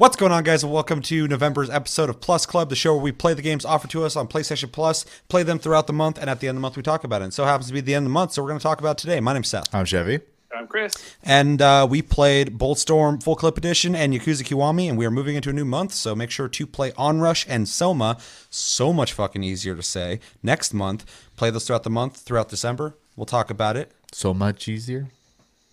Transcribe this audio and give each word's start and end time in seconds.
What's 0.00 0.16
going 0.16 0.32
on, 0.32 0.44
guys? 0.44 0.62
And 0.62 0.72
welcome 0.72 1.02
to 1.02 1.28
November's 1.28 1.68
episode 1.68 2.08
of 2.08 2.22
Plus 2.22 2.46
Club, 2.46 2.70
the 2.70 2.74
show 2.74 2.94
where 2.94 3.02
we 3.02 3.12
play 3.12 3.34
the 3.34 3.42
games 3.42 3.66
offered 3.66 3.90
to 3.90 4.02
us 4.02 4.16
on 4.16 4.28
PlayStation 4.28 4.72
Plus, 4.72 5.04
play 5.28 5.42
them 5.42 5.58
throughout 5.58 5.86
the 5.86 5.92
month, 5.92 6.16
and 6.16 6.30
at 6.30 6.40
the 6.40 6.48
end 6.48 6.56
of 6.56 6.60
the 6.60 6.62
month, 6.62 6.78
we 6.78 6.82
talk 6.82 7.04
about 7.04 7.20
it. 7.20 7.24
And 7.24 7.34
so 7.34 7.44
it 7.44 7.48
happens 7.48 7.66
to 7.66 7.74
be 7.74 7.82
the 7.82 7.94
end 7.94 8.04
of 8.04 8.08
the 8.08 8.14
month, 8.14 8.32
so 8.32 8.40
we're 8.40 8.48
going 8.48 8.58
to 8.58 8.62
talk 8.62 8.80
about 8.80 8.92
it 8.92 9.02
today. 9.02 9.20
My 9.20 9.34
name's 9.34 9.48
Seth. 9.48 9.74
I'm 9.74 9.84
Chevy. 9.84 10.20
I'm 10.56 10.66
Chris. 10.68 10.94
And 11.22 11.60
uh, 11.60 11.86
we 11.88 12.00
played 12.00 12.56
Bulletstorm 12.56 13.22
Full 13.22 13.36
Clip 13.36 13.58
Edition 13.58 13.94
and 13.94 14.14
Yakuza 14.14 14.42
Kiwami, 14.42 14.88
and 14.88 14.96
we 14.96 15.04
are 15.04 15.10
moving 15.10 15.36
into 15.36 15.50
a 15.50 15.52
new 15.52 15.66
month, 15.66 15.92
so 15.92 16.14
make 16.14 16.30
sure 16.30 16.48
to 16.48 16.66
play 16.66 16.92
Onrush 16.92 17.44
and 17.46 17.68
Soma. 17.68 18.16
So 18.48 18.94
much 18.94 19.12
fucking 19.12 19.42
easier 19.42 19.74
to 19.74 19.82
say. 19.82 20.20
Next 20.42 20.72
month, 20.72 21.04
play 21.36 21.50
those 21.50 21.66
throughout 21.66 21.82
the 21.82 21.90
month, 21.90 22.16
throughout 22.16 22.48
December. 22.48 22.96
We'll 23.16 23.26
talk 23.26 23.50
about 23.50 23.76
it. 23.76 23.92
So 24.12 24.32
much 24.32 24.66
easier. 24.66 25.08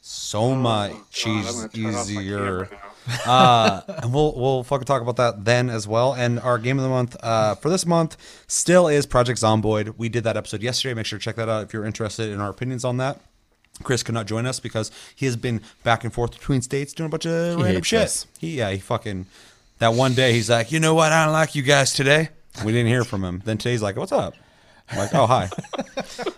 So 0.02 0.53
much 0.53 0.91
God, 0.91 1.45
I'm 1.45 1.53
gonna 1.53 1.70
turn 1.70 1.95
off 1.95 2.12
my 2.12 2.22
easier. 2.22 2.70
uh, 3.25 3.81
and 3.88 4.13
we'll 4.13 4.34
we'll 4.35 4.63
fucking 4.63 4.85
talk 4.85 5.02
about 5.02 5.16
that 5.16 5.45
then 5.45 5.70
as 5.70 5.88
well. 5.88 6.13
And 6.13 6.39
our 6.39 6.57
game 6.57 6.77
of 6.77 6.84
the 6.84 6.89
month 6.89 7.16
uh, 7.21 7.55
for 7.55 7.70
this 7.70 7.85
month 7.85 8.17
still 8.47 8.88
is 8.88 9.05
Project 9.05 9.39
Zomboid. 9.39 9.97
We 9.97 10.09
did 10.09 10.23
that 10.25 10.35
episode 10.35 10.61
yesterday. 10.61 10.93
Make 10.93 11.05
sure 11.05 11.20
to 11.20 11.23
check 11.23 11.35
that 11.38 11.47
out 11.47 11.63
if 11.63 11.73
you're 11.73 11.85
interested 11.85 12.30
in 12.31 12.41
our 12.41 12.49
opinions 12.49 12.83
on 12.83 12.97
that. 12.97 13.21
Chris 13.83 14.03
could 14.03 14.16
not 14.16 14.25
join 14.25 14.45
us 14.45 14.59
because 14.59 14.91
he 15.16 15.25
has 15.25 15.35
been 15.35 15.61
back 15.83 16.03
and 16.03 16.13
forth 16.13 16.31
between 16.31 16.61
states 16.61 16.93
doing 16.93 17.07
a 17.07 17.09
bunch 17.09 17.25
of 17.25 17.55
random 17.57 17.75
hates 17.75 17.88
shit. 17.88 18.02
us. 18.02 18.27
He 18.39 18.57
yeah 18.57 18.71
he 18.71 18.80
fucking 18.80 19.27
that 19.80 19.94
one 19.94 20.13
day 20.13 20.33
he's 20.33 20.49
like 20.49 20.71
you 20.71 20.80
know 20.80 20.94
what 20.94 21.11
I 21.11 21.25
don't 21.25 21.33
like 21.33 21.55
you 21.55 21.63
guys 21.63 21.94
today. 21.94 22.30
We 22.66 22.71
didn't 22.71 22.88
hear 22.88 23.03
from 23.03 23.23
him. 23.23 23.41
Then 23.45 23.58
today's 23.58 23.81
like 23.81 23.95
what's 23.95 24.11
up. 24.11 24.33
I'm 24.89 24.97
like 24.97 25.13
oh 25.13 25.27
hi. 25.27 25.49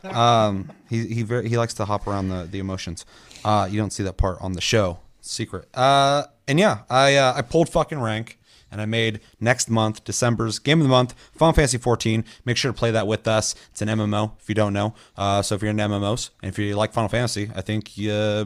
um, 0.48 0.70
he 0.90 1.08
he 1.08 1.24
very 1.24 1.48
he 1.48 1.58
likes 1.58 1.74
to 1.76 1.86
hop 1.86 2.08
around 2.08 2.30
the 2.30 2.48
the 2.50 2.60
emotions. 2.60 3.06
Uh, 3.46 3.68
you 3.72 3.80
don't 3.80 3.92
see 3.92 4.04
that 4.04 4.18
part 4.18 4.38
on 4.42 4.54
the 4.54 4.62
show. 4.62 5.00
Secret. 5.22 5.68
Uh, 5.74 6.24
and 6.50 6.60
yeah, 6.60 6.80
I 6.90 7.16
uh, 7.16 7.34
I 7.36 7.42
pulled 7.44 7.70
fucking 7.70 8.02
rank 8.02 8.40
and 8.72 8.82
I 8.82 8.86
made 8.86 9.22
next 9.40 9.70
month 9.70 10.04
December's 10.04 10.60
game 10.60 10.80
of 10.80 10.84
the 10.84 10.90
month 10.90 11.14
Final 11.34 11.54
Fantasy 11.54 11.78
14. 11.78 12.26
Make 12.46 12.58
sure 12.58 12.72
to 12.72 12.78
play 12.78 12.92
that 12.92 13.08
with 13.08 13.28
us. 13.28 13.56
It's 13.72 13.82
an 13.82 13.88
MMO 13.88 14.32
if 14.40 14.50
you 14.50 14.56
don't 14.56 14.74
know. 14.74 14.96
Uh, 15.16 15.42
so 15.42 15.56
if 15.56 15.62
you're 15.62 15.72
into 15.72 15.84
MMOs 15.84 16.32
and 16.42 16.50
if 16.50 16.60
you 16.60 16.76
like 16.76 16.92
Final 16.92 17.08
Fantasy, 17.08 17.52
I 17.56 17.62
think 17.62 17.92
uh, 18.10 18.46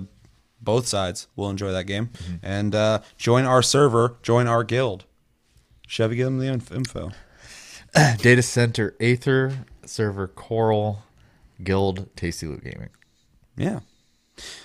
both 0.61 0.87
sides 0.87 1.27
will 1.35 1.49
enjoy 1.49 1.71
that 1.71 1.85
game. 1.85 2.09
And 2.41 2.75
uh, 2.75 2.99
join 3.17 3.45
our 3.45 3.61
server, 3.61 4.17
join 4.21 4.47
our 4.47 4.63
guild. 4.63 5.05
Chevy, 5.87 6.17
give 6.17 6.25
them 6.25 6.39
the 6.39 6.47
info. 6.47 7.11
Data 8.17 8.41
center 8.41 8.95
Aether 8.99 9.65
server 9.85 10.27
Coeurl 10.27 10.99
Guild 11.63 12.15
Tasty 12.15 12.47
Loot 12.47 12.63
Gaming. 12.63 12.89
Yeah. 13.55 13.81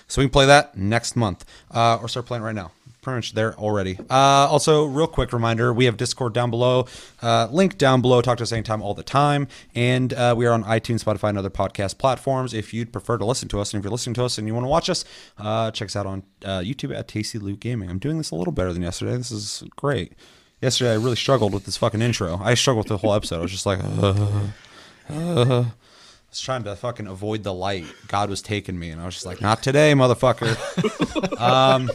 So 0.07 0.21
we 0.21 0.25
can 0.25 0.31
play 0.31 0.47
that 0.47 0.75
next 0.75 1.15
month, 1.15 1.45
uh, 1.69 1.99
or 2.01 2.07
start 2.07 2.25
playing 2.25 2.43
right 2.43 2.55
now. 2.55 2.71
Pretty 3.01 3.15
much 3.15 3.33
there 3.33 3.55
already. 3.57 3.97
Uh, 4.09 4.47
also, 4.49 4.83
real 4.83 5.07
quick 5.07 5.31
reminder: 5.31 5.71
we 5.71 5.85
have 5.85 5.95
Discord 5.95 6.33
down 6.33 6.49
below. 6.49 6.85
Uh, 7.21 7.47
link 7.49 7.77
down 7.77 8.01
below. 8.01 8.21
Talk 8.21 8.39
to 8.39 8.43
us 8.43 8.51
anytime, 8.51 8.81
all 8.81 8.93
the 8.93 9.03
time, 9.03 9.47
and 9.73 10.13
uh, 10.13 10.35
we 10.37 10.45
are 10.45 10.51
on 10.51 10.65
iTunes, 10.65 11.03
Spotify, 11.03 11.29
and 11.29 11.37
other 11.37 11.49
podcast 11.49 11.97
platforms. 11.97 12.53
If 12.53 12.73
you'd 12.73 12.91
prefer 12.91 13.17
to 13.17 13.23
listen 13.23 13.47
to 13.49 13.61
us, 13.61 13.73
and 13.73 13.79
if 13.79 13.85
you're 13.85 13.91
listening 13.91 14.15
to 14.15 14.25
us 14.25 14.37
and 14.37 14.47
you 14.47 14.53
want 14.53 14.65
to 14.65 14.69
watch 14.69 14.89
us, 14.89 15.05
uh, 15.37 15.71
check 15.71 15.87
us 15.87 15.95
out 15.95 16.07
on 16.07 16.23
uh, 16.43 16.59
YouTube 16.59 16.93
at 16.93 17.07
Tasty 17.07 17.39
Loot 17.39 17.61
Gaming. 17.61 17.89
I'm 17.89 17.99
doing 17.99 18.17
this 18.17 18.31
a 18.31 18.35
little 18.35 18.51
better 18.51 18.73
than 18.73 18.81
yesterday. 18.81 19.15
This 19.15 19.31
is 19.31 19.63
great. 19.77 20.11
Yesterday, 20.61 20.91
I 20.91 20.95
really 20.95 21.15
struggled 21.15 21.53
with 21.53 21.63
this 21.63 21.77
fucking 21.77 22.01
intro. 22.01 22.37
I 22.43 22.53
struggled 22.55 22.89
with 22.89 22.89
the 22.89 22.97
whole 22.97 23.13
episode. 23.13 23.37
I 23.37 23.41
was 23.43 23.51
just 23.51 23.65
like, 23.65 23.79
I 25.09 25.65
was 26.29 26.41
trying 26.41 26.63
to 26.65 26.75
fucking 26.75 27.07
avoid 27.07 27.43
the 27.43 27.53
light. 27.53 27.85
God 28.07 28.29
was 28.29 28.41
taking 28.41 28.77
me, 28.77 28.89
and 28.89 29.01
I 29.01 29.05
was 29.05 29.13
just 29.13 29.25
like, 29.25 29.41
"Not 29.41 29.63
today, 29.63 29.93
motherfucker." 29.93 31.39
um, 31.39 31.89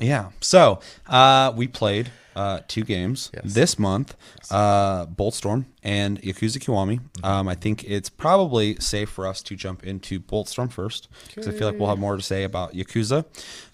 yeah. 0.00 0.30
So 0.40 0.80
uh, 1.06 1.52
we 1.56 1.68
played 1.68 2.10
uh, 2.36 2.60
two 2.66 2.82
games 2.84 3.30
Yes. 3.32 3.54
this 3.54 3.78
month: 3.78 4.16
uh, 4.50 5.06
Bulletstorm 5.06 5.66
and 5.82 6.20
Yakuza 6.22 6.58
Kiwami. 6.58 7.00
Um, 7.24 7.46
I 7.48 7.54
think 7.54 7.84
it's 7.84 8.08
probably 8.10 8.76
safe 8.80 9.08
for 9.08 9.26
us 9.26 9.42
to 9.42 9.54
jump 9.56 9.84
into 9.84 10.18
Bulletstorm 10.20 10.72
first 10.72 11.08
because 11.28 11.46
I 11.46 11.52
feel 11.52 11.68
like 11.68 11.78
we'll 11.78 11.88
have 11.88 11.98
more 11.98 12.16
to 12.16 12.22
say 12.22 12.42
about 12.44 12.74
Yakuza. 12.74 13.24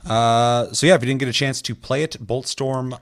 Uh, 0.04 0.72
so 0.72 0.86
yeah, 0.86 0.94
if 0.94 1.03
you 1.03 1.06
didn't 1.06 1.20
get 1.20 1.28
a 1.28 1.32
chance 1.32 1.62
to 1.62 1.75
play 1.75 2.03
it, 2.03 2.16
Bulletstorm 2.25 2.98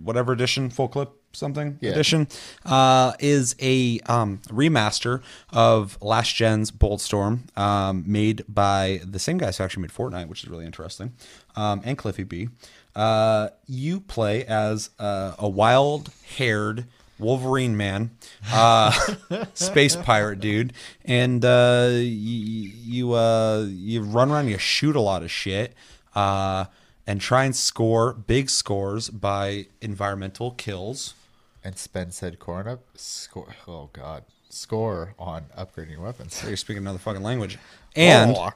whatever 0.00 0.32
edition, 0.32 0.70
full 0.70 0.86
clip 0.88 1.10
something 1.38 1.78
Yeah. 1.80 1.92
edition, 1.92 2.28
uh, 2.66 3.12
is 3.18 3.54
a 3.60 4.00
um, 4.00 4.40
remaster 4.48 5.22
of 5.52 5.96
last 6.02 6.34
gen's 6.34 6.70
Bulletstorm, 6.70 7.56
um, 7.56 8.04
made 8.06 8.44
by 8.48 9.00
the 9.04 9.18
same 9.18 9.38
guys 9.38 9.56
who 9.58 9.64
actually 9.64 9.82
made 9.82 9.92
Fortnite, 9.92 10.28
which 10.28 10.42
is 10.44 10.50
really 10.50 10.66
interesting, 10.66 11.12
um, 11.56 11.80
and 11.84 11.96
Cliffy 11.96 12.24
B. 12.24 12.48
Uh, 12.96 13.48
you 13.66 14.00
play 14.00 14.44
as 14.44 14.90
uh, 14.98 15.32
a 15.38 15.48
wild-haired 15.48 16.84
Wolverine 17.20 17.76
man, 17.76 18.10
uh, 18.52 18.92
space 19.54 19.96
pirate 19.96 20.38
dude, 20.40 20.72
and 21.04 21.44
uh, 21.44 21.88
y- 21.90 22.00
you 22.04 23.12
uh, 23.14 23.66
you 23.68 24.02
run 24.02 24.30
around, 24.30 24.48
you 24.48 24.58
shoot 24.58 24.94
a 24.94 25.00
lot 25.00 25.22
of 25.22 25.30
shit. 25.30 25.74
Uh, 26.14 26.66
and 27.06 27.20
try 27.22 27.44
and 27.44 27.56
score 27.56 28.12
big 28.12 28.50
scores 28.50 29.08
by 29.08 29.66
environmental 29.80 30.50
kills. 30.52 31.14
And 31.64 31.76
spend 31.76 32.14
said 32.14 32.38
corn 32.38 32.68
up 32.68 32.80
score. 32.94 33.54
Oh 33.66 33.90
God, 33.92 34.24
score 34.48 35.14
on 35.18 35.46
upgrading 35.56 35.90
your 35.92 36.00
weapons. 36.00 36.42
You're 36.46 36.56
speaking 36.56 36.82
another 36.82 36.98
fucking 36.98 37.22
language, 37.22 37.58
and 37.96 38.34
Oh. 38.36 38.50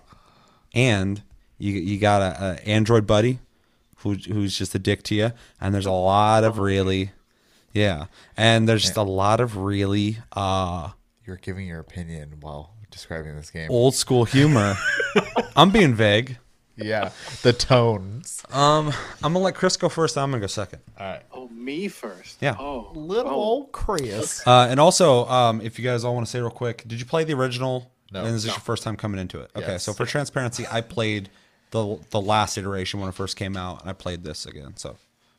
and 0.75 1.23
you 1.59 1.73
you 1.75 1.99
got 1.99 2.23
a, 2.23 2.43
a 2.63 2.69
android 2.69 3.07
buddy 3.07 3.39
who 3.97 4.15
who's 4.15 4.57
just 4.57 4.75
a 4.75 4.79
dick 4.79 5.03
to 5.05 5.15
you, 5.15 5.33
and 5.61 5.75
there's 5.75 5.87
a 5.87 5.91
lot 5.93 6.45
of 6.45 6.59
really, 6.59 7.11
yeah, 7.73 8.07
and 8.37 8.69
there's 8.69 8.83
just 8.83 8.97
a 8.97 9.03
lot 9.03 9.41
of 9.41 9.57
really 9.57 10.19
uh 10.33 10.91
you're 11.27 11.37
giving 11.37 11.67
your 11.67 11.81
opinion 11.81 12.35
while 12.41 12.73
describing 12.91 13.37
this 13.37 13.51
game. 13.51 13.69
old 13.71 13.95
school 13.95 14.25
humor. 14.25 14.75
I'm 15.57 15.71
being 15.71 15.95
vague. 15.95 16.39
Yeah, 16.77 17.11
the 17.43 17.53
tones. 17.53 18.43
Um, 18.51 18.89
I'm 19.23 19.33
gonna 19.35 19.41
let 19.41 19.55
Chris 19.55 19.77
go 19.77 19.89
first. 19.89 20.17
I'm 20.17 20.31
gonna 20.31 20.41
go 20.41 20.47
second. 20.47 20.81
All 20.99 21.07
right, 21.07 21.23
Oh, 21.33 21.49
me 21.49 21.89
first. 21.89 22.39
Yeah. 22.41 22.57
Oh, 22.59 22.91
little 22.95 23.31
oh. 23.33 23.35
old 23.35 23.73
Chris. 23.73 24.45
Uh, 24.47 24.67
and 24.71 24.81
also, 24.81 25.27
um, 25.27 25.61
if 25.61 25.79
you 25.79 25.85
guys 25.85 26.03
all 26.05 26.15
want 26.15 26.27
to 26.27 26.31
say 26.31 26.41
real 26.41 26.51
quick, 26.51 26.83
did 26.89 26.99
you 26.99 27.05
play 27.07 27.25
the 27.25 27.35
original? 27.35 27.91
No. 28.11 28.21
And 28.25 28.35
is 28.35 28.43
this 28.45 28.51
No. 28.53 28.55
your 28.55 28.61
first 28.61 28.83
time 28.83 28.97
coming 28.97 29.21
into 29.21 29.41
it? 29.41 29.51
Okay, 29.57 29.67
Yes. 29.73 29.83
so 29.85 29.93
for 29.93 30.07
transparency, 30.07 30.67
I 30.71 30.81
played 30.81 31.29
the 31.73 31.99
the 32.11 32.21
last 32.21 32.57
iteration 32.59 33.01
when 33.01 33.09
it 33.09 33.15
first 33.15 33.37
came 33.37 33.57
out, 33.57 33.81
and 33.83 33.91
I 33.91 33.93
played 33.93 34.25
this 34.25 34.47
again. 34.47 34.77
So, 34.77 34.97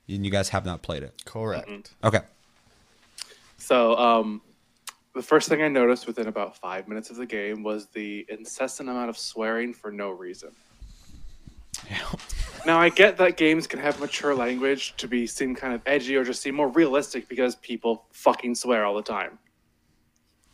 and 0.07 0.23
you 0.25 0.31
guys 0.31 0.49
have 0.49 0.65
not 0.65 0.81
played 0.83 1.03
it. 1.03 1.19
Correct. 1.25 1.93
Okay. 2.03 2.21
So, 3.57 3.95
um, 3.97 4.41
the 5.15 5.21
first 5.21 5.47
thing 5.49 5.61
I 5.61 5.67
noticed 5.67 6.07
within 6.07 6.27
about 6.27 6.57
five 6.57 6.87
minutes 6.87 7.09
of 7.09 7.15
the 7.17 7.25
game 7.25 7.63
was 7.63 7.87
the 7.87 8.25
incessant 8.29 8.89
amount 8.89 9.09
of 9.09 9.17
swearing 9.17 9.73
for 9.73 9.91
no 9.91 10.09
reason. 10.09 10.51
Now, 12.65 12.79
I 12.79 12.87
get 12.87 13.17
that 13.17 13.35
games 13.35 13.67
can 13.67 13.79
have 13.79 13.99
mature 13.99 14.33
language 14.33 14.95
to 14.95 15.05
be 15.05 15.27
seem 15.27 15.53
kind 15.53 15.73
of 15.73 15.81
edgy 15.85 16.15
or 16.15 16.23
just 16.23 16.41
seem 16.41 16.55
more 16.55 16.69
realistic 16.69 17.27
because 17.27 17.55
people 17.57 18.05
fucking 18.13 18.55
swear 18.55 18.85
all 18.85 18.95
the 18.95 19.01
time. 19.01 19.37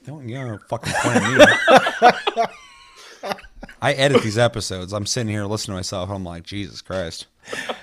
Don't 0.06 0.28
you 0.28 0.35
know 0.39 0.57
fucking 0.69 0.91
point 1.03 1.18
at 1.18 2.47
me. 3.22 3.31
I 3.81 3.94
edit 3.94 4.23
these 4.23 4.39
episodes. 4.39 4.91
I'm 4.91 5.06
sitting 5.06 5.29
here 5.31 5.45
listening 5.45 5.73
to 5.75 5.78
myself. 5.78 6.09
And 6.09 6.16
I'm 6.16 6.23
like, 6.23 6.44
Jesus 6.44 6.81
Christ. 6.81 7.28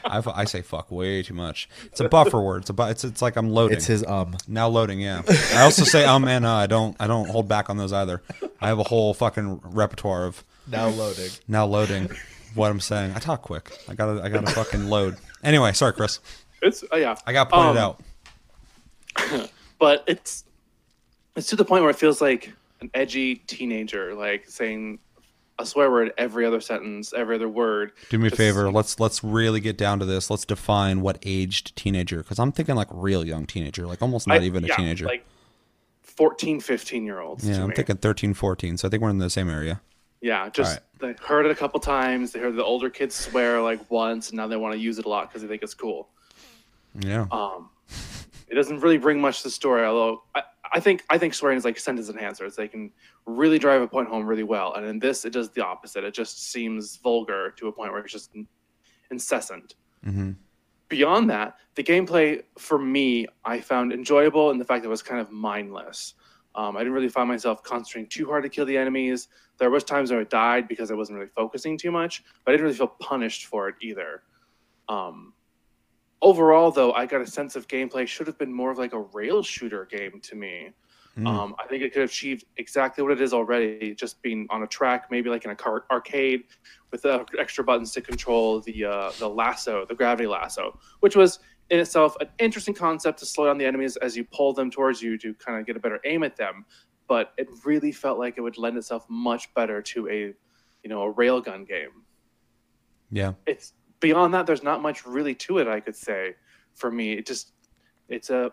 I, 0.05 0.21
I 0.35 0.45
say 0.45 0.61
fuck 0.61 0.91
way 0.91 1.23
too 1.23 1.35
much. 1.35 1.69
It's 1.85 2.01
a 2.01 2.09
buffer 2.09 2.41
word. 2.41 2.62
It's 2.62 2.71
a 2.71 2.75
bu- 2.75 2.89
it's 2.89 3.05
it's 3.05 3.23
like 3.23 3.37
I'm 3.37 3.51
loading. 3.51 3.77
It's 3.77 3.87
his 3.87 4.05
um. 4.05 4.37
Now 4.49 4.69
loading, 4.69 5.01
yeah. 5.01 5.23
I 5.55 5.62
also 5.62 5.85
say 5.85 6.05
um 6.05 6.26
and 6.26 6.44
uh. 6.44 6.53
I 6.55 6.67
don't 6.67 6.97
I 7.00 7.06
don't 7.06 7.29
hold 7.29 7.49
back 7.49 7.70
on 7.70 7.76
those 7.76 7.93
either. 7.93 8.23
I 8.61 8.69
have 8.69 8.79
a 8.79 8.85
whole 8.85 9.15
fucking 9.15 9.61
repertoire 9.65 10.25
of 10.26 10.44
Now 10.67 10.88
loading. 10.88 11.31
now 11.49 11.67
loading 11.67 12.11
what 12.56 12.70
I'm 12.70 12.81
saying. 12.81 13.12
I 13.14 13.19
talk 13.20 13.43
quick. 13.43 13.70
I 13.88 13.94
gotta 13.94 14.23
I 14.23 14.29
gotta 14.29 14.49
fucking 14.50 14.88
load. 14.88 15.17
Anyway, 15.44 15.73
sorry, 15.73 15.93
Chris. 15.93 16.19
It's 16.62 16.82
uh, 16.93 16.97
yeah. 16.97 17.14
I 17.26 17.32
got 17.32 17.50
pointed 17.50 17.76
Um, 17.76 17.79
out. 17.79 19.50
but 19.79 20.05
it's 20.06 20.44
it's 21.37 21.47
to 21.49 21.56
the 21.56 21.64
point 21.64 21.82
where 21.82 21.91
it 21.91 21.97
feels 21.97 22.20
like 22.20 22.53
an 22.81 22.91
edgy 22.94 23.37
teenager, 23.37 24.14
like 24.14 24.49
saying 24.49 24.99
a 25.58 25.64
swear 25.64 25.91
word 25.91 26.12
every 26.19 26.44
other 26.44 26.61
sentence, 26.61 27.12
every 27.14 27.37
other 27.37 27.49
word. 27.49 27.93
Do 28.11 28.19
me 28.19 28.26
a 28.26 28.31
Just- 28.31 28.38
favor. 28.38 28.70
Let's 28.70 28.99
let's 29.00 29.23
really 29.25 29.61
get 29.61 29.79
down 29.79 29.99
to 30.00 30.05
this. 30.05 30.31
Let's 30.31 30.44
define 30.44 31.00
what 31.00 31.19
aged 31.25 31.76
teenager 31.76 32.19
because 32.19 32.38
I'm 32.38 32.53
thinking 32.53 32.75
like 32.75 32.88
real 32.91 33.25
young 33.26 33.47
teenager, 33.47 33.87
like 33.87 34.03
almost 34.03 34.26
not 34.26 34.41
I- 34.41 34.44
even 34.44 34.64
a 34.64 34.69
yeah, 34.69 34.76
teenager. 34.76 35.06
Like 35.06 35.25
14, 36.03 36.61
15 36.61 37.05
year 37.05 37.20
olds. 37.20 37.47
yeah, 37.47 37.62
I'm 37.62 37.69
me. 37.69 37.75
thinking 37.75 37.97
13, 37.97 38.32
14. 38.35 38.79
So 38.79 38.88
I 38.88 38.91
think 38.91 39.03
we're 39.03 39.11
in 39.11 39.19
the 39.19 39.29
same 39.31 39.50
area. 39.50 39.81
Yeah, 40.21 40.49
just 40.49 40.81
they 40.99 41.15
heard 41.21 41.47
it 41.47 41.53
a 41.53 41.55
couple 41.55 41.79
times. 41.79 42.33
They 42.33 42.41
heard 42.41 42.57
the 42.57 42.65
older 42.65 42.91
kids 42.91 43.15
swear 43.15 43.61
like 43.61 43.91
once, 43.91 44.31
and 44.31 44.37
now 44.37 44.47
they 44.47 44.57
want 44.57 44.75
to 44.75 44.81
use 44.81 44.99
it 44.99 45.05
a 45.05 45.09
lot 45.09 45.29
because 45.29 45.43
they 45.43 45.49
think 45.49 45.63
it's 45.63 45.75
cool. 45.75 46.09
Yeah. 46.99 47.27
Um, 47.31 47.71
it 48.49 48.55
doesn't 48.55 48.81
really 48.81 48.99
bring 48.99 49.21
much 49.21 49.39
to 49.39 49.45
the 49.45 49.51
story. 49.51 49.85
Although 49.85 50.23
I, 50.35 50.43
I 50.73 50.81
think 50.81 51.05
I 51.11 51.19
think 51.19 51.35
swearing 51.35 51.59
is 51.59 51.65
like 51.65 51.79
sentence 51.79 52.11
enhancers. 52.11 52.55
They 52.57 52.69
can 52.69 52.93
really 53.27 53.59
drive 53.59 53.83
a 53.83 53.89
point 53.89 54.09
home 54.09 54.27
really 54.27 54.43
well. 54.43 54.75
And 54.75 54.87
in 54.87 54.99
this, 54.99 55.25
it 55.25 55.33
does 55.33 55.51
the 55.51 55.65
opposite. 55.65 56.05
It 56.05 56.15
just 56.15 56.51
seems 56.51 56.97
vulgar 56.97 57.53
to 57.59 57.69
a 57.69 57.73
point 57.73 57.93
where 57.93 58.01
it's 58.01 58.13
just 58.13 58.35
incessant. 59.11 59.75
Mm-hmm. 60.05 60.33
beyond 60.89 61.29
that, 61.31 61.57
the 61.75 61.83
gameplay 61.83 62.43
for 62.59 62.79
me, 62.79 63.27
I 63.45 63.61
found 63.61 63.93
enjoyable 63.93 64.51
in 64.51 64.59
the 64.59 64.65
fact 64.65 64.83
that 64.83 64.89
it 64.89 64.91
was 64.91 65.03
kind 65.03 65.21
of 65.21 65.31
mindless. 65.33 66.15
Um, 66.55 66.77
I 66.77 66.81
didn't 66.81 66.95
really 66.95 67.09
find 67.09 67.29
myself 67.29 67.63
concentrating 67.63 68.09
too 68.09 68.27
hard 68.27 68.45
to 68.45 68.49
kill 68.49 68.65
the 68.65 68.77
enemies. 68.77 69.29
There 69.58 69.70
was 69.70 69.85
times 69.85 70.11
where 70.11 70.20
I 70.20 70.25
died 70.25 70.69
because 70.69 70.91
I 70.91 70.94
wasn't 70.94 71.19
really 71.19 71.31
focusing 71.35 71.79
too 71.79 71.91
much, 71.91 72.25
but 72.44 72.50
I 72.50 72.53
didn't 72.53 72.64
really 72.64 72.76
feel 72.76 72.88
punished 73.00 73.47
for 73.47 73.69
it 73.69 73.76
either. 73.81 74.23
Um, 74.88 75.32
overall, 76.23 76.70
though, 76.70 76.93
I 76.93 77.06
got 77.06 77.20
a 77.20 77.26
sense 77.26 77.56
of 77.56 77.69
gameplay 77.69 78.06
should 78.06 78.26
have 78.26 78.38
been 78.38 78.53
more 78.53 78.70
of 78.70 78.79
like 78.79 78.93
a 78.93 79.00
rail 79.00 79.43
shooter 79.43 79.87
game 79.87 80.20
to 80.23 80.37
me. 80.37 80.70
Mm. 81.19 81.26
Um, 81.26 81.56
I 81.58 81.67
think 81.67 81.82
it 81.82 81.94
could 81.94 82.03
have 82.03 82.11
achieved 82.11 82.44
exactly 82.58 83.03
what 83.03 83.12
it 83.12 83.23
is 83.23 83.32
already, 83.32 83.94
just 83.94 84.20
being 84.20 84.47
on 84.50 84.62
a 84.62 84.67
track, 84.67 85.06
maybe 85.11 85.31
like 85.31 85.47
in 85.47 85.50
a 85.50 85.56
car- 85.56 85.87
arcade, 85.91 86.44
with 86.91 87.03
the 87.03 87.25
extra 87.38 87.64
buttons 87.64 87.93
to 87.93 88.03
control 88.03 88.61
the 88.61 88.85
uh, 88.85 89.11
the 89.19 89.29
lasso, 89.29 89.87
the 89.87 89.94
gravity 89.94 90.26
lasso, 90.26 90.79
which 91.00 91.17
was 91.17 91.38
in 91.70 91.81
itself 91.81 92.17
an 92.20 92.29
interesting 92.38 92.75
concept 92.75 93.19
to 93.19 93.26
slow 93.26 93.47
down 93.47 93.58
the 93.58 93.64
enemies 93.64 93.97
as 93.97 94.17
you 94.17 94.25
pull 94.25 94.53
them 94.53 94.70
towards 94.70 95.03
you 95.03 95.19
to 95.19 95.35
kind 95.35 95.58
of 95.58 95.67
get 95.67 95.76
a 95.76 95.81
better 95.81 96.00
aim 96.05 96.23
at 96.23 96.37
them. 96.37 96.64
But 97.08 97.32
it 97.37 97.49
really 97.64 97.93
felt 97.93 98.19
like 98.19 98.35
it 98.37 98.41
would 98.41 98.58
lend 98.58 98.76
itself 98.76 99.06
much 99.08 99.53
better 99.55 99.81
to 99.82 100.08
a, 100.08 100.35
you 100.82 100.88
know, 100.91 101.03
a 101.03 101.14
railgun 101.14 101.67
game. 101.67 101.91
yeah. 103.11 103.35
It's 103.47 103.73
beyond 104.00 104.35
that. 104.35 104.47
There's 104.47 104.62
not 104.62 104.82
much 104.82 105.06
really 105.06 105.35
to 105.37 105.58
it. 105.58 105.69
I 105.69 105.81
could 105.81 105.97
say, 105.97 106.35
for 106.75 106.91
me, 106.91 107.12
it 107.12 107.26
just 107.26 107.53
it's 108.08 108.31
a 108.31 108.53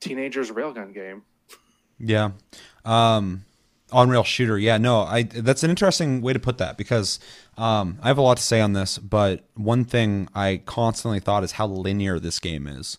teenager's 0.00 0.50
railgun 0.50 0.94
game. 0.94 1.22
Yeah. 1.98 2.30
Um 2.84 3.44
on 3.90 4.10
rail 4.10 4.22
shooter. 4.24 4.58
Yeah, 4.58 4.76
no, 4.78 5.00
I 5.00 5.22
that's 5.22 5.62
an 5.62 5.70
interesting 5.70 6.20
way 6.20 6.32
to 6.32 6.38
put 6.38 6.58
that 6.58 6.76
because 6.76 7.18
um 7.56 7.98
I 8.02 8.08
have 8.08 8.18
a 8.18 8.22
lot 8.22 8.36
to 8.36 8.42
say 8.42 8.60
on 8.60 8.72
this, 8.74 8.98
but 8.98 9.46
one 9.54 9.84
thing 9.84 10.28
I 10.34 10.62
constantly 10.66 11.20
thought 11.20 11.42
is 11.44 11.52
how 11.52 11.66
linear 11.66 12.18
this 12.18 12.38
game 12.38 12.66
is. 12.66 12.98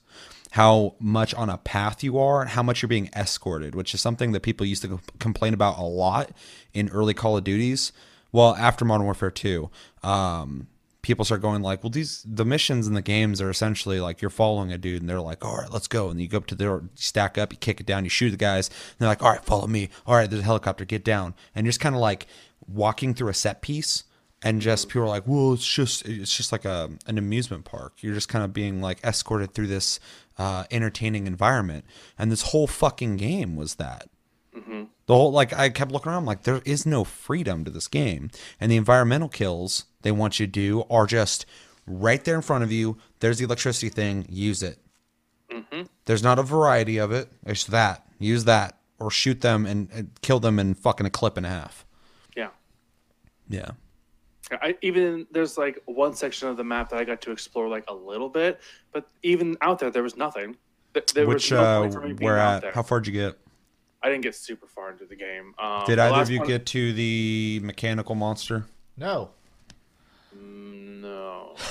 How 0.52 0.96
much 1.00 1.34
on 1.36 1.50
a 1.50 1.58
path 1.58 2.04
you 2.04 2.18
are, 2.18 2.42
and 2.42 2.50
how 2.50 2.64
much 2.64 2.82
you're 2.82 2.90
being 2.90 3.10
escorted, 3.16 3.76
which 3.76 3.94
is 3.94 4.02
something 4.02 4.32
that 4.32 4.42
people 4.42 4.66
used 4.66 4.82
to 4.82 4.88
co- 4.88 5.00
complain 5.20 5.54
about 5.54 5.78
a 5.78 5.84
lot 5.84 6.32
in 6.74 6.90
early 6.90 7.14
Call 7.14 7.38
of 7.38 7.44
Duties. 7.44 7.92
Well, 8.32 8.56
after 8.56 8.86
Modern 8.86 9.06
Warfare 9.06 9.32
2, 9.32 9.70
um, 10.04 10.68
people 11.02 11.26
start 11.26 11.42
going 11.42 11.62
like, 11.62 11.84
well, 11.84 11.90
these 11.90 12.24
the 12.28 12.46
missions 12.46 12.88
in 12.88 12.94
the 12.94 13.02
games 13.02 13.42
are 13.42 13.50
essentially 13.50 14.00
like 14.00 14.22
you're 14.22 14.30
following 14.30 14.72
a 14.72 14.78
dude, 14.78 15.02
and 15.02 15.10
they're 15.10 15.22
like, 15.22 15.44
all 15.46 15.58
right, 15.58 15.72
let's 15.72 15.88
go, 15.88 16.10
and 16.10 16.20
you 16.20 16.28
go 16.28 16.38
up 16.38 16.48
to 16.48 16.56
the 16.56 16.64
door, 16.64 16.84
stack 16.96 17.38
up, 17.38 17.52
you 17.54 17.58
kick 17.58 17.80
it 17.80 17.86
down, 17.86 18.04
you 18.04 18.10
shoot 18.10 18.32
the 18.32 18.38
guys, 18.38 18.70
and 18.70 19.00
they're 19.00 19.10
like, 19.10 19.24
all 19.24 19.32
right, 19.32 19.44
follow 19.44 19.68
me, 19.68 19.90
all 20.06 20.16
right, 20.16 20.30
there's 20.30 20.42
a 20.42 20.46
helicopter, 20.46 20.86
get 20.86 21.04
down, 21.04 21.34
and 21.56 21.66
you're 21.66 21.72
just 21.72 21.80
kind 21.80 21.96
of 21.96 22.02
like 22.02 22.28
walking 22.68 23.14
through 23.14 23.30
a 23.30 23.34
set 23.34 23.62
piece, 23.62 24.04
and 24.42 24.62
just 24.62 24.88
people 24.88 25.04
are 25.04 25.08
like, 25.08 25.28
well, 25.28 25.54
it's 25.54 25.68
just 25.68 26.06
it's 26.08 26.36
just 26.36 26.52
like 26.52 26.66
a 26.66 26.90
an 27.08 27.18
amusement 27.18 27.66
park. 27.66 27.94
You're 28.02 28.14
just 28.14 28.30
kind 28.30 28.46
of 28.46 28.54
being 28.54 28.82
like 28.82 29.00
escorted 29.04 29.54
through 29.54 29.68
this 29.68 30.00
uh, 30.40 30.64
entertaining 30.72 31.28
environment, 31.28 31.86
and 32.18 32.32
this 32.32 32.42
whole 32.42 32.66
fucking 32.66 33.18
game 33.18 33.56
was 33.56 33.76
that. 33.76 34.10
The 35.06 35.14
whole 35.16 35.32
like 35.32 35.54
I 35.54 35.70
kept 35.70 35.92
looking 35.92 36.12
around, 36.12 36.26
like 36.26 36.44
there 36.44 36.62
is 36.66 36.86
no 36.86 37.04
freedom 37.04 37.64
to 37.66 37.72
this 37.72 37.88
game, 37.88 38.32
and 38.60 38.72
the 38.72 38.78
environmental 38.78 39.30
kills 39.30 39.86
they 40.02 40.12
want 40.12 40.40
you 40.40 40.48
to 40.48 40.52
do 40.52 40.84
are 40.90 41.06
just 41.06 41.46
right 41.86 42.24
there 42.24 42.36
in 42.36 42.42
front 42.42 42.64
of 42.64 42.72
you. 42.72 42.98
There's 43.20 43.38
the 43.38 43.46
electricity 43.46 43.90
thing, 43.90 44.26
use 44.30 44.64
it. 44.64 44.80
There's 46.06 46.24
not 46.24 46.40
a 46.40 46.44
variety 46.44 46.98
of 46.98 47.12
it. 47.12 47.30
It's 47.46 47.66
that 47.66 48.06
use 48.20 48.46
that 48.46 48.78
or 49.00 49.10
shoot 49.10 49.42
them 49.42 49.66
and, 49.66 49.90
and 49.92 50.12
kill 50.22 50.40
them 50.40 50.60
in 50.60 50.74
fucking 50.74 51.06
a 51.06 51.10
clip 51.10 51.38
and 51.38 51.46
a 51.46 51.50
half. 51.50 51.86
Yeah. 52.36 52.50
Yeah, 53.48 53.72
I 54.52 54.76
even 54.82 55.28
there's 55.32 55.58
like 55.58 55.80
one 55.86 56.14
section 56.14 56.48
of 56.48 56.58
the 56.58 56.64
map 56.64 56.90
that 56.90 57.00
I 57.00 57.04
got 57.04 57.22
to 57.22 57.32
explore 57.32 57.68
like 57.68 57.84
a 57.88 57.94
little 57.94 58.30
bit, 58.30 58.60
but 58.92 59.08
even 59.24 59.58
out 59.62 59.80
there 59.80 59.92
there 59.92 60.04
was 60.04 60.16
nothing. 60.18 60.56
Th- 60.94 61.06
There 61.14 61.28
which 61.28 61.52
was 61.52 61.52
no 61.52 61.64
uh, 61.64 61.80
point 61.82 61.94
for 61.94 62.02
me 62.02 62.14
being 62.14 62.26
where 62.30 62.40
out 62.40 62.56
at? 62.58 62.62
there. 62.64 62.72
How 62.72 62.82
far 62.84 63.00
did 63.00 63.14
you 63.14 63.22
get? 63.22 63.38
I 64.02 64.08
didn't 64.10 64.24
get 64.24 64.34
super 64.36 64.66
far 64.66 64.92
into 64.92 65.06
the 65.06 65.16
game. 65.16 65.54
Um, 65.60 65.84
Did 65.86 66.00
the 66.00 66.04
either 66.04 66.22
of 66.22 66.30
you 66.32 66.40
one- 66.40 66.48
get 66.48 66.66
to 66.68 66.94
the 66.94 67.60
mechanical 67.64 68.16
monster? 68.16 68.66
No. 68.98 69.32
No. 70.42 71.56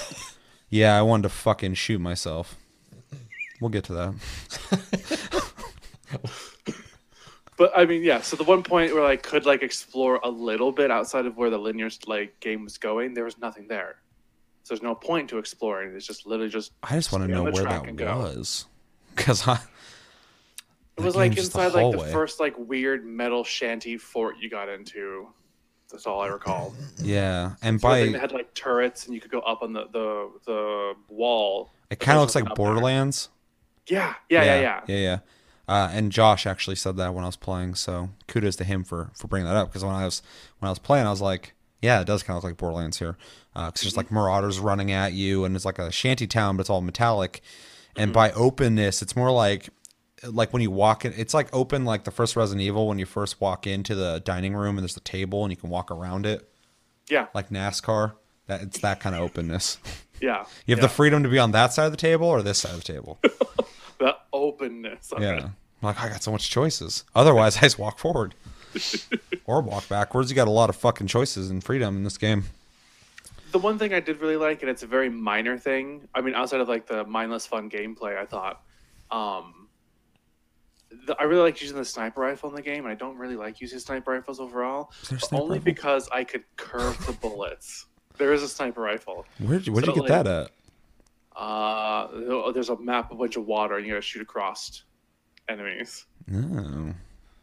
Yeah, 0.71 0.99
I 0.99 1.01
wanted 1.01 1.23
to 1.23 1.29
fucking 1.31 1.73
shoot 1.75 1.99
myself. 1.99 2.55
We'll 3.59 3.71
get 3.71 3.85
to 3.85 3.95
that. 3.95 4.15
But 7.59 7.73
I 7.77 7.85
mean, 7.85 8.05
yeah. 8.05 8.21
So 8.21 8.37
the 8.37 8.45
one 8.45 8.63
point 8.63 8.95
where 8.95 9.05
I 9.05 9.17
could 9.17 9.45
like 9.45 9.63
explore 9.63 10.21
a 10.23 10.31
little 10.31 10.71
bit 10.71 10.93
outside 10.93 11.27
of 11.27 11.37
where 11.37 11.51
the 11.51 11.59
linear 11.59 11.91
like 12.07 12.39
game 12.41 12.63
was 12.63 12.79
going, 12.79 13.15
there 13.15 13.25
was 13.25 13.37
nothing 13.37 13.67
there. 13.67 13.97
So 14.63 14.75
there's 14.75 14.83
no 14.83 14.95
point 14.95 15.29
to 15.31 15.39
exploring. 15.39 15.95
It's 15.97 16.07
just 16.07 16.27
literally 16.27 16.51
just. 16.51 16.73
I 16.83 16.95
just 16.95 17.11
want 17.11 17.25
to 17.25 17.29
know 17.29 17.43
where 17.43 17.65
that 17.65 17.85
was, 17.97 18.67
because 19.15 19.47
I. 19.47 19.59
It 20.97 21.05
was 21.05 21.17
like 21.17 21.33
game's 21.33 21.47
just 21.47 21.57
a 21.57 21.65
inside 21.65 21.83
like 21.83 21.99
the 21.99 22.13
first 22.13 22.41
like 22.41 22.55
weird 22.59 23.05
metal 23.05 23.45
shanty 23.45 23.97
fort 23.97 24.37
you 24.41 24.51
got 24.51 24.69
into. 24.69 25.29
That's 25.91 26.07
all 26.07 26.21
I 26.21 26.27
recall. 26.27 26.75
Yeah, 26.99 27.55
and 27.63 27.81
So 27.81 27.89
by 27.89 28.01
they 28.03 28.19
had 28.19 28.33
like 28.33 28.53
turrets, 28.55 29.07
and 29.07 29.15
you 29.15 29.21
could 29.21 29.31
go 29.31 29.41
up 29.41 29.63
on 29.63 29.73
the 29.73 29.87
the, 29.93 30.31
the 30.45 30.95
wall. 31.09 31.71
it 31.91 31.99
kind 31.99 32.19
of 32.19 32.23
looks 32.23 32.35
like 32.35 32.45
nothing 32.45 32.53
up 32.53 32.57
there. 32.59 32.67
Borderlands. 32.67 33.31
Yeah, 33.87 34.15
yeah, 34.29 34.45
yeah, 34.45 34.61
yeah. 34.61 34.81
yeah, 34.87 34.97
yeah. 34.97 35.19
Uh, 35.69 35.91
and 35.93 36.11
Josh 36.11 36.47
actually 36.47 36.77
said 36.77 36.97
that 36.97 37.13
when 37.15 37.25
I 37.25 37.29
was 37.29 37.37
playing, 37.37 37.75
so 37.75 38.09
kudos 38.27 38.57
to 38.57 38.65
him 38.65 38.85
for 38.85 39.11
for 39.15 39.29
bringing 39.29 39.47
that 39.47 39.57
up. 39.57 39.69
Because 39.69 39.85
when 39.85 39.95
I 39.95 40.05
was 40.07 40.23
when 40.59 40.67
I 40.69 40.71
was 40.71 40.79
playing, 40.79 41.07
I 41.07 41.11
was 41.11 41.21
like, 41.21 41.53
yeah, 41.83 42.01
it 42.01 42.07
does 42.07 42.23
kind 42.23 42.37
of 42.37 42.43
look 42.43 42.51
like 42.51 42.57
Borderlands 42.59 42.99
here. 42.99 43.17
Uh, 43.55 43.71
'cause 43.71 43.83
there's 43.83 43.97
like 43.97 44.11
marauders 44.11 44.59
running 44.61 44.91
at 44.93 45.13
you, 45.13 45.45
and 45.45 45.55
it's 45.55 45.65
like 45.65 45.79
a 45.79 45.93
shanty 45.93 46.27
town, 46.27 46.57
but 46.57 46.63
it's 46.63 46.71
all 46.71 46.81
metallic. 46.81 47.43
And 47.97 48.13
by 48.13 48.31
openness, 48.33 49.03
it's 49.03 49.15
more 49.17 49.31
like 49.31 49.69
like 50.25 50.53
when 50.53 50.63
you 50.63 50.71
walk 50.71 51.05
in, 51.05 51.13
it's 51.17 51.35
like 51.35 51.49
open 51.55 51.85
like 51.85 52.05
the 52.05 52.11
first 52.11 52.35
Resident 52.35 52.63
Evil 52.65 52.89
when 52.89 52.99
you 52.99 53.07
first 53.07 53.41
walk 53.41 53.67
into 53.67 53.95
the 53.95 54.21
dining 54.25 54.55
room 54.55 54.77
and 54.77 54.81
there's 54.81 54.95
the 54.95 55.01
table 55.01 55.45
and 55.45 55.53
you 55.53 55.57
can 55.57 55.69
walk 55.71 55.91
around 55.93 56.27
it 56.27 56.49
Yeah, 57.11 57.27
like 57.35 57.51
NASCAR. 57.51 58.15
That 58.47 58.63
it's 58.63 58.79
that 58.81 58.99
kind 59.01 59.15
of 59.15 59.21
openness. 59.21 59.79
yeah. 60.21 60.45
You 60.67 60.73
have 60.75 60.79
yeah. 60.79 60.83
the 60.83 60.89
freedom 60.89 61.23
to 61.23 61.29
be 61.29 61.39
on 61.39 61.53
that 61.53 61.73
side 61.75 61.85
of 61.85 61.91
the 61.93 61.97
table 61.99 62.27
or 62.27 62.43
this 62.43 62.59
side 62.59 62.73
of 62.73 62.83
the 62.85 62.93
table. 62.93 63.19
the 63.99 64.17
openness. 64.33 65.13
Yeah. 65.21 65.51
I'm 65.83 65.87
like, 65.87 66.01
I 66.01 66.09
got 66.09 66.23
so 66.23 66.33
much 66.33 66.51
choices. 66.51 67.05
Otherwise, 67.15 67.57
I 67.59 67.61
just 67.63 67.79
walk 67.79 67.99
forward 67.99 68.35
or 69.47 69.61
walk 69.61 69.89
backwards. 69.89 70.31
You 70.31 70.37
got 70.37 70.49
a 70.49 70.53
lot 70.53 70.69
of 70.71 70.77
fucking 70.77 71.07
choices 71.07 71.51
and 71.51 71.63
freedom 71.63 71.97
in 71.97 72.05
this 72.05 72.19
game. 72.19 72.45
The 73.53 73.59
one 73.59 73.79
thing 73.79 73.95
I 73.95 74.01
did 74.01 74.21
really 74.21 74.37
like, 74.37 74.61
and 74.63 74.71
it's 74.71 74.83
a 74.83 74.87
very 74.87 75.09
minor 75.09 75.57
thing. 75.57 76.07
I 76.15 76.21
mean, 76.21 76.35
outside 76.35 76.61
of 76.61 76.69
like 76.69 76.87
the 76.87 77.05
mindless 77.05 77.47
fun 77.47 77.71
gameplay, 77.71 78.17
I 78.19 78.27
thought, 78.27 78.61
um, 79.11 79.69
the, 81.07 81.17
I 81.19 81.23
really 81.25 81.43
like 81.43 81.61
using 81.63 81.77
the 81.77 81.85
sniper 81.85 82.21
rifle 82.21 82.51
in 82.51 82.57
the 82.57 82.63
game. 82.63 82.85
and 82.85 82.93
I 82.93 82.95
don't 82.95 83.17
really 83.17 83.37
like 83.37 83.61
using 83.61 83.79
sniper 83.79 84.11
rifles 84.13 84.41
overall, 84.41 84.91
Is 85.03 85.09
there 85.11 85.17
a 85.17 85.21
but 85.21 85.29
sniper 85.29 85.43
only 85.45 85.59
rifle? 85.59 85.65
because 85.65 86.09
I 86.13 86.25
could 86.25 86.45
curve 86.57 87.07
the 87.07 87.13
bullets. 87.13 87.87
There 88.19 88.33
is 88.33 88.43
a 88.43 88.49
sniper 88.49 88.81
rifle. 88.83 89.25
Where'd 89.39 89.67
you, 89.67 89.73
where'd 89.73 89.85
So, 89.87 89.93
you 89.95 90.03
get 90.03 90.11
like- 90.11 90.25
that 90.25 90.27
at? 90.27 90.51
Uh, 91.41 92.51
there's 92.51 92.69
a 92.69 92.77
map, 92.81 93.13
a 93.13 93.15
bunch 93.15 93.37
of 93.37 93.47
water, 93.47 93.77
and 93.77 93.87
you 93.87 93.93
gotta 93.93 94.03
shoot 94.03 94.21
across 94.23 94.83
enemies. 95.49 96.07
Oh. 96.35 96.93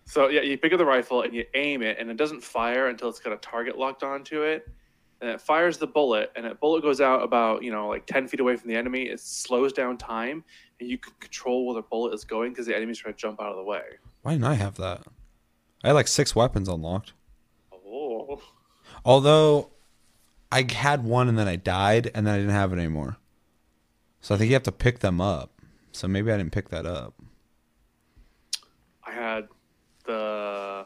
So 0.06 0.30
yeah, 0.30 0.42
you 0.42 0.58
pick 0.58 0.72
up 0.72 0.78
the 0.78 0.86
rifle 0.86 1.24
and 1.24 1.34
you 1.34 1.46
aim 1.56 1.82
it, 1.82 1.98
and 2.00 2.10
it 2.10 2.18
doesn't 2.18 2.44
fire 2.44 2.88
until 2.88 3.10
it's 3.10 3.20
got 3.20 3.34
a 3.34 3.38
target 3.38 3.78
locked 3.78 4.04
onto 4.04 4.42
it. 4.44 4.68
And 5.22 5.30
it 5.30 5.40
fires 5.40 5.78
the 5.78 5.88
bullet, 5.88 6.32
and 6.36 6.46
that 6.46 6.60
bullet 6.60 6.82
goes 6.82 7.00
out 7.02 7.24
about 7.24 7.64
you 7.64 7.72
know 7.72 7.88
like 7.88 8.06
ten 8.06 8.28
feet 8.28 8.40
away 8.40 8.58
from 8.58 8.70
the 8.70 8.76
enemy. 8.76 9.04
It 9.04 9.20
slows 9.20 9.74
down 9.74 9.98
time, 9.98 10.44
and 10.80 10.90
you 10.90 10.98
can 10.98 11.14
control 11.20 11.66
where 11.66 11.76
the 11.76 11.82
bullet 11.82 12.14
is 12.14 12.24
going 12.24 12.52
because 12.52 12.66
the 12.66 12.76
enemy's 12.76 13.00
trying 13.00 13.14
to 13.14 13.20
jump 13.20 13.42
out 13.42 13.50
of 13.50 13.56
the 13.56 13.64
way. 13.64 13.82
Why 14.22 14.34
didn't 14.34 14.46
I 14.46 14.56
have 14.56 14.76
that? 14.76 15.04
I 15.84 15.88
had 15.88 15.94
like 15.94 16.08
six 16.08 16.36
weapons 16.36 16.68
unlocked. 16.68 17.14
Oh, 17.74 18.42
Although 19.06 19.70
I 20.52 20.66
had 20.72 21.04
one 21.04 21.30
and 21.30 21.38
then 21.38 21.48
I 21.48 21.56
died 21.56 22.12
and 22.14 22.26
then 22.26 22.34
I 22.34 22.38
didn't 22.38 22.54
have 22.54 22.74
it 22.74 22.80
anymore. 22.80 23.18
So 24.22 24.34
I 24.34 24.38
think 24.38 24.50
you 24.50 24.56
have 24.56 24.64
to 24.64 24.72
pick 24.72 25.00
them 25.00 25.22
up. 25.22 25.62
So 25.92 26.08
maybe 26.08 26.32
I 26.32 26.38
didn't 26.38 26.52
pick 26.52 26.70
that 26.70 26.86
up. 26.86 27.14
I 29.16 29.22
had 29.22 29.48
the 30.06 30.86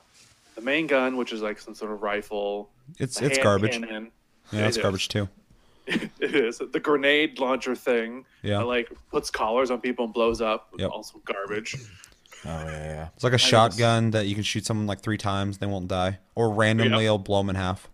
the 0.55 0.61
main 0.61 0.87
gun, 0.87 1.17
which 1.17 1.31
is 1.33 1.41
like 1.41 1.59
some 1.59 1.75
sort 1.75 1.91
of 1.91 2.01
rifle. 2.01 2.69
It's 2.99 3.21
it's 3.21 3.37
garbage. 3.37 3.73
cannon. 3.73 4.11
Yeah, 4.51 4.67
it's 4.67 4.77
It 4.77 4.79
is. 4.79 4.83
garbage 4.83 5.07
too. 5.09 5.29
it 5.87 6.11
is 6.35 6.59
the 6.71 6.79
grenade 6.79 7.39
launcher 7.39 7.75
thing. 7.75 8.25
Yeah. 8.43 8.59
that, 8.59 8.65
like 8.65 8.91
puts 9.11 9.31
collars 9.31 9.71
on 9.71 9.81
people 9.81 10.05
and 10.05 10.13
blows 10.13 10.41
up. 10.41 10.69
Yep. 10.77 10.89
Also 10.91 11.19
garbage. 11.25 11.75
Oh 12.45 12.49
yeah, 12.65 12.65
yeah. 12.65 13.07
It's 13.15 13.23
like 13.23 13.33
a 13.33 13.35
was- 13.35 13.41
shotgun 13.41 14.11
that 14.11 14.27
you 14.27 14.35
can 14.35 14.43
shoot 14.43 14.65
someone 14.65 14.87
like 14.87 15.01
three 15.01 15.17
times, 15.17 15.57
they 15.57 15.65
won't 15.67 15.87
die, 15.87 16.19
or 16.35 16.53
randomly 16.53 17.05
it'll 17.05 17.17
blow 17.17 17.39
them 17.39 17.49
in 17.49 17.55
half. 17.55 17.89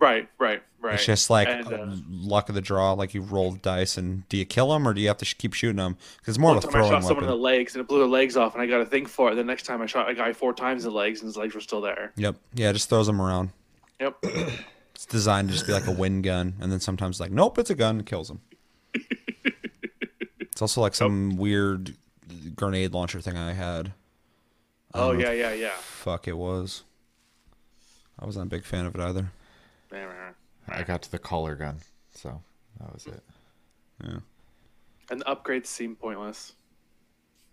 Right, 0.00 0.28
right, 0.38 0.62
right. 0.80 0.94
It's 0.94 1.04
just 1.04 1.28
like 1.30 1.46
And, 1.46 1.66
uh, 1.72 1.86
luck 2.10 2.48
of 2.48 2.54
the 2.54 2.60
draw. 2.62 2.92
Like 2.94 3.12
you 3.14 3.20
roll 3.22 3.52
dice, 3.52 3.96
and 3.98 4.26
do 4.30 4.36
you 4.38 4.44
kill 4.46 4.70
them 4.70 4.88
or 4.88 4.94
do 4.94 5.00
you 5.00 5.08
have 5.08 5.18
to 5.18 5.24
sh- 5.26 5.34
keep 5.34 5.52
shooting 5.52 5.76
them? 5.76 5.96
Because 6.18 6.32
it's 6.32 6.38
more 6.38 6.52
of 6.56 6.58
a 6.58 6.60
time 6.62 6.70
I 6.70 6.72
throwing 6.72 6.90
shot 6.90 7.04
someone 7.04 7.24
in 7.24 7.30
the 7.30 7.36
legs 7.36 7.74
and 7.74 7.82
it 7.82 7.86
blew 7.88 7.98
their 7.98 8.08
legs 8.08 8.36
off, 8.36 8.54
and 8.54 8.62
I 8.62 8.66
got 8.66 8.80
a 8.80 8.86
thing 8.86 9.04
for 9.06 9.30
it. 9.30 9.34
The 9.34 9.44
next 9.44 9.64
time 9.66 9.82
I 9.82 9.86
shot 9.86 10.08
a 10.08 10.14
guy 10.14 10.32
four 10.32 10.54
times 10.54 10.84
in 10.86 10.90
the 10.90 10.96
legs, 10.96 11.20
and 11.20 11.28
his 11.28 11.36
legs 11.36 11.54
were 11.54 11.60
still 11.60 11.82
there. 11.82 12.12
Yep. 12.16 12.36
Yeah, 12.54 12.70
it 12.70 12.72
just 12.72 12.88
throws 12.88 13.06
them 13.06 13.20
around. 13.20 13.50
Yep. 14.00 14.24
It's 14.94 15.06
designed 15.06 15.48
to 15.48 15.54
just 15.54 15.66
be 15.66 15.72
like 15.72 15.86
a 15.86 15.92
wind 15.92 16.24
gun, 16.24 16.56
and 16.60 16.70
then 16.70 16.78
sometimes 16.78 17.20
like, 17.20 17.30
nope, 17.30 17.58
it's 17.58 17.70
a 17.70 17.74
gun, 17.74 17.96
and 17.96 18.06
kills 18.06 18.28
them. 18.28 18.40
It's 20.40 20.60
also 20.60 20.82
like 20.82 20.94
some 20.94 21.36
weird 21.38 21.94
grenade 22.54 22.92
launcher 22.92 23.20
thing 23.22 23.34
I 23.36 23.54
had. 23.54 23.92
Oh 24.92 25.12
Um, 25.12 25.20
yeah, 25.20 25.32
yeah, 25.32 25.52
yeah. 25.54 25.70
Fuck, 25.78 26.28
it 26.28 26.36
was. 26.36 26.82
I 28.18 28.26
wasn't 28.26 28.44
a 28.46 28.48
big 28.50 28.64
fan 28.64 28.84
of 28.84 28.94
it 28.94 29.00
either. 29.00 29.30
I 30.68 30.82
got 30.82 31.02
to 31.02 31.10
the 31.10 31.18
collar 31.18 31.54
gun, 31.56 31.78
so 32.14 32.40
that 32.78 32.92
was 32.92 33.06
it. 33.06 33.22
Yeah, 34.04 34.18
And 35.10 35.20
the 35.20 35.24
upgrades 35.24 35.66
seem 35.66 35.96
pointless. 35.96 36.52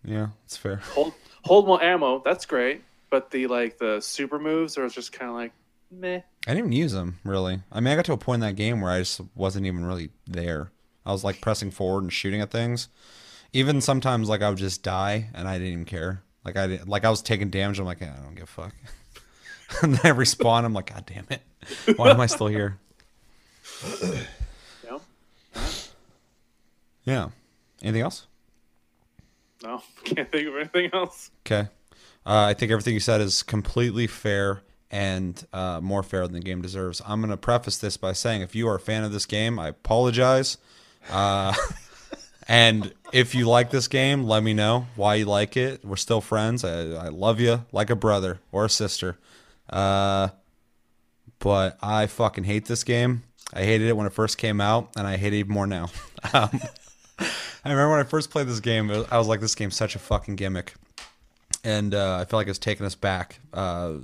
yeah, 0.04 0.28
it's 0.46 0.56
fair. 0.58 0.78
Hold 0.94 1.14
hold 1.44 1.66
more 1.68 1.82
ammo, 1.82 2.22
that's 2.24 2.46
great. 2.46 2.84
But 3.10 3.32
the 3.32 3.48
like 3.48 3.78
the 3.78 4.00
super 4.02 4.38
moves 4.40 4.78
are 4.78 4.88
just 4.90 5.12
kind 5.14 5.30
of 5.30 5.36
like 5.36 5.52
meh. 5.92 6.18
I 6.46 6.52
didn't 6.54 6.60
even 6.60 6.72
use 6.72 6.92
them 6.94 7.20
really. 7.24 7.62
I 7.72 7.80
mean, 7.80 7.92
I 7.92 7.96
got 7.96 8.06
to 8.06 8.14
a 8.14 8.18
point 8.18 8.44
in 8.44 8.48
that 8.50 8.56
game 8.56 8.82
where 8.82 8.92
I 8.92 9.00
just 9.00 9.22
wasn't 9.36 9.66
even 9.66 9.86
really 9.86 10.10
there. 10.26 10.72
I 11.06 11.12
was 11.12 11.24
like 11.24 11.42
pressing 11.42 11.72
forward 11.72 12.04
and 12.04 12.14
shooting 12.14 12.42
at 12.42 12.52
things. 12.52 12.90
Even 13.54 13.80
sometimes, 13.82 14.28
like 14.30 14.42
I 14.42 14.50
would 14.50 14.58
just 14.58 14.84
die 14.84 15.30
and 15.34 15.48
I 15.48 15.58
didn't 15.58 15.74
even 15.74 15.86
care. 15.86 16.22
Like 16.44 16.58
I 16.58 16.68
didn't, 16.68 16.88
like 16.90 17.06
I 17.06 17.10
was 17.10 17.22
taking 17.22 17.50
damage. 17.50 17.80
I'm 17.80 17.86
like, 17.86 18.02
"Eh, 18.02 18.10
I 18.14 18.22
don't 18.24 18.36
give 18.36 18.44
a 18.44 18.48
fuck. 18.48 18.74
and 19.82 19.94
then 19.96 20.12
I 20.12 20.16
respawn. 20.16 20.66
I'm 20.66 20.74
like, 20.74 20.94
God 20.94 21.06
damn 21.06 21.26
it! 21.30 21.42
Why 21.96 22.12
am 22.12 22.20
I 22.20 22.26
still 22.26 22.48
here? 22.48 22.78
Know? 24.84 25.02
Yeah. 27.04 27.30
Anything 27.82 28.02
else? 28.02 28.28
No, 29.64 29.82
can't 30.04 30.32
think 30.32 30.48
of 30.48 30.56
anything 30.56 30.90
else. 30.94 31.32
Okay. 31.46 31.70
Uh, 32.26 32.46
I 32.46 32.54
think 32.54 32.72
everything 32.72 32.94
you 32.94 33.00
said 33.00 33.22
is 33.22 33.44
completely 33.44 34.08
fair 34.08 34.62
and 34.92 35.46
uh, 35.54 35.80
more 35.82 36.04
fair 36.04 36.24
than 36.28 36.34
the 36.34 36.40
game 36.40 36.62
deserves. 36.62 37.02
I'm 37.06 37.22
going 37.22 37.32
to 37.32 37.38
preface 37.38 37.78
this 37.78 37.98
by 37.98 38.14
saying 38.14 38.42
if 38.42 38.56
you 38.56 38.68
are 38.68 38.76
a 38.76 38.80
fan 38.80 39.04
of 39.04 39.12
this 39.12 39.26
game, 39.26 39.60
I 39.60 39.70
apologize. 39.70 40.58
Uh, 41.10 41.54
and 42.48 42.94
if 43.14 43.36
you 43.36 43.48
like 43.48 43.72
this 43.72 43.88
game, 43.88 44.24
let 44.24 44.44
me 44.44 44.54
know 44.54 44.88
why 44.96 45.16
you 45.16 45.26
like 45.26 45.58
it. 45.58 45.84
We're 45.86 45.96
still 45.96 46.22
friends. 46.22 46.64
I, 46.64 46.80
I 46.92 47.08
love 47.10 47.40
you 47.40 47.66
like 47.72 47.90
a 47.90 47.96
brother 47.96 48.40
or 48.52 48.66
a 48.66 48.70
sister. 48.70 49.18
But 51.40 51.78
I 51.82 52.08
fucking 52.08 52.46
hate 52.46 52.66
this 52.66 52.84
game. 52.84 53.24
I 53.54 53.64
hated 53.64 53.88
it 53.88 53.96
when 53.96 54.08
it 54.08 54.14
first 54.14 54.38
came 54.38 54.60
out, 54.60 54.92
and 54.98 55.08
I 55.08 55.18
hate 55.18 55.34
it 55.34 55.38
even 55.38 55.54
more 55.54 55.68
now. 55.68 55.90
um, 56.34 56.60
I 57.20 57.70
remember 57.70 57.92
when 57.92 58.00
I 58.00 58.04
first 58.04 58.30
played 58.30 58.48
this 58.48 58.60
game, 58.60 58.90
I 58.90 59.18
was 59.18 59.28
like, 59.28 59.40
this 59.40 59.56
game's 59.56 59.76
such 59.76 59.96
a 59.96 60.00
fucking 60.00 60.36
gimmick 60.36 60.74
and 61.64 61.94
uh, 61.94 62.20
I 62.22 62.26
feel 62.26 62.40
like 62.40 62.48
it's 62.48 62.60
taking 62.60 62.86
us 62.86 62.96
back. 62.96 63.40
Uh, 63.54 63.96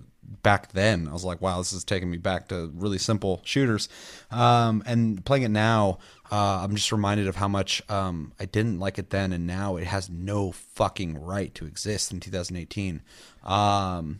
back 0.41 0.71
then, 0.73 1.07
I 1.07 1.13
was 1.13 1.23
like, 1.23 1.41
"Wow, 1.41 1.59
this 1.59 1.73
is 1.73 1.83
taking 1.83 2.09
me 2.09 2.17
back 2.17 2.49
to 2.49 2.71
really 2.75 2.97
simple 2.97 3.41
shooters." 3.45 3.89
Um, 4.31 4.83
and 4.85 5.23
playing 5.23 5.43
it 5.43 5.49
now, 5.49 5.99
uh, 6.31 6.61
I'm 6.61 6.75
just 6.75 6.91
reminded 6.91 7.27
of 7.27 7.37
how 7.37 7.47
much 7.47 7.81
um, 7.89 8.33
I 8.39 8.45
didn't 8.45 8.79
like 8.79 8.99
it 8.99 9.11
then, 9.11 9.31
and 9.31 9.47
now 9.47 9.77
it 9.77 9.85
has 9.85 10.09
no 10.09 10.51
fucking 10.51 11.17
right 11.17 11.53
to 11.55 11.65
exist 11.65 12.11
in 12.11 12.19
2018. 12.19 13.01
Um, 13.45 14.19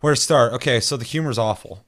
where 0.00 0.14
to 0.14 0.20
start? 0.20 0.52
Okay, 0.52 0.80
so 0.80 0.96
the 0.96 1.04
humor's 1.04 1.38
awful. 1.38 1.84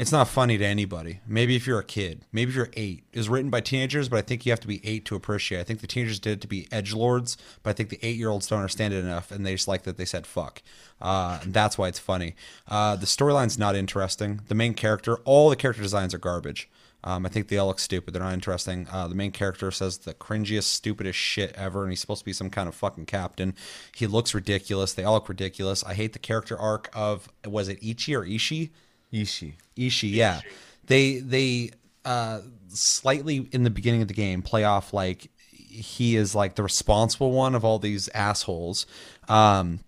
It's 0.00 0.12
not 0.12 0.28
funny 0.28 0.56
to 0.56 0.64
anybody. 0.64 1.20
Maybe 1.26 1.56
if 1.56 1.66
you're 1.66 1.78
a 1.78 1.84
kid, 1.84 2.24
maybe 2.32 2.48
if 2.48 2.56
you're 2.56 2.70
eight. 2.72 3.04
It 3.12 3.18
was 3.18 3.28
written 3.28 3.50
by 3.50 3.60
teenagers, 3.60 4.08
but 4.08 4.16
I 4.16 4.22
think 4.22 4.46
you 4.46 4.52
have 4.52 4.60
to 4.60 4.66
be 4.66 4.80
eight 4.82 5.04
to 5.04 5.14
appreciate. 5.14 5.60
I 5.60 5.64
think 5.64 5.82
the 5.82 5.86
teenagers 5.86 6.18
did 6.18 6.38
it 6.38 6.40
to 6.40 6.48
be 6.48 6.66
edge 6.72 6.94
lords, 6.94 7.36
but 7.62 7.68
I 7.68 7.72
think 7.74 7.90
the 7.90 7.98
eight 8.00 8.16
year 8.16 8.30
olds 8.30 8.46
don't 8.46 8.60
understand 8.60 8.94
it 8.94 9.04
enough, 9.04 9.30
and 9.30 9.44
they 9.44 9.52
just 9.52 9.68
like 9.68 9.82
that 9.82 9.98
they 9.98 10.06
said 10.06 10.26
fuck. 10.26 10.62
Uh, 11.02 11.40
that's 11.44 11.76
why 11.76 11.88
it's 11.88 11.98
funny. 11.98 12.34
Uh, 12.66 12.96
the 12.96 13.04
storyline's 13.04 13.58
not 13.58 13.76
interesting. 13.76 14.40
The 14.48 14.54
main 14.54 14.72
character, 14.72 15.16
all 15.26 15.50
the 15.50 15.56
character 15.56 15.82
designs 15.82 16.14
are 16.14 16.18
garbage. 16.18 16.70
Um, 17.04 17.26
I 17.26 17.28
think 17.28 17.48
they 17.48 17.58
all 17.58 17.66
look 17.66 17.78
stupid. 17.78 18.14
They're 18.14 18.22
not 18.22 18.32
interesting. 18.32 18.86
Uh, 18.90 19.06
the 19.06 19.14
main 19.14 19.32
character 19.32 19.70
says 19.70 19.98
the 19.98 20.14
cringiest, 20.14 20.62
stupidest 20.62 21.18
shit 21.18 21.54
ever, 21.56 21.82
and 21.82 21.92
he's 21.92 22.00
supposed 22.00 22.20
to 22.20 22.24
be 22.24 22.32
some 22.32 22.48
kind 22.48 22.70
of 22.70 22.74
fucking 22.74 23.04
captain. 23.04 23.54
He 23.94 24.06
looks 24.06 24.34
ridiculous. 24.34 24.94
They 24.94 25.04
all 25.04 25.14
look 25.14 25.28
ridiculous. 25.28 25.84
I 25.84 25.92
hate 25.92 26.14
the 26.14 26.18
character 26.18 26.58
arc 26.58 26.88
of 26.94 27.28
was 27.44 27.68
it 27.68 27.82
Ichi 27.82 28.16
or 28.16 28.24
Ishi? 28.24 28.72
Ishi. 29.12 29.56
Ishii, 29.76 30.12
yeah. 30.12 30.40
They 30.86 31.18
they 31.18 31.70
uh 32.04 32.40
slightly 32.68 33.48
in 33.52 33.64
the 33.64 33.70
beginning 33.70 34.02
of 34.02 34.08
the 34.08 34.14
game 34.14 34.42
play 34.42 34.64
off 34.64 34.92
like 34.92 35.30
he 35.50 36.16
is 36.16 36.34
like 36.34 36.54
the 36.54 36.62
responsible 36.62 37.32
one 37.32 37.54
of 37.54 37.64
all 37.64 37.78
these 37.78 38.08
assholes. 38.10 38.86
Um 39.28 39.80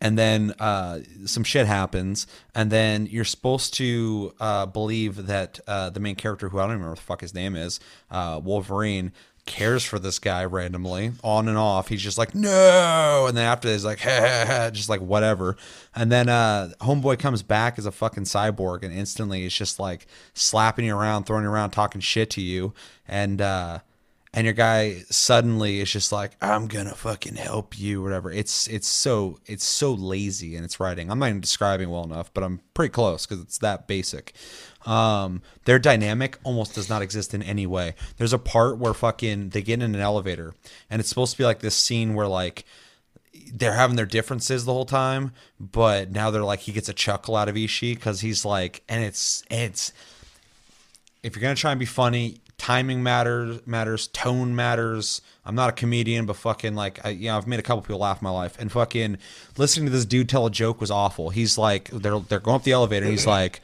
and 0.00 0.18
then 0.18 0.54
uh, 0.58 1.00
some 1.26 1.44
shit 1.44 1.66
happens, 1.66 2.26
and 2.54 2.70
then 2.70 3.06
you're 3.06 3.24
supposed 3.24 3.74
to 3.74 4.32
uh, 4.40 4.64
believe 4.64 5.26
that 5.26 5.60
uh, 5.66 5.90
the 5.90 6.00
main 6.00 6.16
character, 6.16 6.48
who 6.48 6.58
I 6.58 6.62
don't 6.62 6.70
even 6.70 6.78
remember 6.78 6.92
what 6.92 6.98
the 7.00 7.04
fuck 7.04 7.20
his 7.20 7.34
name 7.34 7.54
is, 7.54 7.80
uh, 8.10 8.40
Wolverine, 8.42 9.12
cares 9.50 9.84
for 9.84 9.98
this 9.98 10.20
guy 10.20 10.44
randomly, 10.44 11.10
on 11.24 11.48
and 11.48 11.58
off. 11.58 11.88
He's 11.88 12.02
just 12.02 12.16
like, 12.16 12.36
no, 12.36 13.26
and 13.28 13.36
then 13.36 13.44
after 13.44 13.66
that, 13.66 13.74
he's 13.74 13.84
like, 13.84 13.98
just 14.72 14.88
like 14.88 15.00
whatever. 15.00 15.56
And 15.94 16.10
then 16.10 16.28
uh, 16.28 16.70
Homeboy 16.80 17.18
comes 17.18 17.42
back 17.42 17.76
as 17.76 17.84
a 17.84 17.90
fucking 17.90 18.24
cyborg, 18.24 18.84
and 18.84 18.94
instantly 18.94 19.44
it's 19.44 19.56
just 19.56 19.80
like 19.80 20.06
slapping 20.34 20.84
you 20.84 20.96
around, 20.96 21.24
throwing 21.24 21.42
you 21.42 21.50
around, 21.50 21.70
talking 21.70 22.00
shit 22.00 22.30
to 22.30 22.40
you, 22.40 22.72
and 23.08 23.42
uh, 23.42 23.80
and 24.32 24.44
your 24.44 24.54
guy 24.54 25.02
suddenly 25.10 25.80
is 25.80 25.90
just 25.90 26.12
like 26.12 26.36
i'm 26.40 26.68
gonna 26.68 26.94
fucking 26.94 27.34
help 27.34 27.76
you 27.76 28.00
whatever. 28.02 28.30
It's 28.30 28.68
it's 28.68 28.86
so 28.88 29.40
it's 29.46 29.64
so 29.64 29.92
lazy 29.92 30.54
in 30.54 30.62
its 30.62 30.78
writing. 30.78 31.10
I'm 31.10 31.18
not 31.18 31.30
even 31.30 31.40
describing 31.40 31.90
well 31.90 32.04
enough 32.04 32.32
but 32.32 32.44
i'm 32.44 32.60
pretty 32.72 32.92
close 32.92 33.26
because 33.26 33.42
it's 33.42 33.58
that 33.58 33.88
basic 33.88 34.32
um 34.86 35.42
their 35.66 35.78
dynamic 35.78 36.38
almost 36.42 36.74
does 36.74 36.88
not 36.88 37.02
exist 37.02 37.34
in 37.34 37.42
any 37.42 37.66
way 37.66 37.94
there's 38.16 38.32
a 38.32 38.38
part 38.38 38.78
where 38.78 38.94
fucking 38.94 39.50
they 39.50 39.60
get 39.60 39.82
in 39.82 39.94
an 39.94 40.00
elevator 40.00 40.54
and 40.88 41.00
it's 41.00 41.08
supposed 41.08 41.32
to 41.32 41.38
be 41.38 41.44
like 41.44 41.60
this 41.60 41.76
scene 41.76 42.14
where 42.14 42.26
like 42.26 42.64
they're 43.52 43.74
having 43.74 43.96
their 43.96 44.06
differences 44.06 44.64
the 44.64 44.72
whole 44.72 44.84
time, 44.84 45.32
but 45.58 46.10
now 46.10 46.30
they're 46.30 46.44
like 46.44 46.60
he 46.60 46.72
gets 46.72 46.88
a 46.88 46.92
chuckle 46.92 47.36
out 47.36 47.48
of 47.48 47.56
Ishi 47.56 47.94
because 47.94 48.20
he's 48.20 48.44
like, 48.44 48.82
and 48.88 49.04
it's 49.04 49.42
it's 49.50 49.92
if 51.22 51.34
you're 51.34 51.42
gonna 51.42 51.54
try 51.54 51.72
and 51.72 51.80
be 51.80 51.86
funny, 51.86 52.38
timing 52.58 53.02
matters 53.02 53.60
matters, 53.66 54.08
tone 54.08 54.54
matters. 54.54 55.20
I'm 55.44 55.54
not 55.54 55.70
a 55.70 55.72
comedian, 55.72 56.26
but 56.26 56.36
fucking 56.36 56.74
like 56.74 57.04
I, 57.04 57.10
you 57.10 57.28
know, 57.28 57.36
I've 57.36 57.46
made 57.46 57.60
a 57.60 57.62
couple 57.62 57.82
people 57.82 57.98
laugh 58.00 58.20
in 58.20 58.24
my 58.24 58.30
life, 58.30 58.56
and 58.58 58.70
fucking 58.70 59.18
listening 59.56 59.86
to 59.86 59.92
this 59.92 60.04
dude 60.04 60.28
tell 60.28 60.46
a 60.46 60.50
joke 60.50 60.80
was 60.80 60.90
awful. 60.90 61.30
He's 61.30 61.58
like, 61.58 61.90
they're 61.90 62.20
they're 62.20 62.40
going 62.40 62.56
up 62.56 62.64
the 62.64 62.72
elevator, 62.72 63.06
and 63.06 63.12
he's 63.12 63.26
like. 63.26 63.60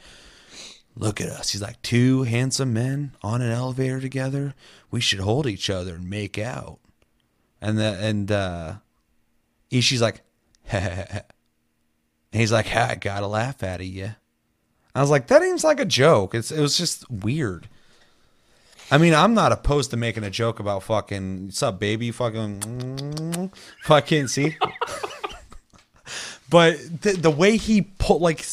Look 0.99 1.21
at 1.21 1.29
us. 1.29 1.51
He's 1.51 1.61
like 1.61 1.79
two 1.83 2.23
handsome 2.23 2.73
men 2.73 3.15
on 3.21 3.41
an 3.41 3.51
elevator 3.51 4.01
together. 4.01 4.55
We 4.89 4.99
should 4.99 5.19
hold 5.19 5.45
each 5.45 5.69
other 5.69 5.95
and 5.95 6.09
make 6.09 6.39
out. 6.39 6.79
And 7.61 7.77
the 7.77 7.97
and 7.99 8.31
uh 8.31 8.75
Ishi's 9.69 10.01
like, 10.01 10.21
and 10.71 11.23
he's 12.31 12.51
like, 12.51 12.75
I 12.75 12.95
gotta 12.95 13.27
laugh 13.27 13.61
of 13.61 13.81
you. 13.81 14.15
I 14.95 15.01
was 15.01 15.11
like, 15.11 15.27
that 15.27 15.43
seems 15.43 15.63
like 15.63 15.79
a 15.79 15.85
joke. 15.85 16.33
It's 16.33 16.51
it 16.51 16.59
was 16.59 16.75
just 16.77 17.09
weird. 17.11 17.69
I 18.89 18.97
mean, 18.97 19.13
I'm 19.13 19.35
not 19.35 19.51
opposed 19.51 19.91
to 19.91 19.97
making 19.97 20.23
a 20.23 20.29
joke 20.31 20.59
about 20.59 20.81
fucking 20.81 21.45
what's 21.45 21.61
up, 21.61 21.79
baby, 21.79 22.09
fucking 22.09 23.51
fucking 23.83 24.27
see. 24.29 24.57
but 26.49 27.01
the, 27.01 27.13
the 27.13 27.31
way 27.31 27.57
he 27.57 27.81
put 27.81 28.21
like 28.21 28.45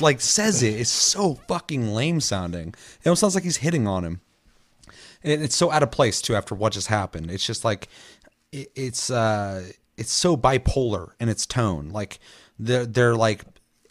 like 0.00 0.20
says 0.20 0.62
it 0.62 0.74
is 0.74 0.88
so 0.88 1.34
fucking 1.34 1.92
lame 1.92 2.20
sounding. 2.20 2.68
It 2.68 3.06
almost 3.06 3.20
sounds 3.20 3.34
like 3.34 3.44
he's 3.44 3.58
hitting 3.58 3.86
on 3.86 4.04
him. 4.04 4.20
And 5.22 5.42
it's 5.42 5.56
so 5.56 5.70
out 5.70 5.82
of 5.82 5.90
place 5.90 6.22
too 6.22 6.34
after 6.34 6.54
what 6.54 6.72
just 6.72 6.88
happened. 6.88 7.30
It's 7.30 7.44
just 7.44 7.64
like 7.64 7.88
it, 8.52 8.70
it's 8.74 9.10
uh 9.10 9.66
it's 9.96 10.12
so 10.12 10.36
bipolar 10.36 11.10
in 11.20 11.28
its 11.28 11.46
tone. 11.46 11.90
Like 11.90 12.20
they're 12.58 12.86
they're 12.86 13.16
like 13.16 13.44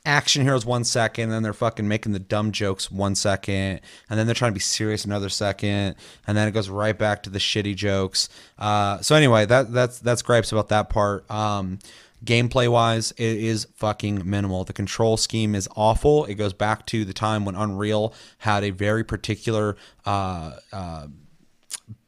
action 0.05 0.43
heroes 0.43 0.65
one 0.65 0.83
second 0.83 1.25
and 1.25 1.31
then 1.31 1.43
they're 1.43 1.51
fucking 1.53 1.87
making 1.87 2.11
the 2.11 2.19
dumb 2.19 2.51
jokes 2.51 2.91
one 2.91 3.15
second 3.15 3.81
and 4.07 4.19
then 4.19 4.27
they're 4.27 4.35
trying 4.35 4.51
to 4.51 4.55
be 4.55 4.59
serious 4.59 5.03
another 5.03 5.29
second 5.29 5.95
and 6.27 6.37
then 6.37 6.47
it 6.47 6.51
goes 6.51 6.69
right 6.69 6.97
back 6.97 7.23
to 7.23 7.29
the 7.29 7.39
shitty 7.39 7.75
jokes. 7.75 8.29
Uh 8.57 8.99
so 9.01 9.15
anyway 9.15 9.45
that 9.45 9.71
that's 9.71 9.99
that's 9.99 10.21
gripes 10.21 10.51
about 10.51 10.69
that 10.69 10.89
part. 10.89 11.29
Um 11.29 11.79
gameplay 12.25 12.67
wise 12.67 13.11
it 13.11 13.37
is 13.37 13.67
fucking 13.75 14.29
minimal. 14.29 14.63
The 14.63 14.73
control 14.73 15.17
scheme 15.17 15.55
is 15.55 15.69
awful. 15.75 16.25
It 16.25 16.35
goes 16.35 16.53
back 16.53 16.85
to 16.87 17.05
the 17.05 17.13
time 17.13 17.45
when 17.45 17.55
unreal 17.55 18.13
had 18.39 18.63
a 18.63 18.71
very 18.71 19.03
particular 19.03 19.77
uh, 20.05 20.57
uh, 20.71 21.07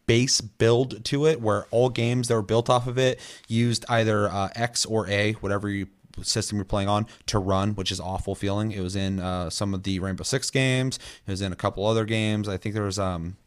base 0.07 0.41
build 0.41 1.03
to 1.05 1.27
it 1.27 1.41
where 1.41 1.65
all 1.69 1.89
games 1.89 2.29
that 2.29 2.35
were 2.35 2.41
built 2.41 2.69
off 2.69 2.87
of 2.87 2.97
it 2.97 3.19
used 3.47 3.85
either 3.89 4.29
uh, 4.29 4.49
x 4.55 4.85
or 4.85 5.07
a 5.07 5.33
whatever 5.33 5.69
you 5.69 5.87
system 6.23 6.57
you're 6.57 6.65
playing 6.65 6.89
on 6.89 7.05
to 7.27 7.37
run 7.37 7.75
which 7.75 7.91
is 7.91 7.99
awful 7.99 8.33
feeling. 8.33 8.71
It 8.71 8.81
was 8.81 8.95
in 8.95 9.19
uh, 9.19 9.49
some 9.49 9.73
of 9.73 9.83
the 9.83 9.99
rainbow 9.99 10.23
six 10.23 10.49
games. 10.49 10.97
It 11.27 11.31
was 11.31 11.41
in 11.41 11.51
a 11.53 11.55
couple 11.55 11.85
other 11.85 12.05
games. 12.05 12.49
I 12.49 12.57
think 12.57 12.73
there 12.73 12.83
was 12.83 12.97
um 12.97 13.37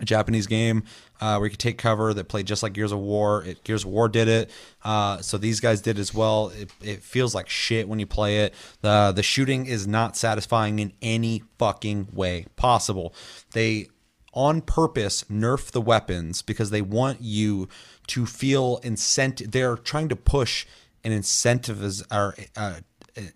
a 0.00 0.04
Japanese 0.04 0.46
game 0.46 0.84
uh, 1.24 1.38
where 1.38 1.46
you 1.46 1.50
could 1.50 1.58
take 1.58 1.78
cover 1.78 2.12
that 2.12 2.28
played 2.28 2.46
just 2.46 2.62
like 2.62 2.74
Gears 2.74 2.92
of 2.92 2.98
War. 2.98 3.42
It, 3.44 3.64
Gears 3.64 3.84
of 3.84 3.90
War 3.90 4.10
did 4.10 4.28
it, 4.28 4.50
uh, 4.84 5.22
so 5.22 5.38
these 5.38 5.58
guys 5.58 5.80
did 5.80 5.98
as 5.98 6.12
well. 6.12 6.50
It, 6.50 6.70
it 6.82 7.02
feels 7.02 7.34
like 7.34 7.48
shit 7.48 7.88
when 7.88 7.98
you 7.98 8.04
play 8.04 8.40
it. 8.40 8.52
the 8.82 9.10
The 9.16 9.22
shooting 9.22 9.64
is 9.64 9.86
not 9.86 10.18
satisfying 10.18 10.78
in 10.80 10.92
any 11.00 11.42
fucking 11.58 12.08
way 12.12 12.44
possible. 12.56 13.14
They 13.52 13.88
on 14.34 14.60
purpose 14.60 15.24
nerf 15.30 15.70
the 15.70 15.80
weapons 15.80 16.42
because 16.42 16.68
they 16.68 16.82
want 16.82 17.22
you 17.22 17.70
to 18.08 18.26
feel 18.26 18.78
incentive. 18.82 19.50
They're 19.52 19.76
trying 19.76 20.10
to 20.10 20.16
push 20.16 20.66
an 21.04 21.12
incentive 21.12 22.02
or 22.12 22.34
uh, 22.54 22.80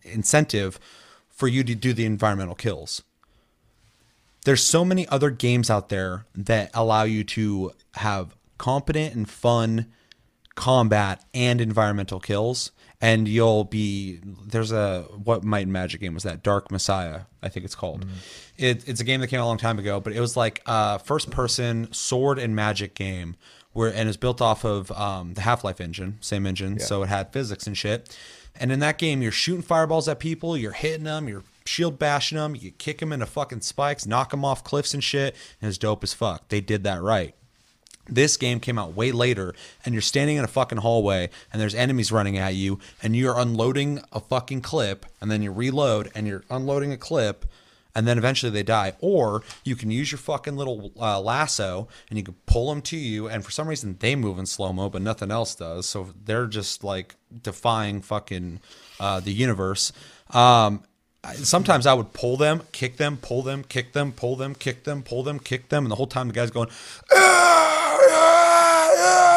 incentive 0.03 0.79
for 1.31 1.49
you 1.49 1.65
to 1.65 1.75
do 1.75 1.95
the 1.95 2.05
environmental 2.05 2.55
kills. 2.55 3.03
There's 4.45 4.63
so 4.63 4.85
many 4.85 5.07
other 5.09 5.31
games 5.31 5.71
out 5.71 5.89
there 5.89 6.27
that 6.35 6.71
allow 6.75 7.03
you 7.03 7.25
to 7.25 7.73
have 7.95 8.35
competent 8.57 9.15
and 9.15 9.29
fun 9.29 9.87
combat 10.55 11.25
and 11.33 11.61
environmental 11.61 12.19
kills. 12.19 12.73
And 13.01 13.29
you'll 13.29 13.63
be 13.63 14.19
there's 14.45 14.73
a 14.73 15.03
what 15.23 15.45
might 15.45 15.69
magic 15.69 16.01
game 16.01 16.15
was 16.15 16.25
that? 16.25 16.43
Dark 16.43 16.73
messiah 16.73 17.23
i 17.43 17.49
think 17.49 17.65
it's 17.65 17.77
called. 17.77 18.05
It, 18.57 18.89
it's 18.89 19.01
a 19.01 19.05
game 19.05 19.21
that 19.21 19.29
came 19.29 19.39
out 19.39 19.45
a 19.45 19.47
long 19.47 19.59
time 19.59 19.79
ago 19.79 20.01
but 20.01 20.13
it 20.13 20.21
was 20.21 20.37
like 20.37 20.61
a 20.67 20.99
first 20.99 21.31
person 21.31 21.93
sword 21.93 22.41
and 22.41 22.57
magic 22.57 22.95
game 22.95 23.37
where 23.73 23.95
and 23.95 24.09
it's 24.09 24.17
built 24.17 24.41
off 24.43 24.65
of 24.65 24.91
um, 24.91 25.35
the 25.35 25.43
half-life 25.43 25.81
engine 25.81 26.19
same 26.21 26.45
engine. 26.45 26.81
So 26.81 27.05
it 27.05 27.09
had 27.09 27.33
physics 27.33 27.69
and 27.69 27.79
shit. 27.79 28.19
And 28.57 28.73
in 28.73 28.81
that 28.81 28.99
game 28.99 29.23
you're 29.23 29.31
shooting 29.31 29.63
fireballs 29.63 30.09
at 30.09 30.19
people 30.19 30.57
you're 30.57 30.73
hitting 30.73 31.05
them 31.05 31.29
you're 31.29 31.45
shield 31.69 31.99
bashing 31.99 32.39
them 32.39 32.57
you 32.57 32.71
kick 32.73 32.99
them 32.99 33.13
into 33.13 33.27
fucking 33.27 33.61
spikes 33.61 34.07
knock 34.07 34.31
them 34.31 34.45
off 34.45 34.65
cliffs 34.65 34.95
and 34.95 35.05
shit 35.05 35.37
and 35.61 35.69
it's 35.69 35.79
dope 35.79 36.03
as 36.03 36.15
fuck 36.15 36.49
they 36.49 36.61
did 36.61 36.83
that 36.85 37.01
right 37.03 37.35
this 38.09 38.37
game 38.37 38.59
came 38.61 38.79
out 38.79 38.95
way 38.95 39.13
later, 39.13 39.55
and 39.85 39.95
you're 39.95 40.03
standing 40.03 40.37
in 40.37 40.45
a 40.45 40.49
fucking 40.49 40.79
hallway, 40.79 41.29
and 41.53 41.61
there's 41.61 41.75
enemies 41.75 42.11
running 42.11 42.39
at 42.39 42.55
you, 42.55 42.79
and 43.03 43.15
you're 43.15 43.39
unloading 43.39 44.03
a 44.13 44.21
fucking 44.21 44.63
clip, 44.63 45.07
and 45.21 45.31
then 45.31 45.43
you 45.43 45.53
reload, 45.53 46.11
and 46.15 46.27
you're 46.27 46.45
unloading 46.51 46.93
a 46.93 46.97
clip, 46.97 47.45
and 47.95 48.07
then 48.07 48.17
eventually 48.17 48.51
they 48.51 48.63
die. 48.63 48.95
Or 49.01 49.43
you 49.65 49.77
can 49.77 49.91
use 49.91 50.11
your 50.11 50.19
fucking 50.19 50.57
little 50.57 50.93
uh, 50.99 51.21
lasso, 51.21 51.89
and 52.09 52.19
you 52.19 52.25
can 52.25 52.37
pull 52.47 52.69
them 52.71 52.81
to 52.83 52.97
you, 52.97 53.29
and 53.29 53.45
for 53.45 53.51
some 53.51 53.69
reason 53.69 53.97
they 53.99 54.17
move 54.17 54.39
in 54.39 54.47
slow 54.47 54.73
mo, 54.73 54.89
but 54.89 55.03
nothing 55.03 55.31
else 55.31 55.55
does. 55.55 55.87
So 55.87 56.15
they're 56.25 56.47
just 56.47 56.83
like 56.85 57.17
defying 57.43 58.01
fucking 58.01 58.61
uh, 59.01 59.21
the 59.21 59.33
universe. 59.33 59.93
Um, 60.31 60.85
sometimes 61.35 61.87
I 61.87 61.95
would 61.95 62.13
pull 62.13 62.37
them, 62.37 62.63
kick 62.73 62.97
them, 62.97 63.17
pull 63.17 63.43
them, 63.43 63.65
kick 63.65 63.93
them, 63.93 64.13
pull 64.13 64.37
them, 64.37 64.55
kick 64.55 64.85
them, 64.85 65.03
pull 65.03 65.23
them, 65.23 65.39
kick 65.39 65.69
them, 65.69 65.85
and 65.85 65.91
the 65.91 65.97
whole 65.97 66.07
time 66.07 66.29
the 66.29 66.35
guy's 66.35 66.51
going. 66.51 66.69
Ah, 67.13 67.17
ah, 67.17 68.09
ah, 68.11 69.29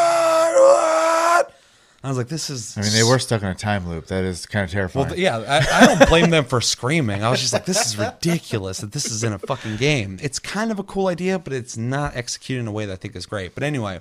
I 2.04 2.08
was 2.08 2.16
like, 2.16 2.28
"This 2.28 2.50
is." 2.50 2.76
I 2.76 2.80
mean, 2.82 2.92
they 2.92 3.04
were 3.04 3.20
stuck 3.20 3.42
in 3.42 3.48
a 3.48 3.54
time 3.54 3.88
loop. 3.88 4.06
That 4.06 4.24
is 4.24 4.44
kind 4.44 4.64
of 4.64 4.70
terrifying. 4.70 5.06
Well, 5.06 5.16
yeah, 5.16 5.38
I, 5.38 5.82
I 5.82 5.86
don't 5.86 6.08
blame 6.08 6.30
them 6.30 6.44
for 6.44 6.60
screaming. 6.60 7.22
I 7.22 7.30
was 7.30 7.40
just 7.40 7.52
like, 7.52 7.64
"This 7.64 7.86
is 7.86 7.96
ridiculous 7.96 8.78
that 8.78 8.90
this 8.90 9.06
is 9.06 9.22
in 9.22 9.32
a 9.32 9.38
fucking 9.38 9.76
game." 9.76 10.18
It's 10.20 10.40
kind 10.40 10.72
of 10.72 10.80
a 10.80 10.82
cool 10.82 11.06
idea, 11.06 11.38
but 11.38 11.52
it's 11.52 11.76
not 11.76 12.16
executed 12.16 12.60
in 12.62 12.66
a 12.66 12.72
way 12.72 12.86
that 12.86 12.92
I 12.92 12.96
think 12.96 13.14
is 13.14 13.26
great. 13.26 13.54
But 13.54 13.62
anyway, 13.62 14.00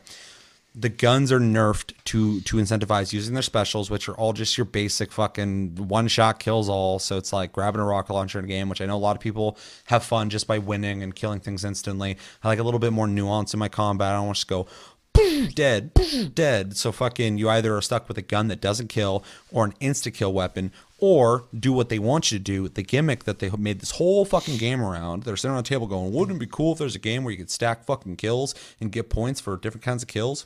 the 0.74 0.90
guns 0.90 1.32
are 1.32 1.40
nerfed 1.40 1.94
to 2.06 2.40
to 2.42 2.58
incentivize 2.58 3.12
using 3.12 3.34
their 3.34 3.44
specials, 3.44 3.90
which 3.90 4.08
are 4.08 4.14
all 4.14 4.32
just 4.32 4.58
your 4.58 4.66
basic 4.66 5.12
fucking 5.12 5.76
one 5.88 6.08
shot 6.08 6.40
kills 6.40 6.70
all. 6.70 6.98
So 7.00 7.18
it's 7.18 7.34
like 7.34 7.52
grabbing 7.52 7.82
a 7.82 7.86
rocket 7.86 8.14
launcher 8.14 8.40
in 8.40 8.46
a 8.46 8.48
game, 8.48 8.70
which 8.70 8.82
I 8.82 8.86
know 8.86 8.96
a 8.96 8.98
lot 8.98 9.16
of 9.16 9.22
people 9.22 9.58
have 9.86 10.04
fun 10.04 10.30
just 10.30 10.48
by 10.48 10.60
winning 10.60 11.04
and 11.04 11.14
killing 11.14 11.42
things 11.42 11.66
instantly. 11.66 12.18
I 12.44 12.48
like 12.48 12.60
a 12.60 12.64
little 12.64 12.80
bit 12.80 12.94
more 12.94 13.08
nuance 13.08 13.54
in 13.54 13.60
my 13.60 13.68
combat. 13.68 14.14
I 14.14 14.16
don't 14.16 14.28
want 14.28 14.38
to 14.38 14.40
just 14.40 14.48
go 14.48 14.68
dead, 15.54 15.92
dead. 16.34 16.78
So 16.78 16.94
fucking 16.94 17.38
you 17.38 17.50
either 17.50 17.76
are 17.76 17.82
stuck 17.82 18.08
with 18.08 18.18
a 18.18 18.22
gun 18.22 18.48
that 18.48 18.62
doesn't 18.62 18.88
kill 18.88 19.26
or 19.52 19.66
an 19.66 19.74
insta 19.82 20.14
kill 20.14 20.32
weapon. 20.32 20.72
Or 21.00 21.46
do 21.58 21.74
what 21.74 21.90
they 21.90 21.98
want 21.98 22.32
you 22.32 22.38
to 22.38 22.44
do. 22.44 22.62
with 22.62 22.76
The 22.76 22.84
gimmick 22.84 23.24
that 23.24 23.40
they 23.40 23.50
made 23.50 23.80
this 23.80 23.92
whole 23.92 24.24
fucking 24.24 24.58
game 24.58 24.82
around. 24.82 25.24
They're 25.24 25.36
sitting 25.36 25.54
on 25.54 25.60
a 25.60 25.64
table 25.64 25.88
going, 25.88 26.14
"Wouldn't 26.14 26.38
it 26.38 26.40
be 26.40 26.46
cool 26.46 26.74
if 26.74 26.78
there's 26.78 26.96
a 26.96 27.00
game 27.00 27.24
where 27.24 27.32
you 27.32 27.40
could 27.40 27.50
stack 27.50 27.86
fucking 27.86 28.18
kills 28.18 28.54
and 28.80 28.92
get 28.92 29.10
points 29.10 29.42
for 29.42 29.58
different 29.58 29.84
kinds 29.84 30.04
of 30.04 30.08
kills?" 30.08 30.46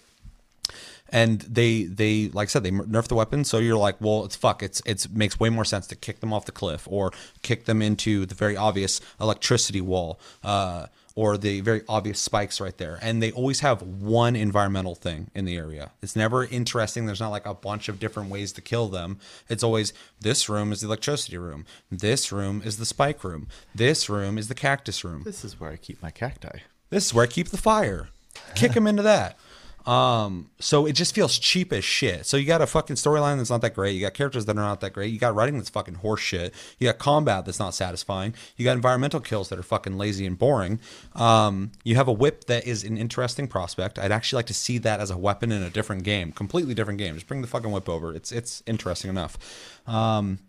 And 1.10 1.42
they 1.42 1.84
they 1.84 2.30
like 2.30 2.48
I 2.48 2.50
said 2.50 2.64
they 2.64 2.72
nerf 2.72 3.08
the 3.08 3.16
weapon 3.16 3.44
so 3.44 3.60
you're 3.60 3.78
like 3.78 4.00
well 4.02 4.26
it's 4.26 4.36
fuck. 4.36 4.64
It's 4.64 4.82
it's 4.86 5.10
makes 5.10 5.40
way 5.40 5.50
more 5.50 5.66
sense 5.66 5.88
to 5.88 5.96
kick 5.96 6.20
them 6.20 6.34
off 6.34 6.46
the 6.46 6.52
cliff 6.52 6.88
or 6.90 7.12
kick 7.42 7.66
them 7.66 7.82
into 7.82 8.26
the 8.26 8.36
very 8.36 8.58
obvious 8.58 9.02
electricity 9.20 9.82
wall 9.82 10.20
uh, 10.44 10.88
or 11.16 11.38
the 11.38 11.62
very 11.62 11.82
obvious 11.88 12.20
spikes 12.20 12.60
right 12.60 12.78
there. 12.78 13.00
And 13.02 13.24
they 13.24 13.32
always 13.32 13.62
have 13.62 13.82
one 13.82 14.36
environmental 14.36 14.96
thing 14.96 15.32
in 15.34 15.46
the 15.46 15.56
area. 15.56 15.92
It's 16.02 16.16
never 16.16 16.44
interesting. 16.44 17.06
There's 17.06 17.22
not 17.22 17.30
like 17.30 17.46
a 17.46 17.54
bunch 17.54 17.88
of 17.88 18.00
different 18.00 18.30
ways 18.30 18.52
to 18.54 18.62
kill 18.62 18.90
them. 18.90 19.20
It's 19.48 19.64
always 19.64 19.94
this 20.20 20.50
room 20.50 20.74
is 20.74 20.82
the 20.82 20.88
electricity 20.88 21.38
room. 21.38 21.66
This 21.90 22.32
room 22.34 22.62
is 22.66 22.78
the 22.78 22.86
spike 22.86 23.24
room. 23.24 23.48
This 23.74 24.10
room 24.10 24.38
is 24.38 24.50
the 24.50 24.56
cactus 24.56 25.06
room. 25.06 25.24
This 25.24 25.46
is 25.46 25.58
where 25.60 25.72
I 25.72 25.78
keep 25.78 26.02
my 26.02 26.12
cacti. 26.12 26.60
this 26.90 27.06
is 27.06 27.14
where 27.14 27.24
I 27.24 27.28
keep 27.28 27.50
the 27.50 27.58
fire. 27.58 28.10
Kick 28.56 28.74
him 28.74 28.86
into 28.86 29.04
that. 29.04 29.38
Um, 29.86 30.50
so 30.60 30.88
it 30.88 30.94
just 30.94 31.14
feels 31.14 31.38
cheap 31.38 31.72
as 31.72 31.84
shit. 31.84 32.26
So 32.26 32.38
you 32.38 32.46
got 32.46 32.62
a 32.62 32.68
fucking 32.68 32.96
storyline 32.96 33.38
that's 33.38 33.52
not 33.52 33.62
that 33.62 33.76
great. 33.76 33.92
You 33.92 34.02
got 34.02 34.16
characters 34.16 34.46
that 34.46 34.58
are 34.58 34.60
not 34.60 34.82
that 34.82 34.94
great. 34.94 35.14
You 35.14 35.20
got 35.20 35.36
writing 35.36 35.58
that's 35.58 35.70
fucking 35.70 35.96
horse 35.96 36.22
shit. 36.22 36.54
You 36.80 36.88
got 36.88 36.98
combat 36.98 37.46
that's 37.46 37.60
not 37.60 37.76
satisfying. 37.76 38.34
You 38.58 38.66
got 38.66 38.76
environmental 38.76 39.20
kills 39.20 39.50
that 39.50 39.60
are 39.60 39.64
fucking 39.64 39.98
lazy 39.98 40.26
and 40.26 40.40
boring. 40.40 40.80
Um, 41.14 41.72
you 41.84 41.96
have 41.96 42.08
a 42.08 42.14
whip 42.14 42.46
that 42.46 42.66
is 42.66 42.84
an 42.84 42.98
interesting 42.98 43.48
prospect. 43.48 44.00
I'd 44.00 44.12
actually 44.12 44.40
like 44.40 44.48
to 44.48 44.56
see 44.56 44.80
that 44.80 45.00
as 45.00 45.12
a 45.12 45.18
weapon 45.18 45.52
in 45.52 45.62
a 45.62 45.70
different 45.70 46.04
game, 46.04 46.32
completely 46.32 46.74
different 46.74 46.98
game. 46.98 47.14
Just 47.14 47.28
bring 47.28 47.42
the 47.42 47.48
fucking 47.48 47.72
whip 47.72 47.88
over. 47.88 48.14
It's 48.14 48.32
it's 48.32 48.64
interesting 48.66 49.10
enough. 49.10 49.38
Um, 49.86 50.40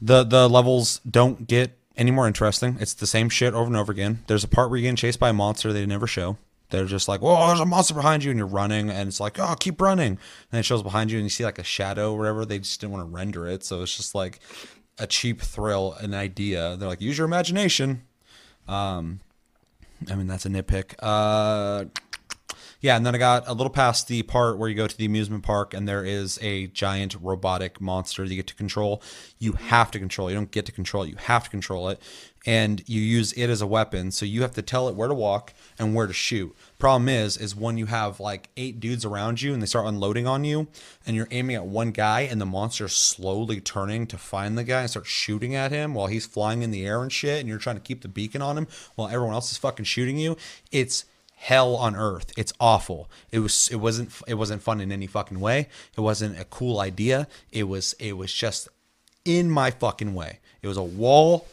the 0.00 0.24
the 0.24 0.48
levels 0.48 1.00
don't 1.08 1.46
get 1.46 1.76
any 1.96 2.10
more 2.10 2.26
interesting. 2.26 2.78
It's 2.80 2.94
the 2.94 3.06
same 3.06 3.28
shit 3.28 3.54
over 3.54 3.66
and 3.66 3.76
over 3.76 3.92
again. 3.92 4.24
There's 4.26 4.42
a 4.42 4.48
part 4.48 4.70
where 4.70 4.78
you're 4.78 4.84
getting 4.84 4.96
chased 4.96 5.20
by 5.20 5.28
a 5.28 5.32
monster 5.32 5.72
they 5.72 5.86
never 5.86 6.06
show. 6.06 6.36
They're 6.70 6.86
just 6.86 7.08
like, 7.08 7.20
"Whoa, 7.20 7.46
there's 7.48 7.60
a 7.60 7.66
monster 7.66 7.94
behind 7.94 8.24
you," 8.24 8.30
and 8.30 8.38
you're 8.38 8.46
running, 8.46 8.90
and 8.90 9.08
it's 9.08 9.20
like, 9.20 9.38
"Oh, 9.38 9.54
keep 9.58 9.80
running." 9.80 10.18
And 10.50 10.58
it 10.58 10.64
shows 10.64 10.82
behind 10.82 11.10
you, 11.10 11.18
and 11.18 11.24
you 11.26 11.30
see 11.30 11.44
like 11.44 11.58
a 11.58 11.64
shadow 11.64 12.12
or 12.12 12.18
whatever. 12.18 12.44
They 12.44 12.58
just 12.58 12.80
didn't 12.80 12.92
want 12.92 13.08
to 13.08 13.14
render 13.14 13.46
it, 13.46 13.64
so 13.64 13.82
it's 13.82 13.96
just 13.96 14.14
like 14.14 14.40
a 14.98 15.06
cheap 15.06 15.40
thrill, 15.40 15.94
an 15.94 16.14
idea. 16.14 16.76
They're 16.76 16.88
like, 16.88 17.00
"Use 17.00 17.18
your 17.18 17.26
imagination." 17.26 18.02
Um, 18.68 19.20
I 20.10 20.14
mean, 20.14 20.26
that's 20.26 20.46
a 20.46 20.48
nitpick. 20.48 20.94
Uh, 21.00 21.86
yeah, 22.80 22.96
and 22.96 23.04
then 23.04 23.14
I 23.14 23.18
got 23.18 23.46
a 23.46 23.52
little 23.52 23.70
past 23.70 24.08
the 24.08 24.22
part 24.22 24.58
where 24.58 24.68
you 24.68 24.74
go 24.74 24.86
to 24.86 24.96
the 24.96 25.04
amusement 25.04 25.42
park 25.42 25.74
and 25.74 25.86
there 25.86 26.02
is 26.02 26.38
a 26.40 26.68
giant 26.68 27.14
robotic 27.20 27.78
monster 27.78 28.22
that 28.22 28.30
you 28.30 28.36
get 28.36 28.46
to 28.46 28.54
control. 28.54 29.02
You 29.38 29.52
have 29.52 29.90
to 29.90 29.98
control. 29.98 30.30
You 30.30 30.36
don't 30.36 30.50
get 30.50 30.64
to 30.66 30.72
control 30.72 31.02
it. 31.02 31.10
You 31.10 31.16
have 31.16 31.44
to 31.44 31.50
control 31.50 31.90
it, 31.90 32.00
and 32.46 32.82
you 32.88 33.00
use 33.00 33.32
it 33.32 33.50
as 33.50 33.60
a 33.60 33.66
weapon. 33.66 34.10
So 34.10 34.24
you 34.24 34.42
have 34.42 34.54
to 34.54 34.62
tell 34.62 34.88
it 34.88 34.94
where 34.94 35.08
to 35.08 35.14
walk 35.14 35.52
and 35.78 35.94
where 35.94 36.06
to 36.06 36.12
shoot. 36.12 36.54
Problem 36.78 37.08
is, 37.08 37.36
is 37.36 37.54
when 37.54 37.76
you 37.76 37.86
have 37.86 38.20
like 38.20 38.48
eight 38.56 38.80
dudes 38.80 39.04
around 39.04 39.42
you 39.42 39.52
and 39.52 39.62
they 39.62 39.66
start 39.66 39.86
unloading 39.86 40.26
on 40.26 40.44
you, 40.44 40.68
and 41.06 41.14
you're 41.14 41.28
aiming 41.30 41.56
at 41.56 41.66
one 41.66 41.90
guy, 41.90 42.22
and 42.22 42.40
the 42.40 42.46
monster's 42.46 42.96
slowly 42.96 43.60
turning 43.60 44.06
to 44.06 44.16
find 44.18 44.56
the 44.56 44.64
guy 44.64 44.80
and 44.80 44.90
start 44.90 45.06
shooting 45.06 45.54
at 45.54 45.72
him 45.72 45.94
while 45.94 46.06
he's 46.06 46.26
flying 46.26 46.62
in 46.62 46.70
the 46.70 46.86
air 46.86 47.02
and 47.02 47.12
shit, 47.12 47.40
and 47.40 47.48
you're 47.48 47.58
trying 47.58 47.76
to 47.76 47.82
keep 47.82 48.02
the 48.02 48.08
beacon 48.08 48.42
on 48.42 48.56
him 48.56 48.66
while 48.94 49.08
everyone 49.08 49.34
else 49.34 49.52
is 49.52 49.58
fucking 49.58 49.84
shooting 49.84 50.16
you. 50.16 50.36
It's 50.72 51.04
hell 51.40 51.74
on 51.74 51.96
earth. 51.96 52.32
It's 52.36 52.52
awful. 52.60 53.10
It 53.30 53.38
was 53.40 53.68
it 53.68 53.76
wasn't 53.76 54.12
it 54.28 54.34
wasn't 54.34 54.62
fun 54.62 54.80
in 54.80 54.92
any 54.92 55.06
fucking 55.06 55.40
way. 55.40 55.68
It 55.96 56.00
wasn't 56.00 56.38
a 56.38 56.44
cool 56.44 56.80
idea. 56.80 57.28
It 57.50 57.64
was 57.64 57.94
it 57.98 58.12
was 58.16 58.32
just 58.32 58.68
in 59.24 59.50
my 59.50 59.70
fucking 59.70 60.14
way. 60.14 60.38
It 60.62 60.68
was 60.68 60.76
a 60.76 60.82
wall 60.82 61.46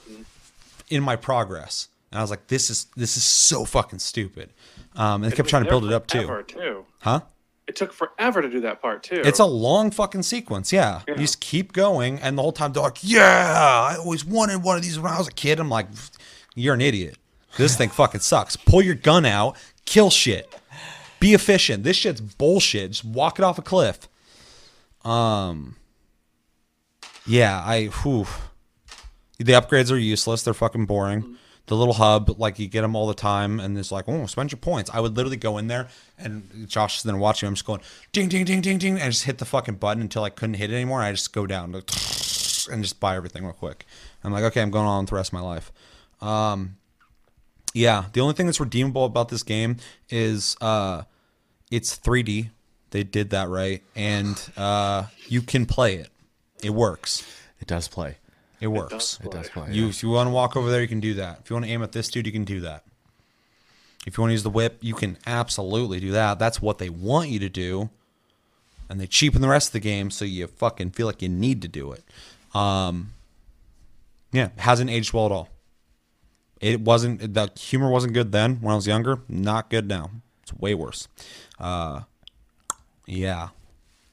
in 0.90 1.04
my 1.04 1.16
progress. 1.16 1.90
And 2.12 2.20
I 2.20 2.22
was 2.22 2.30
like, 2.30 2.48
this 2.48 2.70
is 2.70 2.88
this 2.96 3.18
is 3.18 3.24
so 3.24 3.66
fucking 3.66 4.00
stupid. 4.00 4.54
Um, 4.96 5.24
and 5.24 5.32
they 5.32 5.36
kept 5.36 5.50
trying 5.50 5.64
to 5.64 5.70
build 5.70 5.86
it 5.86 5.94
up 5.94 6.08
too. 6.08 6.44
Too. 6.48 6.86
Huh? 7.00 7.22
It 7.68 7.76
took 7.76 7.92
forever 7.92 8.42
to 8.42 8.50
do 8.50 8.62
that 8.62 8.82
part 8.82 9.04
too. 9.04 9.22
It's 9.26 9.40
a 9.40 9.46
long 9.46 9.92
fucking 9.92 10.24
sequence, 10.24 10.72
yeah. 10.72 11.02
You 11.06 11.16
just 11.16 11.42
keep 11.42 11.74
going, 11.74 12.18
and 12.20 12.38
the 12.38 12.42
whole 12.42 12.54
time 12.54 12.72
they're 12.72 12.82
like, 12.82 13.00
"Yeah, 13.02 13.90
I 13.92 13.98
always 13.98 14.24
wanted 14.24 14.64
one 14.64 14.78
of 14.78 14.84
these 14.84 14.98
when 14.98 15.12
I 15.12 15.18
was 15.18 15.28
a 15.28 15.34
kid." 15.34 15.60
I'm 15.60 15.70
like, 15.70 15.88
"You're 16.56 16.76
an 16.76 16.82
idiot. 16.82 17.18
This 17.58 17.76
thing 17.76 17.90
fucking 18.02 18.22
sucks. 18.22 18.56
Pull 18.56 18.82
your 18.82 18.96
gun 18.96 19.26
out, 19.26 19.58
kill 19.84 20.10
shit, 20.10 20.56
be 21.20 21.34
efficient. 21.34 21.84
This 21.84 21.98
shit's 21.98 22.22
bullshit. 22.22 22.92
Just 22.92 23.04
walk 23.06 23.38
it 23.38 23.44
off 23.44 23.58
a 23.58 23.62
cliff." 23.62 24.08
Um, 25.04 25.76
yeah, 27.26 27.62
I 27.66 27.88
whew. 27.88 28.28
The 29.38 29.54
upgrades 29.54 29.92
are 29.92 29.98
useless. 29.98 30.44
They're 30.44 30.54
fucking 30.54 30.86
boring. 30.86 31.38
The 31.68 31.76
little 31.76 31.96
hub, 31.96 32.40
like 32.40 32.60
you 32.60 32.68
get 32.68 32.82
them 32.82 32.96
all 32.96 33.08
the 33.08 33.14
time, 33.14 33.60
and 33.60 33.78
it's 33.78 33.92
like, 33.92 34.06
oh, 34.08 34.26
spend 34.26 34.54
your 34.54 34.60
points. 34.60 34.90
I 34.94 35.02
would 35.02 35.18
literally 35.18 35.36
go 35.36 35.58
in 35.58 35.68
there, 35.68 35.90
and 36.18 36.66
Josh 36.68 36.98
is 36.98 37.04
then 37.04 37.20
watching. 37.20 37.48
I'm 37.48 37.56
just 37.56 37.66
going, 37.66 37.82
ding, 38.14 38.30
ding, 38.30 38.46
ding, 38.46 38.62
ding, 38.62 38.78
ding, 38.78 38.94
and 38.94 39.04
I 39.04 39.10
just 39.10 39.26
hit 39.26 39.38
the 39.38 39.46
fucking 39.46 39.76
button 39.76 40.02
until 40.02 40.24
I 40.24 40.30
couldn't 40.30 40.56
hit 40.56 40.72
it 40.72 40.76
anymore. 40.76 41.02
I 41.02 41.12
just 41.12 41.34
go 41.34 41.46
down 41.46 41.74
and 42.72 42.84
just 42.84 43.00
buy 43.02 43.18
everything 43.18 43.44
real 43.44 43.54
quick. 43.54 43.86
I'm 44.24 44.32
like, 44.32 44.46
okay, 44.46 44.62
I'm 44.62 44.72
going 44.72 44.86
on 44.86 45.04
with 45.04 45.10
the 45.10 45.16
rest 45.18 45.30
of 45.30 45.34
my 45.34 45.42
life. 45.42 45.74
Um, 46.22 46.78
yeah, 47.74 48.06
the 48.14 48.22
only 48.22 48.34
thing 48.34 48.46
that's 48.46 48.62
redeemable 48.62 49.04
about 49.04 49.28
this 49.28 49.44
game 49.44 49.78
is 50.10 50.56
uh, 50.62 51.04
it's 51.70 51.98
3D. 51.98 52.50
They 52.92 53.04
did 53.04 53.32
that 53.32 53.50
right, 53.50 53.84
and 53.94 54.42
uh, 54.56 55.08
you 55.28 55.42
can 55.42 55.66
play 55.66 55.96
it. 55.96 56.10
It 56.64 56.70
works. 56.70 57.28
It 57.60 57.68
does 57.68 57.90
play. 57.90 58.18
It 58.60 58.68
works. 58.68 59.20
It 59.24 59.32
does 59.32 59.50
play. 59.50 59.72
You, 59.72 59.84
yeah. 59.84 59.90
if 59.90 60.02
you 60.02 60.10
want 60.10 60.28
to 60.28 60.32
walk 60.32 60.56
over 60.56 60.70
there, 60.72 60.82
you 60.82 60.88
can 60.88 61.00
do 61.00 61.14
that. 61.16 61.40
If 61.44 61.50
you 61.50 61.56
want 61.56 61.66
to 61.66 61.72
aim 61.72 61.84
at 61.84 61.92
this 61.92 62.10
dude, 62.10 62.26
you 62.26 62.32
can 62.32 62.44
do 62.44 62.60
that. 62.62 62.84
If 64.06 64.18
you 64.18 64.22
want 64.22 64.30
to 64.30 64.34
use 64.34 64.44
the 64.44 64.50
whip, 64.50 64.78
you 64.82 64.96
can 64.96 65.18
absolutely 65.28 66.00
do 66.00 66.12
that. 66.12 66.40
That's 66.40 66.62
what 66.62 66.78
they 66.78 66.90
want 66.90 67.30
you 67.30 67.40
to 67.40 67.50
do, 67.50 67.90
and 68.90 69.00
they 69.00 69.08
cheapen 69.08 69.42
the 69.42 69.50
rest 69.50 69.70
of 69.70 69.74
the 69.74 69.80
game 69.80 70.10
so 70.10 70.26
you 70.26 70.48
fucking 70.48 70.92
feel 70.92 71.08
like 71.08 71.22
you 71.22 71.30
need 71.30 71.62
to 71.62 71.68
do 71.68 71.92
it. 71.92 72.04
Um, 72.56 73.14
yeah, 74.32 74.50
hasn't 74.58 74.90
aged 74.90 75.14
well 75.14 75.26
at 75.26 75.32
all. 75.32 75.50
It 76.62 76.82
wasn't 76.82 77.34
the 77.34 77.52
humor 77.60 77.90
wasn't 77.90 78.14
good 78.14 78.32
then 78.32 78.56
when 78.62 78.72
I 78.72 78.76
was 78.76 78.88
younger. 78.88 79.20
Not 79.28 79.70
good 79.70 79.88
now. 79.88 80.10
It's 80.42 80.54
way 80.54 80.74
worse. 80.74 81.08
Uh, 81.60 82.02
yeah, 83.06 83.50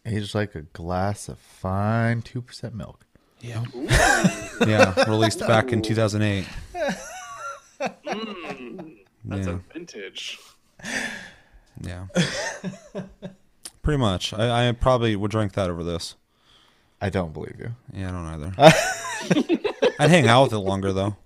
Aged 0.07 0.35
like 0.35 0.55
a 0.55 0.63
glass 0.63 1.29
of 1.29 1.39
fine 1.39 2.21
two 2.21 2.43
percent 2.43 2.75
milk. 2.75 3.04
Yeah, 3.45 3.65
yeah. 4.67 5.05
Released 5.11 5.41
back 5.41 5.73
in 5.73 5.83
2008. 5.83 6.47
Mm, 7.81 8.97
that's 9.25 9.47
Yeah. 9.47 9.53
a 9.55 9.73
vintage. 9.73 10.39
Yeah. 11.81 12.07
Pretty 13.83 13.99
much. 13.99 14.33
I, 14.33 14.69
I 14.69 14.73
probably 14.73 15.17
would 15.17 15.31
drink 15.31 15.53
that 15.55 15.69
over 15.71 15.83
this. 15.85 16.15
I 17.01 17.11
don't 17.11 17.33
believe 17.35 17.57
you. 17.59 17.75
Yeah, 17.93 18.09
I 18.09 18.13
don't 18.13 18.27
either. 18.27 18.53
I'd 19.99 20.11
hang 20.11 20.27
out 20.29 20.45
with 20.45 20.53
it 20.55 20.59
longer 20.59 20.93
though. 20.93 21.17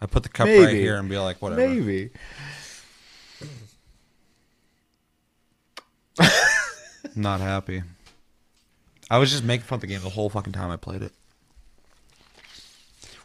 I 0.00 0.06
put 0.06 0.22
the 0.24 0.28
cup 0.28 0.46
right 0.46 0.68
here 0.68 0.96
and 0.96 1.08
be 1.08 1.16
like, 1.18 1.40
whatever. 1.40 1.66
Maybe. 1.66 2.10
Not 7.16 7.40
happy. 7.40 7.82
I 9.10 9.18
was 9.18 9.30
just 9.30 9.44
making 9.44 9.64
fun 9.64 9.76
of 9.76 9.80
the 9.82 9.86
game 9.86 10.00
the 10.00 10.10
whole 10.10 10.30
fucking 10.30 10.52
time 10.52 10.70
I 10.70 10.76
played 10.76 11.02
it. 11.02 11.12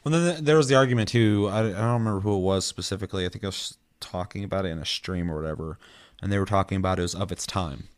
Well, 0.03 0.11
then 0.11 0.43
there 0.43 0.57
was 0.57 0.67
the 0.67 0.75
argument 0.75 1.09
too. 1.09 1.47
I, 1.51 1.59
I 1.59 1.71
don't 1.71 1.93
remember 1.93 2.21
who 2.21 2.35
it 2.35 2.41
was 2.41 2.65
specifically. 2.65 3.25
I 3.25 3.29
think 3.29 3.43
I 3.43 3.47
was 3.47 3.77
talking 3.99 4.43
about 4.43 4.65
it 4.65 4.69
in 4.69 4.79
a 4.79 4.85
stream 4.85 5.29
or 5.29 5.35
whatever, 5.35 5.77
and 6.21 6.31
they 6.31 6.39
were 6.39 6.45
talking 6.45 6.77
about 6.77 6.99
it 6.99 7.03
was 7.03 7.15
of 7.15 7.31
its 7.31 7.45
time. 7.45 7.89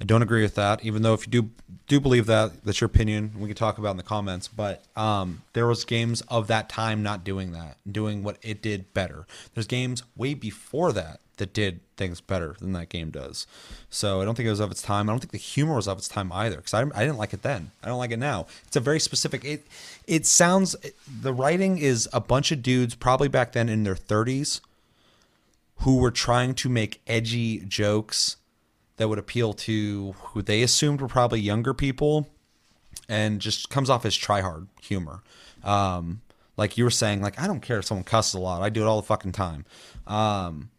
I 0.00 0.04
don't 0.04 0.22
agree 0.22 0.42
with 0.42 0.56
that, 0.56 0.84
even 0.84 1.02
though 1.02 1.14
if 1.14 1.26
you 1.26 1.30
do 1.30 1.50
do 1.86 2.00
believe 2.00 2.26
that, 2.26 2.64
that's 2.64 2.80
your 2.80 2.86
opinion. 2.86 3.32
We 3.38 3.46
can 3.46 3.54
talk 3.54 3.78
about 3.78 3.92
in 3.92 3.98
the 3.98 4.02
comments. 4.02 4.48
But 4.48 4.82
um, 4.96 5.42
there 5.52 5.66
was 5.66 5.84
games 5.84 6.22
of 6.22 6.48
that 6.48 6.68
time 6.68 7.02
not 7.02 7.22
doing 7.22 7.52
that, 7.52 7.76
doing 7.90 8.24
what 8.24 8.38
it 8.42 8.62
did 8.62 8.92
better. 8.94 9.26
There's 9.54 9.66
games 9.66 10.02
way 10.16 10.34
before 10.34 10.92
that 10.92 11.20
that 11.42 11.52
did 11.52 11.80
things 11.96 12.20
better 12.20 12.54
than 12.60 12.72
that 12.72 12.88
game 12.88 13.10
does. 13.10 13.48
So 13.90 14.20
I 14.20 14.24
don't 14.24 14.36
think 14.36 14.46
it 14.46 14.50
was 14.50 14.60
of 14.60 14.70
its 14.70 14.80
time. 14.80 15.08
I 15.08 15.12
don't 15.12 15.18
think 15.18 15.32
the 15.32 15.38
humor 15.38 15.74
was 15.74 15.88
of 15.88 15.98
its 15.98 16.06
time 16.06 16.30
either, 16.32 16.56
because 16.56 16.72
I, 16.72 16.82
I 16.82 17.04
didn't 17.04 17.18
like 17.18 17.32
it 17.32 17.42
then. 17.42 17.72
I 17.82 17.88
don't 17.88 17.98
like 17.98 18.12
it 18.12 18.20
now. 18.20 18.46
It's 18.64 18.76
a 18.76 18.80
very 18.80 19.00
specific. 19.00 19.44
It 19.44 19.66
it 20.06 20.24
sounds 20.24 20.76
the 21.20 21.32
writing 21.32 21.78
is 21.78 22.08
a 22.12 22.20
bunch 22.20 22.52
of 22.52 22.62
dudes 22.62 22.94
probably 22.94 23.26
back 23.26 23.52
then 23.52 23.68
in 23.68 23.82
their 23.82 23.96
30s 23.96 24.60
who 25.78 25.96
were 25.96 26.12
trying 26.12 26.54
to 26.54 26.68
make 26.68 27.00
edgy 27.08 27.58
jokes 27.66 28.36
that 28.98 29.08
would 29.08 29.18
appeal 29.18 29.52
to 29.52 30.12
who 30.12 30.42
they 30.42 30.62
assumed 30.62 31.00
were 31.00 31.08
probably 31.08 31.40
younger 31.40 31.74
people 31.74 32.28
and 33.08 33.40
just 33.40 33.68
comes 33.68 33.90
off 33.90 34.06
as 34.06 34.14
try 34.14 34.42
hard 34.42 34.68
humor. 34.80 35.22
Um, 35.64 36.20
like 36.56 36.78
you 36.78 36.84
were 36.84 36.90
saying, 36.90 37.20
like 37.20 37.40
I 37.40 37.48
don't 37.48 37.62
care 37.62 37.80
if 37.80 37.84
someone 37.84 38.04
cusses 38.04 38.34
a 38.34 38.38
lot. 38.38 38.62
I 38.62 38.68
do 38.68 38.82
it 38.82 38.86
all 38.86 39.00
the 39.00 39.06
fucking 39.08 39.32
time. 39.32 39.64
Um, 40.06 40.70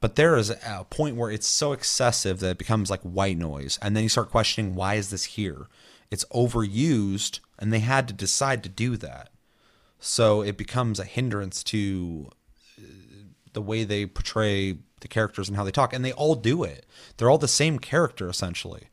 but 0.00 0.16
there 0.16 0.36
is 0.36 0.50
a 0.50 0.86
point 0.88 1.16
where 1.16 1.30
it's 1.30 1.46
so 1.46 1.72
excessive 1.72 2.40
that 2.40 2.50
it 2.50 2.58
becomes 2.58 2.90
like 2.90 3.00
white 3.02 3.36
noise, 3.36 3.78
and 3.82 3.96
then 3.96 4.02
you 4.02 4.08
start 4.08 4.30
questioning 4.30 4.74
why 4.74 4.94
is 4.94 5.10
this 5.10 5.24
here? 5.24 5.68
It's 6.10 6.24
overused, 6.26 7.40
and 7.58 7.72
they 7.72 7.80
had 7.80 8.08
to 8.08 8.14
decide 8.14 8.62
to 8.62 8.68
do 8.68 8.96
that. 8.98 9.30
So 9.98 10.42
it 10.42 10.56
becomes 10.56 11.00
a 11.00 11.04
hindrance 11.04 11.62
to 11.64 12.30
uh, 12.78 12.82
the 13.52 13.62
way 13.62 13.84
they 13.84 14.06
portray 14.06 14.78
the 15.00 15.08
characters 15.08 15.48
and 15.48 15.56
how 15.56 15.64
they 15.64 15.70
talk. 15.70 15.92
And 15.92 16.04
they 16.04 16.12
all 16.12 16.34
do 16.34 16.62
it. 16.62 16.86
They're 17.16 17.30
all 17.30 17.38
the 17.38 17.48
same 17.48 17.78
character 17.78 18.28
essentially. 18.28 18.84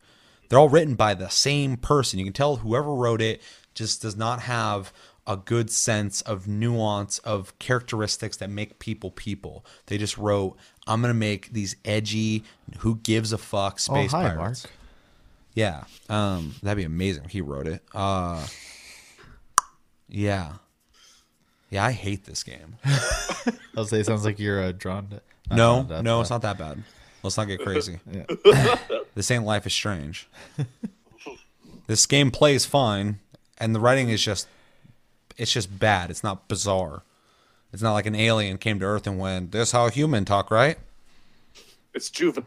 They're 0.48 0.58
all 0.58 0.68
written 0.68 0.94
by 0.94 1.14
the 1.14 1.28
same 1.28 1.76
person. 1.76 2.18
You 2.18 2.24
can 2.24 2.32
tell 2.32 2.56
whoever 2.56 2.94
wrote 2.94 3.20
it 3.20 3.42
just 3.74 4.02
does 4.02 4.16
not 4.16 4.42
have 4.42 4.92
a 5.26 5.36
good 5.36 5.70
sense 5.70 6.20
of 6.22 6.46
nuance 6.46 7.18
of 7.20 7.58
characteristics 7.58 8.36
that 8.36 8.48
make 8.50 8.78
people 8.78 9.10
people 9.10 9.64
they 9.86 9.98
just 9.98 10.16
wrote 10.16 10.56
i'm 10.86 11.00
gonna 11.00 11.14
make 11.14 11.52
these 11.52 11.76
edgy 11.84 12.44
who 12.78 12.96
gives 12.96 13.32
a 13.32 13.38
fuck 13.38 13.78
space 13.78 14.12
oh, 14.14 14.18
hi, 14.18 14.28
pirates 14.34 14.64
Mark. 14.64 14.74
yeah 15.54 15.84
um 16.08 16.54
that'd 16.62 16.76
be 16.76 16.84
amazing 16.84 17.28
he 17.28 17.40
wrote 17.40 17.66
it 17.66 17.82
uh 17.94 18.46
yeah 20.08 20.52
yeah 21.70 21.84
i 21.84 21.92
hate 21.92 22.24
this 22.24 22.42
game 22.42 22.76
I'll 23.76 23.84
say 23.84 24.00
it 24.00 24.06
sounds 24.06 24.24
like 24.24 24.38
you're 24.38 24.62
uh, 24.62 24.72
drawn 24.72 25.08
to. 25.08 25.20
no, 25.54 25.82
no, 25.82 26.20
it's 26.20 26.30
not 26.30 26.42
that 26.42 26.58
bad. 26.58 26.82
Let's 27.22 27.36
not 27.36 27.46
get 27.46 27.60
crazy. 27.60 28.00
Yeah. 28.44 28.76
this 29.14 29.30
ain't 29.30 29.44
Life 29.44 29.66
is 29.66 29.74
Strange. 29.74 30.28
this 31.86 32.06
game 32.06 32.30
plays 32.30 32.64
fine, 32.64 33.18
and 33.58 33.74
the 33.74 33.80
writing 33.80 34.08
is 34.08 34.22
just, 34.22 34.48
it's 35.36 35.52
just 35.52 35.78
bad. 35.78 36.10
It's 36.10 36.24
not 36.24 36.48
bizarre. 36.48 37.02
It's 37.72 37.82
not 37.82 37.92
like 37.92 38.06
an 38.06 38.14
alien 38.14 38.58
came 38.58 38.80
to 38.80 38.86
Earth 38.86 39.06
and 39.06 39.18
went, 39.18 39.52
"This 39.52 39.72
how 39.72 39.88
human 39.90 40.24
talk, 40.24 40.50
right?" 40.50 40.78
It's 41.94 42.10
juvenile. 42.10 42.46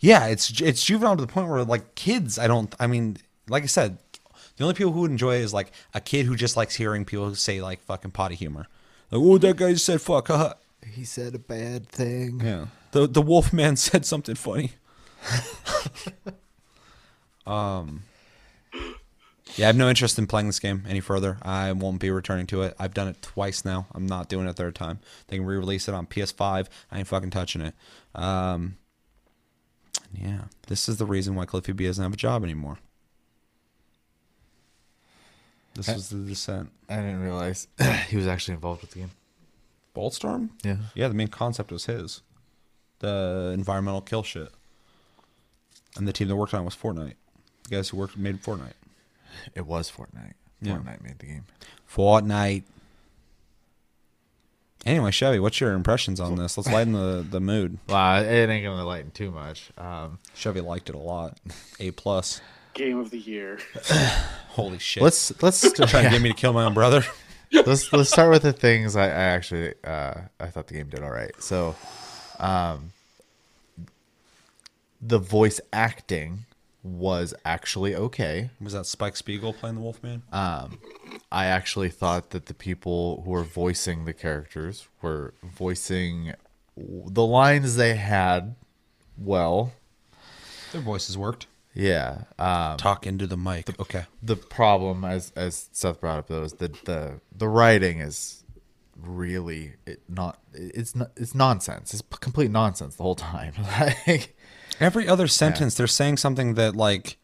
Yeah, 0.00 0.26
it's 0.26 0.60
it's 0.60 0.84
juvenile 0.84 1.16
to 1.16 1.22
the 1.22 1.32
point 1.32 1.48
where 1.48 1.64
like 1.64 1.94
kids. 1.94 2.38
I 2.38 2.46
don't. 2.46 2.74
I 2.78 2.86
mean, 2.86 3.16
like 3.48 3.62
I 3.62 3.66
said, 3.66 3.98
the 4.56 4.64
only 4.64 4.74
people 4.74 4.92
who 4.92 5.00
would 5.00 5.10
enjoy 5.10 5.36
it 5.36 5.42
is 5.42 5.54
like 5.54 5.72
a 5.94 6.00
kid 6.00 6.26
who 6.26 6.36
just 6.36 6.56
likes 6.56 6.76
hearing 6.76 7.04
people 7.04 7.34
say 7.34 7.60
like 7.60 7.80
fucking 7.80 8.10
potty 8.10 8.34
humor. 8.34 8.66
Like, 9.10 9.20
oh, 9.20 9.38
that 9.38 9.56
guy 9.56 9.74
said 9.74 10.00
fuck. 10.00 10.28
haha." 10.28 10.54
He 10.94 11.04
said 11.04 11.34
a 11.34 11.38
bad 11.38 11.86
thing. 11.88 12.40
Yeah. 12.42 12.66
The 12.92 13.06
the 13.06 13.20
wolf 13.20 13.52
man 13.52 13.76
said 13.88 14.06
something 14.06 14.34
funny. 14.34 14.72
um 17.46 18.04
Yeah, 19.56 19.66
I 19.66 19.68
have 19.68 19.76
no 19.76 19.88
interest 19.88 20.18
in 20.18 20.26
playing 20.26 20.46
this 20.46 20.58
game 20.60 20.84
any 20.88 21.00
further. 21.00 21.38
I 21.42 21.72
won't 21.72 22.00
be 22.00 22.10
returning 22.10 22.46
to 22.48 22.62
it. 22.62 22.74
I've 22.78 22.94
done 22.94 23.08
it 23.08 23.20
twice 23.22 23.64
now. 23.64 23.86
I'm 23.94 24.06
not 24.06 24.28
doing 24.28 24.46
it 24.46 24.50
a 24.50 24.54
third 24.54 24.74
time. 24.74 25.00
They 25.28 25.36
can 25.36 25.46
re-release 25.46 25.88
it 25.88 25.94
on 25.94 26.06
PS5. 26.06 26.66
I 26.90 26.98
ain't 26.98 27.08
fucking 27.08 27.30
touching 27.30 27.60
it. 27.62 27.74
Um 28.14 28.76
Yeah. 30.12 30.44
This 30.68 30.88
is 30.88 30.98
the 30.98 31.06
reason 31.06 31.34
why 31.34 31.44
Cliffy 31.46 31.72
B 31.72 31.86
doesn't 31.86 32.02
have 32.02 32.12
a 32.12 32.16
job 32.16 32.44
anymore. 32.44 32.78
This 35.74 35.88
was 35.88 36.10
the 36.10 36.18
descent. 36.18 36.70
I 36.88 36.96
didn't 36.96 37.20
realize 37.20 37.68
he 38.08 38.16
was 38.16 38.26
actually 38.26 38.54
involved 38.54 38.82
with 38.82 38.90
the 38.90 39.00
game. 39.00 39.10
Bulletstorm? 39.94 40.50
Yeah. 40.62 40.76
Yeah, 40.94 41.08
the 41.08 41.14
main 41.14 41.28
concept 41.28 41.72
was 41.72 41.86
his. 41.86 42.22
The 43.00 43.52
environmental 43.54 44.00
kill 44.00 44.22
shit. 44.22 44.50
And 45.96 46.06
the 46.06 46.12
team 46.12 46.28
that 46.28 46.36
worked 46.36 46.54
on 46.54 46.62
it 46.62 46.64
was 46.64 46.76
Fortnite. 46.76 47.14
The 47.64 47.76
guys 47.76 47.88
who 47.88 47.96
worked 47.96 48.16
made 48.16 48.42
Fortnite. 48.42 48.74
It 49.54 49.66
was 49.66 49.90
Fortnite. 49.90 50.34
Yeah. 50.60 50.76
Fortnite 50.76 51.02
made 51.02 51.18
the 51.18 51.26
game. 51.26 51.44
Fortnite. 51.92 52.64
Anyway, 54.86 55.10
Chevy, 55.10 55.38
what's 55.38 55.60
your 55.60 55.72
impressions 55.72 56.20
on 56.20 56.36
this? 56.36 56.56
Let's 56.56 56.70
lighten 56.70 56.94
the, 56.94 57.24
the 57.28 57.40
mood. 57.40 57.78
Well, 57.88 58.22
it 58.22 58.48
ain't 58.48 58.64
gonna 58.64 58.84
lighten 58.84 59.10
too 59.10 59.30
much. 59.30 59.70
Um, 59.76 60.18
Chevy 60.34 60.60
liked 60.60 60.88
it 60.88 60.94
a 60.94 60.98
lot. 60.98 61.38
A 61.78 61.90
plus. 61.90 62.40
Game 62.72 62.98
of 62.98 63.10
the 63.10 63.18
year. 63.18 63.58
Holy 64.50 64.78
shit. 64.78 65.02
let's 65.02 65.42
let's 65.42 65.60
trying 65.72 65.88
to 65.88 66.02
yeah. 66.02 66.10
get 66.10 66.22
me 66.22 66.30
to 66.30 66.34
kill 66.34 66.52
my 66.52 66.64
own 66.64 66.74
brother. 66.74 67.04
let's 67.52 67.92
let's 67.92 68.10
start 68.10 68.30
with 68.30 68.42
the 68.42 68.52
things 68.52 68.96
I, 68.96 69.06
I 69.06 69.08
actually 69.08 69.74
uh, 69.84 70.14
I 70.38 70.46
thought 70.46 70.68
the 70.68 70.74
game 70.74 70.88
did 70.88 71.02
all 71.02 71.10
right. 71.10 71.32
So, 71.40 71.74
um, 72.38 72.92
the 75.02 75.18
voice 75.18 75.60
acting 75.72 76.46
was 76.82 77.34
actually 77.44 77.94
okay. 77.94 78.50
Was 78.60 78.72
that 78.72 78.86
Spike 78.86 79.16
Spiegel 79.16 79.52
playing 79.52 79.76
the 79.76 79.82
Wolfman? 79.82 80.22
Um, 80.32 80.78
I 81.30 81.46
actually 81.46 81.90
thought 81.90 82.30
that 82.30 82.46
the 82.46 82.54
people 82.54 83.22
who 83.24 83.30
were 83.30 83.44
voicing 83.44 84.04
the 84.04 84.12
characters 84.12 84.88
were 85.02 85.34
voicing 85.42 86.34
the 86.76 87.24
lines 87.24 87.76
they 87.76 87.94
had 87.96 88.54
well. 89.18 89.72
Their 90.72 90.80
voices 90.80 91.18
worked. 91.18 91.46
Yeah. 91.74 92.24
Um, 92.38 92.76
Talk 92.76 93.06
into 93.06 93.26
the 93.26 93.36
mic. 93.36 93.78
Okay. 93.78 94.04
the 94.22 94.36
problem, 94.36 95.04
as 95.04 95.32
as 95.36 95.68
Seth 95.72 96.00
brought 96.00 96.18
up, 96.18 96.28
though, 96.28 96.42
is 96.42 96.54
that 96.54 96.84
the 96.84 97.20
the 97.36 97.48
writing 97.48 98.00
is 98.00 98.44
really 98.96 99.74
it 99.86 100.02
not 100.08 100.38
it's 100.52 100.94
not 100.94 101.10
it's 101.16 101.34
nonsense. 101.34 101.94
It's 101.94 102.02
complete 102.20 102.50
nonsense 102.50 102.96
the 102.96 103.02
whole 103.02 103.14
time. 103.14 103.54
like, 104.06 104.36
Every 104.80 105.06
other 105.06 105.28
sentence, 105.28 105.74
they're 105.74 105.86
saying 105.86 106.16
something 106.16 106.54
that 106.54 106.74
like 106.74 107.18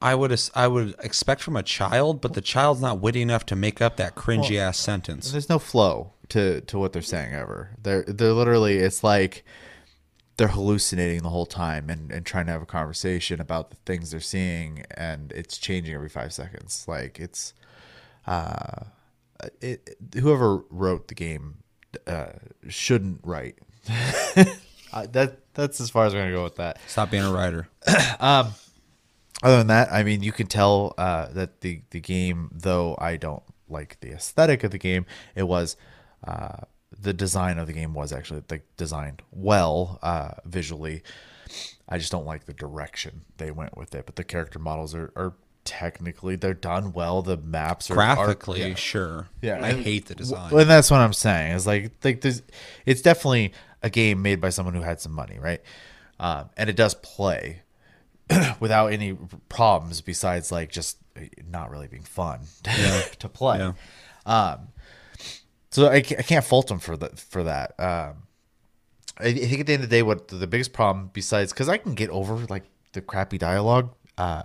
I 0.00 0.14
would 0.14 0.38
I 0.54 0.68
would 0.68 0.94
expect 1.00 1.42
from 1.42 1.56
a 1.56 1.62
child, 1.62 2.20
but 2.20 2.34
the 2.34 2.40
child's 2.40 2.80
not 2.80 3.00
witty 3.00 3.22
enough 3.22 3.46
to 3.46 3.56
make 3.56 3.80
up 3.80 3.96
that 3.98 4.14
cringy 4.14 4.56
ass 4.58 4.78
sentence. 4.78 5.30
there's 5.30 5.48
no 5.48 5.58
flow 5.58 6.12
to 6.30 6.62
to 6.62 6.78
what 6.78 6.92
they're 6.92 7.02
saying 7.02 7.34
ever. 7.34 7.70
They're 7.82 8.04
they're 8.04 8.32
literally 8.32 8.76
it's 8.78 9.04
like 9.04 9.44
they're 10.36 10.48
hallucinating 10.48 11.22
the 11.22 11.28
whole 11.30 11.46
time 11.46 11.88
and, 11.88 12.10
and 12.10 12.26
trying 12.26 12.46
to 12.46 12.52
have 12.52 12.62
a 12.62 12.66
conversation 12.66 13.40
about 13.40 13.70
the 13.70 13.76
things 13.86 14.10
they're 14.10 14.20
seeing 14.20 14.84
and 14.90 15.30
it's 15.32 15.58
changing 15.58 15.94
every 15.94 16.08
five 16.08 16.32
seconds 16.32 16.84
like 16.88 17.20
it's 17.20 17.54
uh 18.26 18.84
it, 19.60 19.96
whoever 20.16 20.56
wrote 20.70 21.06
the 21.08 21.14
game 21.14 21.58
uh 22.08 22.32
shouldn't 22.68 23.20
write 23.22 23.58
uh, 24.92 25.06
that 25.12 25.38
that's 25.54 25.80
as 25.80 25.90
far 25.90 26.06
as 26.06 26.14
we're 26.14 26.20
gonna 26.20 26.32
go 26.32 26.44
with 26.44 26.56
that 26.56 26.78
Stop 26.86 27.10
being 27.10 27.24
a 27.24 27.32
writer. 27.32 27.68
other 29.42 29.58
than 29.58 29.68
that, 29.68 29.92
I 29.92 30.02
mean, 30.02 30.22
you 30.22 30.32
can 30.32 30.46
tell 30.46 30.94
uh, 30.98 31.26
that 31.32 31.60
the 31.60 31.82
the 31.90 32.00
game, 32.00 32.50
though 32.52 32.96
I 32.98 33.16
don't 33.16 33.42
like 33.68 33.98
the 34.00 34.12
aesthetic 34.12 34.64
of 34.64 34.70
the 34.70 34.78
game, 34.78 35.06
it 35.34 35.44
was 35.44 35.76
uh, 36.26 36.64
the 36.98 37.12
design 37.12 37.58
of 37.58 37.66
the 37.66 37.72
game 37.72 37.94
was 37.94 38.12
actually 38.12 38.42
like 38.50 38.64
designed 38.76 39.22
well 39.30 39.98
uh, 40.02 40.32
visually. 40.44 41.02
I 41.88 41.98
just 41.98 42.10
don't 42.10 42.26
like 42.26 42.46
the 42.46 42.54
direction 42.54 43.26
they 43.36 43.50
went 43.50 43.76
with 43.76 43.94
it. 43.94 44.06
But 44.06 44.16
the 44.16 44.24
character 44.24 44.58
models 44.58 44.94
are, 44.94 45.12
are 45.14 45.34
technically 45.64 46.36
they're 46.36 46.54
done 46.54 46.92
well. 46.92 47.22
The 47.22 47.36
maps 47.36 47.90
are 47.90 47.94
are- 47.94 47.96
Graphically, 47.96 48.60
yeah. 48.60 48.74
sure. 48.74 49.28
Yeah, 49.42 49.64
I 49.64 49.72
hate 49.72 50.06
the 50.06 50.14
design. 50.14 50.50
Well, 50.50 50.60
and 50.62 50.70
that's 50.70 50.90
what 50.90 51.00
I'm 51.00 51.12
saying. 51.12 51.52
Is 51.52 51.66
like 51.66 51.92
like 52.02 52.20
there's, 52.20 52.42
it's 52.86 53.02
definitely 53.02 53.52
a 53.82 53.90
game 53.90 54.22
made 54.22 54.40
by 54.40 54.50
someone 54.50 54.74
who 54.74 54.82
had 54.82 55.00
some 55.00 55.12
money, 55.12 55.38
right? 55.38 55.60
Um, 56.20 56.50
and 56.56 56.70
it 56.70 56.76
does 56.76 56.94
play 56.94 57.62
without 58.60 58.88
any 58.88 59.16
problems 59.48 60.00
besides 60.00 60.50
like 60.52 60.70
just 60.70 60.98
not 61.48 61.70
really 61.70 61.88
being 61.88 62.02
fun 62.02 62.40
to 63.18 63.28
play. 63.28 63.58
Yeah. 63.58 63.72
Um, 64.26 64.68
so 65.70 65.88
I, 65.88 65.96
I 65.96 66.02
can't 66.02 66.44
fault 66.44 66.68
them 66.68 66.78
for 66.78 66.96
that 66.96 67.18
for 67.18 67.42
that. 67.44 67.78
Um, 67.78 68.22
I, 69.18 69.26
I 69.26 69.32
think 69.34 69.60
at 69.60 69.66
the 69.66 69.72
end 69.74 69.82
of 69.84 69.90
the 69.90 69.96
day, 69.96 70.02
what 70.02 70.28
the 70.28 70.46
biggest 70.46 70.72
problem 70.72 71.10
besides 71.12 71.52
because 71.52 71.68
I 71.68 71.76
can 71.76 71.94
get 71.94 72.10
over 72.10 72.46
like 72.48 72.64
the 72.92 73.00
crappy 73.02 73.38
dialogue, 73.38 73.92
uh, 74.16 74.44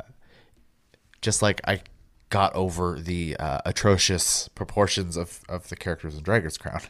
just 1.22 1.42
like 1.42 1.62
I 1.66 1.82
got 2.30 2.56
over 2.56 3.00
the 3.00 3.36
uh, 3.38 3.60
atrocious 3.66 4.48
proportions 4.50 5.18
of, 5.18 5.42
of 5.50 5.70
the 5.70 5.76
characters 5.76 6.16
in 6.16 6.24
Dragon's 6.24 6.58
Crown. 6.58 6.82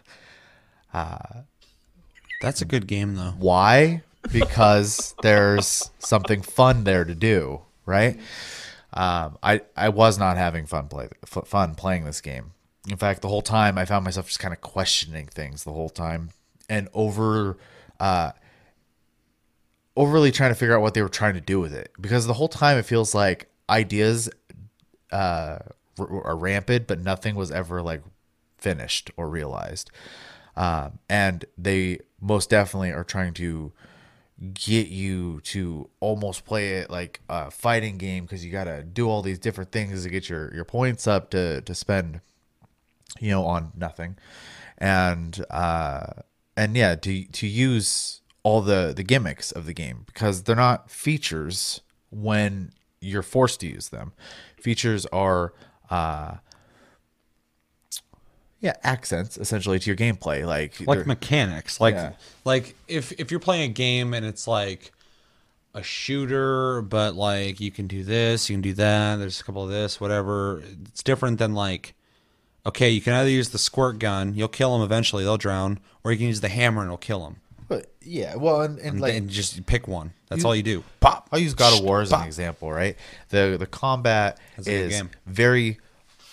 That's 2.42 2.62
a 2.62 2.65
good 2.65 2.88
game 2.88 3.15
though. 3.15 3.34
Why? 3.38 4.04
Because 4.32 5.15
there's 5.22 5.92
something 6.00 6.42
fun 6.42 6.84
there 6.84 7.04
to 7.06 7.15
do, 7.15 7.62
right? 7.86 8.20
Um, 8.94 9.38
I 9.44 9.62
I 9.76 9.89
was 9.89 10.18
not 10.18 10.38
having 10.38 10.65
fun 10.65 10.88
play 10.88 11.10
f- 11.24 11.48
fun 11.48 11.76
playing 11.76 12.06
this 12.06 12.22
game. 12.22 12.52
In 12.89 12.98
fact, 12.98 13.22
the 13.22 13.28
whole 13.28 13.42
time 13.42 13.78
I 13.78 13.86
found 13.86 14.04
myself 14.04 14.28
just 14.28 14.39
kind 14.39 14.54
of 14.54 14.62
questioning 14.62 15.28
things 15.28 15.63
the 15.63 15.74
whole 15.74 15.89
time 15.89 16.32
and 16.70 16.89
over 16.94 17.58
uh, 18.00 18.32
overly 19.96 20.32
trying 20.32 20.52
to 20.52 20.56
figure 20.56 20.76
out 20.76 20.82
what 20.82 20.94
they 20.94 21.02
were 21.02 21.10
trying 21.10 21.36
to 21.36 21.42
do 21.42 21.60
with 21.60 21.74
it. 21.74 21.92
Because 22.00 22.26
the 22.26 22.34
whole 22.34 22.48
time 22.48 22.78
it 22.78 22.84
feels 22.84 23.13
like 23.13 23.50
ideas 23.70 24.30
uh, 25.12 25.60
are 25.98 26.38
rampant, 26.38 26.88
but 26.88 27.00
nothing 27.00 27.36
was 27.36 27.52
ever 27.52 27.82
like 27.82 28.02
finished 28.58 29.12
or 29.18 29.30
realized. 29.30 29.90
Um, 30.56 31.00
and 31.10 31.46
they 31.58 32.00
most 32.20 32.50
definitely 32.50 32.92
are 32.92 33.04
trying 33.04 33.34
to 33.36 33.72
get 34.54 34.88
you 34.88 35.42
to 35.42 35.90
almost 36.00 36.46
play 36.46 36.76
it 36.76 36.90
like 36.90 37.22
a 37.30 37.52
fighting 37.52 37.98
game 37.98 38.24
because 38.24 38.46
you 38.46 38.52
got 38.52 38.66
to 38.66 38.84
do 38.84 39.10
all 39.10 39.22
these 39.22 39.40
different 39.40 39.72
things 39.72 40.04
to 40.04 40.10
get 40.10 40.30
your, 40.30 40.54
your 40.54 40.66
points 40.66 41.08
up 41.08 41.30
to, 41.32 41.62
to 41.62 41.76
spend, 41.76 42.22
you 43.20 43.32
know, 43.32 43.46
on 43.46 43.72
nothing. 43.76 44.18
And, 44.78 45.46
uh, 45.50 46.08
and 46.56 46.76
yeah, 46.76 46.96
to, 46.96 47.26
to 47.26 47.48
use 47.48 48.22
all 48.44 48.62
the, 48.62 48.94
the 48.96 49.04
gimmicks 49.04 49.52
of 49.52 49.66
the 49.66 49.74
game 49.74 50.04
because 50.06 50.44
they're 50.44 50.56
not 50.56 50.90
features 50.90 51.82
when 52.10 52.72
you're 53.02 53.22
forced 53.24 53.60
to 53.62 53.68
use 53.68 53.90
them. 53.90 54.14
Features 54.62 55.06
are, 55.08 55.54
uh, 55.90 56.36
yeah, 58.62 58.74
accents 58.84 59.38
essentially 59.38 59.80
to 59.80 59.90
your 59.90 59.96
gameplay. 59.96 60.46
Like, 60.46 60.80
like 60.86 61.06
mechanics 61.06 61.80
like 61.80 61.96
Yeah. 61.96 62.12
like 62.44 62.76
if 62.88 63.12
if 63.14 63.32
you're 63.32 63.40
playing 63.40 63.70
a 63.70 63.74
game 63.74 64.14
and 64.14 64.26
it's 64.26 64.48
like 64.48 64.92
a 65.74 65.82
shooter 65.84 66.82
but 66.82 67.16
like 67.16 67.60
you 67.60 67.72
can 67.72 67.86
do 67.88 68.04
this 68.04 68.50
you 68.50 68.56
can 68.56 68.62
do 68.62 68.74
that 68.74 69.18
there's 69.18 69.40
a 69.40 69.44
couple 69.44 69.64
of 69.64 69.70
this 69.70 70.02
whatever 70.02 70.64
it's 70.88 71.04
different 71.04 71.38
than 71.38 71.54
like 71.54 71.94
okay 72.66 72.90
you 72.90 73.00
can 73.00 73.14
either 73.14 73.30
use 73.30 73.50
the 73.50 73.58
squirt 73.60 74.00
gun 74.00 74.34
you'll 74.34 74.48
kill 74.48 74.74
them 74.74 74.82
eventually 74.84 75.24
they'll 75.24 75.38
drown 75.38 75.80
or 76.04 76.12
you 76.12 76.18
can 76.18 76.26
use 76.28 76.42
the 76.42 76.50
hammer 76.50 76.82
and 76.82 76.88
it'll 76.88 76.98
kill 76.98 77.20
them 77.24 77.38
But 77.70 77.92
yeah, 78.02 78.36
well, 78.36 78.62
and, 78.62 78.78
and 78.80 78.90
and, 78.90 79.00
like 79.02 79.14
and 79.14 79.30
just 79.30 79.66
pick 79.66 79.88
one 79.88 80.12
that's 80.28 80.42
You- 80.42 80.48
all 80.48 80.56
you 80.56 80.64
do 80.64 80.84
pop. 81.00 81.30
I'll 81.32 81.40
use 81.40 81.54
God 81.54 81.78
of 81.80 81.86
War 81.86 82.02
as 82.02 82.12
an 82.12 82.24
example, 82.24 82.70
right? 82.72 82.98
The 83.30 83.56
the 83.58 83.68
combat 83.68 84.38
That's 84.58 84.68
is 84.68 85.02
very 85.26 85.80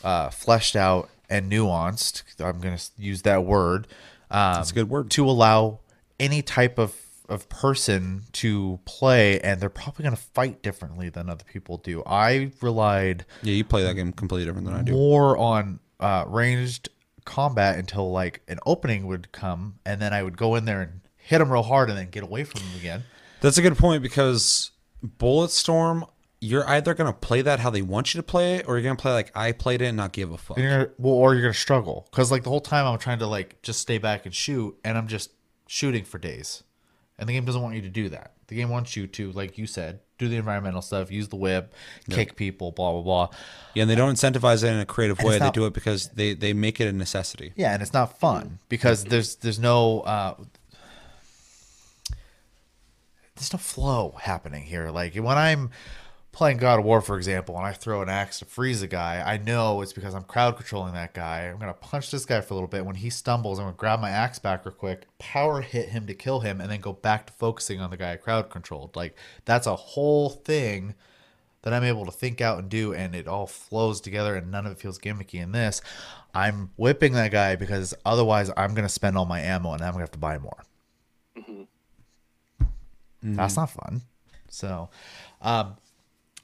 uh, 0.02 0.30
fleshed 0.30 0.74
out 0.74 1.08
and 1.30 1.52
nuanced. 1.52 2.22
I'm 2.40 2.58
gonna 2.60 2.78
use 2.98 3.22
that 3.22 3.44
word. 3.44 3.86
Um, 4.30 4.54
That's 4.54 4.70
a 4.72 4.74
good 4.74 4.88
word. 4.88 5.10
to 5.12 5.28
allow 5.28 5.80
any 6.18 6.42
type 6.42 6.78
of 6.78 6.94
of 7.28 7.48
person 7.48 8.22
to 8.32 8.78
play, 8.84 9.38
and 9.40 9.60
they're 9.60 9.68
probably 9.68 10.04
gonna 10.04 10.16
fight 10.16 10.62
differently 10.62 11.08
than 11.10 11.28
other 11.28 11.44
people 11.44 11.76
do. 11.76 12.02
I 12.06 12.50
relied 12.62 13.26
yeah 13.42 13.52
you 13.54 13.64
play 13.64 13.82
that 13.82 13.94
game 13.94 14.12
completely 14.12 14.46
different 14.46 14.66
than 14.66 14.76
i 14.76 14.82
do 14.82 14.92
more 14.92 15.36
on 15.36 15.80
uh, 16.00 16.24
ranged 16.26 16.88
combat 17.24 17.78
until 17.78 18.10
like 18.12 18.40
an 18.48 18.58
opening 18.64 19.06
would 19.06 19.32
come, 19.32 19.78
and 19.84 20.00
then 20.00 20.14
I 20.14 20.22
would 20.22 20.36
go 20.36 20.54
in 20.54 20.64
there 20.64 20.80
and 20.80 21.00
hit 21.26 21.38
them 21.38 21.52
real 21.52 21.64
hard, 21.64 21.88
and 21.90 21.98
then 21.98 22.08
get 22.08 22.22
away 22.22 22.44
from 22.44 22.60
them 22.60 22.70
again. 22.78 23.04
That's 23.40 23.58
a 23.58 23.62
good 23.62 23.76
point 23.76 24.02
because 24.02 24.70
Bulletstorm, 25.04 26.08
you're 26.40 26.66
either 26.68 26.94
gonna 26.94 27.12
play 27.12 27.42
that 27.42 27.60
how 27.60 27.70
they 27.70 27.82
want 27.82 28.14
you 28.14 28.18
to 28.18 28.22
play 28.22 28.56
it, 28.56 28.68
or 28.68 28.76
you're 28.76 28.84
gonna 28.84 28.96
play 28.96 29.12
like 29.12 29.36
I 29.36 29.52
played 29.52 29.82
it 29.82 29.86
and 29.86 29.96
not 29.96 30.12
give 30.12 30.30
a 30.30 30.38
fuck. 30.38 30.56
Gonna, 30.56 30.88
well, 30.98 31.14
or 31.14 31.34
you're 31.34 31.42
gonna 31.42 31.54
struggle 31.54 32.06
because 32.10 32.30
like 32.30 32.44
the 32.44 32.50
whole 32.50 32.60
time 32.60 32.86
I'm 32.86 32.98
trying 32.98 33.18
to 33.18 33.26
like 33.26 33.60
just 33.62 33.80
stay 33.80 33.98
back 33.98 34.24
and 34.24 34.34
shoot, 34.34 34.78
and 34.84 34.96
I'm 34.96 35.08
just 35.08 35.30
shooting 35.66 36.04
for 36.04 36.18
days, 36.18 36.62
and 37.18 37.28
the 37.28 37.32
game 37.32 37.44
doesn't 37.44 37.60
want 37.62 37.74
you 37.74 37.82
to 37.82 37.88
do 37.88 38.08
that. 38.10 38.32
The 38.48 38.54
game 38.54 38.68
wants 38.68 38.94
you 38.94 39.08
to, 39.08 39.32
like 39.32 39.58
you 39.58 39.66
said, 39.66 39.98
do 40.18 40.28
the 40.28 40.36
environmental 40.36 40.80
stuff, 40.80 41.10
use 41.10 41.28
the 41.28 41.36
whip, 41.36 41.74
kick 42.08 42.36
people, 42.36 42.70
blah 42.70 42.92
blah 42.92 43.02
blah. 43.02 43.28
Yeah, 43.74 43.82
and 43.82 43.90
they 43.90 43.96
don't 43.96 44.14
incentivize 44.14 44.62
it 44.62 44.68
in 44.68 44.78
a 44.78 44.86
creative 44.86 45.18
way. 45.20 45.34
it's 45.34 45.44
They 45.44 45.50
do 45.50 45.66
it 45.66 45.74
because 45.74 46.08
they 46.10 46.34
they 46.34 46.52
make 46.52 46.80
it 46.80 46.86
a 46.86 46.92
necessity. 46.92 47.52
Yeah, 47.56 47.74
and 47.74 47.82
it's 47.82 47.92
not 47.92 48.18
fun 48.20 48.60
because 48.68 49.04
there's 49.04 49.36
there's 49.36 49.58
no 49.58 50.00
uh, 50.02 50.34
there's 53.36 53.52
no 53.52 53.58
flow 53.58 54.16
happening 54.20 54.64
here. 54.64 54.90
Like 54.90 55.14
when 55.14 55.38
I'm 55.38 55.70
playing 56.32 56.58
God 56.58 56.78
of 56.78 56.84
War, 56.84 57.00
for 57.00 57.16
example, 57.16 57.56
and 57.56 57.66
I 57.66 57.72
throw 57.72 58.02
an 58.02 58.08
axe 58.08 58.40
to 58.40 58.44
freeze 58.44 58.82
a 58.82 58.86
guy, 58.86 59.22
I 59.24 59.36
know 59.38 59.80
it's 59.80 59.92
because 59.92 60.14
I'm 60.14 60.24
crowd 60.24 60.56
controlling 60.56 60.94
that 60.94 61.14
guy. 61.14 61.42
I'm 61.42 61.58
gonna 61.58 61.74
punch 61.74 62.10
this 62.10 62.24
guy 62.24 62.40
for 62.40 62.54
a 62.54 62.56
little 62.56 62.68
bit. 62.68 62.84
When 62.84 62.96
he 62.96 63.10
stumbles, 63.10 63.58
I'm 63.58 63.66
gonna 63.66 63.76
grab 63.76 64.00
my 64.00 64.10
axe 64.10 64.38
back 64.38 64.64
real 64.64 64.74
quick, 64.74 65.06
power 65.18 65.60
hit 65.60 65.90
him 65.90 66.06
to 66.06 66.14
kill 66.14 66.40
him, 66.40 66.60
and 66.60 66.70
then 66.70 66.80
go 66.80 66.92
back 66.92 67.26
to 67.26 67.32
focusing 67.34 67.80
on 67.80 67.90
the 67.90 67.96
guy 67.96 68.12
I 68.12 68.16
crowd 68.16 68.50
controlled. 68.50 68.96
Like 68.96 69.16
that's 69.44 69.66
a 69.66 69.76
whole 69.76 70.30
thing 70.30 70.94
that 71.62 71.72
I'm 71.72 71.84
able 71.84 72.06
to 72.06 72.12
think 72.12 72.40
out 72.40 72.58
and 72.58 72.68
do, 72.68 72.94
and 72.94 73.14
it 73.14 73.26
all 73.26 73.46
flows 73.46 74.00
together, 74.00 74.34
and 74.34 74.50
none 74.50 74.66
of 74.66 74.72
it 74.72 74.78
feels 74.78 74.98
gimmicky. 74.98 75.42
In 75.42 75.52
this, 75.52 75.82
I'm 76.34 76.70
whipping 76.76 77.12
that 77.14 77.32
guy 77.32 77.56
because 77.56 77.92
otherwise 78.04 78.50
I'm 78.56 78.74
gonna 78.74 78.88
spend 78.88 79.18
all 79.18 79.26
my 79.26 79.40
ammo, 79.40 79.72
and 79.72 79.82
I'm 79.82 79.92
gonna 79.92 80.02
have 80.02 80.10
to 80.12 80.18
buy 80.18 80.38
more. 80.38 80.64
That's 83.22 83.56
not 83.56 83.70
fun. 83.70 84.02
So, 84.48 84.88
um, 85.42 85.76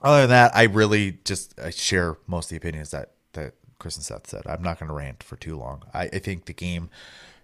other 0.00 0.22
than 0.22 0.30
that, 0.30 0.56
I 0.56 0.64
really 0.64 1.18
just 1.24 1.58
I 1.60 1.70
share 1.70 2.16
most 2.26 2.46
of 2.46 2.50
the 2.50 2.56
opinions 2.56 2.90
that 2.90 3.12
that 3.34 3.54
Chris 3.78 3.96
and 3.96 4.04
Seth 4.04 4.26
said. 4.26 4.42
I'm 4.46 4.62
not 4.62 4.78
going 4.80 4.88
to 4.88 4.94
rant 4.94 5.22
for 5.22 5.36
too 5.36 5.56
long. 5.56 5.82
I, 5.94 6.04
I 6.04 6.18
think 6.18 6.46
the 6.46 6.52
game 6.52 6.90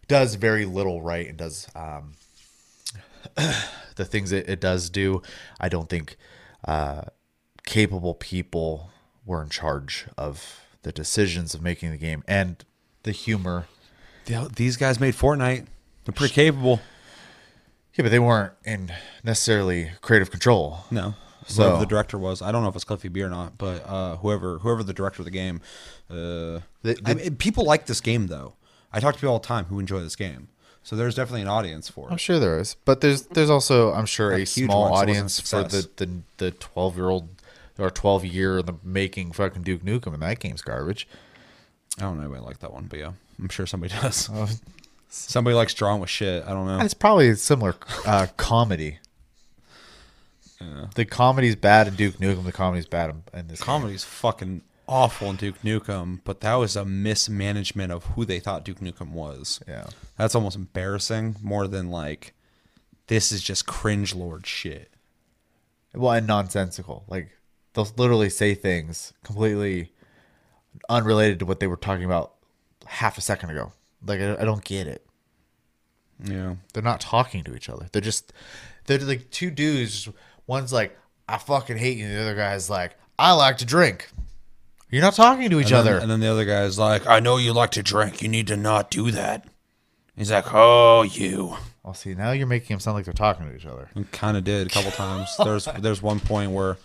does 0.09 0.35
very 0.35 0.65
little 0.65 1.01
right 1.03 1.29
and 1.29 1.37
does 1.39 1.69
um, 1.77 2.15
the 3.97 4.05
things 4.05 4.33
it, 4.33 4.49
it 4.49 4.61
does 4.61 4.91
do. 4.91 5.23
I 5.61 5.69
don't 5.69 5.89
think 5.89 6.17
uh, 6.67 7.03
capable 7.65 8.15
people 8.15 8.91
were 9.27 9.43
in 9.43 9.49
charge 9.51 10.07
of 10.17 10.63
the 10.83 10.93
decisions 10.93 11.55
of 11.55 11.63
making 11.63 11.91
the 11.91 11.97
game 11.97 12.25
and 12.27 12.65
the 13.03 13.13
humor. 13.13 13.67
The- 14.27 14.51
These 14.55 14.77
guys 14.77 14.99
made 15.01 15.15
Fortnite. 15.15 15.67
They're 16.05 16.13
pretty 16.15 16.35
capable. 16.35 16.81
Yeah, 17.99 18.05
but 18.05 18.11
they 18.11 18.19
weren't 18.21 18.53
in 18.65 18.93
necessarily 19.25 19.91
creative 20.01 20.31
control. 20.31 20.85
No, 20.91 21.15
So- 21.47 21.65
whoever 21.65 21.81
the 21.81 21.87
director 21.87 22.17
was, 22.17 22.41
I 22.41 22.53
don't 22.53 22.63
know 22.63 22.69
if 22.69 22.77
it's 22.77 22.85
Cliffy 22.85 23.09
B 23.09 23.23
or 23.23 23.29
not, 23.29 23.59
but 23.59 23.85
uh, 23.87 24.17
whoever 24.19 24.59
whoever 24.61 24.83
the 24.85 24.93
director 24.95 25.21
of 25.21 25.25
the 25.25 25.33
game, 25.33 25.61
uh, 26.09 26.61
The- 26.83 26.99
I 27.05 27.15
mean, 27.15 27.37
people 27.37 27.65
like 27.65 27.87
this 27.87 28.01
game 28.01 28.29
though. 28.29 28.55
I 28.93 29.01
talk 29.01 29.15
to 29.15 29.21
people 29.21 29.33
all 29.35 29.41
the 29.41 29.47
time 29.47 29.65
who 29.67 29.79
enjoy 29.81 30.01
this 30.01 30.15
game, 30.17 30.49
so 30.83 30.95
there's 30.97 31.15
definitely 31.17 31.43
an 31.43 31.49
audience 31.49 31.89
for 31.91 32.09
I'm 32.11 32.17
sure 32.19 32.39
there 32.39 32.59
is, 32.61 32.77
but 32.85 33.01
there's 33.03 33.23
there's 33.23 33.51
also 33.51 33.93
I'm 33.93 34.07
sure 34.07 34.33
A 34.33 34.43
a 34.43 34.47
small 34.47 34.91
one, 34.91 34.91
so 34.91 35.03
it 35.03 35.11
wasn't 35.11 35.11
a 35.11 35.13
audience 35.13 35.41
for 35.41 35.63
the 35.65 35.89
the 35.97 36.23
the 36.37 36.51
12 36.53 36.97
year 36.97 37.09
old 37.09 37.29
or 37.79 37.91
12 37.91 38.25
year 38.25 38.63
the 38.63 38.75
making 38.85 39.33
fucking 39.33 39.63
Duke 39.63 39.83
Nukem, 39.83 40.15
and 40.15 40.23
that 40.23 40.39
game's 40.39 40.63
garbage. 40.63 41.07
I 41.99 42.03
don't 42.03 42.17
know 42.17 42.23
anybody 42.23 42.43
like 42.45 42.61
that 42.61 42.73
one, 42.73 42.87
but 42.87 42.99
yeah, 43.01 43.13
I'm 43.41 43.49
sure 43.49 43.67
somebody 43.67 43.93
does. 44.03 44.31
Somebody 45.09 45.55
likes 45.55 45.75
drawing 45.75 46.01
with 46.01 46.11
shit. 46.11 46.45
I 46.45 46.51
don't 46.51 46.67
know. 46.67 46.81
It's 46.81 46.95
probably 46.95 47.29
a 47.29 47.37
similar 47.37 47.75
uh, 48.07 48.27
comedy. 48.37 48.99
The 50.95 51.05
comedy's 51.05 51.57
bad 51.57 51.87
in 51.87 51.95
Duke 51.95 52.17
Nukem. 52.17 52.45
The 52.45 52.53
comedy's 52.53 52.87
bad 52.87 53.11
in, 53.11 53.23
in 53.33 53.47
this. 53.49 53.61
game. 53.61 53.67
Comedy's 53.67 54.05
fucking 54.05 54.63
awful 54.89 55.31
in 55.31 55.37
Duke 55.37 55.63
Nukem, 55.63 56.21
but 56.25 56.41
that 56.41 56.55
was 56.55 56.75
a 56.75 56.85
mismanagement 56.85 57.93
of 57.93 58.05
who 58.07 58.25
they 58.25 58.41
thought 58.41 58.65
Duke 58.65 58.81
Nukem 58.81 59.13
was. 59.13 59.61
Yeah. 59.69 59.87
That's 60.17 60.35
almost 60.35 60.57
embarrassing 60.57 61.37
more 61.43 61.69
than 61.69 61.91
like 61.91 62.35
this 63.07 63.31
is 63.31 63.43
just 63.43 63.67
cringe 63.67 64.15
lord 64.15 64.47
shit. 64.47 64.91
Well, 65.95 66.13
and 66.13 66.27
nonsensical. 66.27 67.05
Like 67.09 67.31
they'll 67.75 67.89
literally 67.97 68.31
say 68.31 68.55
things 68.55 69.13
completely 69.23 69.93
unrelated 70.89 71.39
to 71.39 71.47
what 71.47 71.61
they 71.61 71.67
were 71.67 71.77
talking 71.77 72.05
about 72.05 72.35
half 72.87 73.17
a 73.17 73.21
second 73.21 73.51
ago. 73.51 73.73
Like 74.05 74.21
I, 74.21 74.37
I 74.41 74.45
don't 74.45 74.65
get 74.65 74.87
it. 74.87 75.05
Yeah. 76.25 76.55
They're 76.73 76.83
not 76.83 77.01
talking 77.01 77.45
to 77.45 77.55
each 77.55 77.69
other. 77.69 77.87
They're 77.93 78.03
just 78.03 78.33
they're 78.87 78.99
like 78.99 79.31
two 79.31 79.51
dudes. 79.51 80.09
One's 80.47 80.73
like, 80.73 80.97
"I 81.29 81.39
fucking 81.39 81.77
hate 81.79 81.99
you," 81.99 82.07
and 82.07 82.15
the 82.17 82.21
other 82.23 82.35
guy's 82.35 82.69
like, 82.71 82.97
"I 83.19 83.33
like 83.33 83.59
to 83.59 83.65
drink." 83.65 84.09
You're 84.91 85.03
not 85.03 85.15
talking 85.15 85.51
to 85.51 85.61
each 85.61 85.67
And 85.67 85.73
then- 85.73 85.79
other. 85.95 85.99
and 85.99 86.11
then 86.11 86.21
the 86.21 86.29
other 86.29 86.47
guy's 86.47 86.79
like, 86.79 87.07
I 87.07 87.21
know 87.21 87.37
you 87.37 87.53
like 87.53 87.73
to 87.73 87.83
drink. 87.83 88.23
You 88.23 88.29
need 88.29 88.47
to 88.47 88.57
not 88.57 88.91
do 88.91 89.11
that. 89.11 89.47
He's 90.17 90.31
like, 90.33 90.47
Oh, 90.55 91.03
you. 91.03 91.59
Well, 91.85 91.93
see, 91.93 92.15
now 92.15 92.33
you're 92.33 92.47
making 92.47 92.69
them 92.75 92.81
sound 92.81 92.95
like 92.97 93.05
they're 93.05 93.13
talking 93.13 93.47
to 93.47 93.55
each 93.55 93.67
other. 93.67 93.91
Kind 94.13 94.39
of 94.39 94.45
did 94.45 94.67
a 94.67 94.71
couple 94.71 94.91
times. 94.93 95.29
There's 95.37 95.67
there's 95.79 96.01
one 96.01 96.21
point 96.21 96.53
where 96.53 96.79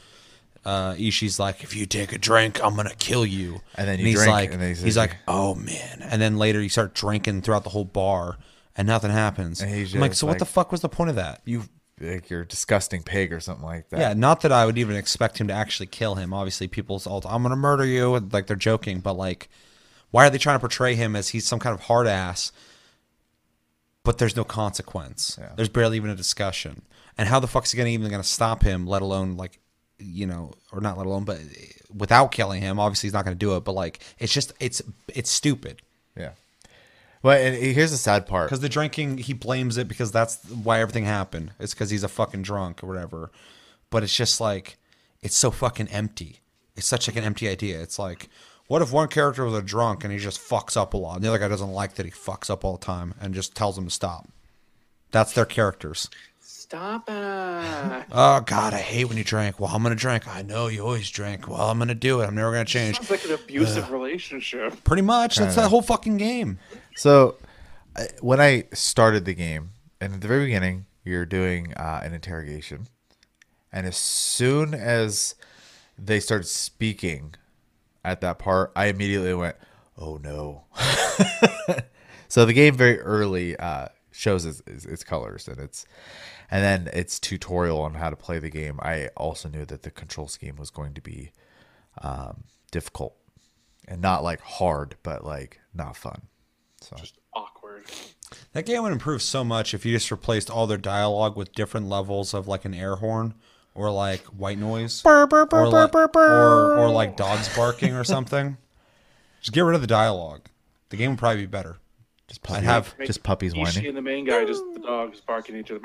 uh, 0.66 0.96
Ishi's 0.98 1.40
like, 1.40 1.64
if 1.64 1.76
you 1.76 1.86
take 1.86 2.14
a 2.14 2.18
drink, 2.18 2.64
I'm 2.64 2.76
gonna 2.76 2.96
kill 2.96 3.26
you. 3.26 3.62
And 3.76 3.88
then 3.88 4.00
you 4.00 4.06
he's 4.06 4.16
drink, 4.16 4.32
like, 4.32 4.54
and 4.54 4.62
then 4.62 4.76
he 4.76 4.82
he's 4.82 4.98
like, 4.98 5.18
oh 5.28 5.56
man. 5.56 6.00
And 6.02 6.22
then 6.22 6.38
later 6.38 6.62
you 6.62 6.70
start 6.70 6.94
drinking 6.94 7.42
throughout 7.42 7.64
the 7.64 7.70
whole 7.70 7.86
bar, 7.86 8.38
and 8.76 8.88
nothing 8.88 9.12
happens. 9.12 9.62
And 9.62 9.74
he's 9.74 9.94
I'm 9.94 10.02
like, 10.02 10.14
so 10.14 10.28
what 10.28 10.40
the 10.40 10.46
fuck 10.46 10.72
was 10.72 10.82
the 10.82 10.90
point 10.90 11.10
of 11.10 11.16
that? 11.18 11.42
You 11.46 11.64
like 12.00 12.30
you're 12.30 12.42
a 12.42 12.48
disgusting 12.48 13.04
pig 13.04 13.32
or 13.32 13.40
something 13.40 13.66
like 13.66 13.90
that. 13.90 14.00
Yeah, 14.00 14.14
not 14.14 14.42
that 14.42 14.52
I 14.52 14.66
would 14.66 14.78
even 14.78 14.96
expect 14.96 15.40
him 15.40 15.48
to 15.48 15.54
actually 15.54 15.88
kill 15.88 16.16
him. 16.16 16.34
Obviously, 16.34 16.68
people's 16.68 17.06
all 17.06 17.22
I'm 17.28 17.44
gonna 17.44 17.56
murder 17.56 17.86
you, 17.86 18.20
like 18.32 18.48
they're 18.48 18.56
joking, 18.56 19.00
but 19.00 19.14
like, 19.14 19.50
why 20.12 20.28
are 20.28 20.30
they 20.30 20.38
trying 20.38 20.56
to 20.56 20.60
portray 20.60 20.96
him 20.96 21.16
as 21.16 21.30
he's 21.30 21.48
some 21.48 21.60
kind 21.60 21.74
of 21.74 21.82
hard 21.82 22.08
ass? 22.08 22.52
But 24.04 24.18
there's 24.18 24.36
no 24.36 24.44
consequence. 24.44 25.38
Yeah. 25.40 25.54
There's 25.56 25.70
barely 25.70 25.98
even 25.98 26.10
a 26.10 26.16
discussion. 26.16 26.82
And 27.18 27.30
how 27.30 27.40
the 27.40 27.48
fuck 27.48 27.66
is 27.66 27.72
he 27.72 27.78
gonna 27.78 27.90
even 27.90 28.12
gonna 28.12 28.24
stop 28.24 28.64
him? 28.64 28.86
Let 28.86 29.02
alone 29.02 29.38
like, 29.38 29.60
you 30.00 30.26
know, 30.26 30.54
or 30.72 30.82
not 30.82 30.98
let 30.98 31.06
alone, 31.08 31.24
but 31.24 31.38
eh, 31.38 31.66
without 31.96 32.32
killing 32.32 32.62
him, 32.62 32.80
obviously 32.80 33.08
he's 33.08 33.14
not 33.14 33.24
gonna 33.24 33.36
do 33.36 33.56
it. 33.56 33.64
But 33.64 33.74
like, 33.74 34.00
it's 34.20 34.34
just 34.34 34.54
it's 34.60 34.82
it's 35.08 35.32
stupid. 35.32 35.82
Yeah. 36.18 36.32
Well, 37.22 37.38
and 37.38 37.56
eh, 37.56 37.74
here's 37.74 37.92
the 37.92 37.98
sad 37.98 38.28
part. 38.28 38.50
Because 38.50 38.60
the 38.60 38.70
drinking, 38.70 39.20
he 39.20 39.34
blames 39.34 39.78
it 39.78 39.88
because 39.88 40.12
that's 40.12 40.44
why 40.50 40.82
everything 40.82 41.06
happened. 41.06 41.52
It's 41.60 41.74
because 41.74 41.90
he's 41.90 42.04
a 42.04 42.10
fucking 42.10 42.42
drunk 42.42 42.84
or 42.84 42.88
whatever. 42.88 43.32
But 43.90 44.04
it's 44.04 44.16
just 44.16 44.42
like, 44.42 44.78
it's 45.22 45.38
so 45.38 45.52
fucking 45.52 45.88
empty. 45.88 46.42
It's 46.76 46.88
such 46.88 47.08
like 47.08 47.16
an 47.16 47.24
empty 47.24 47.48
idea. 47.48 47.82
It's 47.82 47.98
like, 47.98 48.30
what 48.68 48.82
if 48.82 48.92
one 48.92 49.08
character 49.08 49.46
was 49.46 49.54
a 49.54 49.62
drunk 49.62 50.04
and 50.04 50.12
he 50.12 50.20
just 50.20 50.42
fucks 50.42 50.76
up 50.76 50.94
a 50.94 50.98
lot, 50.98 51.16
and 51.16 51.24
the 51.24 51.30
other 51.30 51.38
guy 51.38 51.48
doesn't 51.48 51.72
like 51.72 51.96
that 51.96 52.06
he 52.06 52.12
fucks 52.12 52.50
up 52.50 52.66
all 52.66 52.78
the 52.78 52.86
time 52.86 53.14
and 53.22 53.34
just 53.34 53.56
tells 53.56 53.78
him 53.78 53.86
to 53.86 53.92
stop? 53.92 54.28
That's 55.12 55.34
their 55.34 55.46
characters. 55.46 56.10
Stop 56.74 57.08
it. 57.08 58.06
Oh 58.12 58.42
God, 58.48 58.74
I 58.74 58.80
hate 58.80 59.06
when 59.06 59.16
you 59.16 59.24
drink. 59.24 59.60
Well, 59.60 59.70
I'm 59.72 59.84
gonna 59.84 59.94
drink. 59.94 60.28
I 60.28 60.42
know 60.42 60.66
you 60.70 60.82
always 60.84 61.08
drink. 61.08 61.48
Well, 61.48 61.70
I'm 61.70 61.78
gonna 61.78 61.94
do 61.94 62.22
it. 62.22 62.26
I'm 62.26 62.34
never 62.34 62.52
gonna 62.52 62.66
change. 62.66 62.96
Sounds 62.96 63.12
like 63.12 63.24
an 63.26 63.34
abusive 63.34 63.92
relationship. 63.92 64.84
Pretty 64.84 65.04
much. 65.04 65.36
That's 65.36 65.54
that 65.54 65.70
whole 65.70 65.84
fucking 65.84 66.18
game. 66.18 66.58
So, 66.96 67.36
I- 67.96 68.08
when 68.22 68.42
I 68.42 68.64
started 68.74 69.26
the 69.26 69.36
game, 69.36 69.70
and 70.02 70.16
at 70.16 70.22
the 70.22 70.28
very 70.28 70.46
beginning, 70.46 70.88
you're 71.06 71.28
doing 71.28 71.76
uh, 71.76 72.02
an 72.04 72.12
interrogation, 72.12 72.88
and 73.72 73.86
as 73.86 73.96
soon 73.96 74.74
as 74.74 75.36
they 75.96 76.20
started 76.20 76.46
speaking 76.48 77.36
at 78.04 78.20
that 78.22 78.40
part, 78.40 78.72
I 78.76 78.88
immediately 78.88 79.36
went, 79.36 79.58
"Oh 79.96 80.18
no!" 80.18 80.64
so 82.28 82.46
the 82.46 82.54
game 82.54 82.74
very 82.76 83.00
early 83.00 83.56
uh, 83.58 83.90
shows 84.10 84.44
its, 84.46 84.64
its, 84.66 84.86
its 84.86 85.04
colors 85.04 85.48
and 85.48 85.60
its, 85.60 85.86
and 86.54 86.64
then 86.64 86.88
its 86.94 87.20
tutorial 87.20 87.82
on 87.82 87.96
how 87.96 88.12
to 88.12 88.16
play 88.16 88.38
the 88.38 88.52
game. 88.52 88.80
I 88.80 89.08
also 89.18 89.50
knew 89.50 89.66
that 89.66 89.82
the 89.82 89.90
control 89.90 90.28
scheme 90.28 90.56
was 90.56 90.70
going 90.70 90.94
to 90.94 91.02
be 91.02 91.32
um, 92.00 92.44
difficult 92.72 93.16
and 93.88 94.00
not 94.04 94.24
like 94.24 94.40
hard, 94.40 94.94
but 95.02 95.26
like 95.26 95.62
not 95.74 95.98
fun. 95.98 96.22
So 96.80 96.96
Just 96.96 97.18
awkward. 97.34 97.86
That 98.52 98.68
game 98.68 98.84
would 98.84 98.92
improve 98.92 99.24
so 99.24 99.44
much 99.44 99.74
if 99.74 99.84
you 99.84 99.94
just 99.94 100.12
replaced 100.12 100.52
all 100.52 100.68
their 100.68 100.78
dialogue 100.78 101.36
with 101.36 101.54
different 101.54 101.90
levels 101.90 102.36
of 102.36 102.48
like 102.48 102.66
an 102.66 102.76
air 102.76 102.98
horn 102.98 103.34
or 103.74 103.90
like 103.90 104.22
white 104.26 104.60
noise 104.60 105.02
or, 105.62 105.70
like, 105.70 105.96
or, 106.30 106.78
or 106.78 106.90
like 106.92 107.18
dogs 107.18 107.50
barking 107.56 107.96
or 107.96 108.04
something. 108.04 108.58
Just 109.42 109.54
get 109.54 109.62
rid 109.62 109.74
of 109.74 109.82
the 109.82 109.88
dialogue. 109.88 110.44
The 110.90 110.98
game 110.98 111.10
would 111.10 111.20
probably 111.20 111.42
be 111.42 111.48
better. 111.48 111.78
Just 112.28 112.42
I'd 112.50 112.54
puppy, 112.54 112.66
have 112.66 112.96
just 113.06 113.22
puppies 113.24 113.52
Ishi 113.54 113.62
whining. 113.62 113.86
and 113.88 113.98
the 113.98 114.02
main 114.02 114.26
guy, 114.26 114.46
just 114.46 114.64
the 114.74 114.80
dogs 114.80 115.20
barking 115.22 115.56
at 115.56 115.62
each 115.62 115.72
other. 115.72 115.82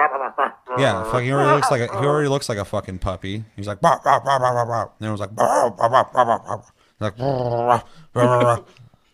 yeah. 0.78 1.02
Fucking 1.04 1.26
he 1.26 1.32
already 1.32 1.54
looks 1.56 1.70
like 1.70 1.80
a, 1.80 2.00
he 2.00 2.06
already 2.06 2.28
looks 2.28 2.48
like 2.48 2.58
a 2.58 2.64
fucking 2.64 3.00
puppy. 3.00 3.44
He's 3.56 3.66
like 3.66 3.80
"Bark, 3.80 4.04
bark, 4.04 4.24
bark, 4.24 4.40
bark, 4.40 4.54
bark, 4.54 4.68
bark." 4.68 4.92
and 4.98 5.06
everyone's 5.06 5.20
like 5.20 5.34
"Bark, 5.34 5.76
bark, 5.76 5.90
bark, 5.90 6.12
bark, 6.12 6.26
bark, 6.26 6.46
bark." 6.46 6.64
He's 6.64 7.00
like 7.00 7.16
"Bark, 7.16 7.68
bark, 7.68 7.84
bark, 8.14 8.42
bark." 8.42 8.68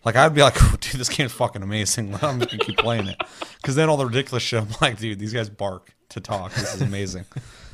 like 0.04 0.16
I'd 0.16 0.34
be 0.34 0.42
like, 0.42 0.54
dude, 0.80 1.00
this 1.00 1.08
game's 1.08 1.32
fucking 1.32 1.62
amazing. 1.62 2.14
I'm 2.22 2.38
just 2.40 2.50
gonna 2.50 2.62
keep 2.64 2.76
playing 2.76 3.08
it 3.08 3.16
because 3.56 3.74
then 3.74 3.88
all 3.88 3.96
the 3.96 4.06
ridiculous 4.06 4.42
shit. 4.42 4.60
I'm 4.62 4.68
like, 4.80 4.98
dude, 4.98 5.18
these 5.18 5.32
guys 5.32 5.48
bark 5.48 5.94
to 6.10 6.20
talk. 6.20 6.52
This 6.52 6.74
is 6.74 6.82
amazing. 6.82 7.24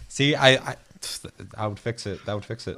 See, 0.08 0.34
I, 0.36 0.50
I 0.54 0.76
I 1.56 1.66
would 1.66 1.78
fix 1.78 2.06
it. 2.06 2.24
That 2.26 2.34
would 2.34 2.44
fix 2.44 2.66
it. 2.68 2.76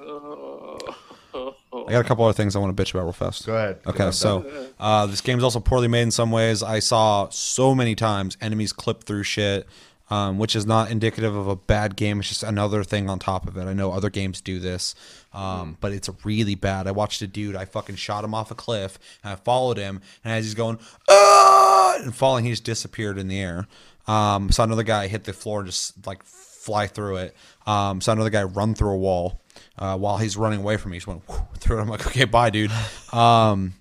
I 1.72 1.92
got 1.92 2.00
a 2.00 2.04
couple 2.04 2.24
other 2.24 2.34
things 2.34 2.54
I 2.54 2.58
want 2.58 2.76
to 2.76 2.82
bitch 2.82 2.92
about 2.92 3.04
real 3.04 3.12
fast. 3.12 3.46
Go 3.46 3.56
ahead. 3.56 3.78
Okay, 3.86 4.10
so 4.10 4.44
uh, 4.78 5.06
this 5.06 5.20
game's 5.20 5.42
also 5.42 5.58
poorly 5.58 5.88
made 5.88 6.02
in 6.02 6.10
some 6.10 6.30
ways. 6.30 6.62
I 6.62 6.80
saw 6.80 7.28
so 7.30 7.74
many 7.74 7.94
times 7.94 8.36
enemies 8.40 8.72
clip 8.72 9.04
through 9.04 9.22
shit, 9.22 9.66
um, 10.10 10.38
which 10.38 10.54
is 10.54 10.66
not 10.66 10.90
indicative 10.90 11.34
of 11.34 11.48
a 11.48 11.56
bad 11.56 11.96
game. 11.96 12.20
It's 12.20 12.28
just 12.28 12.42
another 12.42 12.84
thing 12.84 13.08
on 13.08 13.18
top 13.18 13.48
of 13.48 13.56
it. 13.56 13.64
I 13.64 13.72
know 13.72 13.90
other 13.92 14.10
games 14.10 14.42
do 14.42 14.58
this, 14.58 14.94
um, 15.32 15.78
but 15.80 15.92
it's 15.92 16.10
really 16.24 16.54
bad. 16.54 16.86
I 16.86 16.90
watched 16.90 17.22
a 17.22 17.26
dude. 17.26 17.56
I 17.56 17.64
fucking 17.64 17.96
shot 17.96 18.22
him 18.22 18.34
off 18.34 18.50
a 18.50 18.54
cliff, 18.54 18.98
and 19.24 19.32
I 19.32 19.36
followed 19.36 19.78
him, 19.78 20.02
and 20.24 20.34
as 20.34 20.44
he's 20.44 20.54
going, 20.54 20.78
ah! 21.08 21.52
and 22.00 22.14
falling, 22.14 22.44
he 22.44 22.50
just 22.50 22.64
disappeared 22.64 23.18
in 23.18 23.28
the 23.28 23.40
air. 23.40 23.66
Um, 24.06 24.50
saw 24.50 24.64
another 24.64 24.82
guy 24.82 25.06
hit 25.06 25.24
the 25.24 25.32
floor 25.32 25.60
and 25.60 25.68
just 25.68 26.06
like 26.06 26.22
fly 26.24 26.86
through 26.86 27.16
it. 27.16 27.36
Um, 27.66 28.00
saw 28.00 28.12
another 28.12 28.30
guy 28.30 28.42
run 28.42 28.74
through 28.74 28.90
a 28.90 28.96
wall 28.96 29.40
uh, 29.78 29.96
while 29.96 30.18
he's 30.18 30.36
running 30.36 30.60
away 30.60 30.76
from 30.76 30.90
me. 30.90 30.96
He 30.96 30.98
just 30.98 31.06
went 31.06 31.28
whoo, 31.28 31.36
through 31.58 31.78
it. 31.78 31.82
I'm 31.82 31.88
like, 31.88 32.06
okay, 32.06 32.24
bye, 32.24 32.50
dude. 32.50 32.72
Um, 33.12 33.74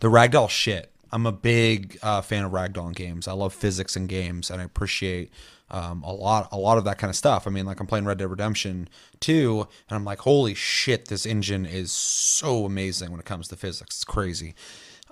the 0.00 0.08
ragdoll 0.08 0.48
shit. 0.48 0.92
I'm 1.10 1.24
a 1.24 1.32
big 1.32 1.98
uh, 2.02 2.20
fan 2.20 2.44
of 2.44 2.52
ragdoll 2.52 2.94
games. 2.94 3.26
I 3.28 3.32
love 3.32 3.54
physics 3.54 3.96
in 3.96 4.06
games, 4.06 4.50
and 4.50 4.60
I 4.60 4.64
appreciate 4.64 5.32
um, 5.70 6.02
a 6.02 6.12
lot, 6.12 6.48
a 6.52 6.58
lot 6.58 6.78
of 6.78 6.84
that 6.84 6.98
kind 6.98 7.08
of 7.08 7.16
stuff. 7.16 7.46
I 7.46 7.50
mean, 7.50 7.64
like 7.66 7.80
I'm 7.80 7.86
playing 7.86 8.04
Red 8.04 8.18
Dead 8.18 8.30
Redemption 8.30 8.88
2, 9.20 9.60
and 9.88 9.96
I'm 9.96 10.04
like, 10.04 10.20
holy 10.20 10.54
shit, 10.54 11.06
this 11.06 11.24
engine 11.24 11.64
is 11.64 11.92
so 11.92 12.64
amazing 12.64 13.10
when 13.10 13.20
it 13.20 13.26
comes 13.26 13.48
to 13.48 13.56
physics. 13.56 13.96
It's 13.96 14.04
crazy. 14.04 14.54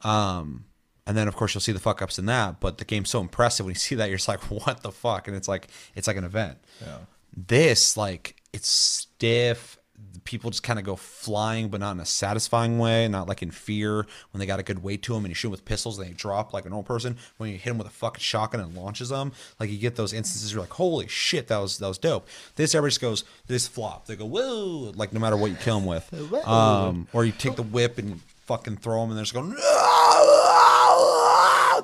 Um, 0.02 0.66
and 1.07 1.16
then 1.16 1.29
of 1.29 1.37
course 1.37 1.55
you'll 1.55 1.61
see 1.61 1.72
the 1.72 1.79
fuck 1.79 2.02
ups 2.02 2.18
in 2.18 2.26
that, 2.26 2.61
but 2.61 2.79
the 2.79 2.85
game's 2.85 3.11
so 3.11 3.20
impressive 3.20 3.64
when 3.64 3.74
you 3.74 3.79
see 3.79 3.94
that 3.94 4.09
you're 4.09 4.18
just 4.18 4.29
like, 4.29 4.40
what 4.50 4.83
the 4.83 4.92
fuck? 4.92 5.29
And 5.29 5.37
it's 5.37 5.48
like 5.48 5.68
it's 5.94 6.07
like 6.07 6.16
an 6.16 6.24
event. 6.24 6.59
Yeah. 6.81 6.98
This 7.37 7.96
like 7.96 8.36
it's 8.57 8.69
stiff. 8.69 9.79
People 10.25 10.51
just 10.51 10.62
kind 10.62 10.79
of 10.79 10.85
go 10.85 10.97
flying, 10.97 11.69
but 11.69 11.79
not 11.81 11.92
in 11.92 12.01
a 12.01 12.05
satisfying 12.07 12.79
way, 12.79 13.07
not 13.07 13.29
like 13.29 13.42
in 13.42 13.51
fear 13.51 14.05
when 14.33 14.38
they 14.40 14.47
got 14.47 14.59
a 14.59 14.62
good 14.62 14.83
weight 14.83 15.03
to 15.05 15.14
them 15.14 15.25
and 15.25 15.31
you 15.31 15.35
shoot 15.35 15.49
'em 15.49 15.53
with 15.53 15.64
pistols 15.64 15.99
and 15.99 16.09
they 16.09 16.12
drop 16.12 16.53
like 16.53 16.64
a 16.67 16.69
normal 16.69 16.83
person. 16.83 17.17
When 17.37 17.50
you 17.50 17.57
hit 17.59 17.71
them 17.71 17.79
with 17.79 17.87
a 17.87 17.90
fucking 17.90 18.21
shotgun 18.21 18.61
and 18.61 18.75
launches 18.75 19.11
them, 19.11 19.33
like 19.61 19.71
you 19.71 19.79
get 19.79 19.94
those 19.96 20.13
instances 20.13 20.52
you're 20.52 20.61
like, 20.63 20.73
holy 20.73 21.07
shit, 21.07 21.46
that 21.48 21.59
was 21.59 21.79
that 21.79 21.87
was 21.88 21.98
dope. 21.98 22.27
This 22.57 22.75
everybody 22.75 22.90
just 22.90 23.00
goes, 23.00 23.25
this 23.46 23.69
flop. 23.69 24.07
They 24.07 24.17
go, 24.17 24.25
whoa, 24.27 24.92
like 24.96 25.13
no 25.13 25.21
matter 25.21 25.37
what 25.37 25.50
you 25.50 25.57
kill 25.57 25.79
them 25.79 25.87
with. 25.87 26.13
Um, 26.46 27.07
or 27.13 27.25
you 27.25 27.33
take 27.33 27.57
the 27.57 27.63
whip 27.63 27.98
and 27.98 28.21
fucking 28.46 28.79
throw 28.79 29.00
them 29.02 29.11
and 29.11 29.19
they're 29.19 29.25
just 29.25 29.35
going, 29.35 29.50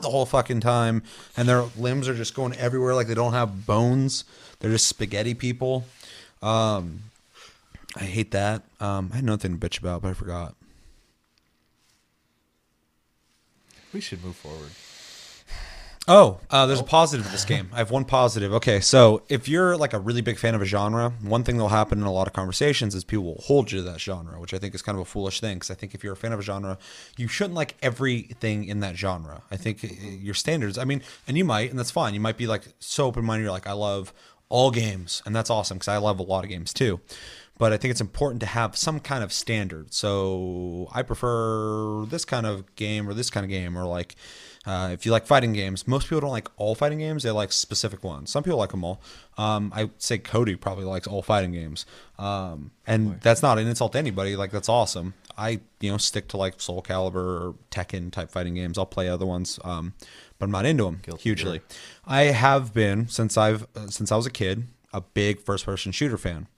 the 0.00 0.08
whole 0.10 0.26
fucking 0.26 0.60
time, 0.60 1.02
and 1.36 1.48
their 1.48 1.64
limbs 1.76 2.08
are 2.08 2.14
just 2.14 2.34
going 2.34 2.54
everywhere 2.56 2.94
like 2.94 3.06
they 3.06 3.14
don't 3.14 3.34
have 3.34 3.66
bones. 3.66 4.24
They're 4.58 4.70
just 4.70 4.86
spaghetti 4.88 5.34
people. 5.34 5.84
Um, 6.42 7.04
I 7.96 8.04
hate 8.04 8.30
that. 8.32 8.62
Um, 8.80 9.10
I 9.12 9.16
had 9.16 9.24
nothing 9.24 9.58
to 9.58 9.68
bitch 9.68 9.78
about, 9.78 10.02
but 10.02 10.08
I 10.08 10.14
forgot. 10.14 10.54
we 13.92 14.00
should 14.00 14.24
move 14.24 14.36
forward. 14.36 14.70
Oh, 16.08 16.40
uh, 16.50 16.66
there's 16.66 16.80
a 16.80 16.84
positive 16.84 17.24
to 17.26 17.30
this 17.30 17.44
game. 17.44 17.70
I 17.72 17.76
have 17.76 17.92
one 17.92 18.04
positive. 18.04 18.52
Okay, 18.54 18.80
so 18.80 19.22
if 19.28 19.46
you're 19.46 19.76
like 19.76 19.92
a 19.92 20.00
really 20.00 20.20
big 20.20 20.36
fan 20.36 20.56
of 20.56 20.60
a 20.60 20.64
genre, 20.64 21.10
one 21.22 21.44
thing 21.44 21.56
that'll 21.56 21.68
happen 21.68 22.00
in 22.00 22.04
a 22.04 22.12
lot 22.12 22.26
of 22.26 22.32
conversations 22.32 22.96
is 22.96 23.04
people 23.04 23.24
will 23.24 23.40
hold 23.42 23.70
you 23.70 23.78
to 23.78 23.84
that 23.84 24.00
genre, 24.00 24.40
which 24.40 24.52
I 24.52 24.58
think 24.58 24.74
is 24.74 24.82
kind 24.82 24.98
of 24.98 25.02
a 25.02 25.04
foolish 25.04 25.38
thing. 25.38 25.54
Because 25.56 25.70
I 25.70 25.74
think 25.74 25.94
if 25.94 26.02
you're 26.02 26.14
a 26.14 26.16
fan 26.16 26.32
of 26.32 26.40
a 26.40 26.42
genre, 26.42 26.76
you 27.16 27.28
shouldn't 27.28 27.54
like 27.54 27.76
everything 27.82 28.64
in 28.64 28.80
that 28.80 28.96
genre. 28.96 29.42
I 29.52 29.56
think 29.56 29.84
uh, 29.84 29.88
your 30.08 30.34
standards. 30.34 30.76
I 30.76 30.82
mean, 30.82 31.02
and 31.28 31.38
you 31.38 31.44
might, 31.44 31.70
and 31.70 31.78
that's 31.78 31.92
fine. 31.92 32.14
You 32.14 32.20
might 32.20 32.36
be 32.36 32.48
like 32.48 32.64
so 32.80 33.06
open 33.06 33.24
minded. 33.24 33.44
You're 33.44 33.52
like, 33.52 33.68
I 33.68 33.72
love 33.72 34.12
all 34.52 34.70
games, 34.70 35.22
and 35.24 35.34
that's 35.34 35.48
awesome 35.48 35.78
because 35.78 35.88
I 35.88 35.96
love 35.96 36.20
a 36.20 36.22
lot 36.22 36.44
of 36.44 36.50
games 36.50 36.74
too. 36.74 37.00
But 37.58 37.72
I 37.72 37.78
think 37.78 37.90
it's 37.90 38.00
important 38.00 38.40
to 38.40 38.46
have 38.46 38.76
some 38.76 39.00
kind 39.00 39.24
of 39.24 39.32
standard. 39.32 39.94
So 39.94 40.88
I 40.92 41.02
prefer 41.02 42.04
this 42.06 42.24
kind 42.24 42.44
of 42.44 42.74
game 42.76 43.08
or 43.08 43.14
this 43.14 43.30
kind 43.30 43.44
of 43.44 43.50
game, 43.50 43.78
or 43.78 43.86
like 43.86 44.14
uh, 44.66 44.90
if 44.92 45.06
you 45.06 45.12
like 45.12 45.26
fighting 45.26 45.54
games, 45.54 45.88
most 45.88 46.04
people 46.08 46.20
don't 46.20 46.30
like 46.30 46.48
all 46.56 46.74
fighting 46.74 46.98
games. 46.98 47.22
They 47.22 47.30
like 47.30 47.50
specific 47.50 48.04
ones. 48.04 48.30
Some 48.30 48.42
people 48.42 48.58
like 48.58 48.70
them 48.70 48.84
all. 48.84 49.00
Um, 49.38 49.72
I 49.74 49.90
say 49.98 50.18
Cody 50.18 50.54
probably 50.54 50.84
likes 50.84 51.06
all 51.06 51.22
fighting 51.22 51.52
games, 51.52 51.86
um, 52.18 52.72
and 52.86 53.20
that's 53.22 53.42
not 53.42 53.58
an 53.58 53.66
insult 53.66 53.92
to 53.92 53.98
anybody. 53.98 54.36
Like 54.36 54.50
that's 54.50 54.68
awesome. 54.68 55.14
I 55.36 55.60
you 55.80 55.90
know 55.90 55.98
stick 55.98 56.28
to 56.28 56.36
like 56.36 56.60
Soul 56.60 56.82
Calibur 56.82 57.14
or 57.16 57.54
Tekken 57.70 58.12
type 58.12 58.30
fighting 58.30 58.54
games. 58.54 58.76
I'll 58.76 58.86
play 58.86 59.08
other 59.08 59.26
ones, 59.26 59.58
um, 59.64 59.94
but 60.42 60.46
I'm 60.46 60.50
not 60.50 60.66
into 60.66 60.82
them 60.86 61.00
hugely. 61.20 61.60
I 62.04 62.22
have 62.22 62.74
been 62.74 63.06
since 63.06 63.36
I've 63.36 63.64
uh, 63.76 63.86
since 63.86 64.10
I 64.10 64.16
was 64.16 64.26
a 64.26 64.30
kid 64.30 64.66
a 64.92 65.00
big 65.00 65.40
first 65.40 65.64
person 65.64 65.92
shooter 65.92 66.18
fan. 66.18 66.48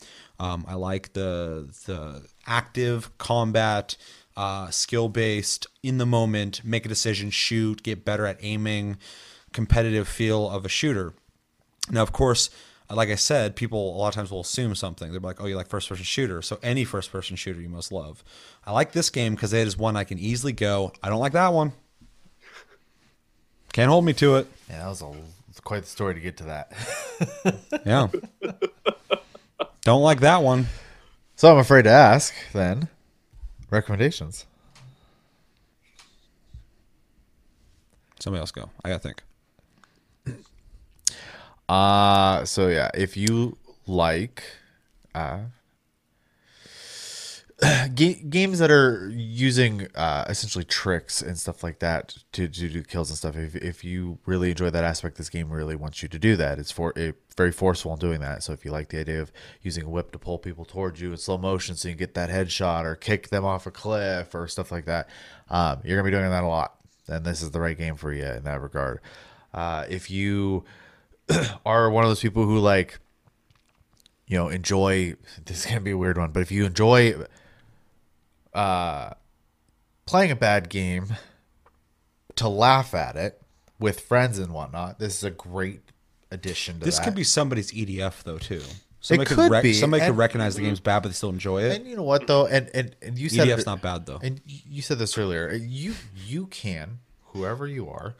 Um, 0.41 0.64
I 0.66 0.72
like 0.72 1.12
the 1.12 1.68
the 1.85 2.26
active 2.47 3.16
combat 3.18 3.99
uh, 4.39 4.70
skill 4.70 5.11
based, 5.11 5.66
in 5.82 5.99
the 5.99 6.07
moment, 6.07 6.62
make 6.64 6.87
a 6.87 6.89
decision, 6.89 7.28
shoot, 7.28 7.82
get 7.82 8.07
better 8.07 8.24
at 8.24 8.39
aiming, 8.41 8.97
competitive 9.53 10.09
feel 10.09 10.49
of 10.49 10.64
a 10.64 10.68
shooter. 10.70 11.12
Now, 11.91 12.03
of 12.03 12.11
course, 12.11 12.49
like 12.89 13.11
I 13.11 13.16
said, 13.16 13.55
people 13.55 13.95
a 13.95 13.99
lot 13.99 14.09
of 14.09 14.14
times 14.14 14.30
will 14.30 14.41
assume 14.41 14.74
something. 14.74 15.12
They're 15.12 15.20
like, 15.20 15.43
"Oh, 15.43 15.47
you 15.47 15.57
like 15.57 15.68
first 15.68 15.91
person 15.91 16.07
shooter, 16.07 16.41
so 16.41 16.59
any 16.62 16.85
first 16.85 17.12
person 17.12 17.37
shooter 17.37 17.61
you 17.61 17.68
must 17.68 17.93
love." 17.93 18.24
I 18.64 18.72
like 18.72 18.93
this 18.93 19.11
game 19.11 19.35
because 19.35 19.53
it 19.53 19.66
is 19.66 19.76
one 19.76 19.95
I 19.95 20.05
can 20.05 20.18
easily 20.18 20.55
go. 20.55 20.95
I 21.03 21.11
don't 21.11 21.20
like 21.20 21.32
that 21.32 21.53
one. 21.53 21.74
Can't 23.75 23.91
hold 23.91 24.05
me 24.05 24.12
to 24.12 24.37
it. 24.37 24.47
Yeah, 24.70 24.79
that 24.79 24.89
was 24.89 25.03
a 25.03 25.12
quite 25.64 25.83
the 25.83 25.89
story 25.89 26.14
to 26.14 26.20
get 26.20 26.37
to 26.37 26.45
that. 26.45 26.72
Yeah. 27.85 28.09
don't 29.83 30.03
like 30.03 30.20
that 30.20 30.43
one. 30.43 30.66
so 31.35 31.51
I'm 31.53 31.59
afraid 31.59 31.83
to 31.83 31.91
ask 31.91 32.33
then. 32.53 32.89
Recommendations. 33.70 34.47
Somebody 38.20 38.41
else 38.41 38.53
go. 38.53 38.70
I 38.85 38.91
gotta 38.91 39.01
think. 39.01 39.22
Uh 41.68 42.45
so 42.45 42.68
yeah, 42.68 42.91
if 42.95 43.16
you 43.16 43.57
like 43.89 44.45
uh 45.16 45.41
ga- 47.95 48.23
games 48.25 48.59
that 48.59 48.71
are 48.71 49.09
using 49.15 49.87
uh 49.95 50.25
essentially 50.29 50.65
tricks 50.65 51.23
and 51.23 51.39
stuff 51.39 51.63
like 51.63 51.79
that 51.79 52.17
to, 52.33 52.49
to 52.49 52.69
do 52.69 52.83
kills 52.83 53.11
and 53.11 53.17
stuff 53.17 53.37
if, 53.37 53.55
if 53.55 53.85
you 53.85 54.19
really 54.27 54.51
enjoy 54.51 54.71
that 54.71 54.83
aspect 54.83 55.17
this 55.17 55.31
game 55.31 55.51
really 55.51 55.77
wants 55.77 56.03
you 56.03 56.09
to 56.09 56.19
do 56.19 56.35
that. 56.37 56.59
It's 56.59 56.73
for 56.73 56.93
it, 56.97 57.17
very 57.37 57.53
forceful 57.53 57.93
in 57.93 57.99
doing 58.01 58.21
that. 58.21 58.43
So 58.43 58.53
if 58.53 58.65
you 58.65 58.73
like 58.73 58.89
the 58.89 58.99
idea 58.99 59.23
of 59.23 59.31
using 59.63 59.85
a 59.85 59.89
whip 59.89 60.11
to 60.13 60.19
pull 60.19 60.39
people 60.39 60.65
towards 60.65 61.01
you 61.01 61.13
in 61.13 61.17
slow 61.17 61.39
motion 61.39 61.77
so 61.77 61.89
you 61.89 61.95
can 61.95 61.99
get 61.99 62.15
that 62.15 62.31
headshot 62.31 62.85
or 62.85 62.97
kick 62.97 63.29
them 63.29 63.45
off 63.45 63.67
a 63.67 63.71
cliff 63.71 64.35
or 64.35 64.49
stuff 64.49 64.73
like 64.73 64.87
that 64.87 65.09
um, 65.49 65.81
you're 65.85 65.97
gonna 65.97 66.11
be 66.11 66.17
doing 66.17 66.31
that 66.31 66.45
a 66.45 66.49
lot. 66.49 66.75
And 67.07 67.25
this 67.25 67.43
is 67.43 67.51
the 67.51 67.61
right 67.61 67.77
game 67.77 67.97
for 67.97 68.13
you 68.13 68.25
in 68.25 68.45
that 68.45 68.61
regard. 68.61 69.01
Uh, 69.53 69.85
if 69.89 70.11
you 70.11 70.65
are 71.67 71.91
one 71.91 72.05
of 72.05 72.11
those 72.11 72.21
people 72.21 72.45
who 72.45 72.59
like 72.59 72.99
you 74.27 74.37
know 74.37 74.49
enjoy 74.49 75.15
this 75.45 75.61
is 75.61 75.67
gonna 75.67 75.81
be 75.81 75.91
a 75.91 75.99
weird 75.99 76.17
one 76.17 76.31
but 76.33 76.41
if 76.41 76.51
you 76.51 76.65
enjoy 76.65 77.15
uh 78.55 79.11
playing 80.07 80.31
a 80.31 80.37
bad 80.37 80.69
game 80.69 81.07
to 82.37 82.49
laugh 82.49 82.95
at 82.95 83.17
it 83.17 83.41
with 83.79 84.01
friends 84.01 84.39
and 84.39 84.53
whatnot 84.53 84.99
this 84.99 85.17
is 85.19 85.25
a 85.25 85.31
great 85.31 85.81
addition 86.31 86.79
to 86.79 86.85
This 86.85 86.99
that 86.99 87.05
could 87.05 87.15
be 87.15 87.25
somebody's 87.25 87.73
EDF 87.73 88.23
though 88.23 88.39
too. 88.39 88.63
Somebody 89.01 89.29
could 89.29 89.37
could, 89.37 89.51
rec- 89.51 89.63
be, 89.63 89.75
somebody 89.75 90.05
could 90.05 90.17
recognize 90.17 90.55
the 90.55 90.63
game's 90.63 90.81
bad, 90.81 91.01
but 91.03 91.11
they 91.11 91.15
still 91.15 91.29
enjoy 91.31 91.63
it. 91.63 91.77
and 91.77 91.87
you 91.87 91.95
know 91.95 92.03
what 92.03 92.27
though 92.27 92.47
and 92.47 92.71
and, 92.75 92.97
and 93.03 93.19
you 93.19 93.29
said 93.29 93.47
EDF's 93.49 93.67
not 93.67 93.83
bad 93.83 94.07
though. 94.07 94.19
and 94.23 94.41
you 94.47 94.83
said 94.83 94.99
this 94.99 95.19
earlier 95.19 95.53
you 95.53 95.95
you 96.27 96.47
can 96.47 97.01
whoever 97.27 97.67
you 97.67 97.89
are 97.89 98.15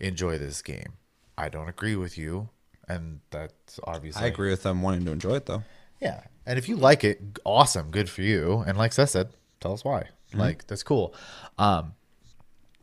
enjoy 0.00 0.38
this 0.38 0.62
game 0.62 0.92
i 1.36 1.48
don't 1.48 1.68
agree 1.68 1.96
with 1.96 2.16
you 2.16 2.48
and 2.88 3.20
that's 3.30 3.78
obviously 3.84 4.22
I 4.22 4.26
agree 4.26 4.50
with 4.50 4.62
them 4.62 4.80
wanting 4.82 5.04
to 5.04 5.12
enjoy 5.12 5.34
it 5.34 5.46
though. 5.46 5.62
Yeah. 6.00 6.22
And 6.46 6.58
if 6.58 6.68
you 6.68 6.76
like 6.76 7.04
it, 7.04 7.20
awesome, 7.44 7.90
good 7.90 8.08
for 8.08 8.22
you. 8.22 8.64
And 8.66 8.78
like 8.78 8.92
Seth 8.94 9.10
said, 9.10 9.28
tell 9.60 9.72
us 9.72 9.84
why. 9.84 10.00
Mm-hmm. 10.30 10.40
Like 10.40 10.66
that's 10.66 10.82
cool. 10.82 11.14
Um, 11.58 11.94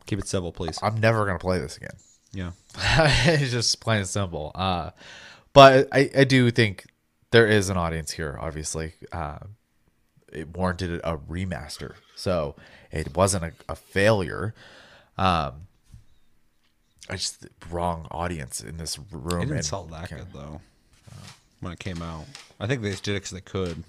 Keep 0.06 0.20
it 0.20 0.28
civil, 0.28 0.52
please. 0.52 0.78
I'm 0.82 1.00
never 1.00 1.26
gonna 1.26 1.38
play 1.38 1.58
this 1.58 1.76
again. 1.76 1.96
Yeah. 2.32 2.52
it's 3.24 3.50
just 3.50 3.80
plain 3.80 3.98
and 3.98 4.08
simple. 4.08 4.52
Uh, 4.54 4.90
but 5.52 5.88
I, 5.90 6.10
I 6.16 6.24
do 6.24 6.50
think 6.50 6.86
there 7.32 7.46
is 7.46 7.70
an 7.70 7.76
audience 7.76 8.12
here. 8.12 8.38
Obviously, 8.40 8.92
uh, 9.10 9.38
it 10.32 10.54
warranted 10.56 11.00
a 11.02 11.16
remaster, 11.16 11.94
so 12.14 12.54
it 12.92 13.16
wasn't 13.16 13.44
a, 13.44 13.52
a 13.68 13.74
failure. 13.74 14.54
Um, 15.18 15.66
I 17.08 17.16
just 17.16 17.46
wrong 17.70 18.06
audience 18.10 18.60
in 18.60 18.76
this 18.76 18.98
room. 19.10 19.42
It 19.42 19.46
didn't 19.46 19.56
and- 19.56 19.64
sell 19.64 19.84
that 19.86 20.10
good 20.10 20.32
though 20.32 20.60
when 21.60 21.72
it 21.72 21.78
came 21.78 22.02
out. 22.02 22.26
I 22.60 22.66
think 22.66 22.82
they 22.82 22.90
did 22.90 23.08
it 23.08 23.14
because 23.14 23.30
they 23.30 23.40
could. 23.40 23.82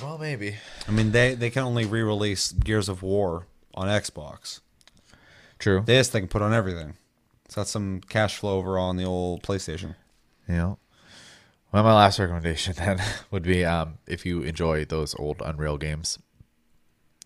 Well, 0.00 0.18
maybe. 0.18 0.56
I 0.88 0.90
mean, 0.90 1.12
they 1.12 1.34
they 1.34 1.50
can 1.50 1.62
only 1.62 1.84
re-release 1.84 2.52
Gears 2.52 2.88
of 2.88 3.02
War 3.02 3.46
on 3.74 3.88
Xbox. 3.88 4.60
True. 5.58 5.82
This 5.86 6.08
they 6.08 6.20
can 6.20 6.28
put 6.28 6.42
on 6.42 6.52
everything. 6.52 6.94
So 7.48 7.60
that's 7.60 7.70
some 7.70 8.00
cash 8.08 8.38
flow 8.38 8.58
over 8.58 8.78
on 8.78 8.96
the 8.96 9.04
old 9.04 9.42
PlayStation. 9.42 9.94
Yeah. 10.48 10.74
Well, 11.72 11.84
my 11.84 11.94
last 11.94 12.18
recommendation 12.18 12.74
then 12.78 13.02
would 13.30 13.42
be 13.42 13.64
um, 13.64 13.98
if 14.06 14.26
you 14.26 14.42
enjoy 14.42 14.84
those 14.84 15.14
old 15.18 15.42
Unreal 15.44 15.78
games, 15.78 16.18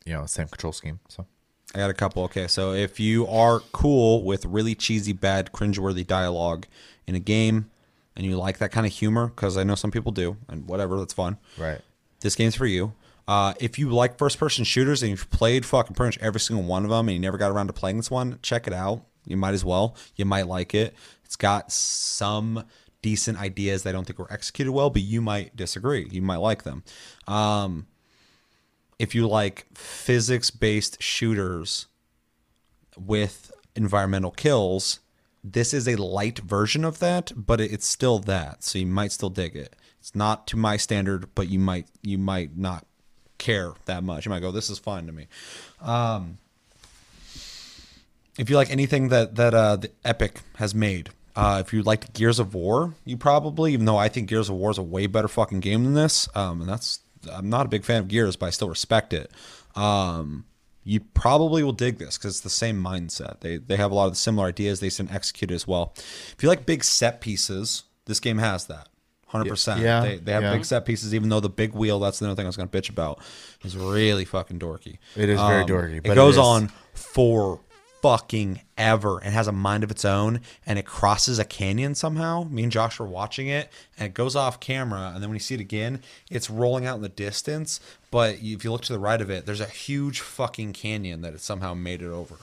you 0.04 0.12
know, 0.12 0.26
same 0.26 0.48
control 0.48 0.72
scheme. 0.72 1.00
So 1.08 1.26
I 1.74 1.78
got 1.78 1.90
a 1.90 1.94
couple. 1.94 2.22
Okay, 2.24 2.46
so 2.46 2.72
if 2.72 3.00
you 3.00 3.26
are 3.26 3.60
cool 3.72 4.22
with 4.22 4.44
really 4.44 4.74
cheesy, 4.74 5.12
bad, 5.12 5.52
cringeworthy 5.52 6.06
dialogue 6.06 6.66
in 7.06 7.14
a 7.14 7.20
game, 7.20 7.70
and 8.14 8.24
you 8.24 8.36
like 8.36 8.58
that 8.58 8.72
kind 8.72 8.86
of 8.86 8.92
humor, 8.92 9.26
because 9.26 9.56
I 9.56 9.64
know 9.64 9.74
some 9.74 9.90
people 9.90 10.12
do, 10.12 10.36
and 10.48 10.66
whatever, 10.66 10.98
that's 10.98 11.12
fun. 11.12 11.38
right, 11.58 11.80
This 12.20 12.34
game's 12.34 12.54
for 12.54 12.66
you. 12.66 12.92
Uh, 13.28 13.54
if 13.60 13.78
you 13.78 13.90
like 13.90 14.18
first-person 14.18 14.64
shooters 14.64 15.02
and 15.02 15.10
you've 15.10 15.30
played 15.30 15.66
fucking 15.66 15.94
pretty 15.94 16.08
much 16.08 16.18
every 16.18 16.40
single 16.40 16.64
one 16.64 16.84
of 16.84 16.90
them, 16.90 17.08
and 17.08 17.14
you 17.14 17.20
never 17.20 17.38
got 17.38 17.50
around 17.50 17.66
to 17.66 17.72
playing 17.72 17.96
this 17.96 18.10
one, 18.10 18.38
check 18.40 18.66
it 18.66 18.72
out. 18.72 19.04
You 19.26 19.36
might 19.36 19.54
as 19.54 19.64
well. 19.64 19.96
You 20.14 20.24
might 20.24 20.46
like 20.46 20.74
it. 20.74 20.94
It's 21.24 21.36
got 21.36 21.72
some 21.72 22.64
decent 23.02 23.40
ideas 23.40 23.82
that 23.82 23.90
I 23.90 23.92
don't 23.92 24.06
think 24.06 24.18
were 24.18 24.32
executed 24.32 24.72
well, 24.72 24.90
but 24.90 25.02
you 25.02 25.20
might 25.20 25.56
disagree. 25.56 26.08
You 26.10 26.22
might 26.22 26.36
like 26.36 26.62
them. 26.62 26.84
Um, 27.26 27.86
if 28.98 29.14
you 29.14 29.26
like 29.26 29.66
physics 29.74 30.50
based 30.50 31.02
shooters 31.02 31.86
with 32.96 33.52
environmental 33.74 34.30
kills, 34.30 35.00
this 35.42 35.74
is 35.74 35.86
a 35.86 35.96
light 35.96 36.38
version 36.38 36.84
of 36.84 36.98
that, 37.00 37.32
but 37.36 37.60
it's 37.60 37.86
still 37.86 38.18
that. 38.20 38.64
So 38.64 38.78
you 38.78 38.86
might 38.86 39.12
still 39.12 39.30
dig 39.30 39.54
it. 39.54 39.76
It's 40.07 40.14
not 40.14 40.46
to 40.46 40.57
my 40.57 40.76
standard, 40.76 41.34
but 41.34 41.48
you 41.48 41.59
might 41.59 41.88
you 42.00 42.16
might 42.16 42.57
not 42.57 42.86
care 43.38 43.72
that 43.86 44.04
much. 44.04 44.24
You 44.24 44.30
might 44.30 44.38
go, 44.38 44.52
"This 44.52 44.70
is 44.70 44.78
fine 44.78 45.04
to 45.07 45.12
me." 45.12 45.26
Um, 45.80 46.38
if 48.38 48.48
you 48.48 48.54
like 48.54 48.70
anything 48.70 49.09
that 49.09 49.34
that 49.34 49.52
uh, 49.52 49.74
the 49.74 49.90
Epic 50.04 50.42
has 50.59 50.76
made, 50.76 51.11
uh, 51.34 51.61
if 51.66 51.72
you 51.72 51.82
liked 51.82 52.12
Gears 52.12 52.38
of 52.38 52.54
War, 52.54 52.94
you 53.04 53.16
probably, 53.16 53.72
even 53.72 53.84
though 53.84 53.96
I 53.96 54.09
think 54.09 54.28
Gears 54.28 54.48
of 54.48 54.54
War 54.54 54.70
is 54.70 54.78
a 54.78 54.82
way 54.84 55.09
better 55.09 55.26
fucking 55.26 55.59
game 55.59 55.82
than 55.82 55.94
this, 55.94 56.28
um, 56.36 56.61
and 56.61 56.70
that's 56.70 57.00
I'm 57.28 57.50
not 57.50 57.66
a 57.66 57.68
big 57.68 57.84
fan 57.84 58.02
of 58.02 58.07
Gears, 58.07 58.36
but 58.36 58.46
I 58.46 58.50
still 58.50 58.68
respect 58.68 59.12
it. 59.12 59.32
Um, 59.74 60.44
you 60.84 61.00
probably 61.00 61.64
will 61.64 61.72
dig 61.72 61.98
this 61.98 62.16
because 62.16 62.34
it's 62.34 62.40
the 62.42 62.48
same 62.50 62.80
mindset. 62.80 63.40
They 63.40 63.57
they 63.57 63.74
have 63.74 63.90
a 63.90 63.94
lot 63.96 64.07
of 64.07 64.12
the 64.12 64.16
similar 64.18 64.46
ideas. 64.46 64.78
They 64.78 64.90
can 64.90 65.11
execute 65.11 65.50
it 65.50 65.54
as 65.54 65.66
well. 65.66 65.94
If 65.96 66.44
you 66.44 66.48
like 66.48 66.64
big 66.64 66.84
set 66.84 67.20
pieces, 67.20 67.82
this 68.04 68.20
game 68.20 68.38
has 68.38 68.66
that. 68.66 68.86
Hundred 69.39 69.51
percent. 69.51 69.80
Yeah, 69.80 70.01
They 70.01 70.16
they 70.16 70.32
have 70.32 70.43
yeah. 70.43 70.53
big 70.55 70.64
set 70.64 70.84
pieces, 70.84 71.14
even 71.14 71.28
though 71.28 71.41
the 71.41 71.49
big 71.49 71.72
wheel. 71.72 71.99
That's 72.01 72.18
the 72.18 72.26
other 72.26 72.34
thing 72.34 72.47
I 72.47 72.49
was 72.49 72.57
going 72.57 72.68
to 72.68 72.78
bitch 72.80 72.91
about. 72.91 73.20
Is 73.64 73.76
really 73.76 74.24
fucking 74.24 74.59
dorky. 74.59 74.99
It 75.16 75.28
is 75.28 75.41
very 75.41 75.62
Um, 75.62 75.68
dorky, 75.68 76.03
but 76.03 76.11
It 76.11 76.12
it 76.12 76.14
goes 76.14 76.34
is- 76.34 76.39
on 76.39 76.70
for 76.95 77.61
fucking 78.03 78.61
ever 78.78 79.18
and 79.18 79.32
has 79.34 79.49
a 79.49 79.53
mind 79.53 79.82
of 79.82 79.91
its 79.91 80.05
own 80.05 80.41
and 80.64 80.78
it 80.78 80.84
crosses 80.87 81.39
a 81.41 81.45
canyon 81.45 81.95
somehow. 81.95 82.45
Me 82.45 82.62
and 82.62 82.70
Josh 82.70 83.01
were 83.01 83.07
watching 83.07 83.49
it 83.49 83.68
and 83.99 84.07
it 84.07 84.14
goes 84.14 84.37
off 84.37 84.61
camera 84.61 85.11
and 85.12 85.22
then 85.22 85.28
when 85.30 85.34
you 85.34 85.41
see 85.41 85.55
it 85.55 85.61
again, 85.61 86.03
it's 86.30 86.49
rolling 86.51 86.87
out 86.87 86.97
in 86.97 87.03
the 87.03 87.09
distance. 87.09 87.80
But 88.12 88.34
if 88.43 88.62
you 88.64 88.70
look 88.70 88.82
to 88.82 88.93
the 88.93 88.99
right 88.99 89.20
of 89.20 89.28
it, 89.30 89.45
there's 89.47 89.61
a 89.62 89.66
huge 89.66 90.20
fucking 90.20 90.74
canyon 90.74 91.22
that 91.22 91.34
it 91.34 91.41
somehow 91.41 91.74
made 91.74 92.01
it 92.03 92.07
over. 92.11 92.37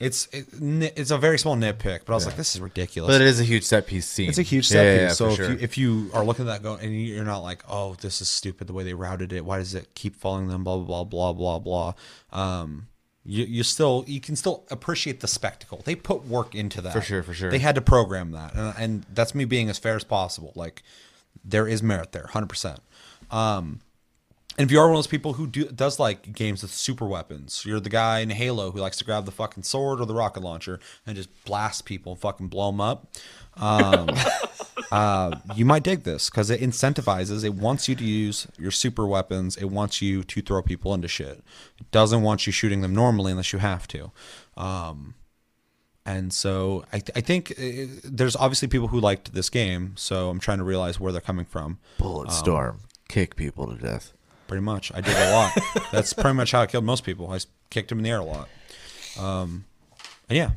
It's 0.00 0.28
it, 0.32 0.46
it's 0.52 1.10
a 1.10 1.18
very 1.18 1.40
small 1.40 1.56
nitpick, 1.56 2.00
but 2.04 2.12
I 2.12 2.14
was 2.14 2.24
like, 2.24 2.36
this 2.36 2.54
is 2.54 2.60
ridiculous. 2.60 3.12
But 3.12 3.20
it 3.20 3.26
is 3.26 3.40
a 3.40 3.44
huge 3.44 3.64
set 3.64 3.88
piece 3.88 4.06
scene. 4.06 4.28
It's 4.28 4.38
a 4.38 4.42
huge 4.42 4.68
set 4.68 4.84
yeah, 4.84 4.92
piece. 4.92 5.10
yeah, 5.10 5.14
so 5.14 5.28
if 5.30 5.36
sure. 5.36 5.50
you 5.50 5.58
if 5.60 5.78
you 5.78 6.10
are 6.14 6.24
looking 6.24 6.48
at 6.48 6.52
that 6.52 6.62
going 6.62 6.84
and 6.84 6.94
you're 6.94 7.24
not 7.24 7.38
like, 7.38 7.64
oh, 7.68 7.96
this 8.00 8.20
is 8.20 8.28
stupid 8.28 8.68
the 8.68 8.72
way 8.72 8.84
they 8.84 8.94
routed 8.94 9.32
it. 9.32 9.44
Why 9.44 9.58
does 9.58 9.74
it 9.74 9.94
keep 9.94 10.14
following 10.14 10.46
them? 10.46 10.62
Blah 10.62 10.78
blah 10.78 11.02
blah 11.02 11.32
blah 11.32 11.58
blah 11.58 11.58
blah. 11.58 11.94
Um, 12.32 12.86
you 13.24 13.44
you 13.44 13.62
still 13.64 14.04
you 14.06 14.20
can 14.20 14.36
still 14.36 14.64
appreciate 14.70 15.18
the 15.18 15.26
spectacle. 15.26 15.82
They 15.84 15.96
put 15.96 16.26
work 16.26 16.54
into 16.54 16.80
that 16.80 16.92
For 16.92 17.00
sure, 17.00 17.24
for 17.24 17.34
sure. 17.34 17.50
They 17.50 17.58
had 17.58 17.74
to 17.74 17.80
program 17.80 18.30
that, 18.30 18.54
and, 18.54 18.74
and 18.78 19.06
that's 19.12 19.34
me 19.34 19.46
being 19.46 19.68
as 19.68 19.78
fair 19.78 19.96
as 19.96 20.04
possible. 20.04 20.52
Like 20.54 20.84
there 21.44 21.66
is 21.66 21.82
merit 21.82 22.12
there, 22.12 22.28
hundred 22.28 22.50
percent. 22.50 22.78
Um, 23.32 23.80
and 24.58 24.66
if 24.66 24.72
you 24.72 24.80
are 24.80 24.86
one 24.86 24.94
of 24.94 24.98
those 24.98 25.06
people 25.06 25.34
who 25.34 25.46
do, 25.46 25.66
does 25.66 26.00
like 26.00 26.32
games 26.32 26.62
with 26.62 26.72
super 26.72 27.06
weapons, 27.06 27.62
you're 27.64 27.78
the 27.78 27.88
guy 27.88 28.18
in 28.18 28.30
Halo 28.30 28.72
who 28.72 28.80
likes 28.80 28.96
to 28.98 29.04
grab 29.04 29.24
the 29.24 29.30
fucking 29.30 29.62
sword 29.62 30.00
or 30.00 30.06
the 30.06 30.14
rocket 30.14 30.42
launcher 30.42 30.80
and 31.06 31.14
just 31.14 31.28
blast 31.44 31.84
people 31.84 32.12
and 32.12 32.20
fucking 32.20 32.48
blow 32.48 32.72
them 32.72 32.80
up. 32.80 33.06
Um, 33.56 34.08
uh, 34.92 35.36
you 35.54 35.64
might 35.64 35.84
dig 35.84 36.02
this 36.02 36.28
because 36.28 36.50
it 36.50 36.60
incentivizes. 36.60 37.44
It 37.44 37.54
wants 37.54 37.88
you 37.88 37.94
to 37.94 38.04
use 38.04 38.48
your 38.58 38.72
super 38.72 39.06
weapons. 39.06 39.56
It 39.56 39.66
wants 39.66 40.02
you 40.02 40.24
to 40.24 40.42
throw 40.42 40.60
people 40.60 40.92
into 40.92 41.06
shit. 41.06 41.40
It 41.78 41.90
doesn't 41.92 42.22
want 42.22 42.46
you 42.46 42.52
shooting 42.52 42.80
them 42.80 42.94
normally 42.94 43.30
unless 43.30 43.52
you 43.52 43.60
have 43.60 43.86
to. 43.88 44.10
Um, 44.56 45.14
and 46.04 46.32
so 46.32 46.84
I, 46.92 46.96
I 47.14 47.20
think 47.20 47.52
uh, 47.52 48.00
there's 48.02 48.34
obviously 48.34 48.66
people 48.66 48.88
who 48.88 48.98
liked 48.98 49.34
this 49.34 49.50
game. 49.50 49.92
So 49.96 50.30
I'm 50.30 50.40
trying 50.40 50.58
to 50.58 50.64
realize 50.64 50.98
where 50.98 51.12
they're 51.12 51.20
coming 51.20 51.44
from. 51.44 51.78
Bulletstorm, 52.00 52.78
kick 53.08 53.36
people 53.36 53.68
to 53.68 53.80
death. 53.80 54.14
Pretty 54.48 54.62
much, 54.62 54.90
I 54.94 55.00
did 55.00 55.14
a 55.16 55.32
lot. 55.32 55.52
That's 55.92 56.12
pretty 56.12 56.34
much 56.34 56.52
how 56.52 56.62
I 56.62 56.66
killed 56.66 56.84
most 56.84 57.04
people. 57.04 57.30
I 57.30 57.38
kicked 57.70 57.90
them 57.90 57.98
in 57.98 58.04
the 58.04 58.10
air 58.10 58.18
a 58.18 58.24
lot. 58.24 58.48
Um, 59.18 59.66
yeah, 60.30 60.50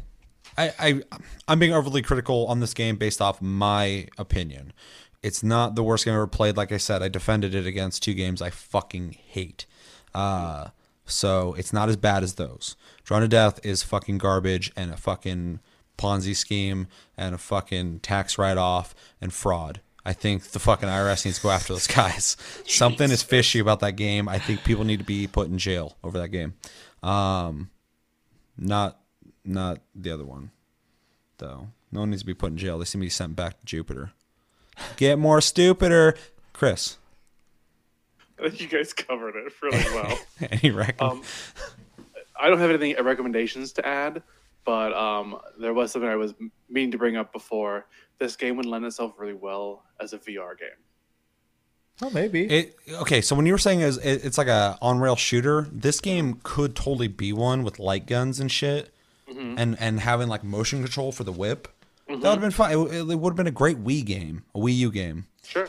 I, 0.57 0.71
I 0.79 1.01
I'm 1.47 1.59
being 1.59 1.73
overly 1.73 2.01
critical 2.01 2.47
on 2.47 2.59
this 2.61 2.73
game 2.73 2.95
based 2.95 3.21
off 3.21 3.41
my 3.41 4.07
opinion. 4.17 4.73
It's 5.21 5.43
not 5.43 5.75
the 5.75 5.83
worst 5.83 6.05
game 6.05 6.13
I 6.13 6.17
ever 6.17 6.27
played. 6.27 6.57
Like 6.57 6.71
I 6.71 6.77
said, 6.77 7.03
I 7.03 7.09
defended 7.09 7.53
it 7.53 7.67
against 7.67 8.01
two 8.01 8.13
games 8.13 8.41
I 8.41 8.49
fucking 8.49 9.17
hate. 9.27 9.65
Uh, 10.15 10.69
so 11.05 11.53
it's 11.55 11.73
not 11.73 11.89
as 11.89 11.97
bad 11.97 12.23
as 12.23 12.35
those. 12.35 12.75
Drawn 13.03 13.21
to 13.21 13.27
Death 13.27 13.59
is 13.63 13.83
fucking 13.83 14.17
garbage 14.17 14.71
and 14.75 14.91
a 14.91 14.97
fucking 14.97 15.59
Ponzi 15.97 16.35
scheme 16.35 16.87
and 17.17 17.35
a 17.35 17.37
fucking 17.37 17.99
tax 17.99 18.37
write 18.37 18.57
off 18.57 18.95
and 19.19 19.31
fraud. 19.33 19.81
I 20.03 20.13
think 20.13 20.43
the 20.43 20.59
fucking 20.59 20.89
IRS 20.89 21.25
needs 21.25 21.37
to 21.37 21.43
go 21.43 21.51
after 21.51 21.73
those 21.73 21.87
guys. 21.87 22.35
Something 22.65 23.11
is 23.11 23.21
fishy 23.21 23.59
about 23.59 23.81
that 23.81 23.93
game. 23.93 24.27
I 24.27 24.39
think 24.39 24.63
people 24.63 24.83
need 24.83 24.99
to 24.99 25.05
be 25.05 25.27
put 25.27 25.47
in 25.47 25.57
jail 25.57 25.95
over 26.03 26.17
that 26.19 26.29
game. 26.29 26.55
Um, 27.03 27.69
not 28.57 28.99
not 29.43 29.79
the 29.95 30.11
other 30.11 30.25
one, 30.25 30.51
though. 31.37 31.67
No 31.91 32.01
one 32.01 32.09
needs 32.11 32.21
to 32.21 32.25
be 32.25 32.33
put 32.33 32.51
in 32.51 32.57
jail. 32.57 32.79
They 32.79 32.85
seem 32.85 33.01
to 33.01 33.05
be 33.05 33.09
sent 33.09 33.35
back 33.35 33.59
to 33.59 33.65
Jupiter. 33.65 34.11
Get 34.97 35.19
more 35.19 35.41
stupider, 35.41 36.15
Chris. 36.53 36.97
I 38.39 38.49
think 38.49 38.61
you 38.61 38.67
guys 38.67 38.93
covered 38.93 39.35
it 39.35 39.53
really 39.61 39.83
well. 39.93 40.19
Any 40.51 40.71
reckon? 40.71 41.05
Um, 41.05 41.23
I 42.39 42.49
don't 42.49 42.57
have 42.57 42.71
anything 42.71 42.95
recommendations 43.03 43.73
to 43.73 43.85
add, 43.85 44.23
but 44.65 44.93
um, 44.93 45.37
there 45.59 45.73
was 45.73 45.91
something 45.91 46.09
I 46.09 46.15
was 46.15 46.33
meaning 46.67 46.91
to 46.91 46.97
bring 46.97 47.17
up 47.17 47.31
before. 47.31 47.85
This 48.21 48.35
game 48.35 48.55
would 48.57 48.67
lend 48.67 48.85
itself 48.85 49.13
really 49.17 49.33
well 49.33 49.81
as 49.99 50.13
a 50.13 50.19
VR 50.19 50.55
game. 50.55 50.69
Oh, 52.03 52.11
maybe. 52.11 52.45
It 52.45 52.77
okay. 52.99 53.19
So 53.19 53.35
when 53.35 53.47
you 53.47 53.51
were 53.51 53.57
saying 53.57 53.81
is 53.81 53.97
it, 53.97 54.23
it's 54.23 54.37
like 54.37 54.47
a 54.47 54.77
on 54.79 54.99
rail 54.99 55.15
shooter, 55.15 55.67
this 55.71 55.99
game 55.99 56.39
could 56.43 56.75
totally 56.75 57.07
be 57.07 57.33
one 57.33 57.63
with 57.63 57.79
light 57.79 58.05
guns 58.05 58.39
and 58.39 58.51
shit, 58.51 58.93
mm-hmm. 59.27 59.55
and 59.57 59.75
and 59.79 60.01
having 60.01 60.27
like 60.27 60.43
motion 60.43 60.83
control 60.83 61.11
for 61.11 61.23
the 61.23 61.31
whip. 61.31 61.67
Mm-hmm. 62.07 62.21
That 62.21 62.29
would 62.29 62.33
have 62.33 62.41
been 62.41 62.51
fun. 62.51 62.71
It, 62.71 63.09
it 63.09 63.15
would 63.15 63.31
have 63.31 63.37
been 63.37 63.47
a 63.47 63.49
great 63.49 63.83
Wii 63.83 64.05
game, 64.05 64.43
a 64.53 64.59
Wii 64.59 64.75
U 64.75 64.91
game. 64.91 65.25
Sure. 65.43 65.67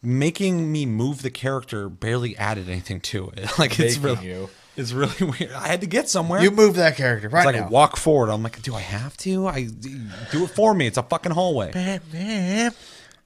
Making 0.00 0.72
me 0.72 0.86
move 0.86 1.20
the 1.20 1.30
character 1.30 1.90
barely 1.90 2.34
added 2.38 2.70
anything 2.70 3.02
to 3.02 3.28
it. 3.36 3.50
Like 3.58 3.78
it's 3.78 3.98
Making 3.98 4.02
really, 4.02 4.26
you. 4.26 4.50
It's 4.76 4.92
really 4.92 5.14
weird. 5.40 5.52
I 5.52 5.68
had 5.68 5.80
to 5.80 5.86
get 5.86 6.08
somewhere. 6.08 6.42
You 6.42 6.50
move 6.50 6.74
that 6.76 6.96
character 6.96 7.28
right 7.28 7.40
it's 7.48 7.54
like 7.54 7.64
now. 7.64 7.68
walk 7.68 7.96
forward. 7.96 8.30
I'm 8.30 8.42
like, 8.42 8.60
do 8.62 8.74
I 8.74 8.80
have 8.80 9.16
to? 9.18 9.46
I 9.46 9.64
do 10.30 10.44
it 10.44 10.50
for 10.50 10.74
me. 10.74 10.86
It's 10.86 10.98
a 10.98 11.02
fucking 11.02 11.32
hallway. 11.32 11.72
Batman. 11.72 12.72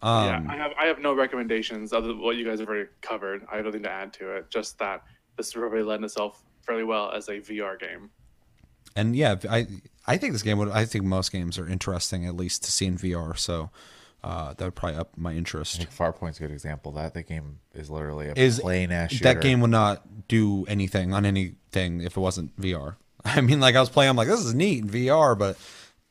Um, 0.03 0.24
yeah, 0.26 0.42
I 0.48 0.57
have 0.57 0.72
I 0.78 0.86
have 0.86 0.98
no 0.98 1.12
recommendations 1.14 1.92
other 1.92 2.09
than 2.09 2.20
what 2.20 2.36
you 2.36 2.44
guys 2.44 2.61
have 2.61 2.68
already 2.68 2.88
covered. 3.03 3.46
I 3.53 3.57
have 3.57 3.66
nothing 3.66 3.82
to 3.82 3.90
add 3.90 4.12
to 4.14 4.36
it. 4.36 4.51
Just 4.51 4.78
that 4.78 5.03
this 5.36 5.55
would 5.55 5.61
probably 5.61 5.82
lend 5.82 6.05
itself 6.05 6.42
fairly 6.62 6.84
well 6.84 7.11
as 7.12 7.28
a 7.28 7.34
VR 7.40 7.78
game. 7.78 8.11
and 8.96 9.14
yeah, 9.14 9.36
I 9.51 9.66
I 10.07 10.16
think 10.16 10.32
this 10.32 10.42
game 10.42 10.57
would. 10.59 10.70
I 10.70 10.84
think 10.86 11.05
most 11.05 11.30
games 11.32 11.59
are 11.59 11.68
interesting 11.68 12.24
at 12.26 12.34
least 12.34 12.64
to 12.64 12.72
see 12.72 12.86
in 12.86 12.96
VR. 12.96 13.36
So 13.38 13.70
uh, 14.23 14.55
that 14.55 14.64
would 14.64 14.75
probably 14.75 14.99
up 14.99 15.16
my 15.16 15.33
interest. 15.33 15.87
Farpoint's 15.91 16.39
a 16.39 16.43
good 16.43 16.51
example. 16.51 16.93
That 16.93 17.14
the 17.14 17.23
game 17.23 17.61
is 17.75 17.91
literally 17.91 18.29
a 18.29 18.35
Is 18.37 18.61
plain 18.61 18.93
ass 18.93 19.12
shooter. 19.12 19.25
that 19.25 19.41
game 19.41 19.61
would 19.61 19.71
not 19.71 20.29
do 20.29 20.64
anything 20.66 21.14
on 21.14 21.25
anything 21.25 22.01
if 22.03 22.16
it 22.16 22.21
wasn't 22.21 22.59
VR. 22.61 22.97
I 23.25 23.41
mean, 23.41 23.61
like 23.61 23.75
I 23.77 23.81
was 23.81 23.89
playing, 23.89 24.11
I'm 24.11 24.16
like, 24.16 24.29
this 24.29 24.41
is 24.41 24.55
neat 24.55 24.85
in 24.85 24.91
VR, 24.91 25.39
but 25.39 25.57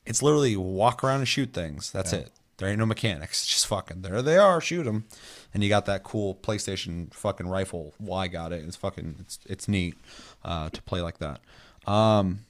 it's 0.05 0.21
literally 0.23 0.55
walk 0.57 1.03
around 1.03 1.19
and 1.19 1.27
shoot 1.27 1.53
things. 1.53 1.91
That's 1.91 2.13
it. 2.13 2.31
There 2.57 2.67
ain't 2.67 2.79
no 2.79 2.85
mechanics. 2.85 3.45
Just 3.47 3.67
fucking 3.67 4.01
there 4.01 4.21
they 4.21 4.37
are, 4.37 4.59
shoot 4.59 4.83
them, 4.83 5.05
and 5.53 5.63
you 5.63 5.69
got 5.69 5.85
that 5.85 6.03
cool 6.03 6.35
PlayStation 6.35 7.13
fucking 7.13 7.47
rifle. 7.47 7.93
Why 7.97 8.27
got 8.27 8.51
it? 8.51 8.63
It's 8.65 8.75
fucking 8.75 9.15
it's 9.19 9.39
it's 9.45 9.67
neat 9.67 9.95
uh, 10.43 10.69
to 10.69 10.81
play 10.81 11.01
like 11.01 11.19
that. 11.19 11.39
Um, 11.87 12.45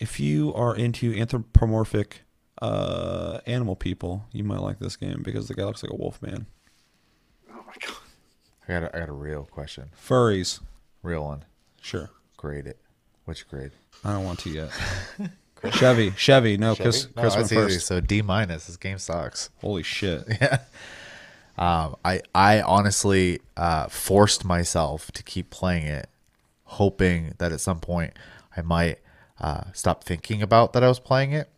if 0.00 0.18
you 0.18 0.52
are 0.54 0.74
into 0.74 1.14
anthropomorphic 1.14 2.22
uh, 2.62 3.40
animal 3.46 3.76
people, 3.76 4.26
you 4.32 4.44
might 4.44 4.60
like 4.60 4.78
this 4.78 4.96
game 4.96 5.22
because 5.24 5.48
the 5.48 5.54
guy 5.54 5.64
looks 5.64 5.82
like 5.82 5.92
a 5.92 5.96
wolf 5.96 6.20
man. 6.22 6.46
Oh 7.50 7.62
my 7.66 7.72
god. 7.84 7.96
I 8.68 8.72
got 8.72 8.82
a, 8.84 8.96
I 8.96 9.00
got 9.00 9.08
a 9.08 9.12
real 9.12 9.44
question. 9.44 9.90
Furries, 9.96 10.60
Real 11.02 11.24
one. 11.24 11.44
sure. 11.80 12.10
Grade 12.36 12.66
it. 12.66 12.78
Which 13.24 13.48
grade? 13.48 13.72
I 14.04 14.12
don't 14.12 14.24
want 14.24 14.38
to 14.40 14.50
yet. 14.50 14.70
Chevy, 15.72 16.12
Chevy, 16.12 16.56
no, 16.56 16.76
Chris, 16.76 17.08
No, 17.16 17.22
Chris 17.22 17.34
went 17.34 17.48
that's 17.48 17.52
easy. 17.52 17.74
first. 17.74 17.86
So 17.86 18.00
D 18.00 18.22
minus. 18.22 18.66
This 18.66 18.76
game 18.76 18.98
sucks. 18.98 19.50
Holy 19.60 19.82
shit! 19.82 20.24
Yeah. 20.40 20.58
Um, 21.56 21.96
I 22.04 22.20
I 22.34 22.60
honestly 22.62 23.40
uh, 23.56 23.88
forced 23.88 24.44
myself 24.44 25.10
to 25.12 25.24
keep 25.24 25.50
playing 25.50 25.86
it, 25.86 26.08
hoping 26.62 27.34
that 27.38 27.50
at 27.50 27.60
some 27.60 27.80
point 27.80 28.12
I 28.56 28.62
might 28.62 29.00
uh, 29.40 29.64
stop 29.72 30.04
thinking 30.04 30.40
about 30.40 30.72
that 30.74 30.84
I 30.84 30.88
was 30.88 31.00
playing 31.00 31.32
it 31.32 31.48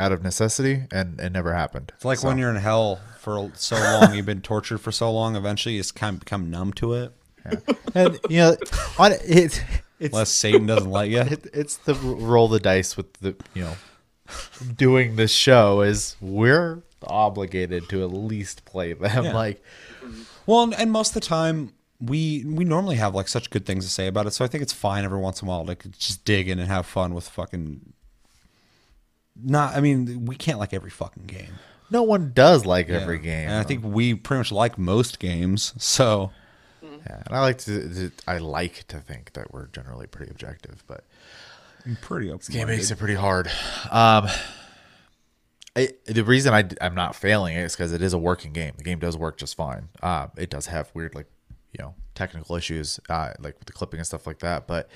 out 0.00 0.10
of 0.12 0.22
necessity, 0.22 0.84
and 0.90 1.20
it 1.20 1.30
never 1.30 1.54
happened. 1.54 1.92
It's 1.94 2.04
like 2.04 2.18
So- 2.18 2.28
when 2.28 2.38
you're 2.38 2.50
in 2.50 2.56
hell 2.56 2.98
for 3.18 3.50
so 3.54 3.76
long, 3.76 4.14
you've 4.14 4.26
been 4.26 4.40
tortured 4.40 4.78
for 4.78 4.90
so 4.90 5.12
long. 5.12 5.36
Eventually, 5.36 5.74
you 5.76 5.80
just 5.80 5.94
kind 5.94 6.14
of 6.14 6.20
become 6.20 6.50
numb 6.50 6.72
to 6.74 6.94
it. 6.94 7.12
and 7.94 8.18
you 8.28 8.38
know, 8.38 8.56
on 8.98 9.12
it, 9.12 9.22
it's 9.24 9.60
Unless 10.00 10.30
Satan 10.30 10.66
doesn't 10.66 10.90
let 10.90 11.08
you. 11.10 11.20
it, 11.20 11.46
it's 11.54 11.76
the 11.76 11.94
roll 11.94 12.48
the 12.48 12.58
dice 12.60 12.96
with 12.96 13.12
the 13.14 13.34
you 13.54 13.62
know 13.64 13.74
doing 14.76 15.16
this 15.16 15.32
show 15.32 15.80
is 15.80 16.16
we're 16.20 16.82
obligated 17.06 17.88
to 17.88 18.02
at 18.04 18.12
least 18.12 18.64
play 18.64 18.92
them 18.92 19.24
Yeah. 19.24 19.32
like 19.34 19.62
Well, 20.46 20.62
and, 20.64 20.74
and 20.74 20.92
most 20.92 21.10
of 21.10 21.14
the 21.14 21.26
time, 21.26 21.72
we 22.00 22.44
we 22.46 22.64
normally 22.64 22.96
have 22.96 23.14
like 23.14 23.28
such 23.28 23.50
good 23.50 23.64
things 23.66 23.84
to 23.84 23.90
say 23.90 24.06
about 24.06 24.26
it, 24.26 24.32
so 24.32 24.44
I 24.44 24.48
think 24.48 24.62
it's 24.62 24.72
fine 24.72 25.04
every 25.04 25.18
once 25.20 25.42
in 25.42 25.48
a 25.48 25.50
while 25.50 25.64
to 25.66 25.74
just 25.90 26.24
dig 26.24 26.48
in 26.48 26.58
and 26.58 26.68
have 26.68 26.86
fun 26.86 27.14
with 27.14 27.28
fucking. 27.28 27.92
Not, 29.42 29.76
I 29.76 29.80
mean, 29.80 30.24
we 30.26 30.36
can't 30.36 30.58
like 30.58 30.72
every 30.74 30.90
fucking 30.90 31.24
game. 31.26 31.54
no 31.90 32.02
one 32.02 32.32
does 32.34 32.64
like 32.64 32.88
every 32.88 33.18
game 33.18 33.48
and 33.48 33.56
I 33.58 33.62
think 33.64 33.84
we 33.84 34.14
pretty 34.14 34.38
much 34.40 34.52
like 34.52 34.78
most 34.78 35.18
games. 35.18 35.74
So 35.78 36.30
yeah, 36.82 37.22
and 37.26 37.34
I 37.36 37.40
like 37.40 37.58
to, 37.58 37.88
to 37.94 38.10
I 38.26 38.38
like 38.38 38.86
to 38.88 38.98
think 39.00 39.32
that 39.34 39.52
we're 39.52 39.66
generally 39.66 40.06
pretty 40.06 40.30
objective 40.30 40.82
but 40.86 41.04
I'm 41.84 41.96
pretty 42.00 42.30
open. 42.30 42.52
game 42.52 42.68
makes 42.68 42.90
it 42.90 42.98
pretty 42.98 43.14
hard 43.14 43.50
um 43.90 44.28
I, 45.76 45.90
the 46.04 46.24
reason 46.24 46.52
I, 46.52 46.68
I'm 46.80 46.94
not 46.94 47.14
failing 47.14 47.54
it 47.56 47.62
is 47.62 47.76
because 47.76 47.92
it 47.92 48.02
is 48.02 48.12
a 48.12 48.18
working 48.18 48.52
game. 48.52 48.74
The 48.76 48.82
game 48.82 48.98
does 48.98 49.16
work 49.16 49.38
just 49.38 49.54
fine. 49.54 49.88
Uh, 50.02 50.26
it 50.36 50.50
does 50.50 50.66
have 50.66 50.90
weird, 50.94 51.14
like, 51.14 51.28
you 51.72 51.78
know, 51.82 51.94
technical 52.16 52.56
issues, 52.56 52.98
uh, 53.08 53.34
like 53.38 53.56
with 53.56 53.66
the 53.66 53.72
clipping 53.72 54.00
and 54.00 54.06
stuff 54.06 54.26
like 54.26 54.40
that. 54.40 54.66
But 54.66 54.90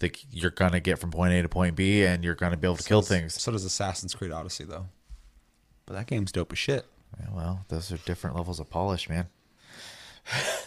the, 0.00 0.12
you're 0.30 0.50
gonna 0.50 0.80
get 0.80 0.98
from 0.98 1.10
point 1.10 1.32
A 1.32 1.42
to 1.42 1.48
point 1.48 1.76
B, 1.76 2.04
and 2.04 2.24
you're 2.24 2.34
gonna 2.34 2.56
be 2.56 2.66
able 2.66 2.76
to 2.76 2.82
kill 2.88 3.02
things. 3.02 3.40
So 3.40 3.52
does 3.52 3.64
Assassin's 3.64 4.14
Creed 4.14 4.32
Odyssey, 4.32 4.64
though. 4.64 4.86
But 5.86 5.94
that 5.94 6.06
game's 6.06 6.32
dope 6.32 6.52
as 6.52 6.58
shit. 6.58 6.86
Yeah, 7.18 7.26
well, 7.34 7.64
those 7.68 7.90
are 7.92 7.96
different 7.98 8.36
levels 8.36 8.60
of 8.60 8.68
polish, 8.70 9.08
man. 9.08 9.28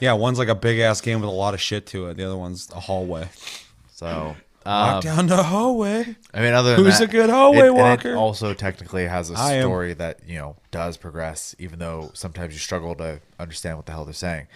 Yeah, 0.02 0.14
one's 0.14 0.40
like 0.40 0.50
a 0.50 0.56
big 0.56 0.80
ass 0.80 1.00
game 1.00 1.22
with 1.22 1.30
a 1.30 1.34
lot 1.34 1.54
of 1.54 1.62
shit 1.62 1.86
to 1.88 2.08
it. 2.08 2.18
The 2.18 2.26
other 2.26 2.36
one's 2.36 2.70
a 2.72 2.82
hallway. 2.82 3.30
So, 3.94 4.36
Walk 4.66 4.96
um, 4.96 5.00
down 5.02 5.28
the 5.28 5.42
hallway. 5.42 6.18
I 6.34 6.42
mean, 6.42 6.54
other 6.54 6.76
than 6.76 6.84
Who's 6.84 7.00
that, 7.00 7.08
a 7.08 7.12
good 7.12 7.30
hallway 7.30 7.68
it- 7.68 7.74
walker? 7.74 8.12
It 8.12 8.16
also 8.16 8.54
technically 8.54 9.06
has 9.08 9.30
a 9.32 9.36
I 9.36 9.54
am. 9.54 9.62
story 9.64 9.94
that 9.94 10.28
you 10.28 10.38
know 10.38 10.58
does 10.72 10.98
progress, 10.98 11.56
even 11.60 11.80
though 11.80 12.12
sometimes 12.14 12.54
you 12.54 12.60
struggle 12.60 12.94
to 12.96 13.22
understand 13.40 13.78
what 13.78 13.86
the 13.86 13.94
hell 13.94 14.04
they're 14.04 14.14
saying. 14.14 14.48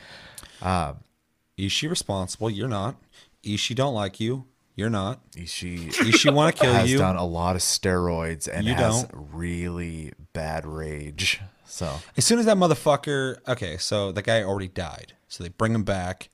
Is 1.58 1.72
she 1.72 1.88
responsible? 1.88 2.50
You're 2.50 2.68
not. 2.68 2.98
Is 3.44 3.60
she 3.62 3.74
don't 3.74 3.94
like 3.94 4.20
you? 4.20 4.46
You're 4.78 4.90
not. 4.92 5.20
Ishi 5.36 5.88
Ishi 5.90 6.30
want 6.30 6.56
to 6.56 6.62
kill 6.64 6.72
has 6.74 6.90
you. 6.90 7.00
done 7.00 7.16
a 7.18 7.26
lot 7.26 7.56
of 7.58 7.62
steroids 7.64 8.48
and 8.48 8.66
You 8.66 8.76
has 8.76 9.04
don't. 9.04 9.30
really 9.34 10.14
bad 10.34 10.66
rage. 10.66 11.42
So 11.66 11.92
As 12.16 12.24
soon 12.26 12.38
as 12.40 12.46
that 12.46 12.56
motherfucker, 12.58 13.38
okay, 13.48 13.78
so 13.78 14.12
the 14.14 14.22
guy 14.22 14.44
already 14.44 14.68
died. 14.70 15.14
So 15.28 15.44
they 15.44 15.50
bring 15.50 15.74
him 15.74 15.84
back. 15.84 16.30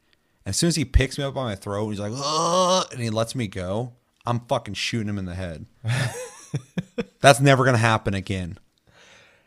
And 0.46 0.52
as 0.52 0.58
soon 0.58 0.68
as 0.68 0.76
he 0.76 0.84
picks 0.86 1.18
me 1.18 1.24
up 1.24 1.34
by 1.34 1.44
my 1.46 1.56
throat, 1.56 1.90
he's 1.90 2.00
like, 2.02 2.12
Ugh, 2.16 2.86
and 2.92 3.00
he 3.02 3.10
lets 3.10 3.34
me 3.34 3.48
go. 3.48 3.94
I'm 4.26 4.42
fucking 4.42 4.74
shooting 4.76 5.08
him 5.10 5.18
in 5.18 5.26
the 5.26 5.36
head. 5.36 5.66
That's 7.22 7.40
never 7.40 7.64
gonna 7.66 7.78
happen 7.78 8.14
again. 8.14 8.58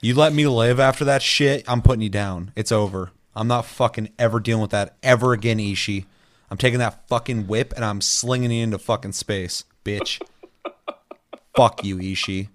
You 0.01 0.15
let 0.15 0.33
me 0.33 0.47
live 0.47 0.81
after 0.81 1.05
that 1.05 1.23
shit, 1.23 1.65
I'm 1.69 1.83
putting 1.83 2.03
you 2.03 2.09
down. 2.09 2.53
It's 2.57 2.73
over. 2.73 3.11
I'm 3.35 3.49
not 3.49 3.67
fucking 3.67 4.11
ever 4.19 4.41
dealing 4.41 4.63
with 4.63 4.71
that 4.71 4.97
ever 5.03 5.33
again, 5.35 5.61
Ishi. 5.61 6.07
I'm 6.51 6.57
taking 6.57 6.79
that 6.79 7.09
fucking 7.09 7.47
whip 7.47 7.73
and 7.75 7.85
I'm 7.85 8.01
slinging 8.01 8.51
it 8.51 8.63
into 8.63 8.79
fucking 8.79 9.13
space, 9.13 9.65
bitch. 9.85 10.21
Fuck 11.57 11.85
you, 11.85 11.99
Ishi. 11.99 12.51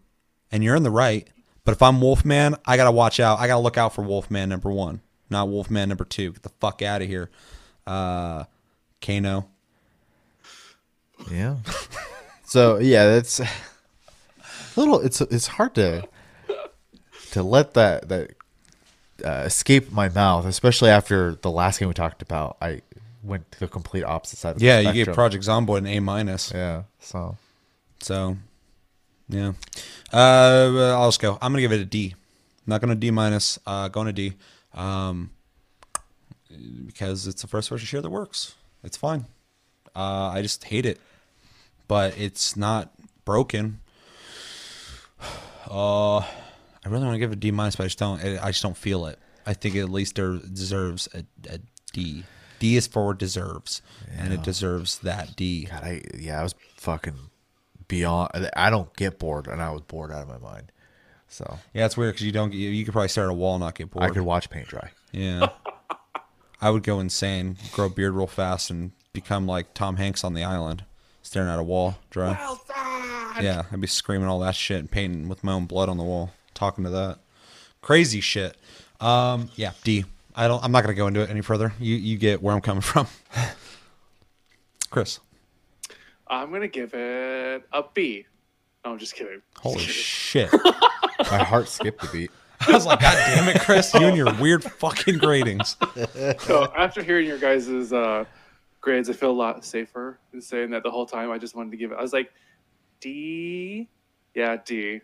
And 0.51 0.63
you're 0.63 0.75
in 0.75 0.83
the 0.83 0.91
right. 0.91 1.27
But 1.63 1.73
if 1.73 1.81
I'm 1.81 2.01
Wolfman, 2.01 2.55
I 2.65 2.77
gotta 2.77 2.91
watch 2.91 3.19
out. 3.19 3.39
I 3.39 3.47
gotta 3.47 3.61
look 3.61 3.77
out 3.77 3.93
for 3.93 4.01
Wolfman 4.01 4.49
number 4.49 4.71
one, 4.71 5.01
not 5.29 5.47
Wolfman 5.47 5.89
number 5.89 6.05
two. 6.05 6.31
Get 6.31 6.43
the 6.43 6.49
fuck 6.59 6.81
out 6.81 7.01
of 7.01 7.07
here, 7.07 7.29
uh, 7.85 8.45
Kano. 8.99 9.47
yeah. 11.31 11.57
so 12.45 12.79
yeah, 12.79 13.05
that's 13.05 13.39
a 13.39 13.47
little. 14.75 14.99
It's 15.01 15.21
it's 15.21 15.47
hard 15.47 15.75
to 15.75 16.07
to 17.31 17.43
let 17.43 17.75
that 17.75 18.09
that 18.09 18.31
uh, 19.23 19.43
escape 19.45 19.91
my 19.91 20.09
mouth, 20.09 20.45
especially 20.45 20.89
after 20.89 21.35
the 21.35 21.51
last 21.51 21.79
game 21.79 21.89
we 21.89 21.93
talked 21.93 22.23
about. 22.23 22.57
I 22.59 22.81
went 23.23 23.51
to 23.51 23.59
the 23.59 23.67
complete 23.67 24.03
opposite 24.03 24.39
side. 24.39 24.51
Of 24.51 24.59
the 24.59 24.65
Yeah, 24.65 24.79
you 24.79 24.93
gave. 24.93 25.13
Project 25.13 25.43
Zomboid 25.43 25.79
an 25.79 25.87
A 25.87 25.99
minus. 25.99 26.51
Yeah. 26.53 26.83
So 26.99 27.37
So, 28.01 28.37
yeah. 29.29 29.53
Uh, 30.11 30.95
I'll 30.97 31.07
just 31.07 31.21
go. 31.21 31.37
I'm 31.41 31.51
gonna 31.51 31.61
give 31.61 31.71
it 31.71 31.81
a 31.81 31.85
D. 31.85 32.13
I'm 32.15 32.69
not 32.69 32.81
gonna 32.81 32.95
D 32.95 33.11
minus. 33.11 33.59
Uh, 33.65 33.87
going 33.87 34.07
to 34.07 34.13
D. 34.13 34.33
Um, 34.73 35.31
because 36.85 37.27
it's 37.27 37.41
the 37.41 37.47
first 37.47 37.69
person 37.69 37.85
share 37.85 38.01
that 38.01 38.09
works. 38.09 38.55
It's 38.83 38.97
fine. 38.97 39.25
Uh, 39.95 40.29
I 40.33 40.41
just 40.41 40.63
hate 40.65 40.85
it, 40.85 40.99
but 41.87 42.17
it's 42.17 42.55
not 42.55 42.91
broken. 43.25 43.79
Uh, 45.69 46.17
I 46.83 46.89
really 46.89 47.05
want 47.05 47.13
to 47.13 47.19
give 47.19 47.31
it 47.31 47.35
a 47.35 47.39
D 47.39 47.51
minus, 47.51 47.77
but 47.77 47.83
I 47.83 47.87
just 47.87 47.99
don't. 47.99 48.21
I 48.21 48.47
just 48.47 48.61
don't 48.61 48.75
feel 48.75 49.05
it. 49.05 49.17
I 49.45 49.53
think 49.53 49.75
it 49.75 49.79
at 49.81 49.89
least 49.89 50.15
there 50.15 50.33
deserves 50.33 51.07
a, 51.13 51.23
a 51.49 51.59
D. 51.93 52.25
D 52.61 52.75
is 52.75 52.85
for 52.85 53.15
deserves, 53.15 53.81
and 54.15 54.31
it 54.31 54.43
deserves 54.43 54.99
that 54.99 55.35
D. 55.35 55.65
God, 55.65 55.83
I 55.83 56.03
yeah, 56.15 56.39
I 56.39 56.43
was 56.43 56.53
fucking 56.75 57.15
beyond. 57.87 58.51
I 58.55 58.69
don't 58.69 58.95
get 58.95 59.17
bored, 59.17 59.47
and 59.47 59.59
I 59.59 59.71
was 59.71 59.81
bored 59.81 60.11
out 60.11 60.21
of 60.21 60.27
my 60.27 60.37
mind. 60.37 60.71
So 61.27 61.57
Yeah, 61.73 61.87
it's 61.87 61.97
weird 61.97 62.13
because 62.13 62.25
you 62.27 62.31
don't. 62.31 62.53
You, 62.53 62.69
you 62.69 62.85
could 62.85 62.91
probably 62.91 63.07
stare 63.07 63.23
at 63.23 63.31
a 63.31 63.33
wall 63.33 63.55
and 63.55 63.63
not 63.63 63.73
get 63.73 63.89
bored. 63.89 64.05
I 64.05 64.09
could 64.09 64.21
watch 64.21 64.51
paint 64.51 64.67
dry. 64.67 64.91
Yeah. 65.11 65.49
I 66.61 66.69
would 66.69 66.83
go 66.83 66.99
insane, 66.99 67.57
grow 67.71 67.87
a 67.87 67.89
beard 67.89 68.13
real 68.13 68.27
fast, 68.27 68.69
and 68.69 68.91
become 69.11 69.47
like 69.47 69.73
Tom 69.73 69.95
Hanks 69.95 70.23
on 70.23 70.35
the 70.35 70.43
island, 70.43 70.85
staring 71.23 71.49
at 71.49 71.57
a 71.57 71.63
wall, 71.63 71.97
dry. 72.11 72.37
Yeah, 73.41 73.63
I'd 73.71 73.81
be 73.81 73.87
screaming 73.87 74.27
all 74.27 74.37
that 74.41 74.55
shit 74.55 74.77
and 74.77 74.91
painting 74.91 75.27
with 75.27 75.43
my 75.43 75.53
own 75.53 75.65
blood 75.65 75.89
on 75.89 75.97
the 75.97 76.03
wall, 76.03 76.29
talking 76.53 76.83
to 76.83 76.91
that. 76.91 77.17
Crazy 77.81 78.21
shit. 78.21 78.55
Um, 78.99 79.49
yeah, 79.55 79.71
D. 79.83 80.05
I 80.35 80.47
don't. 80.47 80.63
I'm 80.63 80.71
not 80.71 80.81
gonna 80.81 80.93
go 80.93 81.07
into 81.07 81.21
it 81.21 81.29
any 81.29 81.41
further. 81.41 81.73
You 81.79 81.95
you 81.95 82.17
get 82.17 82.41
where 82.41 82.53
I'm 82.55 82.61
coming 82.61 82.81
from. 82.81 83.07
Chris, 84.89 85.19
I'm 86.27 86.51
gonna 86.51 86.67
give 86.67 86.93
it 86.93 87.63
a 87.71 87.83
B. 87.93 88.25
No, 88.83 88.91
I'm 88.91 88.97
just 88.97 89.15
kidding. 89.15 89.41
holy 89.57 89.77
Just 89.85 90.31
kidding. 90.33 90.49
shit! 90.49 90.61
My 91.31 91.43
heart 91.43 91.67
skipped 91.67 92.03
a 92.03 92.07
beat. 92.11 92.31
I 92.67 92.71
was 92.73 92.85
like, 92.85 92.99
God 92.99 93.13
damn 93.27 93.47
it, 93.55 93.61
Chris, 93.61 93.93
you 93.93 94.01
and 94.05 94.15
your 94.17 94.33
weird 94.35 94.63
fucking 94.63 95.15
gradings. 95.19 95.75
so 96.41 96.71
after 96.77 97.01
hearing 97.01 97.25
your 97.27 97.39
guys' 97.39 97.91
uh, 97.91 98.25
grades, 98.81 99.09
I 99.09 99.13
feel 99.13 99.31
a 99.31 99.33
lot 99.33 99.63
safer 99.65 100.19
in 100.33 100.41
saying 100.41 100.69
that 100.71 100.83
the 100.83 100.91
whole 100.91 101.05
time. 101.07 101.31
I 101.31 101.37
just 101.39 101.55
wanted 101.55 101.71
to 101.71 101.77
give 101.77 101.91
it. 101.91 101.97
I 101.97 102.01
was 102.01 102.13
like, 102.13 102.31
D. 102.99 103.89
Yeah, 104.35 104.57
D. 104.63 105.01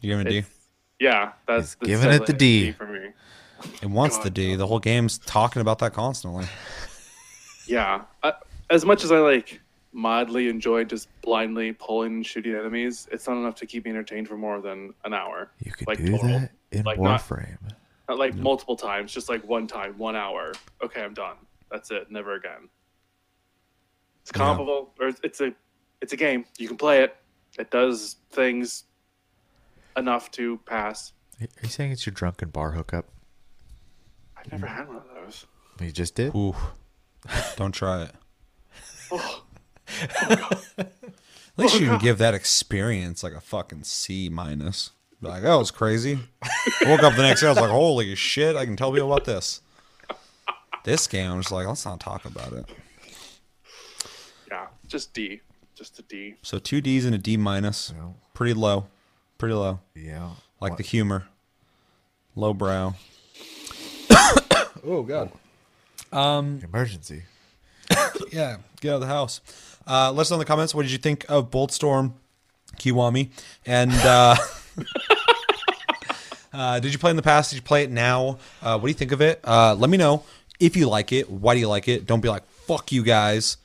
You 0.00 0.16
give 0.16 0.18
me 0.18 0.24
a 0.24 0.28
D. 0.28 0.38
It's- 0.38 0.54
Yeah, 1.00 1.32
that's 1.46 1.76
He's 1.80 2.00
that's 2.00 2.02
giving 2.02 2.08
it 2.10 2.26
the 2.26 2.32
definitely 2.32 2.36
D. 2.66 2.72
for 2.72 2.86
me. 2.86 3.08
It 3.82 3.90
wants 3.90 4.16
the 4.18 4.24
God, 4.24 4.34
D. 4.34 4.54
The 4.56 4.66
whole 4.66 4.78
game's 4.78 5.18
talking 5.18 5.60
about 5.62 5.78
that 5.80 5.92
constantly. 5.92 6.46
Yeah, 7.66 8.02
I, 8.22 8.32
as 8.70 8.84
much 8.84 9.04
as 9.04 9.12
I 9.12 9.18
like 9.18 9.60
mildly 9.92 10.48
enjoy 10.48 10.84
just 10.84 11.08
blindly 11.22 11.72
pulling 11.72 12.14
and 12.16 12.26
shooting 12.26 12.54
enemies, 12.54 13.08
it's 13.10 13.26
not 13.26 13.36
enough 13.36 13.56
to 13.56 13.66
keep 13.66 13.84
me 13.84 13.90
entertained 13.90 14.28
for 14.28 14.36
more 14.36 14.60
than 14.60 14.94
an 15.04 15.12
hour. 15.14 15.50
You 15.64 15.72
could 15.72 15.86
Like 15.88 15.98
do 15.98 16.12
total. 16.12 16.28
that 16.28 16.50
in 16.72 16.84
Like 16.84 16.98
Warframe. 16.98 17.58
Not 18.08 18.18
like 18.18 18.34
multiple 18.36 18.76
times, 18.76 19.12
just 19.12 19.28
like 19.28 19.46
one 19.46 19.66
time, 19.66 19.98
one 19.98 20.16
hour. 20.16 20.52
Okay, 20.82 21.02
I'm 21.02 21.14
done. 21.14 21.36
That's 21.70 21.90
it. 21.90 22.10
Never 22.10 22.34
again. 22.34 22.68
It's 24.22 24.30
Yeah. 24.34 24.38
comparable, 24.46 24.94
or 24.98 25.08
it's- 25.08 25.20
it's 25.22 25.40
a, 25.40 25.52
it's 26.00 26.12
a 26.12 26.16
game. 26.16 26.44
You 26.58 26.68
can 26.68 26.76
play 26.78 27.02
it. 27.02 27.16
It 27.58 27.70
does 27.70 28.16
things 28.30 28.84
enough 29.96 30.30
to 30.32 30.58
pass. 30.64 31.12
Are 31.40 31.46
you 31.62 31.68
saying 31.68 31.92
it's 31.92 32.06
your 32.06 32.14
drunken 32.14 32.48
bar 32.50 32.70
hookup? 32.72 33.06
I've 34.38 34.52
never 34.52 34.66
had 34.66 34.86
one 34.88 34.96
of 34.96 35.04
those. 35.14 35.46
You 35.80 35.90
just 35.92 36.14
did. 36.14 36.34
Ooh, 36.34 36.54
don't 37.56 37.72
try 37.72 38.02
it. 38.04 38.12
Oh, 39.10 39.42
At 40.78 40.92
least 41.56 41.80
you 41.80 41.86
can 41.86 41.98
give 41.98 42.18
that 42.18 42.34
experience 42.34 43.22
like 43.22 43.32
a 43.32 43.40
fucking 43.40 43.84
C 43.84 44.28
minus. 44.28 44.90
Like, 45.22 45.42
that 45.44 45.54
was 45.54 45.70
crazy. 45.70 46.18
I 46.42 46.84
woke 46.84 47.02
up 47.02 47.14
the 47.16 47.22
next 47.22 47.40
day, 47.40 47.46
I 47.46 47.50
was 47.50 47.58
like, 47.58 47.70
holy 47.70 48.14
shit, 48.14 48.54
I 48.54 48.66
can 48.66 48.76
tell 48.76 48.92
people 48.92 49.10
about 49.10 49.24
this. 49.24 49.62
This 50.84 51.06
game, 51.06 51.30
I'm 51.32 51.40
just 51.40 51.50
like, 51.50 51.66
let's 51.66 51.84
not 51.86 52.00
talk 52.00 52.26
about 52.26 52.52
it. 52.52 52.66
yeah, 54.50 54.66
just 54.86 55.14
D, 55.14 55.40
just 55.74 55.98
a 55.98 56.02
D. 56.02 56.34
So 56.42 56.58
two 56.58 56.80
D's 56.82 57.04
and 57.06 57.14
a 57.14 57.18
D 57.18 57.36
minus. 57.38 57.92
Yeah. 57.96 58.10
Pretty 58.34 58.52
low. 58.54 58.86
Pretty 59.38 59.54
low. 59.54 59.80
Yeah. 59.94 60.32
Like 60.60 60.76
the 60.76 60.82
humor. 60.82 61.26
Low 62.36 62.52
brow. 62.52 62.94
Oh 64.84 65.02
god. 65.02 65.32
Um, 66.12 66.60
emergency. 66.62 67.22
Yeah, 68.30 68.58
get 68.80 68.90
out 68.90 68.94
of 68.96 69.00
the 69.00 69.06
house. 69.06 69.40
Uh, 69.86 70.12
let 70.12 70.22
us 70.22 70.30
know 70.30 70.36
in 70.36 70.40
the 70.40 70.44
comments 70.44 70.74
what 70.74 70.82
did 70.82 70.92
you 70.92 70.98
think 70.98 71.24
of 71.30 71.50
Bulletstorm 71.50 72.12
Kiwami, 72.76 73.30
and 73.64 73.90
uh, 73.92 74.36
uh, 76.52 76.78
did 76.80 76.92
you 76.92 76.98
play 76.98 77.10
in 77.10 77.16
the 77.16 77.22
past? 77.22 77.50
Did 77.50 77.56
you 77.56 77.62
play 77.62 77.84
it 77.84 77.90
now? 77.90 78.38
Uh, 78.60 78.78
what 78.78 78.82
do 78.82 78.88
you 78.88 78.94
think 78.94 79.12
of 79.12 79.22
it? 79.22 79.40
Uh, 79.44 79.74
let 79.74 79.88
me 79.88 79.96
know 79.96 80.24
if 80.60 80.76
you 80.76 80.88
like 80.88 81.12
it. 81.12 81.30
Why 81.30 81.54
do 81.54 81.60
you 81.60 81.68
like 81.68 81.88
it? 81.88 82.04
Don't 82.06 82.20
be 82.20 82.28
like 82.28 82.44
fuck 82.50 82.92
you 82.92 83.02
guys. 83.02 83.56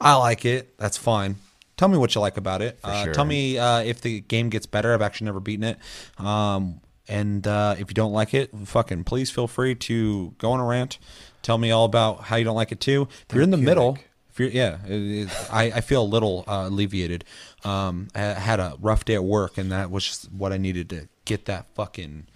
I 0.00 0.14
like 0.14 0.44
it. 0.44 0.78
That's 0.78 0.96
fine. 0.96 1.36
Tell 1.76 1.88
me 1.88 1.98
what 1.98 2.14
you 2.14 2.20
like 2.20 2.36
about 2.38 2.62
it. 2.62 2.78
Uh, 2.82 3.04
sure. 3.04 3.14
Tell 3.14 3.24
me 3.24 3.58
uh, 3.58 3.80
if 3.80 4.00
the 4.00 4.20
game 4.20 4.48
gets 4.48 4.66
better. 4.66 4.94
I've 4.94 5.02
actually 5.02 5.26
never 5.26 5.40
beaten 5.40 5.64
it. 5.64 5.78
Um, 6.18 6.80
and 7.08 7.46
uh, 7.46 7.74
if 7.78 7.90
you 7.90 7.94
don't 7.94 8.12
like 8.12 8.34
it, 8.34 8.50
fucking 8.64 9.04
please 9.04 9.30
feel 9.30 9.46
free 9.46 9.74
to 9.74 10.34
go 10.38 10.52
on 10.52 10.60
a 10.60 10.64
rant. 10.64 10.98
Tell 11.42 11.58
me 11.58 11.70
all 11.70 11.84
about 11.84 12.24
how 12.24 12.36
you 12.36 12.44
don't 12.44 12.56
like 12.56 12.72
it 12.72 12.80
too. 12.80 13.08
If 13.28 13.34
you're 13.34 13.44
in 13.44 13.50
the 13.50 13.56
middle, 13.56 13.98
if 14.30 14.38
you're 14.38 14.48
yeah, 14.50 14.78
it, 14.86 15.28
it, 15.28 15.52
I, 15.52 15.64
I 15.64 15.80
feel 15.80 16.02
a 16.02 16.04
little 16.04 16.44
uh, 16.46 16.66
alleviated. 16.68 17.24
Um, 17.64 18.08
I 18.14 18.20
had 18.20 18.60
a 18.60 18.76
rough 18.80 19.04
day 19.04 19.14
at 19.14 19.24
work, 19.24 19.58
and 19.58 19.72
that 19.72 19.90
was 19.90 20.06
just 20.06 20.32
what 20.32 20.52
I 20.52 20.58
needed 20.58 20.90
to 20.90 21.08
get 21.24 21.46
that 21.46 21.66
fucking 21.74 22.26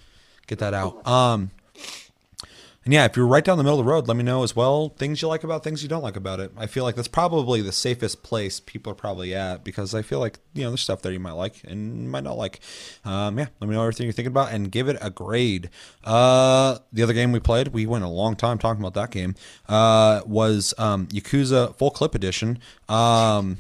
get 0.47 0.59
that 0.61 0.75
out. 0.75 1.07
Um, 1.07 1.51
and 2.85 2.93
yeah, 2.93 3.05
if 3.05 3.17
you're 3.17 3.27
right 3.27 3.45
down 3.45 3.59
the 3.59 3.65
middle 3.65 3.79
of 3.79 3.85
the 3.85 3.91
road, 3.91 4.09
let 4.09 4.17
me 4.17 4.23
know 4.23 4.43
as 4.43 4.57
well 4.57 4.89
things 4.91 5.23
you 5.23 5.29
like 5.29 5.45
about 5.45 5.63
things 5.63 5.83
you 5.83 5.89
don't 5.89 6.03
like 6.03 6.17
about 6.17 6.41
it. 6.41 6.53
I 6.57 6.67
feel 6.67 6.85
like 6.85 6.97
that's 6.97 7.09
probably 7.09 7.63
the 7.63 7.73
safest 7.73 8.23
place 8.23 8.59
people 8.61 8.93
are 8.93 8.97
probably 8.97 9.35
at 9.35 9.63
because 9.63 9.95
I 9.95 10.03
feel 10.03 10.19
like 10.19 10.39
you 10.55 10.65
know 10.65 10.71
there's 10.71 10.81
stuff 10.81 11.03
there 11.03 11.13
you 11.13 11.21
might 11.21 11.33
like 11.33 11.63
and 11.65 12.11
might 12.11 12.25
not 12.25 12.37
like. 12.37 12.61
Um, 13.05 13.39
yeah, 13.39 13.47
let 13.61 13.69
me 13.69 13.75
know 13.75 13.83
everything 13.83 14.07
you're 14.07 14.13
thinking 14.13 14.33
about 14.33 14.53
and 14.53 14.71
give 14.71 14.89
it 14.89 14.97
a 15.01 15.11
grade. 15.11 15.71
Uh, 16.05 16.79
the 16.93 17.03
other 17.03 17.13
game 17.13 17.33
we 17.33 17.41
played, 17.41 17.69
we 17.69 17.87
went 17.87 18.05
a 18.05 18.09
long 18.09 18.35
time 18.37 18.59
talking 18.59 18.83
about 18.83 18.95
that 18.95 19.11
game. 19.11 19.35
Uh, 19.69 20.23
was 20.27 20.75
um, 20.79 21.07
Yakuza 21.09 21.77
Full 21.77 21.91
Clip 21.91 22.15
Edition. 22.15 22.59
Um, 22.89 23.59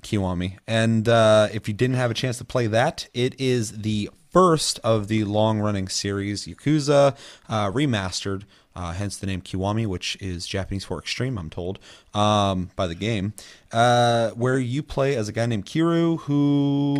Kiwami. 0.00 0.58
And 0.66 1.08
uh, 1.08 1.48
if 1.52 1.68
you 1.68 1.74
didn't 1.74 1.96
have 1.96 2.10
a 2.10 2.14
chance 2.14 2.38
to 2.38 2.44
play 2.44 2.66
that, 2.66 3.08
it 3.14 3.40
is 3.40 3.82
the 3.82 4.10
first 4.34 4.80
of 4.82 5.06
the 5.06 5.22
long 5.24 5.60
running 5.60 5.88
series, 5.88 6.44
Yakuza 6.44 7.16
uh, 7.48 7.70
Remastered, 7.70 8.42
uh, 8.74 8.92
hence 8.92 9.16
the 9.16 9.28
name 9.28 9.40
Kiwami, 9.40 9.86
which 9.86 10.18
is 10.20 10.44
Japanese 10.44 10.84
for 10.84 10.98
extreme, 10.98 11.38
I'm 11.38 11.48
told, 11.48 11.78
um, 12.12 12.70
by 12.74 12.88
the 12.88 12.96
game, 12.96 13.32
uh, 13.70 14.30
where 14.30 14.58
you 14.58 14.82
play 14.82 15.14
as 15.14 15.28
a 15.28 15.32
guy 15.32 15.46
named 15.46 15.66
Kiryu 15.66 16.18
who. 16.22 16.96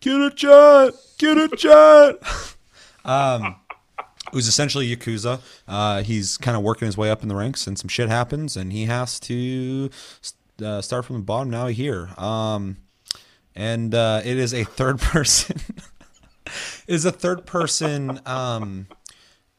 Kiryu-chan! 0.00 0.92
Kiryu-chan! 1.18 2.16
um, 3.04 3.56
who's 4.32 4.48
essentially 4.48 4.96
Yakuza. 4.96 5.40
Uh, 5.68 6.02
he's 6.02 6.38
kind 6.38 6.56
of 6.56 6.62
working 6.62 6.86
his 6.86 6.96
way 6.96 7.10
up 7.10 7.22
in 7.22 7.28
the 7.28 7.36
ranks, 7.36 7.66
and 7.66 7.78
some 7.78 7.88
shit 7.88 8.08
happens, 8.08 8.56
and 8.56 8.72
he 8.72 8.86
has 8.86 9.20
to 9.20 9.90
uh, 10.64 10.80
start 10.80 11.04
from 11.04 11.16
the 11.16 11.22
bottom. 11.22 11.50
Now 11.50 11.66
here, 11.66 12.08
um, 12.16 12.78
and 13.54 13.94
uh, 13.94 14.22
it 14.24 14.38
is 14.38 14.54
a 14.54 14.64
third 14.64 14.98
person. 15.00 15.60
Is 16.86 17.04
a 17.04 17.12
third 17.12 17.46
person 17.46 18.20
um, 18.26 18.86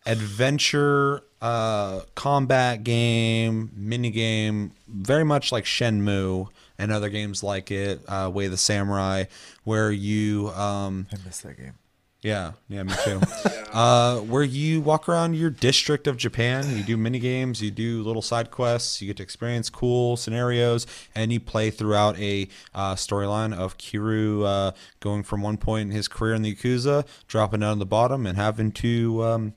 adventure 0.06 1.24
uh, 1.42 2.02
combat 2.16 2.84
game, 2.84 3.72
mini 3.76 4.12
game, 4.12 4.74
very 4.88 5.24
much 5.24 5.52
like 5.52 5.66
Shenmue 5.66 6.48
and 6.78 6.92
other 6.92 7.10
games 7.10 7.44
like 7.44 7.72
it, 7.72 8.02
uh, 8.08 8.30
Way 8.34 8.46
of 8.46 8.52
the 8.52 8.58
Samurai, 8.58 9.26
where 9.64 9.92
you 9.92 10.50
um, 10.50 11.08
I 11.14 11.18
missed 11.26 11.44
that 11.44 11.58
game. 11.58 11.74
Yeah, 12.22 12.52
yeah, 12.68 12.84
me 12.84 12.92
too. 13.06 13.22
uh, 13.72 14.18
where 14.20 14.44
you 14.44 14.82
walk 14.82 15.08
around 15.08 15.36
your 15.36 15.50
district 15.50 16.06
of 16.06 16.18
Japan, 16.18 16.76
you 16.76 16.84
do 16.84 16.98
mini 16.98 17.18
games, 17.18 17.62
you 17.62 17.72
do 17.72 18.04
little 18.04 18.22
side 18.22 18.52
quests, 18.52 19.02
you 19.02 19.08
get 19.08 19.16
to 19.18 19.24
experience 19.24 19.70
cool 19.70 20.18
scenarios, 20.18 20.86
and 21.16 21.32
you 21.32 21.40
play 21.40 21.72
throughout 21.72 22.18
a 22.20 22.50
uh, 22.76 22.96
storyline 22.96 23.54
of 23.58 23.78
Kiryu 23.78 24.46
uh, 24.46 24.72
going 25.00 25.24
from 25.24 25.42
one 25.42 25.56
point 25.56 25.90
in 25.92 25.96
his 25.96 26.10
career 26.10 26.34
in 26.34 26.42
the 26.42 26.54
Yakuza, 26.54 27.08
dropping 27.28 27.62
down 27.62 27.76
to 27.76 27.80
the 27.80 27.86
bottom, 27.86 28.26
and 28.26 28.38
having 28.38 28.74
to 28.74 29.24
um, 29.24 29.54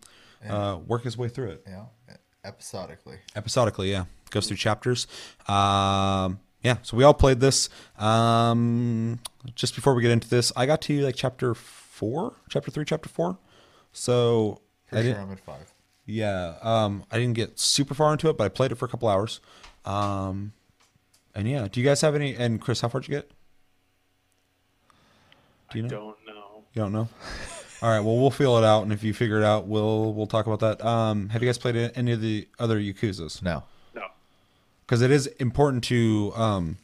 uh, 0.49 0.79
work 0.87 1.03
his 1.03 1.19
way 1.19 1.29
through 1.29 1.51
it 1.51 1.65
Yeah, 1.67 1.87
episodically. 2.45 3.19
episodically. 3.35 3.91
Yeah, 3.91 4.05
goes 4.31 4.47
through 4.47 4.59
chapters. 4.59 5.09
Um, 5.49 6.39
yeah, 6.63 6.77
so 6.83 6.97
we 6.97 7.03
all 7.03 7.15
played 7.15 7.41
this. 7.41 7.69
Um, 7.99 9.19
just 9.57 9.75
before 9.75 9.95
we 9.95 10.03
get 10.03 10.13
into 10.13 10.29
this, 10.29 10.53
I 10.55 10.67
got 10.67 10.81
to 10.83 11.01
like 11.01 11.17
chapter 11.17 11.55
four, 11.55 11.82
chapter 12.49 12.71
three, 12.71 12.85
chapter 12.85 13.09
four. 13.09 13.39
So 13.93 14.61
I 14.89 14.91
Pretty 14.91 15.09
didn't. 15.09 15.17
sure 15.17 15.27
I'm 15.27 15.33
at 15.33 15.41
five. 15.41 15.75
Yeah, 16.07 16.55
um, 16.63 17.05
I 17.11 17.19
didn't 17.19 17.35
get 17.35 17.59
super 17.59 17.95
far 17.95 18.13
into 18.13 18.29
it, 18.29 18.37
but 18.37 18.45
I 18.45 18.49
played 18.49 18.73
it 18.73 18.75
for 18.75 18.87
a 18.87 18.89
couple 18.89 19.09
hours. 19.09 19.41
Um, 19.85 20.53
and 21.35 21.49
yeah, 21.49 21.69
do 21.71 21.81
you 21.81 21.87
guys 21.87 22.01
have 22.01 22.15
any? 22.15 22.35
And 22.35 22.61
Chris, 22.61 22.81
how 22.81 22.89
far 22.89 23.01
did 23.01 23.09
you 23.09 23.15
get? 23.15 23.31
Do 25.71 25.79
you 25.79 25.85
I 25.85 25.89
know? 25.89 25.97
don't 25.97 26.27
know. 26.27 26.65
You 26.75 26.83
don't 26.83 26.93
know. 26.93 27.09
All 27.83 27.89
right. 27.91 28.01
Well, 28.01 28.17
we'll 28.19 28.31
feel 28.31 28.57
it 28.59 28.65
out, 28.65 28.83
and 28.83 28.93
if 28.93 29.03
you 29.03 29.13
figure 29.15 29.39
it 29.39 29.45
out, 29.45 29.67
we'll 29.67 30.13
we'll 30.13 30.27
talk 30.27 30.47
about 30.47 30.61
that. 30.61 30.85
Um, 30.85 31.29
have 31.31 31.43
you 31.43 31.49
guys 31.49 31.59
played 31.59 31.77
any 31.95 32.13
of 32.13 32.21
the 32.21 32.49
other 32.59 32.79
Yakuza's? 32.81 33.43
No. 33.43 33.65
No. 33.95 34.03
because 34.87 35.03
it 35.03 35.11
is 35.11 35.27
important 35.39 35.85
to 35.85 36.33
um, 36.35 36.79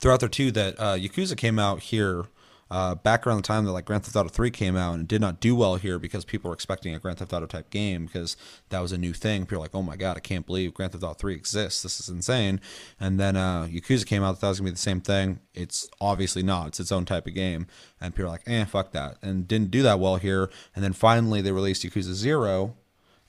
throw 0.00 0.12
out 0.14 0.20
there 0.20 0.28
too 0.28 0.50
that 0.52 0.78
uh, 0.78 0.94
Yakuza 0.96 1.36
came 1.36 1.58
out 1.58 1.80
here 1.80 2.24
uh, 2.70 2.94
back 2.94 3.26
around 3.26 3.38
the 3.38 3.42
time 3.42 3.64
that 3.64 3.72
like 3.72 3.84
Grand 3.84 4.04
Theft 4.04 4.16
Auto 4.16 4.28
3 4.28 4.50
came 4.50 4.76
out 4.76 4.94
and 4.94 5.08
did 5.08 5.20
not 5.20 5.40
do 5.40 5.54
well 5.54 5.76
here 5.76 5.98
because 5.98 6.24
people 6.24 6.48
were 6.48 6.54
expecting 6.54 6.94
a 6.94 6.98
Grand 6.98 7.18
Theft 7.18 7.32
Auto 7.32 7.46
type 7.46 7.70
game 7.70 8.06
because 8.06 8.36
that 8.68 8.80
was 8.80 8.92
a 8.92 8.98
new 8.98 9.12
thing. 9.12 9.42
People 9.42 9.58
were 9.58 9.64
like, 9.64 9.74
oh 9.74 9.82
my 9.82 9.96
god, 9.96 10.16
I 10.16 10.20
can't 10.20 10.46
believe 10.46 10.74
Grand 10.74 10.92
Theft 10.92 11.04
Auto 11.04 11.14
3 11.14 11.34
exists. 11.34 11.82
This 11.82 12.00
is 12.00 12.08
insane. 12.08 12.60
And 13.00 13.18
then 13.18 13.36
uh, 13.36 13.68
Yakuza 13.70 14.06
came 14.06 14.22
out, 14.22 14.40
that 14.40 14.48
was 14.48 14.60
gonna 14.60 14.70
be 14.70 14.74
the 14.74 14.78
same 14.78 15.00
thing. 15.00 15.40
It's 15.54 15.88
obviously 16.00 16.42
not. 16.42 16.68
It's 16.68 16.80
its 16.80 16.92
own 16.92 17.04
type 17.04 17.26
of 17.26 17.34
game, 17.34 17.66
and 18.00 18.14
people 18.14 18.28
are 18.28 18.32
like, 18.32 18.44
eh, 18.46 18.64
fuck 18.64 18.92
that, 18.92 19.16
and 19.22 19.48
didn't 19.48 19.70
do 19.70 19.82
that 19.82 20.00
well 20.00 20.16
here. 20.16 20.50
And 20.74 20.84
then 20.84 20.92
finally 20.92 21.40
they 21.40 21.52
released 21.52 21.84
Yakuza 21.84 22.12
Zero 22.12 22.76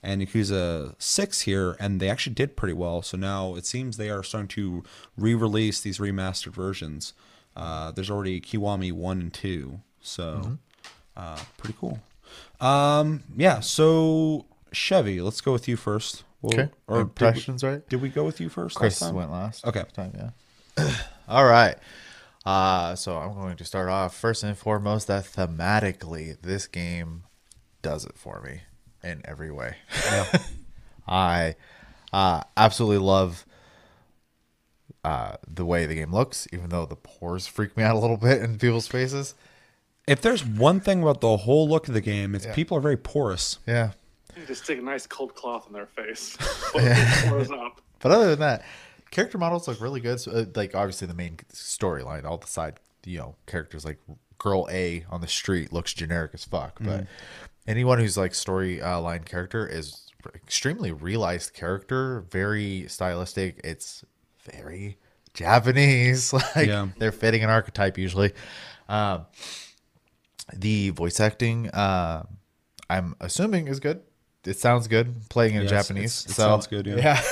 and 0.02 0.22
Yakuza 0.22 0.94
6 0.98 1.40
here, 1.42 1.76
and 1.78 2.00
they 2.00 2.08
actually 2.08 2.34
did 2.34 2.56
pretty 2.56 2.72
well. 2.72 3.02
So 3.02 3.16
now 3.16 3.54
it 3.54 3.66
seems 3.66 3.96
they 3.96 4.10
are 4.10 4.22
starting 4.22 4.48
to 4.48 4.82
re 5.16 5.34
release 5.34 5.80
these 5.80 5.98
remastered 5.98 6.52
versions. 6.52 7.12
Uh, 7.56 7.90
there's 7.92 8.10
already 8.10 8.40
Kiwami 8.40 8.92
1 8.92 9.20
and 9.20 9.32
2. 9.32 9.80
So 10.00 10.58
uh, 11.16 11.38
pretty 11.58 11.76
cool. 11.78 11.98
Um, 12.60 13.22
yeah, 13.36 13.60
so 13.60 14.46
Chevy, 14.72 15.20
let's 15.20 15.40
go 15.40 15.52
with 15.52 15.68
you 15.68 15.76
first. 15.76 16.24
We'll- 16.42 16.52
Okay. 16.54 16.70
Or 16.86 16.96
did 16.98 17.04
we, 17.04 17.10
Impressions, 17.10 17.62
right? 17.62 17.86
did 17.88 18.00
we 18.00 18.08
go 18.08 18.24
with 18.24 18.40
you 18.40 18.48
first? 18.48 18.76
Chris 18.76 19.00
last 19.00 19.08
time? 19.10 19.16
went 19.16 19.30
last. 19.30 19.66
Okay. 19.66 19.84
Time, 19.92 20.12
yeah. 20.78 20.94
All 21.28 21.44
right. 21.44 21.76
Uh, 22.46 22.94
so 22.94 23.18
I'm 23.18 23.34
going 23.34 23.56
to 23.58 23.64
start 23.66 23.90
off 23.90 24.16
first 24.16 24.42
and 24.42 24.56
foremost 24.56 25.06
that 25.08 25.24
thematically 25.24 26.40
this 26.40 26.66
game 26.66 27.24
does 27.82 28.06
it 28.06 28.16
for 28.16 28.40
me 28.40 28.62
in 29.02 29.20
every 29.26 29.50
way. 29.50 29.76
I 31.08 31.56
uh, 32.12 32.42
absolutely 32.56 32.98
love 33.04 33.44
uh, 35.04 35.36
the 35.46 35.64
way 35.64 35.86
the 35.86 35.94
game 35.94 36.12
looks, 36.12 36.46
even 36.52 36.68
though 36.68 36.86
the 36.86 36.96
pores 36.96 37.46
freak 37.46 37.76
me 37.76 37.82
out 37.82 37.94
a 37.94 37.98
little 37.98 38.16
bit 38.16 38.42
in 38.42 38.58
people's 38.58 38.86
faces. 38.86 39.34
If 40.06 40.20
there's 40.20 40.44
one 40.44 40.80
thing 40.80 41.02
about 41.02 41.20
the 41.20 41.36
whole 41.38 41.68
look 41.68 41.88
of 41.88 41.94
the 41.94 42.00
game, 42.00 42.34
it's 42.34 42.46
people 42.54 42.76
are 42.76 42.80
very 42.80 42.96
porous. 42.96 43.58
Yeah. 43.66 43.92
You 44.36 44.44
just 44.46 44.64
stick 44.64 44.78
a 44.78 44.82
nice 44.82 45.06
cold 45.06 45.34
cloth 45.34 45.66
on 45.66 45.72
their 45.72 45.86
face. 45.86 46.36
Put 46.72 47.50
up. 47.50 47.80
But 48.00 48.12
other 48.12 48.30
than 48.30 48.40
that, 48.40 48.64
character 49.10 49.38
models 49.38 49.68
look 49.68 49.80
really 49.80 50.00
good. 50.00 50.20
So, 50.20 50.32
uh, 50.32 50.44
like 50.54 50.74
obviously 50.74 51.06
the 51.06 51.14
main 51.14 51.36
storyline, 51.52 52.24
all 52.24 52.38
the 52.38 52.46
side, 52.46 52.80
you 53.04 53.18
know, 53.18 53.34
characters 53.46 53.84
like 53.84 53.98
girl 54.38 54.68
A 54.70 55.04
on 55.10 55.20
the 55.20 55.28
street 55.28 55.72
looks 55.72 55.92
generic 55.92 56.32
as 56.34 56.44
fuck. 56.44 56.78
But 56.80 57.06
anyone 57.66 57.98
who's 57.98 58.16
like 58.16 58.34
story 58.34 58.80
uh, 58.80 59.00
line 59.00 59.24
character 59.24 59.66
is 59.66 60.10
extremely 60.34 60.92
realized 60.92 61.54
character, 61.54 62.24
very 62.30 62.86
stylistic. 62.88 63.60
It's 63.62 64.04
very 64.44 64.98
Japanese. 65.34 66.32
Like 66.56 66.66
Yeah. 66.68 66.88
they're 66.98 67.12
fitting 67.12 67.42
an 67.44 67.50
archetype 67.50 67.98
usually. 67.98 68.32
Um, 68.88 69.26
the 70.52 70.90
voice 70.90 71.20
acting, 71.20 71.68
uh, 71.70 72.24
I'm 72.88 73.14
assuming 73.20 73.68
is 73.68 73.78
good. 73.80 74.02
It 74.44 74.58
sounds 74.58 74.88
good 74.88 75.28
playing 75.28 75.54
in 75.54 75.62
Yes, 75.62 75.70
Japanese. 75.70 76.24
it 76.26 76.32
so 76.32 76.42
sounds 76.42 76.66
good, 76.66 76.86
yeah. 76.86 77.22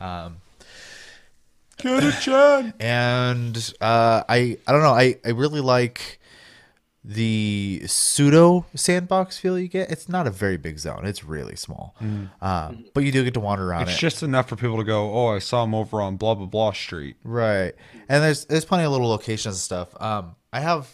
yeah. 0.00 0.30
Chan. 2.20 2.74
and 2.80 3.74
uh, 3.80 4.24
I 4.28 4.58
I 4.66 4.72
don't 4.72 4.82
know 4.82 4.92
I 4.92 5.16
I 5.24 5.30
really 5.30 5.60
like 5.60 6.17
the 7.04 7.82
pseudo 7.86 8.66
sandbox 8.74 9.38
feel 9.38 9.58
you 9.58 9.68
get. 9.68 9.90
It's 9.90 10.08
not 10.08 10.26
a 10.26 10.30
very 10.30 10.56
big 10.56 10.78
zone. 10.78 11.06
It's 11.06 11.24
really 11.24 11.56
small, 11.56 11.94
um, 12.42 12.84
but 12.92 13.04
you 13.04 13.12
do 13.12 13.24
get 13.24 13.34
to 13.34 13.40
wander 13.40 13.64
around 13.70 13.82
It's 13.82 13.96
it. 13.96 13.98
just 14.00 14.22
enough 14.22 14.48
for 14.48 14.56
people 14.56 14.76
to 14.78 14.84
go, 14.84 15.12
oh, 15.12 15.28
I 15.34 15.38
saw 15.38 15.64
him 15.64 15.74
over 15.74 16.02
on 16.02 16.16
blah 16.16 16.34
blah 16.34 16.46
blah 16.46 16.72
street. 16.72 17.16
right, 17.24 17.72
and 18.08 18.22
there's 18.22 18.44
there's 18.46 18.64
plenty 18.64 18.84
of 18.84 18.92
little 18.92 19.08
locations 19.08 19.54
and 19.54 19.60
stuff. 19.60 20.00
Um, 20.02 20.34
I 20.52 20.60
have 20.60 20.88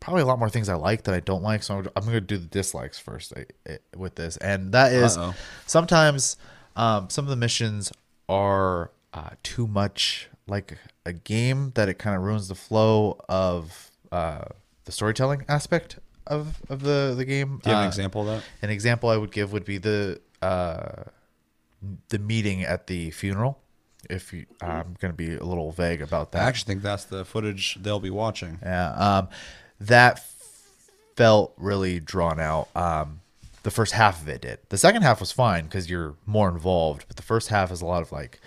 probably 0.00 0.22
a 0.22 0.26
lot 0.26 0.38
more 0.38 0.48
things 0.48 0.68
I 0.68 0.74
like 0.74 1.04
that 1.04 1.14
I 1.14 1.20
don't 1.20 1.42
like, 1.42 1.62
so 1.62 1.78
I'm, 1.78 1.88
I'm 1.96 2.02
going 2.04 2.14
to 2.14 2.20
do 2.20 2.36
the 2.38 2.46
dislikes 2.46 2.98
first 2.98 3.32
I, 3.36 3.46
I- 3.68 3.78
with 3.96 4.14
this, 4.14 4.36
and 4.36 4.72
that 4.72 4.92
is 4.92 5.18
sometimes 5.66 6.36
um, 6.76 7.10
some 7.10 7.24
of 7.24 7.30
the 7.30 7.36
missions 7.36 7.90
are 8.28 8.90
uh, 9.14 9.30
too 9.42 9.66
much 9.66 10.28
like 10.46 10.78
a 11.04 11.12
game 11.12 11.72
that 11.74 11.88
it 11.88 11.94
kind 11.98 12.14
of 12.16 12.22
ruins 12.22 12.48
the 12.48 12.54
flow 12.54 13.18
of 13.28 13.87
uh, 14.12 14.44
the 14.84 14.92
storytelling 14.92 15.44
aspect 15.48 15.98
of, 16.26 16.60
of 16.68 16.82
the, 16.82 17.14
the 17.16 17.24
game. 17.24 17.60
Do 17.62 17.70
you 17.70 17.74
have 17.76 17.82
an 17.82 17.84
Uh, 17.84 17.88
example 17.88 18.20
of 18.22 18.26
that? 18.28 18.42
An 18.62 18.70
example 18.70 19.08
I 19.10 19.16
would 19.16 19.32
give 19.32 19.52
would 19.52 19.64
be 19.64 19.78
the 19.78 20.20
uh, 20.42 21.04
the 22.08 22.18
meeting 22.18 22.62
at 22.62 22.86
the 22.86 23.10
funeral. 23.10 23.58
If 24.08 24.32
you, 24.32 24.46
I'm 24.62 24.96
going 25.00 25.12
to 25.12 25.16
be 25.16 25.34
a 25.34 25.42
little 25.44 25.72
vague 25.72 26.00
about 26.02 26.32
that. 26.32 26.42
I 26.42 26.48
actually 26.48 26.72
think 26.74 26.82
that's 26.82 27.04
the 27.04 27.24
footage 27.24 27.76
they'll 27.82 27.98
be 28.00 28.10
watching. 28.10 28.58
Yeah, 28.62 28.92
um, 28.92 29.28
that 29.80 30.24
felt 31.16 31.52
really 31.56 31.98
drawn 32.00 32.38
out. 32.40 32.68
Um, 32.76 33.20
the 33.64 33.70
first 33.72 33.92
half 33.92 34.22
of 34.22 34.28
it 34.28 34.40
did. 34.42 34.58
The 34.68 34.78
second 34.78 35.02
half 35.02 35.18
was 35.20 35.32
fine 35.32 35.64
because 35.64 35.90
you're 35.90 36.14
more 36.26 36.48
involved, 36.48 37.04
but 37.08 37.16
the 37.16 37.22
first 37.24 37.48
half 37.48 37.72
is 37.72 37.82
a 37.82 37.86
lot 37.86 38.02
of 38.02 38.12
like, 38.12 38.40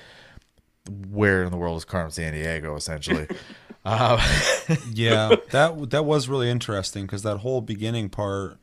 where 1.09 1.43
in 1.43 1.51
the 1.51 1.57
world 1.57 1.77
is 1.77 1.85
Carmen 1.85 2.11
Sandiego, 2.11 2.75
essentially. 2.77 3.27
um, 3.85 4.19
Yeah, 4.91 5.35
that 5.51 5.89
that 5.91 6.05
was 6.05 6.29
really 6.29 6.49
interesting 6.49 7.05
because 7.05 7.23
that 7.23 7.37
whole 7.37 7.61
beginning 7.61 8.09
part 8.09 8.57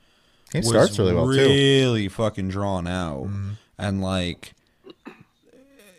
It 0.55 0.59
was 0.59 0.69
starts 0.69 0.99
really 0.99 1.15
well 1.15 1.27
too. 1.33 2.09
fucking 2.09 2.49
drawn 2.49 2.87
out, 2.87 3.29
and 3.79 4.01
like 4.03 4.55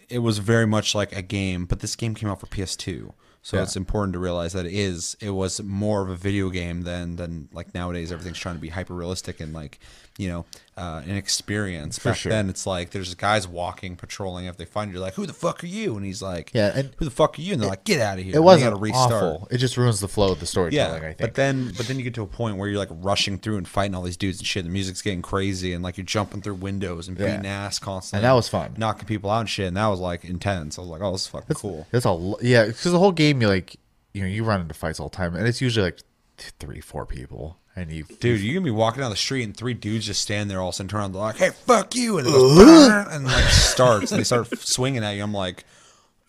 it 0.09 0.19
was 0.19 0.39
very 0.39 0.65
much 0.65 0.95
like 0.95 1.15
a 1.15 1.21
game. 1.21 1.65
But 1.65 1.79
this 1.81 1.95
game 1.95 2.15
came 2.15 2.29
out 2.29 2.39
for 2.39 2.47
PS2, 2.47 3.11
so 3.41 3.57
Yeah. 3.57 3.63
it's 3.63 3.75
important 3.75 4.13
to 4.13 4.19
realize 4.19 4.53
that 4.53 4.65
it 4.65 4.73
is 4.73 5.15
it 5.19 5.31
was 5.31 5.61
more 5.61 6.01
of 6.01 6.09
a 6.09 6.15
video 6.15 6.49
game 6.49 6.81
than 6.81 7.15
than 7.17 7.49
like 7.53 7.73
nowadays 7.73 8.11
everything's 8.11 8.39
trying 8.39 8.55
to 8.55 8.61
be 8.61 8.69
hyper 8.69 8.93
realistic 8.95 9.39
and 9.39 9.53
like 9.53 9.79
you 10.17 10.27
know 10.29 10.45
uh, 10.79 11.01
an 11.05 11.15
experience. 11.17 11.99
Back 11.99 12.15
sure. 12.15 12.29
then, 12.31 12.49
it's 12.49 12.65
like 12.65 12.91
there's 12.91 13.13
guys 13.15 13.47
walking 13.47 13.95
patrolling. 13.95 14.45
If 14.45 14.57
they 14.57 14.65
find 14.65 14.89
you, 14.89 14.95
you're 14.97 15.03
like, 15.03 15.15
"Who 15.15 15.25
the 15.25 15.33
fuck 15.33 15.63
are 15.63 15.67
you?" 15.67 15.95
And 15.97 16.05
he's 16.05 16.21
like, 16.21 16.51
Yeah, 16.53 16.71
and 16.73 16.91
who 16.97 17.05
the 17.05 17.11
fuck 17.11 17.37
are 17.37 17.41
you?" 17.41 17.53
And 17.53 17.61
they're 17.61 17.69
like, 17.69 17.83
"Get 17.83 17.99
out 18.01 18.17
of 18.19 18.23
here." 18.25 18.35
it 18.35 18.39
wasn't 18.43 18.71
gotta 18.73 18.91
awful. 18.93 19.47
It 19.51 19.57
just 19.57 19.75
ruins 19.77 19.99
the 19.99 20.07
flow 20.07 20.31
of 20.31 20.39
the 20.39 20.45
storytelling. 20.45 21.03
I 21.03 21.07
think. 21.07 21.17
but 21.19 21.35
then 21.35 21.73
but 21.75 21.87
then 21.87 21.97
you 21.97 22.03
get 22.03 22.13
to 22.15 22.21
a 22.23 22.27
point 22.27 22.57
where 22.57 22.69
you're 22.69 22.79
like 22.79 22.89
rushing 22.91 23.37
through 23.37 23.57
and 23.57 23.67
fighting 23.67 23.93
all 23.95 24.01
these 24.03 24.17
dudes 24.17 24.39
and 24.39 24.47
shit. 24.47 24.63
The 24.63 24.69
music's 24.71 25.01
getting 25.01 25.21
crazy 25.21 25.73
and 25.73 25.83
like 25.83 25.97
you're 25.97 26.05
jumping 26.05 26.41
through 26.41 26.55
windows 26.55 27.07
and 27.07 27.17
beating 27.17 27.43
Yeah. 27.43 27.65
ass 27.65 27.79
constantly. 27.79 28.25
And 28.25 28.29
that 28.31 28.35
was 28.35 28.47
fun. 28.47 28.75
Knocking 28.77 29.05
people 29.05 29.29
out 29.29 29.41
and 29.41 29.49
shit. 29.49 29.67
And 29.67 29.77
that 29.77 29.87
was 29.87 29.99
like 29.99 30.23
intense. 30.23 30.77
I 30.77 30.81
was 30.81 30.89
like, 30.89 31.01
oh, 31.01 31.11
this 31.11 31.21
is 31.21 31.27
fucking 31.27 31.55
cool. 31.55 31.85
That's 31.91 32.05
a 32.05 32.11
lo- 32.11 32.37
yeah, 32.41 32.65
because 32.65 32.91
the 32.91 32.99
whole 32.99 33.11
game 33.11 33.41
you 33.41 33.47
like, 33.47 33.75
you 34.13 34.21
know, 34.21 34.27
you 34.27 34.43
run 34.43 34.61
into 34.61 34.73
fights 34.73 34.99
all 34.99 35.09
the 35.09 35.15
time, 35.15 35.35
and 35.35 35.45
it's 35.47 35.61
usually 35.61 35.85
like 35.85 35.99
three, 36.37 36.79
four 36.81 37.05
people, 37.05 37.57
and 37.79 37.91
you 37.91 38.03
Dude, 38.03 38.41
you 38.41 38.53
can 38.53 38.63
be 38.63 38.71
walking 38.71 39.01
down 39.01 39.09
the 39.09 39.17
street 39.17 39.43
and 39.43 39.55
three 39.55 39.73
dudes 39.73 40.05
just 40.05 40.21
stand 40.21 40.49
there 40.49 40.59
all 40.59 40.69
of 40.69 40.73
a 40.73 40.75
sudden 40.75 40.89
turn 40.89 40.99
around. 40.99 41.13
They're 41.13 41.21
like, 41.21 41.37
hey, 41.37 41.49
fuck 41.49 41.95
you. 41.95 42.17
And 42.17 42.27
it 42.27 42.31
goes, 42.31 42.89
and 42.89 43.25
like 43.25 43.45
starts 43.45 44.11
and 44.11 44.19
they 44.19 44.23
start 44.23 44.57
swinging 44.59 45.03
at 45.03 45.11
you. 45.11 45.23
I'm 45.23 45.33
like, 45.33 45.63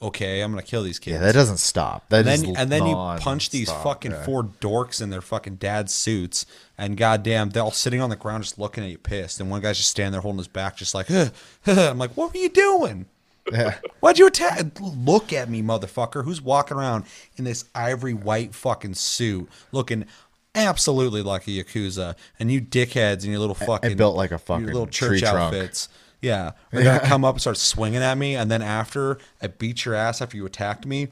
okay, 0.02 0.40
I'm 0.40 0.52
gonna 0.52 0.62
kill 0.62 0.82
these 0.82 0.98
kids. 0.98 1.14
Yeah, 1.14 1.20
that 1.20 1.32
doesn't 1.32 1.58
stop. 1.58 2.08
That 2.08 2.26
and 2.26 2.44
then 2.44 2.56
and 2.56 2.72
then 2.72 2.86
you 2.86 2.94
punch 2.94 3.50
these 3.50 3.68
non-stop, 3.68 3.84
fucking 3.84 4.12
yeah. 4.12 4.24
four 4.24 4.44
dorks 4.44 5.02
in 5.02 5.10
their 5.10 5.20
fucking 5.20 5.56
dad's 5.56 5.92
suits, 5.92 6.46
and 6.78 6.96
goddamn, 6.96 7.50
they're 7.50 7.62
all 7.62 7.70
sitting 7.70 8.00
on 8.00 8.10
the 8.10 8.16
ground 8.16 8.44
just 8.44 8.58
looking 8.58 8.84
at 8.84 8.90
you 8.90 8.98
pissed, 8.98 9.40
and 9.40 9.50
one 9.50 9.60
guy's 9.60 9.76
just 9.76 9.90
standing 9.90 10.12
there 10.12 10.20
holding 10.20 10.38
his 10.38 10.48
back, 10.48 10.76
just 10.76 10.94
like, 10.94 11.08
huh, 11.08 11.30
huh. 11.64 11.90
I'm 11.90 11.98
like, 11.98 12.16
what 12.16 12.32
were 12.32 12.40
you 12.40 12.48
doing? 12.48 13.06
Yeah. 13.50 13.78
Why'd 14.00 14.18
you 14.18 14.26
attack? 14.26 14.66
Look 14.80 15.32
at 15.32 15.48
me, 15.48 15.62
motherfucker. 15.62 16.24
Who's 16.24 16.40
walking 16.40 16.76
around 16.76 17.04
in 17.36 17.44
this 17.44 17.64
ivory 17.74 18.14
white 18.14 18.54
fucking 18.54 18.94
suit, 18.94 19.48
looking 19.72 20.06
absolutely 20.54 21.22
like 21.22 21.46
a 21.46 21.50
yakuza, 21.50 22.16
and 22.38 22.50
you 22.50 22.60
dickheads 22.60 23.22
and 23.22 23.26
your 23.26 23.38
little 23.38 23.54
fucking 23.54 23.92
I 23.92 23.94
built 23.94 24.16
like 24.16 24.30
a 24.30 24.34
your 24.34 24.38
fucking 24.38 24.66
little 24.66 24.86
tree 24.86 25.20
church 25.20 25.30
trunk. 25.30 25.54
outfits. 25.54 25.88
Yeah, 26.20 26.52
are 26.72 26.82
gonna 26.82 27.00
come 27.00 27.24
up 27.24 27.36
and 27.36 27.40
start 27.40 27.56
swinging 27.56 28.02
at 28.02 28.18
me, 28.18 28.36
and 28.36 28.50
then 28.50 28.60
after 28.62 29.18
I 29.40 29.46
beat 29.46 29.84
your 29.84 29.94
ass 29.94 30.20
after 30.20 30.36
you 30.36 30.44
attacked 30.44 30.84
me, 30.86 31.08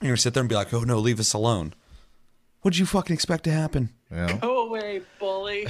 you're 0.00 0.10
gonna 0.10 0.16
sit 0.16 0.34
there 0.34 0.40
and 0.40 0.48
be 0.48 0.56
like, 0.56 0.74
"Oh 0.74 0.80
no, 0.80 0.98
leave 0.98 1.20
us 1.20 1.32
alone." 1.32 1.74
What'd 2.62 2.78
you 2.78 2.86
fucking 2.86 3.14
expect 3.14 3.44
to 3.44 3.52
happen? 3.52 3.90
Yeah. 4.10 4.36
Go 4.38 4.66
away, 4.66 5.02
bully. 5.18 5.66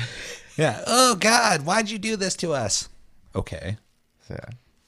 Yeah. 0.56 0.82
Oh 0.86 1.14
God, 1.14 1.64
why'd 1.64 1.90
you 1.90 1.98
do 1.98 2.16
this 2.16 2.34
to 2.36 2.52
us? 2.52 2.88
Okay. 3.34 3.76
Yeah. 4.28 4.38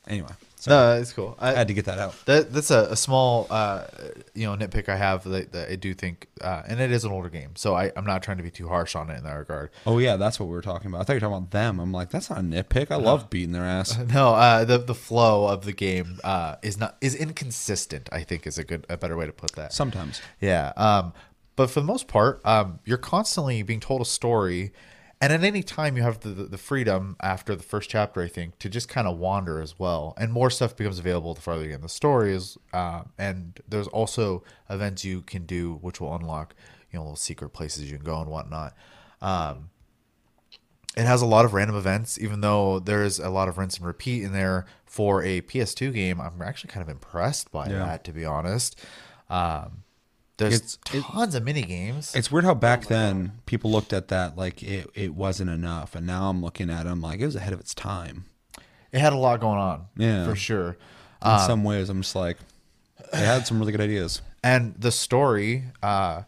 Anyway, 0.08 0.32
No, 0.70 0.96
it's 0.96 1.12
cool. 1.12 1.36
I 1.38 1.52
had 1.52 1.68
to 1.68 1.74
get 1.74 1.86
that 1.86 1.98
out. 1.98 2.14
That 2.26 2.52
that's 2.52 2.70
a, 2.70 2.88
a 2.90 2.96
small 2.96 3.46
uh, 3.50 3.84
you 4.34 4.46
know 4.46 4.56
nitpick 4.56 4.88
I 4.88 4.96
have 4.96 5.24
that, 5.24 5.52
that 5.52 5.70
I 5.70 5.76
do 5.76 5.94
think, 5.94 6.28
uh, 6.40 6.62
and 6.66 6.80
it 6.80 6.90
is 6.92 7.04
an 7.04 7.12
older 7.12 7.28
game, 7.28 7.50
so 7.56 7.74
I, 7.74 7.92
I'm 7.96 8.04
not 8.04 8.22
trying 8.22 8.36
to 8.36 8.42
be 8.42 8.50
too 8.50 8.68
harsh 8.68 8.94
on 8.94 9.10
it 9.10 9.18
in 9.18 9.24
that 9.24 9.32
regard. 9.32 9.70
Oh 9.86 9.98
yeah, 9.98 10.16
that's 10.16 10.38
what 10.38 10.46
we 10.46 10.52
were 10.52 10.62
talking 10.62 10.88
about. 10.88 11.00
I 11.00 11.04
thought 11.04 11.12
you 11.14 11.16
were 11.16 11.20
talking 11.20 11.36
about 11.36 11.50
them. 11.50 11.80
I'm 11.80 11.92
like, 11.92 12.10
that's 12.10 12.30
not 12.30 12.40
a 12.40 12.42
nitpick. 12.42 12.90
I 12.90 12.96
love 12.96 13.30
beating 13.30 13.52
their 13.52 13.64
ass. 13.64 13.98
No, 14.12 14.34
uh, 14.34 14.64
the 14.64 14.78
the 14.78 14.94
flow 14.94 15.46
of 15.46 15.64
the 15.64 15.72
game 15.72 16.18
uh, 16.22 16.56
is 16.62 16.78
not 16.78 16.96
is 17.00 17.14
inconsistent. 17.14 18.08
I 18.12 18.22
think 18.22 18.46
is 18.46 18.58
a 18.58 18.64
good 18.64 18.84
a 18.88 18.96
better 18.96 19.16
way 19.16 19.26
to 19.26 19.32
put 19.32 19.52
that. 19.52 19.72
Sometimes. 19.72 20.20
Yeah. 20.40 20.72
Um, 20.76 21.12
but 21.56 21.70
for 21.70 21.80
the 21.80 21.86
most 21.86 22.08
part, 22.08 22.40
um, 22.44 22.78
you're 22.84 22.98
constantly 22.98 23.62
being 23.62 23.80
told 23.80 24.00
a 24.00 24.04
story, 24.04 24.72
and 25.22 25.32
at 25.32 25.44
any 25.44 25.62
time 25.62 25.96
you 25.96 26.02
have 26.02 26.18
the, 26.20 26.30
the, 26.30 26.58
freedom 26.58 27.16
after 27.20 27.54
the 27.54 27.62
first 27.62 27.88
chapter, 27.88 28.20
I 28.20 28.26
think, 28.26 28.58
to 28.58 28.68
just 28.68 28.88
kind 28.88 29.06
of 29.06 29.18
wander 29.18 29.60
as 29.60 29.78
well. 29.78 30.14
And 30.18 30.32
more 30.32 30.50
stuff 30.50 30.76
becomes 30.76 30.98
available 30.98 31.32
the 31.32 31.40
farther 31.40 31.62
you 31.62 31.68
get 31.68 31.76
in 31.76 31.82
the 31.82 31.88
stories 31.88 32.58
uh, 32.72 33.02
and 33.16 33.60
there's 33.68 33.86
also 33.86 34.42
events 34.68 35.04
you 35.04 35.22
can 35.22 35.46
do 35.46 35.78
which 35.80 36.00
will 36.00 36.12
unlock, 36.12 36.56
you 36.90 36.98
know, 36.98 37.04
little 37.04 37.14
secret 37.14 37.50
places 37.50 37.88
you 37.88 37.96
can 37.96 38.04
go 38.04 38.20
and 38.20 38.28
whatnot. 38.28 38.74
Um, 39.20 39.70
it 40.96 41.04
has 41.04 41.22
a 41.22 41.26
lot 41.26 41.44
of 41.44 41.54
random 41.54 41.76
events, 41.76 42.18
even 42.20 42.40
though 42.40 42.80
there's 42.80 43.20
a 43.20 43.30
lot 43.30 43.48
of 43.48 43.58
rinse 43.58 43.76
and 43.76 43.86
repeat 43.86 44.24
in 44.24 44.32
there 44.32 44.66
for 44.84 45.22
a 45.22 45.40
PS2 45.42 45.94
game. 45.94 46.20
I'm 46.20 46.42
actually 46.42 46.70
kind 46.70 46.82
of 46.82 46.88
impressed 46.88 47.52
by 47.52 47.68
Yeah. 47.68 47.78
that, 47.78 48.02
to 48.04 48.12
be 48.12 48.24
honest. 48.24 48.76
Um, 49.30 49.84
there's 50.38 50.54
It's- 50.54 50.78
it- 50.92 51.02
tons 51.04 51.34
of 51.34 51.44
mini 51.44 51.62
games. 51.62 52.14
It's 52.14 52.30
weird 52.32 52.44
how 52.44 52.54
back 52.54 52.86
then 52.86 53.32
people 53.46 53.70
looked 53.70 53.92
at 53.92 54.08
that 54.08 54.36
like 54.36 54.62
it, 54.62 54.90
it 54.94 55.14
wasn't 55.14 55.50
enough, 55.50 55.94
and 55.94 56.06
now 56.06 56.28
I'm 56.30 56.42
looking 56.42 56.70
at 56.70 56.86
it, 56.86 56.88
I'm 56.90 57.00
like 57.00 57.20
it 57.20 57.26
was 57.26 57.36
ahead 57.36 57.52
of 57.52 57.60
its 57.60 57.74
time. 57.74 58.24
It 58.92 59.00
had 59.00 59.12
a 59.12 59.16
lot 59.16 59.40
going 59.40 59.58
on, 59.58 59.86
Yeah. 59.96 60.26
for 60.26 60.34
sure. 60.36 60.76
In 61.24 61.38
some 61.40 61.62
ways, 61.64 61.88
I'm 61.88 62.02
just 62.02 62.16
like, 62.16 62.36
they 63.12 63.20
had 63.24 63.46
some 63.46 63.58
really 63.58 63.72
good 63.72 63.80
ideas. 63.80 64.20
And 64.44 64.74
the 64.76 64.90
story, 64.90 65.66
uh, 65.84 66.22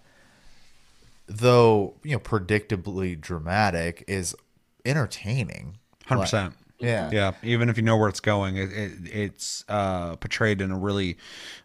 though 1.27 1.95
you 2.03 2.13
know, 2.13 2.19
predictably 2.21 3.21
dramatic, 3.21 4.05
is 4.07 4.37
entertaining. 4.85 5.79
Hundred 6.07 6.23
percent. 6.23 6.55
Yeah. 6.85 7.11
Yeah. 7.13 7.33
Even 7.43 7.69
if 7.69 7.77
you 7.77 7.83
know 7.83 7.97
where 7.97 8.09
it's 8.09 8.21
going, 8.21 8.57
it, 8.57 8.71
it, 8.73 8.93
it's 9.05 9.65
uh, 9.69 10.17
portrayed 10.17 10.61
in 10.61 10.71
a 10.71 10.79
really 10.79 11.17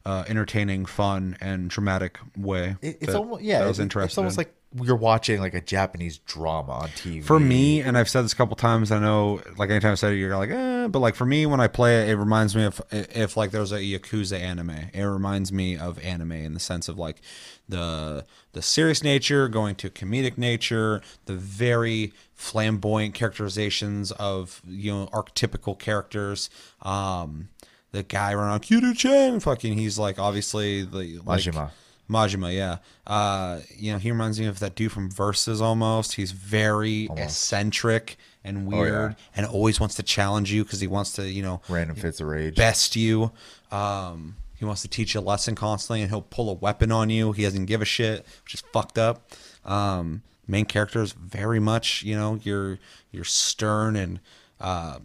uh, 0.06 0.24
entertaining, 0.28 0.86
fun, 0.86 1.38
and 1.42 1.70
dramatic 1.70 2.20
way. 2.38 2.76
It, 2.82 2.98
it's 3.02 3.14
almost 3.14 3.44
yeah. 3.44 3.60
that 3.60 3.68
was 3.68 3.80
it- 3.80 3.84
interested. 3.84 4.12
It's 4.14 4.18
almost 4.18 4.38
like 4.38 4.54
you're 4.76 4.96
watching 4.96 5.40
like 5.40 5.56
a 5.56 5.62
Japanese 5.62 6.20
drama 6.20 6.74
on 6.74 6.90
TV. 6.90 7.24
For 7.24 7.40
me, 7.40 7.82
and 7.82 7.98
I've 7.98 8.10
said 8.10 8.24
this 8.24 8.34
a 8.34 8.36
couple 8.36 8.56
times. 8.56 8.92
I 8.92 9.00
know, 9.00 9.42
like 9.58 9.70
anytime 9.72 9.94
I 9.94 9.96
said 9.96 10.14
it, 10.14 10.18
you're 10.18 10.38
like, 10.38 10.52
eh. 10.52 10.88
But 10.88 11.00
like 11.00 11.16
for 11.16 11.26
me, 11.26 11.46
when 11.48 11.60
I 11.60 11.68
play 11.68 12.04
it, 12.04 12.10
it 12.10 12.16
reminds 12.16 12.56
me 12.56 12.66
of 12.66 12.80
if 12.92 13.36
like 13.36 13.52
there's 13.52 13.72
a 13.72 13.80
Yakuza 13.80 14.40
anime. 14.40 14.90
It 14.94 15.04
reminds 15.04 15.52
me 15.52 15.76
of 15.76 15.98
anime 16.04 16.34
in 16.34 16.54
the 16.54 16.60
sense 16.60 16.88
of 16.88 17.00
like 17.00 17.22
the 17.68 18.26
the 18.54 18.62
serious 18.62 19.04
nature 19.04 19.48
going 19.48 19.76
to 19.76 19.90
comedic 19.90 20.38
nature, 20.38 21.02
the 21.26 21.36
very 21.36 22.14
flamboyant 22.36 23.16
characterizations 23.16 24.12
of 24.14 24.62
you 24.68 24.92
know 24.92 25.08
archetypical 25.08 25.78
characters. 25.78 26.50
Um, 26.84 27.50
the 27.92 28.04
guy 28.04 28.36
running 28.36 28.54
on 28.54 28.60
Kiryu-chan, 28.60 29.40
fucking, 29.40 29.76
he's 29.76 29.98
like 29.98 30.20
obviously 30.20 30.84
the 30.84 31.20
like, 31.26 31.42
Majima. 31.42 31.72
Majima, 32.10 32.54
yeah. 32.56 32.78
Uh, 33.06 33.60
you 33.76 33.92
know, 33.92 34.00
he 34.00 34.12
reminds 34.12 34.40
me 34.40 34.48
of 34.48 34.60
that 34.60 34.76
dude 34.76 34.92
from 34.92 35.10
Versus 35.12 35.62
almost. 35.62 36.14
He's 36.14 36.32
very 36.32 37.08
eccentric 37.18 38.18
and 38.44 38.66
weird 38.66 39.16
and 39.36 39.46
always 39.46 39.80
wants 39.80 39.96
to 39.96 40.04
challenge 40.04 40.52
you 40.52 40.64
because 40.64 40.80
he 40.80 40.88
wants 40.88 41.14
to, 41.14 41.30
you 41.30 41.44
know, 41.44 41.62
Random 41.70 41.96
fits 41.96 42.20
of 42.20 42.28
rage. 42.28 42.56
best 42.56 42.96
you. 42.96 43.32
Um, 43.72 44.38
he 44.56 44.66
wants 44.66 44.82
to 44.82 44.88
teach 44.88 45.14
you 45.14 45.20
a 45.20 45.22
lesson 45.22 45.56
constantly 45.56 46.02
and 46.02 46.10
he'll 46.10 46.22
pull 46.22 46.50
a 46.50 46.54
weapon 46.54 46.92
on 46.92 47.10
you. 47.10 47.32
He 47.32 47.44
doesn't 47.44 47.66
give 47.66 47.82
a 47.82 47.86
shit, 47.86 48.26
which 48.44 48.56
is 48.56 48.64
fucked 48.74 48.98
up. 48.98 49.32
Um, 49.64 50.24
main 50.48 50.66
character 50.66 51.02
is 51.02 51.14
very 51.14 51.60
much, 51.60 52.02
you 52.04 52.16
know, 52.16 52.40
you're 52.44 52.80
you're 53.12 53.24
stern 53.24 53.96
and 53.96 54.20
uh, 54.60 55.00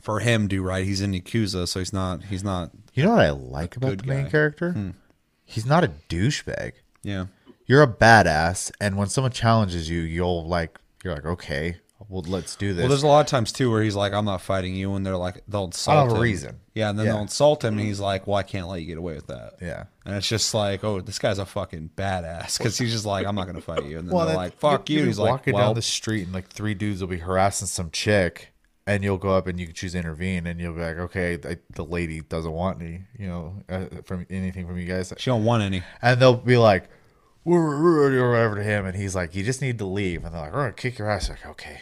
for 0.00 0.18
him, 0.18 0.48
do 0.48 0.62
right. 0.62 0.84
He's 0.84 1.00
in 1.00 1.12
Yakuza, 1.12 1.68
so 1.68 1.78
he's 1.78 1.92
not 1.92 2.24
he's 2.24 2.42
not 2.42 2.72
You 2.94 3.04
know 3.04 3.10
what 3.10 3.20
I 3.20 3.30
like 3.30 3.76
about 3.76 3.98
the 3.98 4.06
main 4.06 4.24
guy. 4.24 4.30
Hmm. 4.72 4.90
He's 5.52 5.66
not 5.66 5.84
a 5.84 5.92
douchebag. 6.08 6.72
yeah. 7.02 7.26
You're 7.64 7.82
a 7.82 7.86
badass, 7.86 8.72
and 8.80 8.96
when 8.96 9.08
someone 9.08 9.30
challenges 9.30 9.88
you, 9.88 10.00
you'll 10.00 10.46
like 10.46 10.78
you're 11.04 11.14
like, 11.14 11.24
okay, 11.24 11.76
well, 12.08 12.22
let's 12.26 12.56
do 12.56 12.74
this. 12.74 12.80
Well, 12.82 12.88
there's 12.88 13.04
a 13.04 13.06
lot 13.06 13.20
of 13.20 13.26
times 13.26 13.52
too 13.52 13.70
where 13.70 13.82
he's 13.82 13.94
like, 13.94 14.12
"I'm 14.12 14.24
not 14.24 14.42
fighting 14.42 14.74
you," 14.74 14.94
and 14.94 15.06
they're 15.06 15.16
like, 15.16 15.42
they'll 15.48 15.66
insult 15.66 15.96
don't 15.96 16.08
have 16.10 16.18
a 16.18 16.20
reason. 16.20 16.58
Yeah, 16.74 16.90
and 16.90 16.98
then 16.98 17.06
Yeah. 17.06 17.12
they'll 17.12 17.22
insult 17.22 17.64
him, 17.64 17.78
and 17.78 17.86
he's 17.86 18.00
like, 18.00 18.26
"Well, 18.26 18.36
I 18.36 18.42
can't 18.42 18.66
let 18.68 18.80
you 18.80 18.86
get 18.86 18.98
away 18.98 19.14
with 19.14 19.28
that." 19.28 19.54
Yeah. 19.62 19.84
and 20.04 20.16
it's 20.16 20.26
just 20.28 20.52
like, 20.52 20.82
"Oh, 20.82 21.00
this 21.00 21.20
guy's 21.20 21.38
a 21.38 21.46
fucking 21.46 21.90
badass," 21.96 22.58
because 22.58 22.76
he's 22.76 22.92
just 22.92 23.06
like, 23.06 23.24
"I'm 23.26 23.36
not 23.36 23.46
gonna 23.46 23.60
fight 23.60 23.84
you," 23.86 23.98
and 24.00 24.08
then 24.10 24.16
they're 24.26 24.34
like, 24.36 24.58
"Fuck 24.58 24.90
you." 24.90 25.04
He's 25.04 25.18
like, 25.18 25.30
walking 25.30 25.54
"Well, 25.54 25.68
down 25.68 25.74
the 25.76 25.82
street, 25.82 26.24
and 26.24 26.32
like 26.32 26.48
three 26.48 26.74
dudes 26.74 27.00
will 27.00 27.08
be 27.08 27.18
harassing 27.18 27.68
some 27.68 27.90
chick, 27.90 28.51
and 28.86 29.04
you'll 29.04 29.18
go 29.18 29.30
up 29.36 29.46
and 29.46 29.58
you 29.60 29.66
can 29.66 29.74
choose 29.74 29.92
to 29.92 29.98
intervene, 29.98 30.46
and 30.46 30.60
you'll 30.60 30.74
be 30.74 30.80
like, 30.80 30.96
okay, 30.98 31.38
I, 31.44 31.56
the 31.74 31.84
lady 31.84 32.20
doesn't 32.20 32.50
want 32.52 32.80
any, 32.82 33.02
you 33.18 33.26
know, 33.28 33.62
uh, 33.68 33.84
from 34.04 34.26
anything 34.30 34.66
from 34.66 34.78
you 34.78 34.86
guys, 34.86 35.12
she 35.18 35.30
don't 35.30 35.44
want 35.44 35.62
any." 35.62 35.82
and 36.00 36.20
they'll 36.20 36.34
be 36.34 36.56
like. 36.56 36.88
Or 37.44 38.30
whatever 38.30 38.54
to 38.54 38.62
him, 38.62 38.86
and 38.86 38.94
he's 38.96 39.16
like, 39.16 39.34
"You 39.34 39.42
just 39.42 39.60
need 39.60 39.78
to 39.78 39.84
leave." 39.84 40.24
And 40.24 40.32
they're 40.32 40.40
like, 40.42 40.52
"We're 40.52 40.60
gonna 40.60 40.72
kick 40.74 40.96
your 40.96 41.10
ass." 41.10 41.28
Like, 41.28 41.44
okay. 41.44 41.80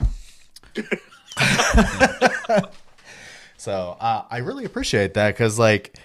so 3.59 3.97
uh, 4.01 4.23
I 4.31 4.39
really 4.39 4.65
appreciate 4.65 5.13
that 5.15 5.35
because 5.35 5.59
like 5.59 5.99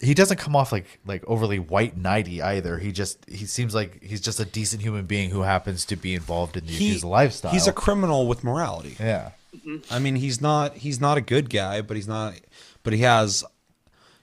he 0.00 0.14
doesn't 0.14 0.36
come 0.38 0.54
off 0.56 0.72
like 0.72 1.00
like 1.06 1.24
overly 1.26 1.58
white 1.58 1.98
knighty 1.98 2.42
either. 2.42 2.78
He 2.78 2.92
just 2.92 3.24
he 3.28 3.46
seems 3.46 3.74
like 3.74 4.02
he's 4.02 4.20
just 4.20 4.38
a 4.40 4.44
decent 4.44 4.82
human 4.82 5.06
being 5.06 5.30
who 5.30 5.40
happens 5.42 5.84
to 5.86 5.96
be 5.96 6.14
involved 6.14 6.56
in 6.58 6.66
the 6.66 6.72
He- 6.72 6.94
Yakuza 6.94 7.04
lifestyle. 7.04 7.52
He's 7.52 7.66
a 7.66 7.72
criminal 7.72 8.26
with 8.26 8.44
morality. 8.44 8.96
yeah. 9.00 9.30
Mm-hmm. 9.54 9.92
I 9.92 9.98
mean, 9.98 10.16
he's 10.16 10.40
not 10.40 10.78
he's 10.78 11.00
not 11.00 11.18
a 11.18 11.20
good 11.20 11.50
guy, 11.50 11.80
but 11.80 11.96
he's 11.96 12.08
not 12.08 12.34
but 12.82 12.92
he 12.92 13.00
has 13.00 13.44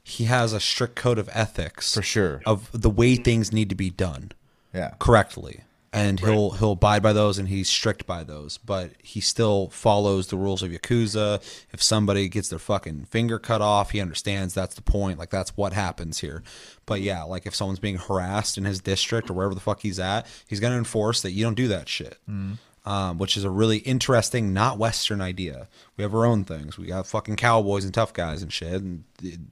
he 0.03 0.23
has 0.23 0.53
a 0.53 0.59
strict 0.59 0.95
code 0.95 1.19
of 1.19 1.29
ethics 1.33 1.93
For 1.93 2.01
sure. 2.01 2.41
of 2.45 2.69
the 2.71 2.89
way 2.89 3.15
things 3.15 3.51
need 3.51 3.69
to 3.69 3.75
be 3.75 3.89
done. 3.89 4.31
Yeah. 4.73 4.93
correctly. 4.99 5.61
And 5.93 6.19
he'll 6.19 6.51
he'll 6.51 6.73
abide 6.73 7.01
by 7.01 7.13
those 7.13 7.39
and 7.39 7.47
he's 7.47 7.67
strict 7.69 8.05
by 8.05 8.23
those 8.23 8.57
but 8.57 8.91
he 9.01 9.19
still 9.19 9.69
follows 9.69 10.27
the 10.27 10.37
rules 10.37 10.61
of 10.61 10.69
yakuza. 10.69 11.41
If 11.71 11.81
somebody 11.81 12.27
gets 12.29 12.49
their 12.49 12.59
fucking 12.59 13.05
finger 13.05 13.39
cut 13.39 13.61
off 13.61 13.91
he 13.91 14.01
understands 14.01 14.53
that's 14.53 14.75
the 14.75 14.81
point. 14.81 15.17
Like 15.17 15.29
that's 15.29 15.57
what 15.57 15.73
happens 15.73 16.19
here. 16.19 16.43
But 16.85 17.01
yeah 17.01 17.23
like 17.23 17.45
if 17.47 17.55
someone's 17.55 17.79
being 17.79 17.97
harassed 17.97 18.57
in 18.57 18.65
his 18.65 18.79
district 18.79 19.29
or 19.29 19.33
wherever 19.33 19.55
the 19.55 19.61
fuck 19.61 19.81
he's 19.81 19.99
at 19.99 20.27
he's 20.47 20.59
going 20.59 20.71
to 20.73 20.77
enforce 20.77 21.21
that 21.21 21.31
you 21.31 21.43
don't 21.43 21.55
do 21.55 21.69
that 21.69 21.89
shit 21.89 22.17
mm-hmm. 22.29 22.53
Um, 22.87 23.17
which 23.17 23.35
is 23.35 23.43
a 23.43 23.49
really 23.49 23.79
interesting, 23.79 24.53
not 24.53 24.77
Western 24.77 25.19
idea. 25.19 25.67
We 25.97 26.03
have 26.03 26.15
our 26.15 26.25
own 26.25 26.45
things. 26.45 26.77
We 26.77 26.87
got 26.87 27.05
fucking 27.05 27.35
cowboys 27.35 27.83
and 27.83 27.93
tough 27.93 28.13
guys 28.13 28.41
and 28.41 28.51
shit. 28.51 28.81
And 28.81 29.03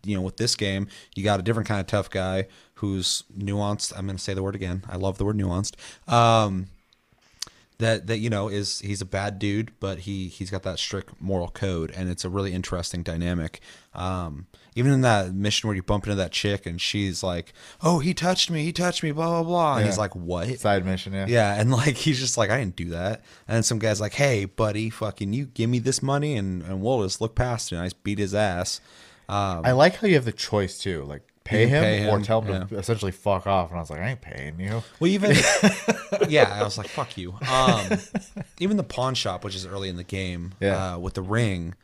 you 0.05 0.15
know, 0.15 0.21
with 0.21 0.37
this 0.37 0.55
game, 0.55 0.87
you 1.15 1.23
got 1.25 1.41
a 1.41 1.43
different 1.43 1.67
kind 1.67 1.81
of 1.81 1.87
tough 1.87 2.09
guy 2.09 2.47
who's 2.75 3.23
nuanced. 3.37 3.91
I'm 3.97 4.05
going 4.05 4.15
to 4.15 4.23
say 4.23 4.33
the 4.33 4.41
word 4.41 4.55
again. 4.55 4.83
I 4.87 4.95
love 4.95 5.17
the 5.17 5.25
word 5.25 5.37
nuanced. 5.37 5.73
Um, 6.09 6.67
that 7.79 8.07
that 8.07 8.19
you 8.19 8.29
know 8.29 8.47
is 8.47 8.79
he's 8.79 9.01
a 9.01 9.05
bad 9.05 9.37
dude, 9.37 9.73
but 9.81 9.99
he 9.99 10.29
he's 10.29 10.49
got 10.49 10.63
that 10.63 10.79
strict 10.79 11.21
moral 11.21 11.49
code, 11.49 11.91
and 11.91 12.09
it's 12.09 12.23
a 12.23 12.29
really 12.29 12.53
interesting 12.53 13.03
dynamic. 13.03 13.59
Um, 13.93 14.47
even 14.75 14.91
in 14.91 15.01
that 15.01 15.33
mission 15.33 15.67
where 15.67 15.75
you 15.75 15.81
bump 15.81 16.03
into 16.05 16.15
that 16.15 16.31
chick 16.31 16.65
and 16.65 16.79
she's 16.81 17.23
like, 17.23 17.53
"Oh, 17.81 17.99
he 17.99 18.13
touched 18.13 18.51
me, 18.51 18.63
he 18.63 18.71
touched 18.73 19.01
me," 19.03 19.11
blah 19.11 19.27
blah 19.29 19.43
blah, 19.43 19.77
and 19.77 19.85
he's 19.85 19.97
like, 19.97 20.15
"What?" 20.15 20.59
Side 20.59 20.85
mission, 20.85 21.13
yeah. 21.13 21.25
Yeah, 21.27 21.53
and 21.59 21.71
like 21.71 21.95
he's 21.95 22.19
just 22.19 22.37
like, 22.37 22.49
I 22.49 22.59
didn't 22.59 22.75
do 22.75 22.89
that. 22.89 23.23
And 23.47 23.65
some 23.65 23.79
guy's 23.79 24.01
like, 24.01 24.13
Hey, 24.13 24.45
buddy, 24.45 24.89
fucking 24.89 25.33
you 25.33 25.45
give 25.45 25.69
me 25.69 25.79
this 25.79 26.03
money 26.03 26.35
and, 26.35 26.61
and 26.63 26.81
we'll 26.81 27.03
just 27.03 27.21
look 27.21 27.35
past 27.35 27.71
it. 27.71 27.75
And 27.75 27.83
I 27.83 27.85
just 27.87 28.03
beat 28.03 28.19
his 28.19 28.35
ass. 28.35 28.81
Um, 29.27 29.61
I 29.65 29.71
like 29.71 29.95
how 29.95 30.07
you 30.07 30.15
have 30.15 30.25
the 30.25 30.31
choice 30.31 30.77
too. 30.77 31.03
Like 31.05 31.23
pay 31.45 31.67
him, 31.67 31.83
pay 31.83 32.09
or 32.09 32.19
tell 32.19 32.41
him 32.41 32.67
to 32.67 32.77
essentially 32.77 33.11
fuck 33.11 33.47
off. 33.47 33.69
And 33.69 33.77
I 33.77 33.81
was 33.81 33.89
like, 33.89 33.99
I 34.01 34.09
ain't 34.09 34.21
paying 34.21 34.59
you. 34.59 34.83
Well, 34.99 35.09
even 35.09 35.31
yeah, 36.29 36.49
I 36.59 36.63
was 36.63 36.77
like, 36.77 36.87
"Fuck 36.87 37.17
you." 37.17 37.33
Um, 37.49 37.97
even 38.59 38.77
the 38.77 38.83
pawn 38.83 39.15
shop, 39.15 39.43
which 39.43 39.55
is 39.55 39.65
early 39.65 39.89
in 39.89 39.95
the 39.95 40.03
game, 40.03 40.53
Yeah. 40.59 40.95
uh, 40.95 40.97
with 40.99 41.13
the 41.15 41.21
ring, 41.21 41.75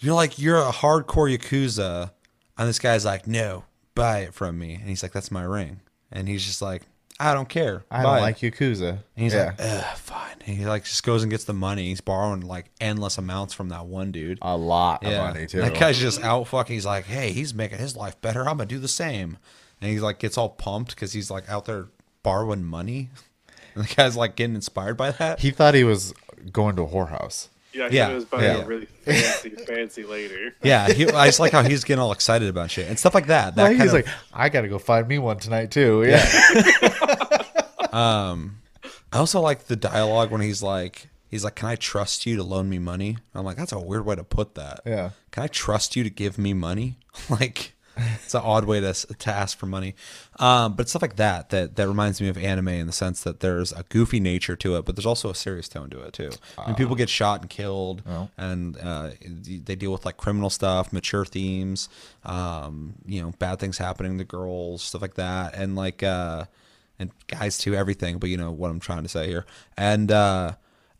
you're 0.00 0.14
like, 0.14 0.38
you're 0.38 0.58
a 0.58 0.72
hardcore 0.72 1.34
yakuza, 1.36 2.10
and 2.58 2.68
this 2.68 2.78
guy's 2.78 3.04
like, 3.04 3.26
"No, 3.26 3.64
buy 3.94 4.20
it 4.20 4.34
from 4.34 4.58
me," 4.58 4.74
and 4.74 4.88
he's 4.88 5.02
like, 5.02 5.12
"That's 5.12 5.30
my 5.30 5.42
ring," 5.42 5.80
and 6.10 6.28
he's 6.28 6.44
just 6.44 6.60
like, 6.62 6.82
"I 7.18 7.34
don't 7.34 7.48
care, 7.48 7.84
I 7.90 8.02
buy 8.02 8.14
don't 8.14 8.18
it." 8.18 8.20
like 8.22 8.38
Yakuza. 8.38 8.88
And 8.90 9.00
he's 9.16 9.34
yeah. 9.34 9.46
like, 9.46 9.60
Ugh, 9.60 9.96
fine. 9.98 10.36
And 10.46 10.56
he 10.56 10.66
like 10.66 10.84
just 10.84 11.02
goes 11.04 11.22
and 11.22 11.30
gets 11.30 11.44
the 11.44 11.52
money. 11.52 11.88
He's 11.88 12.00
borrowing 12.00 12.40
like 12.40 12.70
endless 12.80 13.18
amounts 13.18 13.52
from 13.54 13.68
that 13.68 13.86
one 13.86 14.10
dude. 14.10 14.38
a 14.42 14.56
lot 14.56 15.04
of 15.04 15.12
money 15.12 15.46
too. 15.46 15.60
That 15.60 15.78
guy's 15.78 15.98
just 15.98 16.22
out 16.22 16.48
fucking. 16.48 16.74
He's 16.74 16.86
like, 16.86 17.04
hey, 17.04 17.32
he's 17.32 17.52
making 17.54 17.78
his 17.78 17.94
life 17.94 18.20
better. 18.20 18.40
I'm 18.40 18.56
gonna 18.56 18.66
do 18.66 18.78
the 18.78 18.88
same. 18.88 19.36
And 19.80 19.90
he 19.90 20.00
like 20.00 20.18
gets 20.18 20.36
all 20.38 20.48
pumped 20.48 20.94
because 20.94 21.12
he's 21.12 21.30
like 21.30 21.48
out 21.48 21.66
there 21.66 21.88
borrowing 22.22 22.64
money. 22.64 23.10
And 23.72 23.84
the 23.84 23.94
guy's 23.94 24.16
like 24.16 24.34
getting 24.34 24.56
inspired 24.56 24.96
by 24.96 25.12
that. 25.12 25.38
he 25.38 25.52
thought 25.52 25.74
he 25.74 25.84
was 25.84 26.12
going 26.50 26.74
to 26.74 26.82
a 26.82 26.86
whorehouse. 26.88 27.46
Yeah, 27.72 27.88
Yeah, 27.90 28.08
he 28.08 28.14
was 28.14 28.24
buying 28.24 28.44
yeah. 28.44 28.62
a 28.62 28.66
really 28.66 28.86
fancy, 29.04 29.50
fancy 29.50 30.02
later. 30.04 30.54
yeah, 30.62 30.92
he, 30.92 31.06
I 31.08 31.26
just 31.26 31.38
like 31.40 31.52
how 31.52 31.62
he's 31.70 31.84
getting 31.84 32.00
all 32.02 32.12
excited 32.12 32.48
about 32.48 32.70
shit 32.70 32.88
and 32.88 32.98
stuff 32.98 33.14
like 33.14 33.26
that. 33.28 33.54
That 33.54 33.62
Like, 33.62 33.70
kind 33.78 33.82
he's 33.82 33.92
of, 33.94 34.06
like, 34.06 34.14
I 34.32 34.48
got 34.48 34.62
to 34.62 34.68
go 34.68 34.78
find 34.78 35.06
me 35.06 35.18
one 35.18 35.38
tonight 35.38 35.70
too. 35.70 36.04
Yeah. 36.04 36.26
Um, 37.92 38.58
I 39.12 39.18
also 39.18 39.40
like 39.40 39.64
the 39.64 39.74
dialogue 39.76 40.30
when 40.30 40.40
he's 40.40 40.62
like, 40.62 41.08
he's 41.28 41.42
like, 41.42 41.56
"Can 41.56 41.68
I 41.68 41.74
trust 41.74 42.24
you 42.24 42.36
to 42.36 42.42
loan 42.44 42.68
me 42.70 42.78
money?" 42.78 43.16
I'm 43.34 43.44
like, 43.44 43.56
that's 43.56 43.72
a 43.72 43.80
weird 43.80 44.06
way 44.06 44.14
to 44.14 44.22
put 44.22 44.54
that. 44.54 44.80
Yeah. 44.86 45.10
Can 45.32 45.42
I 45.42 45.46
trust 45.48 45.96
you 45.96 46.04
to 46.04 46.10
give 46.10 46.38
me 46.38 46.54
money? 46.54 46.98
like, 47.28 47.74
it's 48.22 48.34
an 48.34 48.42
odd 48.42 48.64
way 48.64 48.80
to 48.80 48.92
to 48.94 49.30
ask 49.30 49.58
for 49.58 49.66
money. 49.66 49.94
Um, 50.38 50.74
but 50.74 50.88
stuff 50.88 51.02
like 51.02 51.16
that 51.16 51.50
that 51.50 51.76
that 51.76 51.86
reminds 51.88 52.20
me 52.20 52.28
of 52.28 52.38
anime 52.38 52.68
in 52.68 52.86
the 52.86 52.92
sense 52.92 53.22
that 53.24 53.40
there's 53.40 53.72
a 53.72 53.84
goofy 53.88 54.20
nature 54.20 54.56
to 54.56 54.76
it, 54.76 54.84
but 54.84 54.96
there's 54.96 55.06
also 55.06 55.30
a 55.30 55.34
serious 55.34 55.68
tone 55.68 55.90
to 55.90 56.00
it 56.02 56.12
too. 56.14 56.30
I 56.58 56.66
mean, 56.68 56.76
people 56.76 56.94
get 56.96 57.08
shot 57.08 57.40
and 57.42 57.50
killed, 57.50 58.02
and 58.36 58.76
uh, 58.78 59.10
they 59.20 59.76
deal 59.76 59.92
with 59.92 60.04
like 60.04 60.16
criminal 60.16 60.50
stuff, 60.50 60.92
mature 60.92 61.24
themes, 61.24 61.88
um, 62.24 62.94
you 63.06 63.20
know, 63.22 63.32
bad 63.38 63.58
things 63.58 63.78
happening 63.78 64.18
to 64.18 64.24
girls, 64.24 64.82
stuff 64.82 65.02
like 65.02 65.14
that, 65.14 65.54
and 65.54 65.76
like. 65.76 66.02
Uh, 66.02 66.44
and 66.98 67.10
guys 67.28 67.56
too, 67.56 67.74
everything. 67.74 68.18
But 68.18 68.28
you 68.28 68.36
know 68.36 68.50
what 68.50 68.70
I'm 68.70 68.78
trying 68.78 69.04
to 69.04 69.08
say 69.08 69.26
here, 69.26 69.46
and 69.74 70.12
uh, 70.12 70.52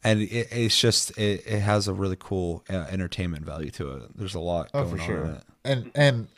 and 0.02 0.22
it, 0.22 0.48
it's 0.50 0.80
just 0.80 1.10
it, 1.18 1.42
it 1.46 1.60
has 1.60 1.88
a 1.88 1.92
really 1.92 2.16
cool 2.18 2.64
uh, 2.70 2.86
entertainment 2.90 3.44
value 3.44 3.70
to 3.72 3.90
it. 3.96 4.16
There's 4.16 4.34
a 4.34 4.40
lot 4.40 4.70
Oh, 4.72 4.84
going 4.84 4.96
for 4.96 5.02
on 5.02 5.06
sure. 5.06 5.24
in 5.24 5.30
it. 5.32 5.42
And 5.62 5.90
and 5.94 6.28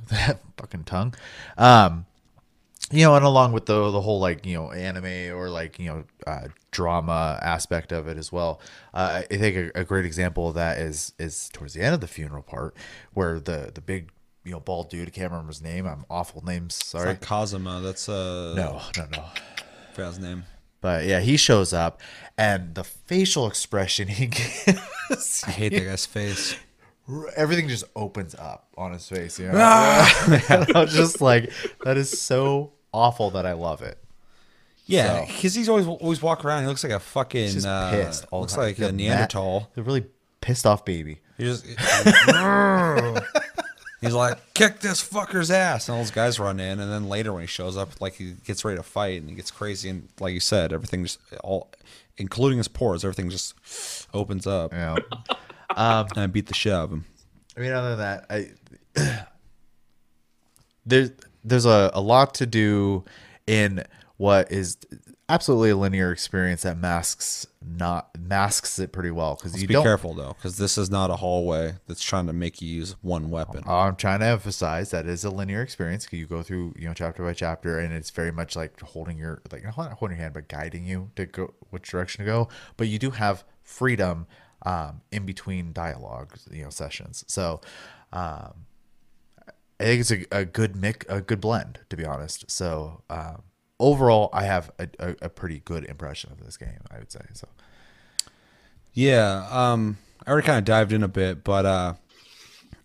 that 0.10 0.40
fucking 0.56 0.84
tongue. 0.84 1.14
Um, 1.56 2.06
you 2.92 3.04
know, 3.04 3.14
and 3.14 3.24
along 3.24 3.52
with 3.52 3.66
the 3.66 3.90
the 3.90 4.00
whole 4.00 4.18
like 4.18 4.44
you 4.44 4.56
know 4.56 4.72
anime 4.72 5.36
or 5.36 5.48
like 5.48 5.78
you 5.78 5.86
know 5.86 6.04
uh, 6.26 6.48
drama 6.70 7.38
aspect 7.42 7.92
of 7.92 8.08
it 8.08 8.16
as 8.16 8.32
well. 8.32 8.60
Uh, 8.92 9.22
I 9.30 9.36
think 9.36 9.56
a, 9.56 9.80
a 9.80 9.84
great 9.84 10.04
example 10.04 10.48
of 10.48 10.54
that 10.54 10.78
is 10.78 11.12
is 11.18 11.48
towards 11.52 11.74
the 11.74 11.82
end 11.82 11.94
of 11.94 12.00
the 12.00 12.08
funeral 12.08 12.42
part 12.42 12.74
where 13.12 13.38
the 13.38 13.70
the 13.72 13.80
big 13.80 14.10
you 14.44 14.52
know 14.52 14.60
bald 14.60 14.90
dude 14.90 15.08
I 15.08 15.10
can't 15.10 15.30
remember 15.30 15.50
his 15.50 15.62
name. 15.62 15.86
I'm 15.86 16.04
awful 16.10 16.44
names. 16.44 16.74
Sorry. 16.74 17.06
not 17.06 17.20
Kazuma. 17.20 17.80
That's 17.80 18.08
uh 18.08 18.54
no, 18.56 18.80
no, 18.96 19.06
no. 19.12 19.24
forgot 19.92 20.08
his 20.08 20.18
name. 20.18 20.44
But 20.80 21.04
yeah, 21.04 21.20
he 21.20 21.36
shows 21.36 21.74
up, 21.74 22.00
and 22.38 22.74
the 22.74 22.84
facial 22.84 23.46
expression 23.46 24.08
he 24.08 24.26
gives, 25.08 25.44
I 25.46 25.50
hate 25.50 25.74
that 25.74 25.84
guy's 25.84 26.06
face. 26.06 26.56
Everything 27.36 27.68
just 27.68 27.84
opens 27.96 28.34
up 28.34 28.66
on 28.76 28.92
his 28.92 29.08
face. 29.08 29.38
You 29.38 29.46
know, 29.46 29.52
And 30.48 30.76
I 30.76 30.80
was 30.80 30.92
just 30.92 31.20
like, 31.20 31.52
that 31.84 31.96
is 31.96 32.20
so 32.20 32.72
awful 32.92 33.30
that 33.32 33.46
I 33.46 33.52
love 33.52 33.82
it. 33.82 33.98
Yeah, 34.86 35.20
So- 35.20 35.26
because 35.32 35.54
he's 35.54 35.68
always 35.68 35.86
always 35.86 36.20
walk 36.22 36.44
around. 36.44 36.62
He 36.62 36.68
looks 36.68 36.82
like 36.82 36.92
a 36.92 36.98
fucking 37.00 37.42
He's 37.42 37.54
just 37.54 37.66
uh, 37.66 37.90
pissed. 37.90 38.26
All 38.30 38.40
looks 38.40 38.54
time. 38.54 38.62
like 38.64 38.76
He's 38.76 38.86
a 38.86 38.92
mad- 38.92 38.96
Neanderthal. 38.96 39.70
The 39.74 39.82
really 39.82 40.04
pissed 40.40 40.66
off 40.66 40.84
baby. 40.84 41.20
He 41.38 41.44
just 41.44 41.64
he's 44.00 44.14
like 44.14 44.38
kick 44.54 44.80
this 44.80 45.02
fucker's 45.06 45.50
ass, 45.50 45.88
and 45.88 45.96
all 45.96 46.02
those 46.02 46.10
guys 46.10 46.38
run 46.40 46.58
in, 46.60 46.80
and 46.80 46.90
then 46.90 47.08
later 47.08 47.32
when 47.32 47.42
he 47.42 47.46
shows 47.46 47.76
up, 47.76 48.00
like 48.00 48.14
he 48.14 48.32
gets 48.44 48.64
ready 48.64 48.76
to 48.78 48.82
fight 48.82 49.20
and 49.20 49.28
he 49.30 49.36
gets 49.36 49.50
crazy, 49.50 49.88
and 49.88 50.08
like 50.18 50.34
you 50.34 50.40
said, 50.40 50.72
everything 50.72 51.04
just 51.04 51.18
all, 51.44 51.70
including 52.16 52.58
his 52.58 52.68
pores, 52.68 53.04
everything 53.04 53.30
just 53.30 53.54
opens 54.12 54.46
up. 54.46 54.72
You 54.72 54.96
know, 55.76 56.06
And 56.14 56.18
I 56.18 56.26
beat 56.26 56.46
the 56.46 56.54
shit 56.54 56.72
out 56.72 56.84
of 56.84 56.92
him. 56.92 57.04
I 57.56 57.60
mean, 57.60 57.72
other 57.72 57.96
than 57.96 57.98
that, 57.98 58.26
I 58.30 59.26
there's 60.86 61.10
there's 61.44 61.66
a, 61.66 61.90
a 61.94 62.00
lot 62.00 62.34
to 62.34 62.46
do 62.46 63.04
in 63.46 63.84
what 64.16 64.52
is 64.52 64.76
absolutely 65.30 65.70
a 65.70 65.76
linear 65.76 66.10
experience 66.10 66.62
that 66.62 66.76
masks 66.76 67.46
not 67.62 68.10
masks 68.18 68.78
it 68.78 68.92
pretty 68.92 69.10
well 69.10 69.36
because 69.36 69.60
you 69.60 69.68
be 69.68 69.74
don't 69.74 69.84
careful 69.84 70.12
though, 70.12 70.34
because 70.34 70.58
this 70.58 70.76
is 70.76 70.90
not 70.90 71.10
a 71.10 71.16
hallway 71.16 71.74
that's 71.86 72.02
trying 72.02 72.26
to 72.26 72.32
make 72.32 72.60
you 72.60 72.68
use 72.68 72.96
one 73.00 73.30
weapon. 73.30 73.62
I'm 73.66 73.96
trying 73.96 74.20
to 74.20 74.26
emphasize 74.26 74.90
that 74.90 75.06
is 75.06 75.24
a 75.24 75.30
linear 75.30 75.62
experience. 75.62 76.04
because 76.04 76.18
You 76.18 76.26
go 76.26 76.42
through, 76.42 76.74
you 76.76 76.88
know, 76.88 76.94
chapter 76.94 77.22
by 77.22 77.32
chapter, 77.32 77.78
and 77.78 77.92
it's 77.92 78.10
very 78.10 78.32
much 78.32 78.56
like 78.56 78.80
holding 78.80 79.16
your, 79.16 79.40
like 79.52 79.64
not 79.64 79.92
holding 79.92 80.16
your 80.16 80.22
hand, 80.22 80.34
but 80.34 80.48
guiding 80.48 80.84
you 80.84 81.10
to 81.16 81.26
go 81.26 81.54
which 81.70 81.88
direction 81.90 82.24
to 82.24 82.30
go. 82.30 82.48
But 82.76 82.88
you 82.88 82.98
do 82.98 83.10
have 83.10 83.44
freedom 83.62 84.26
um, 84.62 85.00
in 85.10 85.26
between 85.26 85.72
dialogue, 85.72 86.36
you 86.50 86.64
know, 86.64 86.70
sessions. 86.70 87.24
So 87.26 87.60
um, 88.12 88.66
I 89.78 89.84
think 89.84 90.00
it's 90.00 90.10
a, 90.10 90.24
a 90.30 90.44
good 90.44 90.76
mix, 90.76 91.06
a 91.08 91.20
good 91.20 91.40
blend, 91.40 91.80
to 91.88 91.96
be 91.96 92.04
honest. 92.04 92.50
So 92.50 93.02
um, 93.08 93.42
overall, 93.78 94.28
I 94.32 94.44
have 94.44 94.70
a, 94.78 94.88
a, 94.98 95.16
a 95.22 95.28
pretty 95.28 95.62
good 95.64 95.84
impression 95.84 96.30
of 96.32 96.44
this 96.44 96.56
game. 96.56 96.80
I 96.90 96.98
would 96.98 97.10
say 97.10 97.20
so. 97.32 97.48
Yeah, 98.92 99.46
um, 99.50 99.98
I 100.26 100.30
already 100.30 100.46
kind 100.46 100.58
of 100.58 100.64
dived 100.64 100.92
in 100.92 101.02
a 101.02 101.08
bit, 101.08 101.44
but 101.44 101.64
uh, 101.64 101.94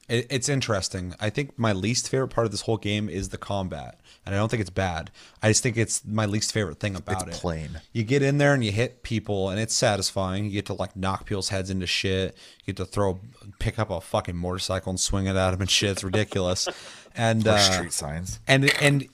it, 0.07 0.27
it's 0.29 0.49
interesting. 0.49 1.13
I 1.19 1.29
think 1.29 1.57
my 1.57 1.73
least 1.73 2.09
favorite 2.09 2.29
part 2.29 2.45
of 2.45 2.51
this 2.51 2.61
whole 2.61 2.77
game 2.77 3.09
is 3.09 3.29
the 3.29 3.37
combat, 3.37 3.99
and 4.25 4.33
I 4.35 4.37
don't 4.37 4.49
think 4.49 4.61
it's 4.61 4.69
bad. 4.69 5.11
I 5.41 5.49
just 5.49 5.63
think 5.63 5.77
it's 5.77 6.03
my 6.05 6.25
least 6.25 6.51
favorite 6.53 6.79
thing 6.79 6.95
about 6.95 7.27
It's 7.27 7.37
it. 7.37 7.41
plain. 7.41 7.81
You 7.93 8.03
get 8.03 8.21
in 8.21 8.37
there 8.37 8.53
and 8.53 8.63
you 8.63 8.71
hit 8.71 9.03
people, 9.03 9.49
and 9.49 9.59
it's 9.59 9.75
satisfying. 9.75 10.45
You 10.45 10.51
get 10.51 10.65
to 10.67 10.73
like 10.73 10.95
knock 10.95 11.25
people's 11.25 11.49
heads 11.49 11.69
into 11.69 11.87
shit. 11.87 12.35
You 12.65 12.73
get 12.73 12.77
to 12.77 12.85
throw, 12.85 13.19
pick 13.59 13.79
up 13.79 13.89
a 13.89 13.99
fucking 14.01 14.35
motorcycle 14.35 14.89
and 14.91 14.99
swing 14.99 15.25
it 15.25 15.35
at 15.35 15.51
them 15.51 15.61
and 15.61 15.69
shit. 15.69 15.91
It's 15.91 16.03
ridiculous. 16.03 16.67
And 17.17 17.47
uh, 17.47 17.57
street 17.59 17.93
signs. 17.93 18.41
and 18.45 18.69
and 18.81 19.07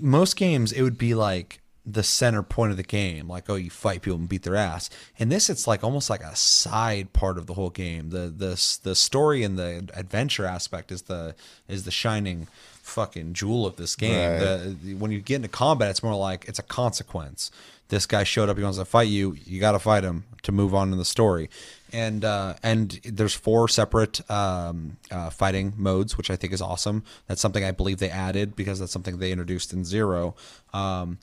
most 0.00 0.36
games 0.36 0.72
it 0.72 0.80
would 0.80 0.96
be 0.96 1.14
like 1.14 1.60
the 1.86 2.02
center 2.02 2.42
point 2.42 2.72
of 2.72 2.76
the 2.76 2.82
game. 2.82 3.28
Like 3.28 3.48
oh 3.48 3.54
you 3.54 3.70
fight 3.70 4.02
people 4.02 4.18
and 4.18 4.28
beat 4.28 4.42
their 4.42 4.56
ass. 4.56 4.90
In 5.16 5.28
this 5.28 5.48
it's 5.48 5.66
like 5.66 5.84
almost 5.84 6.10
like 6.10 6.22
a 6.22 6.34
side 6.34 7.12
part 7.12 7.38
of 7.38 7.46
the 7.46 7.54
whole 7.54 7.70
game. 7.70 8.10
The 8.10 8.32
the 8.36 8.78
the 8.82 8.94
story 8.94 9.44
and 9.44 9.58
the 9.58 9.88
adventure 9.94 10.44
aspect 10.44 10.90
is 10.90 11.02
the 11.02 11.34
is 11.68 11.84
the 11.84 11.90
shining 11.90 12.48
fucking 12.82 13.34
jewel 13.34 13.66
of 13.66 13.76
this 13.76 13.94
game. 13.96 14.32
Right. 14.32 14.38
the, 14.38 14.94
when 14.94 15.10
you 15.10 15.20
get 15.20 15.36
into 15.36 15.48
combat 15.48 15.90
it's 15.90 16.02
more 16.02 16.16
like 16.16 16.46
it's 16.48 16.58
a 16.58 16.64
consequence. 16.64 17.50
This 17.88 18.04
guy 18.04 18.24
showed 18.24 18.48
up 18.48 18.56
he 18.56 18.64
wants 18.64 18.78
to 18.78 18.84
fight 18.84 19.08
you 19.08 19.36
you 19.44 19.60
got 19.60 19.72
to 19.72 19.78
fight 19.78 20.02
him 20.02 20.24
to 20.42 20.52
move 20.52 20.74
on 20.74 20.92
in 20.92 20.98
the 20.98 21.04
story 21.04 21.48
and 21.92 22.24
uh, 22.24 22.54
and 22.62 23.00
there's 23.04 23.34
four 23.34 23.68
separate 23.68 24.28
um, 24.30 24.96
uh, 25.10 25.30
fighting 25.30 25.74
modes, 25.76 26.16
which 26.16 26.30
I 26.30 26.36
think 26.36 26.52
is 26.52 26.60
awesome. 26.60 27.04
That's 27.26 27.40
something 27.40 27.64
I 27.64 27.70
believe 27.70 27.98
they 27.98 28.10
added 28.10 28.56
because 28.56 28.78
that's 28.78 28.92
something 28.92 29.18
they 29.18 29.32
introduced 29.32 29.72
in 29.72 29.84
Zero. 29.84 30.34
Um, 30.72 31.18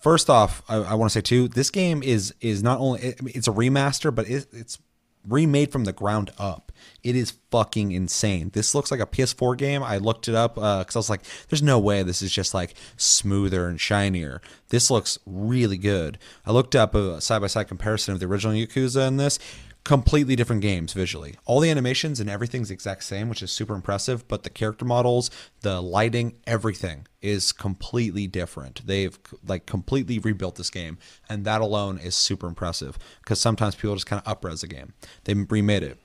first 0.00 0.28
off, 0.28 0.62
I, 0.68 0.76
I 0.76 0.94
want 0.94 1.10
to 1.10 1.18
say 1.18 1.22
too, 1.22 1.48
this 1.48 1.70
game 1.70 2.02
is 2.02 2.34
is 2.40 2.62
not 2.62 2.78
only 2.80 3.00
it, 3.00 3.20
it's 3.24 3.48
a 3.48 3.52
remaster, 3.52 4.14
but 4.14 4.28
it, 4.28 4.46
it's 4.52 4.78
remade 5.26 5.72
from 5.72 5.84
the 5.84 5.92
ground 5.92 6.30
up. 6.38 6.70
It 7.02 7.16
is 7.16 7.34
fucking 7.50 7.92
insane. 7.92 8.50
This 8.52 8.74
looks 8.74 8.90
like 8.90 9.00
a 9.00 9.06
PS4 9.06 9.56
game. 9.56 9.82
I 9.82 9.98
looked 9.98 10.28
it 10.28 10.34
up 10.34 10.56
because 10.56 10.96
I 10.96 10.98
was 10.98 11.10
like, 11.10 11.22
"There's 11.48 11.62
no 11.62 11.78
way 11.78 12.02
this 12.02 12.22
is 12.22 12.32
just 12.32 12.54
like 12.54 12.74
smoother 12.96 13.66
and 13.66 13.80
shinier." 13.80 14.40
This 14.68 14.90
looks 14.90 15.18
really 15.26 15.78
good. 15.78 16.18
I 16.44 16.52
looked 16.52 16.74
up 16.74 16.94
a 16.94 17.20
side 17.20 17.40
by 17.40 17.46
side 17.46 17.68
comparison 17.68 18.14
of 18.14 18.20
the 18.20 18.26
original 18.26 18.54
Yakuza 18.54 19.06
and 19.06 19.18
this. 19.18 19.38
Completely 19.84 20.34
different 20.34 20.62
games 20.62 20.94
visually. 20.94 21.36
All 21.44 21.60
the 21.60 21.70
animations 21.70 22.18
and 22.18 22.30
everything's 22.30 22.70
exact 22.70 23.04
same, 23.04 23.28
which 23.28 23.42
is 23.42 23.52
super 23.52 23.74
impressive. 23.74 24.26
But 24.28 24.42
the 24.42 24.50
character 24.50 24.86
models, 24.86 25.30
the 25.60 25.82
lighting, 25.82 26.36
everything 26.46 27.06
is 27.20 27.52
completely 27.52 28.26
different. 28.26 28.86
They've 28.86 29.18
like 29.46 29.66
completely 29.66 30.18
rebuilt 30.18 30.56
this 30.56 30.70
game, 30.70 30.96
and 31.28 31.44
that 31.44 31.60
alone 31.60 31.98
is 31.98 32.14
super 32.14 32.46
impressive. 32.46 32.98
Because 33.20 33.40
sometimes 33.40 33.74
people 33.74 33.94
just 33.94 34.06
kind 34.06 34.22
of 34.24 34.40
upres 34.40 34.64
a 34.64 34.66
game. 34.66 34.94
They 35.24 35.34
remade 35.34 35.82
it 35.82 35.98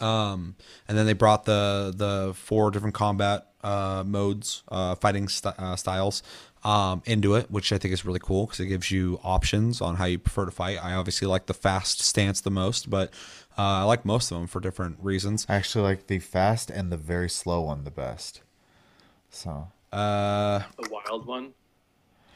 um, 0.00 0.56
and 0.86 0.96
then 0.96 1.06
they 1.06 1.12
brought 1.12 1.44
the 1.44 1.92
the 1.96 2.34
four 2.34 2.70
different 2.70 2.94
combat 2.94 3.46
uh, 3.62 4.04
modes, 4.06 4.62
uh, 4.68 4.94
fighting 4.94 5.28
st- 5.28 5.58
uh, 5.58 5.76
styles 5.76 6.22
um, 6.64 7.02
into 7.06 7.34
it, 7.34 7.50
which 7.50 7.72
I 7.72 7.78
think 7.78 7.94
is 7.94 8.04
really 8.04 8.18
cool 8.20 8.46
because 8.46 8.60
it 8.60 8.66
gives 8.66 8.90
you 8.90 9.20
options 9.22 9.80
on 9.80 9.96
how 9.96 10.04
you 10.06 10.18
prefer 10.18 10.44
to 10.44 10.50
fight. 10.50 10.78
I 10.82 10.94
obviously 10.94 11.26
like 11.28 11.46
the 11.46 11.54
fast 11.54 12.00
stance 12.00 12.40
the 12.40 12.50
most, 12.50 12.90
but 12.90 13.12
Uh, 13.56 13.82
I 13.82 13.82
like 13.82 14.04
most 14.04 14.30
of 14.30 14.38
them 14.38 14.46
for 14.46 14.60
different 14.60 14.98
reasons. 15.02 15.44
I 15.48 15.56
actually 15.56 15.82
like 15.82 16.06
the 16.06 16.20
fast 16.20 16.70
and 16.70 16.92
the 16.92 16.96
very 16.96 17.28
slow 17.28 17.62
one 17.62 17.82
the 17.82 17.90
best. 17.90 18.42
So 19.30 19.68
Uh, 19.92 20.60
The 20.80 20.88
wild 20.90 21.26
one, 21.26 21.54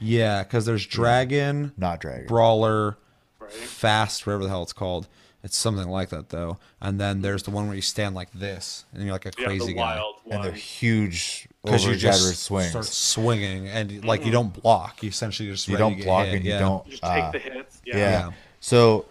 yeah, 0.01 0.43
because 0.43 0.67
there's 0.67 0.85
Dragon, 0.87 1.73
not 1.77 2.01
dragon. 2.01 2.27
Brawler, 2.27 2.97
right? 3.39 3.53
Fast, 3.53 4.27
whatever 4.27 4.43
the 4.45 4.49
hell 4.49 4.63
it's 4.65 4.73
called. 4.73 5.07
It's 5.45 5.57
something 5.57 5.89
like 5.89 6.09
that 6.09 6.31
though. 6.31 6.59
And 6.81 7.01
then 7.01 7.21
there's 7.23 7.43
the 7.45 7.51
one 7.53 7.67
where 7.67 7.77
you 7.77 7.83
stand 7.83 8.15
like 8.17 8.33
this, 8.33 8.85
and 8.93 9.03
you're 9.05 9.13
like 9.13 9.27
a 9.27 9.33
Yeah, 9.39 9.47
crazy 9.47 9.67
the 9.67 9.75
guy. 9.75 9.97
wild 9.97 10.17
and 10.31 10.43
they're 10.43 10.53
huge 10.53 11.47
Because 11.65 11.85
over 11.85 11.93
you 11.93 11.99
just 11.99 12.43
swings. 12.43 12.71
start 12.71 12.85
swinging, 12.87 13.69
and 13.69 14.05
like 14.05 14.25
you 14.25 14.33
don't 14.33 14.53
block. 14.53 15.03
You 15.03 15.11
essentially 15.11 15.49
just 15.49 15.69
you 15.69 15.77
don't 15.77 16.01
block 16.03 16.27
hit. 16.27 16.35
and 16.37 16.45
you 16.45 16.59
don't. 16.59 16.85
Just 16.89 17.03
take 17.03 17.23
uh, 17.25 17.31
the 17.31 17.39
hits. 17.39 17.81
yeah. 17.87 17.97
Yeah. 17.97 18.11
Yeah. 18.11 18.31
So 18.61 19.07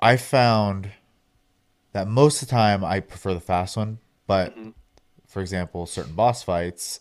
I 0.00 0.16
found 0.16 0.90
that 1.92 2.08
most 2.08 2.42
of 2.42 2.48
the 2.48 2.52
time 2.52 2.84
I 2.84 3.00
prefer 3.00 3.32
the 3.32 3.40
fast 3.40 3.76
one, 3.76 3.98
but 4.26 4.56
for 5.26 5.40
example, 5.40 5.86
certain 5.86 6.14
boss 6.14 6.42
fights, 6.42 6.98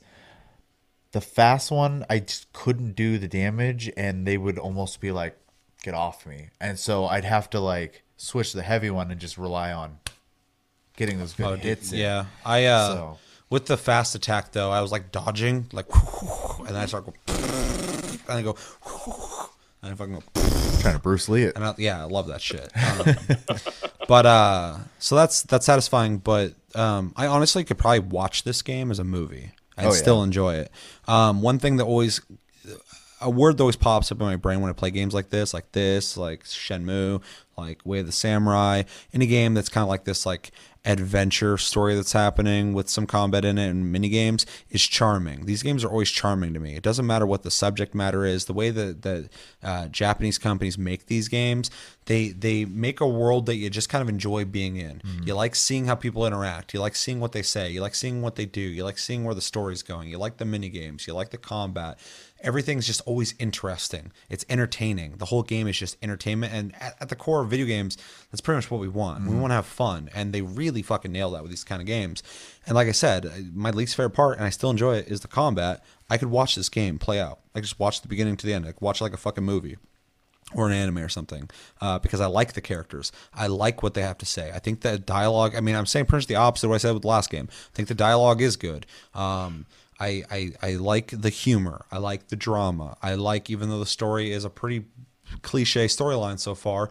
the 1.11 1.21
fast 1.21 1.71
one 1.71 2.05
I 2.09 2.19
just 2.19 2.51
couldn't 2.53 2.93
do 2.95 3.17
the 3.17 3.27
damage, 3.27 3.89
and 3.97 4.27
they 4.27 4.37
would 4.37 4.59
almost 4.59 5.01
be 5.01 5.11
like, 5.11 5.37
"Get 5.81 5.95
off 5.95 6.25
me!" 6.27 6.49
And 6.61 6.77
so 6.77 7.05
I'd 7.05 7.25
have 7.25 7.49
to 7.51 7.59
like 7.59 8.03
switch 8.17 8.53
the 8.53 8.61
heavy 8.63 8.91
one 8.91 9.09
and 9.09 9.19
just 9.19 9.39
rely 9.39 9.71
on 9.73 9.97
getting 10.95 11.17
those 11.17 11.33
good 11.33 11.45
Oh, 11.47 11.55
dude, 11.55 11.65
hits. 11.65 11.91
in. 11.91 11.99
Yeah, 11.99 12.25
I 12.45 12.65
uh, 12.65 12.87
So- 12.93 13.17
with 13.49 13.65
the 13.67 13.77
fast 13.77 14.15
attack 14.15 14.51
though, 14.51 14.71
I 14.71 14.81
was 14.81 14.91
like 14.91 15.11
dodging, 15.11 15.67
like, 15.71 15.85
and 16.59 16.67
then 16.69 16.75
I 16.77 16.85
start 16.85 17.05
go, 17.05 17.13
and 18.29 18.37
I 18.37 18.41
go, 18.41 18.55
and 19.81 19.91
I 19.91 19.95
fucking 19.95 20.15
go, 20.15 20.23
trying 20.81 20.95
to 20.95 20.99
Bruce 20.99 21.29
Lee 21.29 21.43
it. 21.43 21.55
and 21.55 21.63
I, 21.65 21.73
yeah, 21.77 22.01
I 22.01 22.05
love 22.05 22.27
that 22.27 22.41
shit. 22.41 22.71
Um, 22.75 23.15
but 24.07 24.25
uh, 24.25 24.77
so 24.99 25.15
that's 25.15 25.43
that's 25.43 25.65
satisfying. 25.65 26.17
But 26.17 26.53
um, 26.75 27.13
I 27.15 27.27
honestly 27.27 27.63
could 27.63 27.77
probably 27.77 27.99
watch 27.99 28.43
this 28.43 28.61
game 28.61 28.91
as 28.91 28.99
a 28.99 29.03
movie. 29.03 29.51
I'd 29.77 29.85
Oh, 29.85 29.89
yeah. 29.89 29.95
still 29.95 30.23
enjoy 30.23 30.55
it. 30.55 30.71
Um, 31.07 31.41
one 31.41 31.59
thing 31.59 31.77
that 31.77 31.83
always 31.85 32.19
a 33.21 33.29
word 33.29 33.57
that 33.57 33.63
always 33.63 33.75
pops 33.75 34.11
up 34.11 34.19
in 34.19 34.25
my 34.25 34.35
brain 34.35 34.61
when 34.61 34.69
I 34.69 34.73
play 34.73 34.91
games 34.91 35.13
like 35.13 35.29
this, 35.29 35.53
like 35.53 35.71
this, 35.71 36.17
like 36.17 36.43
Shenmue, 36.43 37.21
like 37.57 37.83
Way 37.85 37.99
of 37.99 38.05
the 38.05 38.11
Samurai, 38.11 38.83
any 39.13 39.25
game 39.25 39.53
that's 39.53 39.69
kind 39.69 39.83
of 39.83 39.89
like 39.89 40.03
this, 40.03 40.25
like 40.25 40.51
adventure 40.85 41.57
story 41.57 41.95
that's 41.95 42.13
happening 42.13 42.73
with 42.73 42.87
some 42.87 43.05
combat 43.05 43.43
in 43.43 43.57
it 43.57 43.67
and 43.67 43.91
mini 43.91 44.07
games 44.07 44.45
is 44.69 44.81
charming. 44.81 45.45
These 45.45 45.61
games 45.61 45.83
are 45.83 45.89
always 45.89 46.09
charming 46.09 46.53
to 46.53 46.61
me. 46.61 46.75
It 46.75 46.83
doesn't 46.83 47.05
matter 47.05 47.25
what 47.25 47.43
the 47.43 47.51
subject 47.51 47.93
matter 47.93 48.23
is. 48.23 48.45
The 48.45 48.53
way 48.53 48.69
that 48.69 49.01
that 49.01 49.29
uh, 49.61 49.87
Japanese 49.87 50.37
companies 50.37 50.77
make 50.77 51.07
these 51.07 51.27
games, 51.27 51.69
they 52.05 52.29
they 52.29 52.63
make 52.63 53.01
a 53.01 53.07
world 53.07 53.47
that 53.47 53.55
you 53.55 53.69
just 53.69 53.89
kind 53.89 54.01
of 54.01 54.07
enjoy 54.07 54.45
being 54.45 54.77
in. 54.77 55.01
You 55.25 55.33
like 55.33 55.55
seeing 55.55 55.87
how 55.87 55.95
people 55.95 56.25
interact. 56.25 56.73
You 56.73 56.79
like 56.79 56.95
seeing 56.95 57.19
what 57.19 57.33
they 57.33 57.41
say. 57.41 57.69
You 57.69 57.81
like 57.81 57.95
seeing 57.95 58.21
what 58.21 58.35
they 58.35 58.45
do. 58.45 58.61
You 58.61 58.85
like 58.85 58.97
seeing 58.97 59.25
where 59.25 59.35
the 59.35 59.41
story's 59.41 59.83
going. 59.83 60.09
You 60.09 60.17
like 60.19 60.37
the 60.37 60.45
mini 60.45 60.69
games. 60.69 61.05
You 61.05 61.13
like 61.13 61.31
the 61.31 61.37
combat 61.37 61.99
everything's 62.41 62.87
just 62.87 63.01
always 63.01 63.33
interesting. 63.39 64.11
It's 64.29 64.45
entertaining. 64.49 65.17
The 65.17 65.25
whole 65.25 65.43
game 65.43 65.67
is 65.67 65.77
just 65.77 65.97
entertainment. 66.01 66.53
And 66.53 66.75
at, 66.79 66.95
at 67.01 67.09
the 67.09 67.15
core 67.15 67.41
of 67.41 67.49
video 67.49 67.65
games, 67.65 67.97
that's 68.31 68.41
pretty 68.41 68.57
much 68.57 68.71
what 68.71 68.81
we 68.81 68.87
want. 68.87 69.27
We 69.27 69.35
want 69.35 69.51
to 69.51 69.55
have 69.55 69.65
fun. 69.65 70.09
And 70.13 70.33
they 70.33 70.41
really 70.41 70.81
fucking 70.81 71.11
nail 71.11 71.31
that 71.31 71.41
with 71.41 71.51
these 71.51 71.63
kind 71.63 71.81
of 71.81 71.87
games. 71.87 72.23
And 72.65 72.75
like 72.75 72.87
I 72.87 72.91
said, 72.91 73.53
my 73.53 73.71
least 73.71 73.95
favorite 73.95 74.11
part, 74.11 74.37
and 74.37 74.45
I 74.45 74.49
still 74.49 74.69
enjoy 74.69 74.95
it, 74.95 75.07
is 75.07 75.21
the 75.21 75.27
combat. 75.27 75.83
I 76.09 76.17
could 76.17 76.29
watch 76.29 76.55
this 76.55 76.69
game 76.69 76.99
play 76.99 77.19
out. 77.19 77.39
I 77.55 77.61
just 77.61 77.79
watch 77.79 78.01
the 78.01 78.07
beginning 78.07 78.37
to 78.37 78.45
the 78.45 78.53
end. 78.53 78.65
Like 78.65 78.81
watch 78.81 79.01
like 79.01 79.13
a 79.13 79.17
fucking 79.17 79.43
movie 79.43 79.77
or 80.53 80.67
an 80.67 80.73
anime 80.73 80.99
or 80.99 81.09
something 81.09 81.49
uh, 81.81 81.99
because 81.99 82.21
I 82.21 82.27
like 82.27 82.53
the 82.53 82.61
characters. 82.61 83.11
I 83.33 83.47
like 83.47 83.83
what 83.83 83.93
they 83.93 84.01
have 84.01 84.17
to 84.19 84.25
say. 84.25 84.51
I 84.53 84.59
think 84.59 84.81
the 84.81 84.97
dialogue. 84.97 85.55
I 85.55 85.59
mean, 85.59 85.75
I'm 85.75 85.85
saying 85.85 86.05
pretty 86.05 86.23
much 86.23 86.27
the 86.27 86.35
opposite 86.35 86.67
of 86.67 86.69
what 86.69 86.75
I 86.75 86.79
said 86.79 86.93
with 86.93 87.01
the 87.01 87.07
last 87.07 87.29
game. 87.29 87.49
I 87.51 87.75
think 87.75 87.87
the 87.89 87.95
dialogue 87.95 88.41
is 88.41 88.55
good. 88.55 88.85
Um, 89.13 89.65
I, 89.99 90.23
I 90.29 90.51
I 90.61 90.71
like 90.73 91.09
the 91.09 91.29
humor. 91.29 91.85
I 91.91 91.97
like 91.97 92.27
the 92.27 92.35
drama. 92.35 92.97
I 93.01 93.15
like 93.15 93.49
even 93.49 93.69
though 93.69 93.79
the 93.79 93.85
story 93.85 94.31
is 94.31 94.45
a 94.45 94.49
pretty 94.49 94.85
cliche 95.41 95.85
storyline 95.85 96.39
so 96.39 96.55
far. 96.55 96.89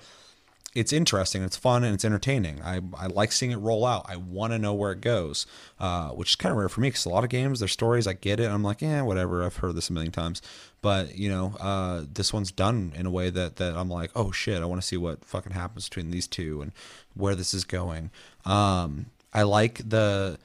It's 0.75 0.93
interesting, 0.93 1.43
it's 1.43 1.57
fun, 1.57 1.85
and 1.85 1.95
it's 1.95 2.05
entertaining. 2.05 2.61
I, 2.61 2.83
I 2.99 3.07
like 3.07 3.33
seeing 3.33 3.51
it 3.51 3.57
roll 3.57 3.87
out. 3.87 4.05
I 4.11 4.17
want 4.17 4.53
to 4.53 4.59
know 4.59 4.75
where 4.75 4.93
it 4.93 5.01
goes, 5.01 5.47
uh, 5.81 6.11
which 6.11 6.33
is 6.33 6.37
kind 6.37 6.53
of 6.53 6.59
rare 6.59 6.69
for 6.69 6.83
me 6.83 6.89
because 6.89 7.07
a 7.07 7.09
lot 7.09 7.25
of 7.25 7.31
games, 7.31 7.61
their 7.61 7.69
stories, 7.69 8.07
I 8.07 8.13
get 8.13 8.41
it. 8.41 8.51
I'm 8.51 8.63
like, 8.63 8.83
yeah, 8.83 9.01
whatever. 9.01 9.43
I've 9.43 9.57
heard 9.57 9.75
this 9.75 9.89
a 9.89 9.95
million 9.95 10.13
times, 10.13 10.43
but 10.83 11.17
you 11.17 11.31
know, 11.31 11.55
uh, 11.61 12.03
this 12.13 12.31
one's 12.31 12.53
done 12.53 12.93
in 12.95 13.07
a 13.07 13.11
way 13.11 13.31
that 13.31 13.57
that 13.57 13.75
I'm 13.75 13.89
like, 13.89 14.11
oh 14.15 14.33
shit, 14.33 14.61
I 14.61 14.67
want 14.67 14.83
to 14.83 14.87
see 14.87 14.99
what 14.99 15.25
fucking 15.25 15.53
happens 15.53 15.89
between 15.89 16.11
these 16.11 16.27
two 16.27 16.61
and 16.61 16.73
where 17.15 17.35
this 17.35 17.55
is 17.55 17.65
going. 17.65 18.11
Um, 18.45 19.07
I 19.33 19.45
like 19.45 19.81
the. 19.89 20.39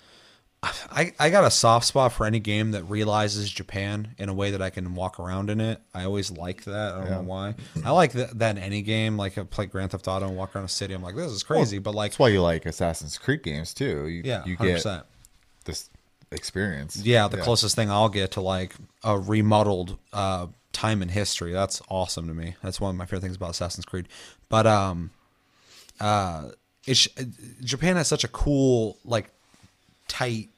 I, 0.64 1.12
I 1.20 1.30
got 1.32 1.44
a 1.44 1.50
soft 1.50 1.88
spot 1.88 2.14
for 2.14 2.26
any 2.26 2.40
game 2.40 2.72
that 2.72 2.84
realizes 2.84 3.50
Japan 3.50 4.10
in 4.20 4.30
a 4.30 4.34
way 4.34 4.52
that 4.52 4.62
I 4.62 4.70
can 4.70 4.94
walk 4.94 5.20
around 5.20 5.50
in 5.50 5.60
it. 5.60 5.82
I 5.94 6.04
always 6.04 6.30
like 6.30 6.66
that. 6.66 6.94
I 6.94 6.98
don't 7.00 7.10
know 7.10 7.22
why. 7.22 7.56
I 7.84 7.90
like 7.92 8.12
that, 8.12 8.38
that 8.38 8.58
in 8.58 8.64
any 8.64 8.84
game. 8.84 9.18
Like 9.18 9.38
I 9.40 9.44
play 9.44 9.66
Grand 9.66 9.92
Theft 9.92 10.08
Auto 10.08 10.28
and 10.28 10.38
walk 10.38 10.56
around 10.56 10.66
a 10.66 10.70
city. 10.70 10.94
I'm 10.94 11.02
like, 11.02 11.16
this 11.16 11.32
is 11.32 11.42
crazy. 11.42 11.80
but 11.80 11.96
like, 11.96 12.12
That's 12.12 12.20
why 12.20 12.28
you 12.28 12.44
like 12.44 12.68
Assassin's 12.68 13.18
Creed 13.18 13.42
games 13.42 13.74
too. 13.74 14.08
You, 14.08 14.22
yeah, 14.24 14.46
you 14.46 14.56
hundred 14.56 14.84
get 14.84 15.04
this 15.66 15.90
experience. 16.32 16.98
Yeah, 16.98 17.28
the 17.28 17.38
closest 17.38 17.76
thing 17.76 17.90
I'll 17.90 18.10
get 18.10 18.32
to 18.32 18.42
like 18.42 18.76
a 19.04 19.18
remodeled 19.18 19.98
uh, 20.14 20.48
time 20.74 21.02
in 21.02 21.10
history. 21.10 21.54
That's 21.54 21.82
awesome 21.90 22.28
to 22.28 22.36
me. 22.36 22.56
That's 22.62 22.80
one 22.80 22.92
of 22.92 22.98
my 22.98 23.06
favorite 23.06 23.22
things 23.22 23.36
about 23.36 23.52
Assassin's 23.52 23.86
Creed. 23.86 24.08
But 24.48 24.68
um, 24.68 25.10
uh, 26.00 26.50
it's 26.86 27.08
Japan 27.64 27.96
has 27.96 28.08
such 28.08 28.24
a 28.24 28.28
cool 28.28 29.00
like 29.04 29.32
tight 30.08 30.50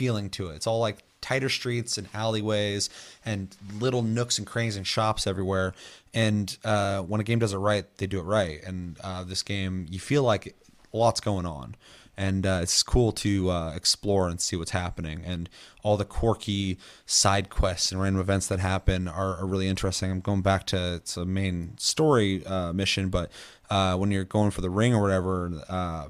feeling 0.00 0.30
to 0.30 0.48
it. 0.48 0.54
It's 0.54 0.66
all 0.66 0.80
like 0.80 1.02
tighter 1.20 1.50
streets 1.50 1.98
and 1.98 2.08
alleyways 2.14 2.88
and 3.26 3.54
little 3.78 4.00
nooks 4.00 4.38
and 4.38 4.46
crannies 4.46 4.78
and 4.78 4.86
shops 4.86 5.26
everywhere. 5.26 5.74
And 6.14 6.56
uh, 6.64 7.02
when 7.02 7.20
a 7.20 7.24
game 7.24 7.38
does 7.38 7.52
it 7.52 7.58
right, 7.58 7.84
they 7.98 8.06
do 8.06 8.18
it 8.18 8.22
right. 8.22 8.62
And 8.64 8.96
uh, 9.04 9.24
this 9.24 9.42
game, 9.42 9.84
you 9.90 10.00
feel 10.00 10.22
like 10.22 10.56
a 10.94 10.96
lot's 10.96 11.20
going 11.20 11.44
on. 11.44 11.76
And 12.16 12.46
uh, 12.46 12.60
it's 12.62 12.82
cool 12.82 13.12
to 13.12 13.50
uh, 13.50 13.74
explore 13.76 14.26
and 14.26 14.40
see 14.40 14.56
what's 14.56 14.70
happening. 14.70 15.22
And 15.22 15.50
all 15.82 15.98
the 15.98 16.06
quirky 16.06 16.78
side 17.04 17.50
quests 17.50 17.92
and 17.92 18.00
random 18.00 18.22
events 18.22 18.46
that 18.46 18.58
happen 18.58 19.06
are, 19.06 19.36
are 19.36 19.46
really 19.46 19.68
interesting. 19.68 20.10
I'm 20.10 20.20
going 20.20 20.40
back 20.40 20.64
to 20.68 20.94
it's 20.94 21.18
a 21.18 21.26
main 21.26 21.76
story 21.76 22.42
uh, 22.46 22.72
mission, 22.72 23.10
but 23.10 23.30
uh, 23.68 23.96
when 23.98 24.10
you're 24.10 24.24
going 24.24 24.50
for 24.50 24.62
the 24.62 24.70
ring 24.70 24.94
or 24.94 25.02
whatever, 25.02 26.08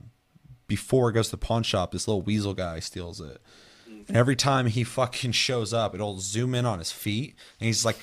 before 0.69 1.11
it 1.11 1.15
goes 1.15 1.27
to 1.27 1.33
the 1.33 1.45
pawn 1.45 1.65
shop, 1.65 1.91
this 1.91 2.07
little 2.07 2.23
weasel 2.23 2.55
guy 2.55 2.79
steals 2.79 3.21
it. 3.21 3.41
And 4.11 4.17
every 4.17 4.35
time 4.35 4.67
he 4.67 4.83
fucking 4.83 5.31
shows 5.33 5.73
up, 5.73 5.95
it'll 5.95 6.19
zoom 6.19 6.53
in 6.57 6.67
on 6.67 6.81
his 6.81 6.91
feet, 6.91 7.37
and 7.61 7.67
he's 7.69 7.85
like, 7.85 7.97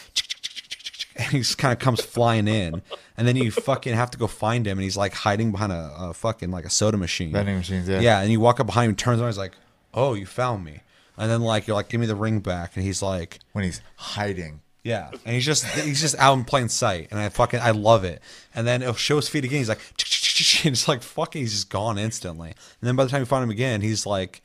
and 1.18 1.28
he 1.28 1.40
just 1.40 1.58
kind 1.58 1.74
of 1.74 1.80
comes 1.80 2.00
flying 2.00 2.48
in, 2.48 2.82
and 3.18 3.28
then 3.28 3.36
you 3.36 3.52
fucking 3.52 3.94
have 3.94 4.10
to 4.12 4.18
go 4.18 4.26
find 4.28 4.66
him, 4.66 4.78
and 4.78 4.84
he's 4.84 4.96
like 4.96 5.14
hiding 5.14 5.52
behind 5.52 5.74
a, 5.74 5.94
a 6.00 6.14
fucking 6.14 6.50
like 6.50 6.64
a 6.64 6.70
soda 6.70 6.96
machine. 6.98 7.34
Vending 7.34 7.58
machines, 7.58 7.90
yeah. 7.90 8.00
Yeah, 8.00 8.22
and 8.22 8.32
you 8.32 8.40
walk 8.40 8.60
up 8.62 8.68
behind 8.68 8.90
him, 8.90 8.96
turns 8.96 9.20
around, 9.20 9.30
he's 9.32 9.38
like, 9.38 9.54
"Oh, 9.94 10.14
you 10.14 10.26
found 10.26 10.64
me," 10.64 10.80
and 11.18 11.30
then 11.30 11.42
like 11.42 11.68
you're 11.68 11.76
like, 11.76 11.90
"Give 11.90 12.00
me 12.00 12.08
the 12.08 12.16
ring 12.16 12.40
back," 12.40 12.76
and 12.76 12.86
he's 12.86 13.02
like, 13.02 13.40
When 13.52 13.66
he's 13.66 13.82
hiding. 13.98 14.62
yeah, 14.84 15.10
and 15.26 15.36
he's 15.36 15.46
just 15.46 15.66
he's 15.66 16.00
just 16.00 16.16
out 16.20 16.38
in 16.38 16.46
plain 16.46 16.70
sight, 16.70 17.10
and 17.12 17.20
I 17.20 17.28
fucking 17.30 17.60
I 17.60 17.72
love 17.72 18.06
it. 18.06 18.22
And 18.56 18.66
then 18.66 18.82
it'll 18.82 18.94
show 18.94 19.18
his 19.18 19.28
feet 19.28 19.44
again. 19.44 19.58
He's 19.58 19.70
like, 19.70 19.82
and 20.66 20.74
it's 20.74 20.88
like 20.88 21.02
fucking, 21.02 21.42
he's 21.42 21.52
just 21.54 21.70
gone 21.70 21.98
instantly. 21.98 22.50
And 22.50 22.88
then 22.88 22.96
by 22.96 23.04
the 23.04 23.10
time 23.10 23.20
you 23.22 23.26
find 23.26 23.44
him 23.44 23.50
again, 23.50 23.82
he's 23.82 24.06
like, 24.06 24.42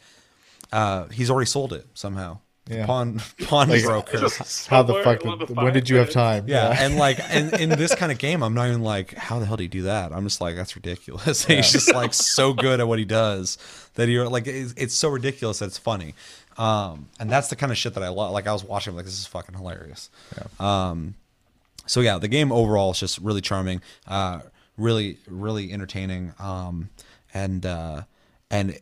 uh, 0.72 1.08
he's 1.08 1.30
already 1.30 1.46
sold 1.46 1.72
it 1.72 1.86
somehow. 1.94 2.38
Yeah. 2.68 2.86
pawn 2.86 3.20
pawn 3.44 3.68
Like, 3.68 3.82
broker. 3.82 4.18
How 4.68 4.82
the 4.82 5.02
fuck? 5.02 5.20
Did, 5.20 5.48
the 5.48 5.54
when 5.54 5.72
did 5.72 5.88
you 5.88 5.96
have 5.96 6.10
time? 6.10 6.44
Yeah, 6.46 6.74
and 6.78 6.96
like, 6.96 7.18
and 7.28 7.52
in 7.54 7.70
this 7.70 7.94
kind 7.94 8.12
of 8.12 8.18
game, 8.18 8.42
I'm 8.42 8.54
not 8.54 8.68
even 8.68 8.82
like, 8.82 9.14
how 9.14 9.40
the 9.40 9.46
hell 9.46 9.56
do 9.56 9.64
you 9.64 9.68
do 9.68 9.82
that? 9.82 10.12
I'm 10.12 10.24
just 10.24 10.40
like, 10.40 10.54
that's 10.54 10.76
ridiculous. 10.76 11.44
he's 11.44 11.72
just 11.72 11.92
like 11.92 12.14
so 12.14 12.52
good 12.52 12.78
at 12.78 12.86
what 12.86 12.98
he 13.00 13.04
does 13.04 13.58
that 13.94 14.08
you're 14.08 14.28
like, 14.28 14.46
it's, 14.46 14.74
it's 14.76 14.94
so 14.94 15.08
ridiculous 15.08 15.58
that 15.58 15.66
it's 15.66 15.78
funny. 15.78 16.14
Um, 16.56 17.08
and 17.18 17.28
that's 17.30 17.48
the 17.48 17.56
kind 17.56 17.72
of 17.72 17.78
shit 17.78 17.94
that 17.94 18.02
I 18.02 18.08
love. 18.08 18.32
Like, 18.32 18.46
I 18.46 18.52
was 18.52 18.62
watching, 18.62 18.94
like, 18.94 19.06
this 19.06 19.18
is 19.18 19.26
fucking 19.26 19.56
hilarious. 19.56 20.10
Um, 20.60 21.14
so 21.86 22.00
yeah, 22.00 22.18
the 22.18 22.28
game 22.28 22.52
overall 22.52 22.92
is 22.92 23.00
just 23.00 23.18
really 23.18 23.40
charming, 23.40 23.82
uh, 24.06 24.40
really, 24.76 25.18
really 25.26 25.72
entertaining, 25.72 26.32
um, 26.38 26.90
and 27.34 27.66
uh, 27.66 28.02
and 28.50 28.78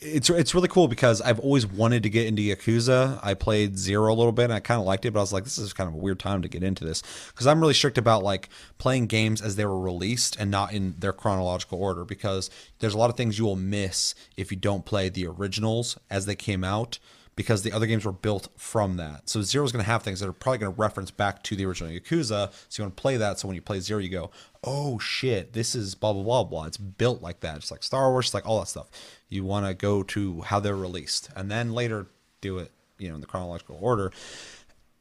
it's 0.00 0.30
it's 0.30 0.54
really 0.54 0.68
cool 0.68 0.86
because 0.86 1.20
I've 1.20 1.40
always 1.40 1.66
wanted 1.66 2.04
to 2.04 2.10
get 2.10 2.26
into 2.26 2.42
Yakuza. 2.42 3.18
I 3.22 3.34
played 3.34 3.76
Zero 3.76 4.12
a 4.12 4.14
little 4.14 4.32
bit 4.32 4.44
and 4.44 4.52
I 4.52 4.60
kind 4.60 4.80
of 4.80 4.86
liked 4.86 5.04
it, 5.04 5.12
but 5.12 5.18
I 5.18 5.22
was 5.22 5.32
like, 5.32 5.44
this 5.44 5.58
is 5.58 5.72
kind 5.72 5.88
of 5.88 5.94
a 5.94 5.98
weird 5.98 6.20
time 6.20 6.40
to 6.42 6.48
get 6.48 6.62
into 6.62 6.84
this 6.84 7.02
because 7.28 7.46
I'm 7.48 7.60
really 7.60 7.74
strict 7.74 7.98
about 7.98 8.22
like 8.22 8.48
playing 8.78 9.06
games 9.06 9.42
as 9.42 9.56
they 9.56 9.66
were 9.66 9.78
released 9.78 10.36
and 10.36 10.50
not 10.50 10.72
in 10.72 10.94
their 10.98 11.12
chronological 11.12 11.82
order 11.82 12.04
because 12.04 12.48
there's 12.78 12.94
a 12.94 12.98
lot 12.98 13.10
of 13.10 13.16
things 13.16 13.38
you 13.38 13.44
will 13.44 13.56
miss 13.56 14.14
if 14.36 14.52
you 14.52 14.56
don't 14.56 14.84
play 14.84 15.08
the 15.08 15.26
originals 15.26 15.98
as 16.10 16.26
they 16.26 16.36
came 16.36 16.62
out 16.62 17.00
because 17.34 17.62
the 17.62 17.72
other 17.72 17.86
games 17.86 18.04
were 18.04 18.10
built 18.10 18.48
from 18.56 18.96
that. 18.96 19.28
So 19.28 19.42
Zero's 19.42 19.70
going 19.70 19.84
to 19.84 19.88
have 19.88 20.02
things 20.02 20.18
that 20.18 20.28
are 20.28 20.32
probably 20.32 20.58
going 20.58 20.74
to 20.74 20.80
reference 20.80 21.12
back 21.12 21.44
to 21.44 21.54
the 21.54 21.66
original 21.66 21.92
Yakuza. 21.92 22.52
So 22.68 22.82
you 22.82 22.84
want 22.84 22.96
to 22.96 23.00
play 23.00 23.16
that. 23.16 23.38
So 23.38 23.46
when 23.46 23.54
you 23.54 23.62
play 23.62 23.78
Zero, 23.78 24.00
you 24.00 24.08
go, 24.08 24.32
oh 24.64 24.98
shit, 24.98 25.52
this 25.52 25.76
is 25.76 25.94
blah, 25.94 26.12
blah, 26.12 26.24
blah, 26.24 26.42
blah. 26.42 26.64
It's 26.64 26.76
built 26.76 27.22
like 27.22 27.38
that. 27.40 27.58
It's 27.58 27.70
like 27.70 27.84
Star 27.84 28.10
Wars, 28.10 28.26
it's 28.26 28.34
like 28.34 28.44
all 28.44 28.58
that 28.58 28.66
stuff. 28.66 28.88
You 29.28 29.44
want 29.44 29.66
to 29.66 29.74
go 29.74 30.02
to 30.02 30.42
how 30.42 30.60
they're 30.60 30.76
released 30.76 31.28
and 31.36 31.50
then 31.50 31.72
later 31.72 32.06
do 32.40 32.58
it, 32.58 32.72
you 32.98 33.08
know, 33.08 33.14
in 33.14 33.20
the 33.20 33.26
chronological 33.26 33.78
order. 33.80 34.12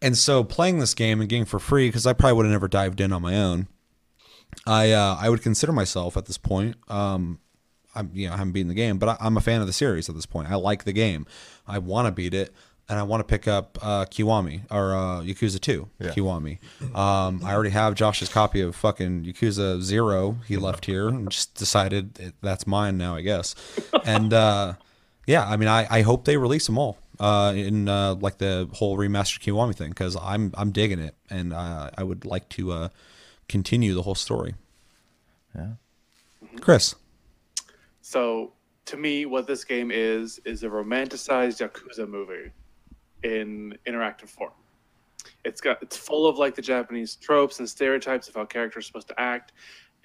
And 0.01 0.17
so 0.17 0.43
playing 0.43 0.79
this 0.79 0.93
game 0.93 1.19
and 1.21 1.29
getting 1.29 1.45
for 1.45 1.59
free, 1.59 1.87
because 1.87 2.05
I 2.05 2.13
probably 2.13 2.33
would 2.33 2.45
have 2.45 2.51
never 2.51 2.67
dived 2.67 3.01
in 3.01 3.11
on 3.11 3.21
my 3.21 3.35
own. 3.35 3.67
I 4.65 4.91
uh, 4.91 5.17
I 5.19 5.29
would 5.29 5.41
consider 5.41 5.71
myself 5.71 6.17
at 6.17 6.25
this 6.25 6.37
point. 6.37 6.75
Um, 6.87 7.39
I'm 7.95 8.11
you 8.13 8.27
know 8.27 8.33
I 8.33 8.37
haven't 8.37 8.53
beaten 8.53 8.67
the 8.67 8.75
game, 8.75 8.97
but 8.97 9.09
I, 9.09 9.17
I'm 9.19 9.37
a 9.37 9.41
fan 9.41 9.61
of 9.61 9.67
the 9.67 9.73
series 9.73 10.09
at 10.09 10.15
this 10.15 10.25
point. 10.25 10.49
I 10.49 10.55
like 10.55 10.83
the 10.83 10.93
game. 10.93 11.25
I 11.67 11.79
want 11.79 12.07
to 12.07 12.11
beat 12.11 12.33
it, 12.33 12.53
and 12.89 12.97
I 12.97 13.03
want 13.03 13.21
to 13.21 13.25
pick 13.25 13.47
up 13.47 13.77
uh, 13.81 14.05
Kiwami 14.05 14.61
or 14.71 14.95
uh, 14.95 15.21
Yakuza 15.21 15.59
Two. 15.59 15.89
Yeah. 15.99 16.11
Kiwami. 16.11 16.59
Um, 16.95 17.41
I 17.43 17.53
already 17.53 17.71
have 17.71 17.95
Josh's 17.95 18.29
copy 18.29 18.61
of 18.61 18.75
fucking 18.75 19.25
Yakuza 19.25 19.81
Zero. 19.81 20.37
He 20.47 20.57
left 20.57 20.85
here 20.85 21.09
and 21.09 21.29
just 21.29 21.55
decided 21.55 22.19
it, 22.19 22.35
that's 22.41 22.65
mine 22.65 22.97
now, 22.97 23.15
I 23.15 23.21
guess. 23.21 23.55
And 24.05 24.33
uh, 24.33 24.73
yeah, 25.25 25.45
I 25.45 25.57
mean, 25.57 25.67
I, 25.67 25.87
I 25.89 26.01
hope 26.01 26.25
they 26.25 26.37
release 26.37 26.65
them 26.65 26.77
all 26.77 26.97
uh, 27.19 27.53
in 27.55 27.89
uh, 27.89 28.15
like 28.15 28.37
the 28.37 28.69
whole 28.73 28.97
remastered 28.97 29.41
Kiwami 29.41 29.75
thing 29.75 29.89
because 29.89 30.15
I'm 30.15 30.53
I'm 30.57 30.71
digging 30.71 30.99
it, 30.99 31.15
and 31.29 31.53
uh, 31.53 31.89
I 31.97 32.03
would 32.03 32.25
like 32.25 32.47
to 32.49 32.71
uh, 32.71 32.89
continue 33.49 33.93
the 33.93 34.03
whole 34.03 34.15
story. 34.15 34.55
Yeah. 35.53 35.71
Chris. 36.61 36.95
So 38.01 38.53
to 38.85 38.95
me, 38.95 39.25
what 39.25 39.47
this 39.47 39.65
game 39.65 39.91
is 39.91 40.39
is 40.45 40.63
a 40.63 40.69
romanticized 40.69 41.59
Yakuza 41.59 42.07
movie 42.07 42.51
in 43.27 43.77
interactive 43.87 44.29
form. 44.29 44.51
It's 45.43 45.61
got 45.61 45.81
it's 45.81 45.97
full 45.97 46.27
of 46.27 46.37
like 46.37 46.55
the 46.55 46.61
Japanese 46.61 47.15
tropes 47.15 47.59
and 47.59 47.69
stereotypes 47.69 48.27
of 48.27 48.35
how 48.35 48.45
characters 48.45 48.85
are 48.85 48.87
supposed 48.87 49.07
to 49.09 49.19
act, 49.19 49.53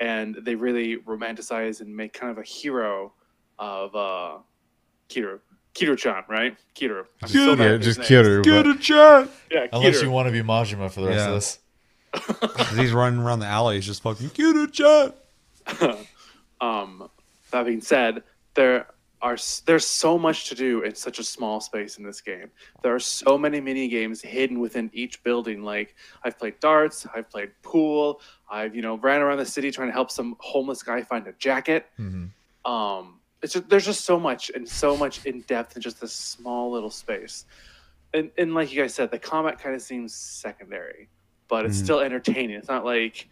and 0.00 0.36
they 0.42 0.54
really 0.54 0.96
romanticize 0.98 1.80
and 1.80 1.94
make 1.94 2.12
kind 2.12 2.30
of 2.30 2.38
a 2.38 2.42
hero 2.42 3.12
of 3.58 3.94
uh, 3.94 4.38
Kiryu. 5.08 5.38
Kiryu-chan, 5.74 6.24
right? 6.28 6.56
Kiryu. 6.74 7.04
I'm 7.22 7.28
so 7.28 7.54
Yeah, 7.54 7.76
just 7.78 7.98
names. 8.00 8.10
Kiryu. 8.10 8.44
but- 8.44 8.66
a 8.66 8.78
chat. 8.78 9.28
Yeah, 9.50 9.66
Unless 9.72 9.98
Kiryu. 9.98 10.02
you 10.02 10.10
want 10.10 10.28
to 10.28 10.32
be 10.32 10.42
Majima 10.42 10.90
for 10.90 11.00
the 11.00 11.08
rest 11.08 11.18
Yeah. 11.18 11.28
of 11.28 11.34
this. 11.34 11.58
He's 12.78 12.92
running 12.92 13.20
around 13.20 13.38
the 13.40 13.46
alley. 13.46 13.76
He's 13.76 13.86
just 13.86 14.02
fucking 14.02 14.32
get 14.34 14.54
a 14.54 14.66
chat. 14.68 15.16
Um, 16.60 17.08
that 17.50 17.64
being 17.66 17.80
said, 17.80 18.22
there 18.54 18.86
are 19.22 19.36
there's 19.66 19.86
so 19.86 20.18
much 20.18 20.48
to 20.48 20.54
do 20.56 20.82
in 20.82 20.94
such 20.96 21.18
a 21.20 21.22
small 21.24 21.60
space 21.60 21.96
in 21.96 22.04
this 22.04 22.20
game. 22.20 22.50
There 22.82 22.92
are 22.94 22.98
so 22.98 23.38
many 23.38 23.60
mini 23.60 23.86
games 23.88 24.20
hidden 24.20 24.58
within 24.58 24.90
each 24.92 25.22
building. 25.22 25.62
Like 25.62 25.94
I've 26.24 26.36
played 26.38 26.58
darts, 26.58 27.06
I've 27.14 27.30
played 27.30 27.52
pool, 27.62 28.20
I've 28.50 28.74
you 28.74 28.82
know 28.82 28.96
ran 28.98 29.20
around 29.22 29.38
the 29.38 29.46
city 29.46 29.70
trying 29.70 29.88
to 29.88 29.92
help 29.92 30.10
some 30.10 30.36
homeless 30.40 30.82
guy 30.82 31.02
find 31.02 31.26
a 31.28 31.32
jacket. 31.34 31.86
Mm-hmm. 31.98 32.70
Um, 32.70 33.20
it's 33.42 33.54
just, 33.54 33.68
there's 33.68 33.84
just 33.86 34.04
so 34.04 34.18
much 34.20 34.50
and 34.54 34.68
so 34.68 34.96
much 34.96 35.24
in 35.24 35.40
depth 35.42 35.76
in 35.76 35.82
just 35.82 36.00
this 36.00 36.12
small 36.12 36.72
little 36.72 36.90
space. 36.90 37.46
And 38.12 38.30
and 38.36 38.54
like 38.54 38.72
you 38.72 38.82
guys 38.82 38.92
said, 38.92 39.10
the 39.12 39.18
combat 39.20 39.60
kind 39.60 39.74
of 39.74 39.82
seems 39.82 40.14
secondary, 40.14 41.08
but 41.48 41.64
it's 41.64 41.78
Mhm. 41.78 41.84
still 41.84 42.00
entertaining. 42.00 42.56
It's 42.56 42.68
not 42.68 42.84
like 42.84 43.28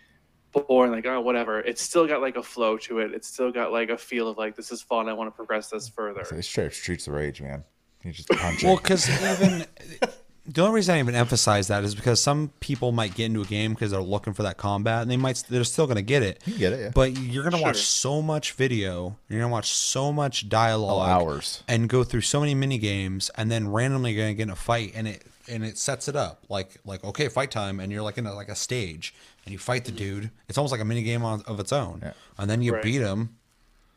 boring, 0.53 0.93
like 0.93 1.07
oh 1.07 1.21
whatever. 1.21 1.61
It's 1.61 1.83
still 1.83 2.07
got 2.07 2.21
like 2.21 2.37
a 2.37 2.43
flow 2.43 2.77
to 2.79 2.99
it. 3.01 3.13
It's 3.15 3.29
still 3.29 3.53
got 3.53 3.73
like 3.73 3.91
a 3.91 3.99
feel 3.99 4.29
of 4.29 4.39
like 4.39 4.57
this 4.57 4.73
is 4.73 4.83
fun. 4.83 5.09
I 5.09 5.13
want 5.13 5.29
to 5.29 5.37
progress 5.37 5.69
this 5.69 5.89
further. 5.89 6.25
So 6.25 6.37
it's 6.37 6.49
straight 6.49 6.73
streets 6.73 7.07
of 7.07 7.15
rage, 7.15 7.41
man. 7.41 7.65
You 8.03 8.13
just 8.13 8.29
punch 8.31 8.65
Well, 8.65 8.77
because 8.77 9.09
even 9.09 9.67
the 10.47 10.63
only 10.63 10.75
reason 10.75 10.95
I 10.95 10.99
even 10.99 11.15
emphasize 11.15 11.69
that 11.69 11.85
is 11.85 11.95
because 11.95 12.21
some 12.21 12.51
people 12.61 12.93
might 12.93 13.15
get 13.15 13.27
into 13.27 13.43
a 13.43 13.45
game 13.45 13.73
because 13.73 13.91
they're 13.91 14.01
looking 14.01 14.33
for 14.33 14.43
that 14.43 14.57
combat, 14.57 15.03
and 15.03 15.11
they 15.11 15.17
might 15.17 15.43
they're 15.49 15.65
still 15.65 15.87
gonna 15.87 16.03
get 16.03 16.23
it. 16.23 16.43
You 16.47 16.59
get 16.59 16.73
it, 16.73 16.81
yeah. 16.81 16.91
But 16.95 17.17
you're 17.19 17.45
gonna 17.45 17.63
watch 17.63 17.79
so 17.83 18.23
much 18.23 18.53
video. 18.53 19.17
You're 19.29 19.41
gonna 19.41 19.53
watch 19.53 19.71
so 19.71 20.13
much 20.13 20.49
dialogue. 20.49 20.99
Oh, 20.99 21.01
hours. 21.01 21.63
and 21.69 21.89
go 21.89 22.05
through 22.05 22.23
so 22.23 22.41
many 22.41 22.55
mini 22.55 22.79
games 22.79 23.31
and 23.37 23.51
then 23.51 23.71
randomly 23.71 24.15
gonna 24.15 24.35
get 24.35 24.45
in 24.45 24.51
a 24.51 24.57
fight 24.57 24.93
and 24.95 25.07
it 25.07 25.25
and 25.49 25.65
it 25.65 25.77
sets 25.77 26.07
it 26.09 26.17
up 26.17 26.45
like 26.49 26.79
like 26.85 27.03
okay 27.05 27.29
fight 27.29 27.51
time 27.51 27.81
and 27.81 27.91
you're 27.91 28.03
like 28.03 28.19
in 28.19 28.27
a, 28.27 28.35
like 28.35 28.49
a 28.49 28.55
stage 28.55 29.15
and 29.45 29.53
you 29.53 29.59
fight 29.59 29.85
the 29.85 29.93
dude 29.93 30.31
it's 30.49 30.59
almost 30.59 30.73
like 30.73 30.81
a 30.81 30.85
mini 30.85 31.03
game 31.03 31.25
on, 31.25 31.43
of 31.47 31.59
its 31.61 31.73
own 31.73 32.01
Yeah. 32.03 32.13
and 32.39 32.51
then 32.51 32.63
you 32.63 32.73
Right. 32.73 32.83
beat 32.83 33.01
him 33.01 33.37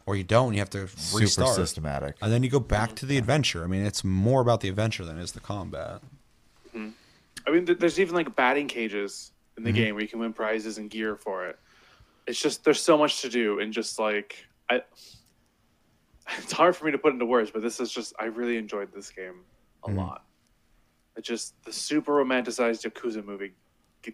or 0.05 0.15
you 0.15 0.23
don't 0.23 0.53
you 0.53 0.59
have 0.59 0.69
to 0.71 0.79
restart. 0.81 0.99
Super 0.99 1.17
restart 1.23 1.55
systematic. 1.55 2.15
and 2.21 2.31
then 2.31 2.43
you 2.43 2.49
go 2.49 2.59
back 2.59 2.95
to 2.95 3.05
the 3.05 3.17
adventure 3.17 3.63
i 3.63 3.67
mean 3.67 3.85
it's 3.85 4.03
more 4.03 4.41
about 4.41 4.61
the 4.61 4.69
adventure 4.69 5.03
than 5.05 5.17
it 5.17 5.23
is 5.23 5.31
the 5.33 5.39
combat 5.39 6.01
I 7.45 7.51
mean, 7.51 7.65
there's 7.65 7.99
even 7.99 8.15
like 8.15 8.35
batting 8.37 8.67
cages 8.67 9.31
in 9.57 9.63
the 9.63 9.69
Mm-hmm. 9.69 9.75
game 9.81 9.95
where 9.95 10.01
you 10.01 10.07
can 10.07 10.19
win 10.19 10.31
prizes 10.33 10.77
and 10.77 10.89
gear 10.89 11.17
for 11.17 11.45
it. 11.47 11.59
It's 12.25 12.39
just 12.41 12.63
there's 12.63 12.81
so 12.81 12.97
much 12.97 13.21
to 13.21 13.29
do, 13.29 13.59
and 13.59 13.73
just 13.73 13.99
like 13.99 14.45
I, 14.69 14.81
it's 16.37 16.53
hard 16.53 16.75
for 16.75 16.85
me 16.85 16.91
to 16.91 16.97
put 16.97 17.11
into 17.13 17.25
words, 17.25 17.51
but 17.51 17.61
this 17.61 17.79
is 17.81 17.91
just 17.91 18.13
I 18.17 18.25
really 18.25 18.55
enjoyed 18.57 18.93
this 18.93 19.09
game 19.11 19.41
a 19.83 19.89
Mm-hmm. 19.89 19.97
lot. 19.97 20.23
It's 21.17 21.27
just 21.27 21.53
the 21.65 21.73
super 21.73 22.13
romanticized 22.13 22.89
Yakuza 22.89 23.23
movie, 23.25 23.53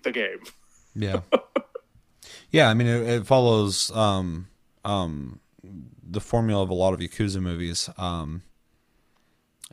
the 0.04 0.12
game. 0.12 0.40
yeah. 0.96 1.22
Yeah 2.52 2.70
i 2.70 2.74
mean 2.74 2.88
it, 2.88 3.08
it 3.08 3.28
follows 3.28 3.92
um 3.92 4.48
um 4.84 5.40
the 6.12 6.22
formula 6.22 6.64
of 6.64 6.70
a 6.70 6.74
lot 6.74 6.94
of 6.94 7.00
yakuza 7.00 7.42
movies. 7.42 7.90
Um 7.98 8.42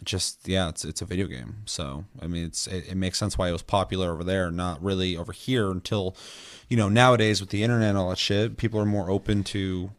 just 0.04 0.46
yeah 0.46 0.68
it's 0.68 0.84
it's 0.84 1.00
a 1.00 1.06
video 1.06 1.26
game. 1.26 1.62
So 1.64 2.04
i 2.20 2.26
mean 2.26 2.44
it's 2.44 2.66
it, 2.66 2.88
it 2.88 2.96
makes 2.96 3.18
sense 3.18 3.38
why 3.38 3.48
it 3.48 3.52
was 3.52 3.62
popular 3.62 4.12
over 4.12 4.22
there 4.24 4.50
not 4.50 4.82
really 4.82 5.16
over 5.16 5.32
here 5.32 5.70
until 5.70 6.14
you 6.68 6.76
know 6.76 6.88
nowadays 6.88 7.40
with 7.40 7.50
the 7.50 7.62
internet 7.62 7.90
and 7.90 7.98
all 7.98 8.10
that 8.10 8.18
shit 8.18 8.56
people 8.58 8.78
are 8.78 8.86
more 8.86 9.10
open 9.10 9.42
to 9.44 9.90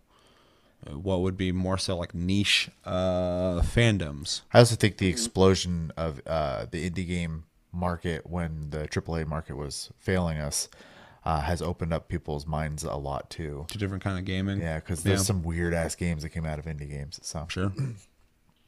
uh, 0.86 0.98
what 1.00 1.22
would 1.22 1.36
be 1.36 1.52
more 1.52 1.80
so 1.80 1.98
like 1.98 2.14
niche 2.14 2.70
uh 2.86 3.62
fandoms. 3.62 4.42
I 4.54 4.60
also 4.60 4.76
think 4.76 4.98
the 4.98 5.08
explosion 5.08 5.92
of 5.98 6.22
uh, 6.28 6.68
the 6.70 6.88
indie 6.88 7.08
game 7.08 7.46
market 7.72 8.28
when 8.30 8.70
the 8.70 8.88
AAA 8.88 9.26
market 9.26 9.56
was 9.56 9.90
failing 9.98 10.38
us 10.38 10.70
uh, 11.28 11.42
has 11.42 11.62
opened 11.62 11.92
up 11.94 12.08
people's 12.08 12.48
minds 12.48 12.84
a 12.84 12.96
lot 12.96 13.30
too. 13.30 13.66
to 13.68 13.78
different 13.78 14.02
kind 14.04 14.18
of 14.18 14.24
gaming 14.26 14.60
Yeah, 14.62 14.76
because 14.80 15.04
there's 15.04 15.26
some 15.26 15.44
weird 15.44 15.74
ass 15.74 15.94
games 15.96 16.24
that 16.24 16.30
came 16.30 16.46
out 16.46 16.58
of 16.58 16.66
indie 16.66 16.90
games. 16.90 17.20
So 17.22 17.46
sure 17.50 17.72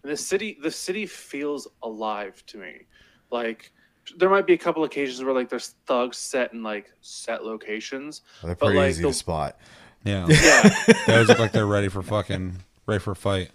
The 0.02 0.18
city, 0.18 0.57
the 0.61 0.72
city 0.72 1.06
feels 1.06 1.68
alive 1.84 2.44
to 2.48 2.57
me. 2.57 2.88
Like 3.31 3.72
there 4.18 4.30
might 4.30 4.45
be 4.48 4.53
a 4.53 4.57
couple 4.57 4.84
occasions 4.84 5.23
where 5.23 5.34
like 5.34 5.49
there's 5.49 5.76
thugs 5.86 6.18
set 6.18 6.52
in 6.53 6.61
like 6.64 6.91
set 7.02 7.44
locations, 7.45 8.22
they're 8.44 8.56
but, 8.56 8.65
pretty 8.65 8.77
like, 8.80 8.90
easy 8.90 9.03
the- 9.03 9.07
to 9.10 9.14
spot. 9.14 9.57
yeah 10.03 10.26
yeah. 10.30 10.69
they 11.07 11.14
always 11.14 11.27
look 11.30 11.40
like 11.40 11.52
they're 11.52 11.65
ready 11.65 11.88
for 11.90 12.02
fucking 12.02 12.56
ready 12.88 12.99
for 12.99 13.11
a 13.11 13.15
fight 13.15 13.52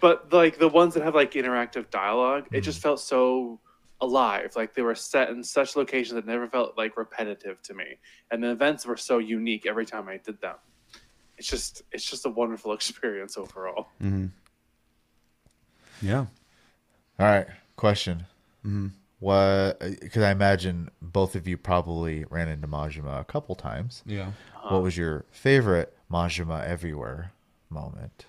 but 0.00 0.32
like 0.32 0.58
the 0.58 0.68
ones 0.68 0.94
that 0.94 1.02
have 1.02 1.14
like 1.14 1.32
interactive 1.32 1.90
dialogue 1.90 2.46
it 2.52 2.62
just 2.62 2.80
felt 2.80 2.98
so 3.00 3.60
alive 4.02 4.52
like 4.56 4.74
they 4.74 4.82
were 4.82 4.94
set 4.94 5.30
in 5.30 5.42
such 5.42 5.76
locations 5.76 6.14
that 6.14 6.26
never 6.26 6.46
felt 6.46 6.76
like 6.76 6.96
repetitive 6.98 7.62
to 7.62 7.72
me 7.72 7.96
and 8.30 8.42
the 8.42 8.50
events 8.50 8.84
were 8.84 8.96
so 8.96 9.18
unique 9.18 9.64
every 9.66 9.86
time 9.86 10.08
i 10.08 10.18
did 10.18 10.38
them 10.42 10.56
it's 11.38 11.48
just 11.48 11.82
it's 11.92 12.04
just 12.04 12.26
a 12.26 12.28
wonderful 12.28 12.72
experience 12.78 13.38
overall 13.38 13.88
mm-hmm. 14.02 14.26
yeah 16.02 16.26
All 17.18 17.26
right, 17.26 17.46
question. 17.76 18.26
Mm-hmm. 18.66 18.88
What? 19.20 19.78
Because 19.78 20.22
I 20.22 20.32
imagine 20.32 20.90
both 21.00 21.36
of 21.36 21.46
you 21.46 21.56
probably 21.56 22.24
ran 22.30 22.48
into 22.48 22.66
Majima 22.66 23.20
a 23.20 23.24
couple 23.24 23.54
times. 23.54 24.02
yeah 24.04 24.32
What 24.68 24.82
was 24.82 24.96
your 24.96 25.24
favorite 25.30 25.96
Majima 26.10 26.66
everywhere 26.66 27.32
moment? 27.70 28.26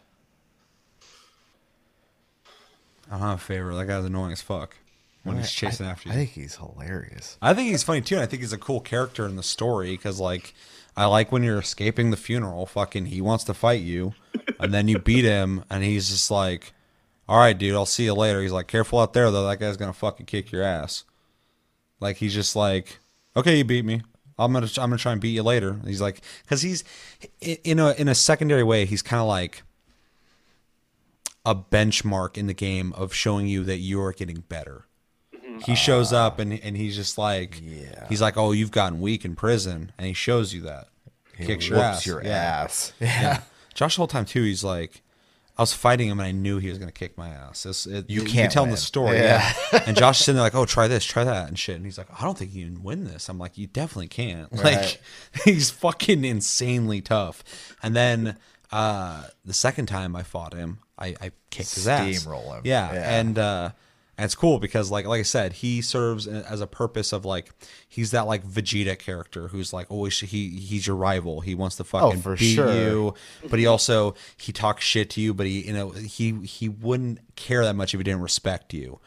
I 3.09 3.17
don't 3.17 3.21
have 3.21 3.37
a 3.39 3.41
favorite. 3.41 3.75
That 3.75 3.87
guy's 3.87 4.05
annoying 4.05 4.33
as 4.33 4.41
fuck 4.41 4.77
when 5.23 5.37
he's 5.37 5.51
chasing 5.51 5.85
I, 5.85 5.91
after 5.91 6.09
you. 6.09 6.13
I 6.13 6.17
think 6.17 6.31
he's 6.31 6.55
hilarious. 6.55 7.37
I 7.41 7.53
think 7.53 7.69
he's 7.69 7.83
funny 7.83 8.01
too. 8.01 8.15
And 8.15 8.23
I 8.23 8.27
think 8.27 8.41
he's 8.41 8.53
a 8.53 8.57
cool 8.57 8.79
character 8.79 9.25
in 9.25 9.35
the 9.35 9.43
story 9.43 9.91
because, 9.91 10.19
like, 10.19 10.53
I 10.95 11.05
like 11.05 11.31
when 11.31 11.43
you're 11.43 11.59
escaping 11.59 12.11
the 12.11 12.17
funeral. 12.17 12.65
Fucking, 12.65 13.07
he 13.07 13.21
wants 13.21 13.43
to 13.45 13.53
fight 13.53 13.81
you, 13.81 14.13
and 14.59 14.73
then 14.73 14.87
you 14.87 14.99
beat 14.99 15.25
him, 15.25 15.63
and 15.69 15.83
he's 15.83 16.09
just 16.09 16.29
like, 16.29 16.73
"All 17.27 17.39
right, 17.39 17.57
dude, 17.57 17.73
I'll 17.73 17.85
see 17.85 18.05
you 18.05 18.13
later." 18.13 18.41
He's 18.41 18.51
like, 18.51 18.67
"Careful 18.67 18.99
out 18.99 19.13
there, 19.13 19.31
though. 19.31 19.47
That 19.47 19.59
guy's 19.59 19.77
gonna 19.77 19.93
fucking 19.93 20.25
kick 20.25 20.51
your 20.51 20.63
ass." 20.63 21.03
Like 21.99 22.17
he's 22.17 22.33
just 22.33 22.55
like, 22.55 22.99
"Okay, 23.35 23.57
you 23.57 23.63
beat 23.63 23.85
me. 23.85 24.01
I'm 24.37 24.51
gonna 24.51 24.67
I'm 24.77 24.89
gonna 24.89 24.97
try 24.97 25.13
and 25.13 25.21
beat 25.21 25.29
you 25.29 25.43
later." 25.43 25.69
And 25.69 25.87
he's 25.87 26.01
like, 26.01 26.21
because 26.43 26.61
he's 26.61 26.83
in 27.41 27.79
a 27.79 27.91
in 27.93 28.07
a 28.07 28.15
secondary 28.15 28.63
way, 28.63 28.85
he's 28.85 29.01
kind 29.01 29.21
of 29.21 29.27
like 29.27 29.63
a 31.45 31.55
benchmark 31.55 32.37
in 32.37 32.47
the 32.47 32.53
game 32.53 32.93
of 32.93 33.13
showing 33.13 33.47
you 33.47 33.63
that 33.63 33.77
you're 33.77 34.11
getting 34.11 34.41
better. 34.41 34.85
He 35.65 35.75
shows 35.75 36.11
up 36.13 36.39
and 36.39 36.53
and 36.53 36.75
he's 36.75 36.95
just 36.95 37.17
like, 37.17 37.61
Yeah. 37.63 38.07
he's 38.09 38.21
like, 38.21 38.37
oh, 38.37 38.51
you've 38.51 38.71
gotten 38.71 38.99
weak 39.01 39.23
in 39.25 39.35
prison, 39.35 39.91
and 39.97 40.07
he 40.07 40.13
shows 40.13 40.53
you 40.53 40.61
that, 40.61 40.87
He 41.37 41.45
kicks 41.45 41.67
your 41.67 41.79
ass, 41.79 42.05
your 42.05 42.23
yeah. 42.23 42.29
ass. 42.63 42.93
Yeah. 42.99 43.41
Josh 43.73 43.95
the 43.95 43.99
whole 44.01 44.07
time 44.07 44.25
too, 44.25 44.43
he's 44.43 44.63
like, 44.63 45.01
I 45.57 45.61
was 45.61 45.73
fighting 45.73 46.07
him 46.09 46.19
and 46.19 46.27
I 46.27 46.31
knew 46.31 46.57
he 46.57 46.69
was 46.69 46.77
gonna 46.79 46.91
kick 46.91 47.17
my 47.17 47.29
ass. 47.29 47.65
It's, 47.65 47.85
it, 47.85 48.09
You 48.09 48.21
you 48.21 48.27
can't 48.27 48.51
tell 48.51 48.63
him 48.65 48.71
the 48.71 48.77
story, 48.77 49.17
Yeah. 49.17 49.53
yeah. 49.71 49.83
and 49.87 49.95
Josh 49.95 50.19
sitting 50.19 50.35
there 50.35 50.43
like, 50.43 50.55
"Oh, 50.55 50.65
try 50.65 50.87
this, 50.87 51.05
try 51.05 51.23
that," 51.23 51.47
and 51.47 51.57
shit. 51.59 51.75
And 51.75 51.85
he's 51.85 51.97
like, 51.97 52.07
"I 52.19 52.23
don't 52.23 52.37
think 52.37 52.53
you 52.55 52.65
can 52.65 52.81
win 52.83 53.03
this." 53.03 53.29
I'm 53.29 53.37
like, 53.37 53.55
"You 53.57 53.67
definitely 53.67 54.07
can't." 54.07 54.51
Right. 54.63 54.63
Like, 54.63 55.01
he's 55.45 55.69
fucking 55.69 56.25
insanely 56.25 57.01
tough. 57.01 57.43
And 57.83 57.95
then 57.95 58.37
uh, 58.71 59.25
the 59.45 59.53
second 59.53 59.85
time 59.85 60.15
I 60.15 60.23
fought 60.23 60.53
him, 60.53 60.79
I, 60.97 61.09
I 61.21 61.31
kicked 61.51 61.75
his 61.75 61.87
ass. 61.87 62.07
Steamroll 62.25 62.55
him. 62.57 62.61
Yeah, 62.65 62.91
Yeah. 62.93 63.19
and 63.19 63.37
uh, 63.37 63.69
and 64.17 64.25
it's 64.25 64.35
cool 64.35 64.59
because 64.59 64.91
like 64.91 65.05
like 65.07 65.19
I 65.19 65.23
said, 65.23 65.53
he 65.53 65.81
serves 65.81 66.27
as 66.27 66.61
a 66.61 66.67
purpose 66.67 67.11
of 67.13 67.25
like 67.25 67.51
he's 67.89 68.11
that 68.11 68.27
like 68.27 68.45
Vegeta 68.45 68.97
character 68.97 69.47
who's 69.47 69.73
like 69.73 69.89
always 69.89 70.19
he 70.19 70.49
he's 70.49 70.85
your 70.85 70.95
rival. 70.95 71.41
He 71.41 71.55
wants 71.55 71.77
to 71.77 71.83
fucking 71.83 72.21
Oh, 72.25 72.35
beat 72.35 72.55
sure. 72.55 72.73
you, 72.73 73.13
but 73.49 73.59
he 73.59 73.65
also 73.65 74.13
he 74.37 74.51
talks 74.51 74.83
shit 74.83 75.09
to 75.11 75.21
you, 75.21 75.33
but 75.33 75.45
he 75.47 75.65
you 75.67 75.73
know 75.73 75.89
he 75.91 76.33
he 76.45 76.69
wouldn't 76.69 77.19
care 77.35 77.63
that 77.65 77.75
much 77.75 77.93
if 77.93 77.99
he 77.99 78.03
didn't 78.03 78.21
respect 78.21 78.73
you. 78.73 78.99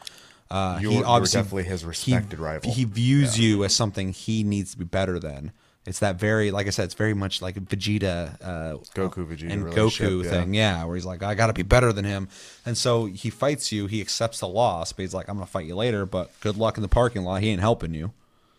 Uh, 0.49 0.77
You 0.81 0.89
he 0.89 0.95
were- 0.95 1.01
you 1.01 1.07
were 1.07 1.07
obviously 1.07 1.41
definitely 1.41 1.63
his 1.65 1.81
he- 1.81 1.87
respected 1.87 2.39
rival. 2.39 2.71
He 2.73 2.83
views 2.85 3.37
you 3.39 3.63
as 3.65 3.75
something 3.75 4.13
he 4.13 4.43
needs 4.43 4.71
to 4.71 4.77
be 4.77 4.85
better 4.85 5.19
than. 5.19 5.51
It's 5.87 5.99
that 5.99 6.17
very, 6.17 6.51
like 6.51 6.67
I 6.67 6.69
said, 6.71 6.83
it's 6.85 6.93
very 6.93 7.13
much 7.13 7.41
like 7.41 7.55
Vegeta, 7.55 8.35
uh, 8.41 8.77
Goku 8.93 9.25
Vegeta 9.25 9.51
and 9.51 9.63
Goku 9.67 10.23
yeah. 10.23 10.29
thing, 10.29 10.53
yeah, 10.53 10.83
where 10.83 10.95
he's 10.95 11.05
like, 11.05 11.23
I 11.23 11.33
got 11.33 11.47
to 11.47 11.53
be 11.53 11.63
better 11.63 11.93
than 11.93 12.03
him, 12.05 12.27
and 12.65 12.77
so 12.77 13.05
he 13.05 13.29
fights 13.29 13.71
you. 13.71 13.87
He 13.87 14.01
accepts 14.01 14.41
the 14.41 14.47
loss, 14.49 14.91
but 14.91 15.03
he's 15.03 15.13
like, 15.13 15.29
I'm 15.29 15.35
gonna 15.37 15.45
fight 15.47 15.65
you 15.65 15.75
later, 15.75 16.05
but 16.05 16.29
good 16.41 16.57
luck 16.57 16.77
in 16.77 16.81
the 16.81 16.89
parking 16.89 17.23
lot. 17.23 17.41
He 17.41 17.49
ain't 17.49 17.61
helping 17.61 17.93
you. 17.93 18.11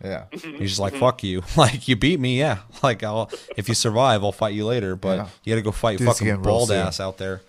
Yeah. 0.02 0.24
He's 0.30 0.70
just 0.70 0.78
like, 0.80 0.94
fuck 0.94 1.22
you. 1.24 1.42
Like 1.56 1.86
you 1.88 1.96
beat 1.96 2.18
me, 2.20 2.38
yeah. 2.38 2.58
Like 2.82 3.02
I'll 3.02 3.30
if 3.56 3.68
you 3.68 3.74
survive, 3.74 4.24
I'll 4.24 4.32
fight 4.32 4.54
you 4.54 4.64
later. 4.64 4.94
But 4.96 5.16
Yeah. 5.18 5.28
you 5.44 5.52
got 5.52 5.56
to 5.56 5.62
go 5.62 5.72
fight 5.72 5.98
Do 5.98 6.04
this 6.04 6.14
fucking 6.14 6.28
again 6.28 6.38
real 6.42 6.44
bald 6.54 6.68
soon. 6.68 6.78
ass 6.78 7.00
out 7.00 7.18
there 7.18 7.42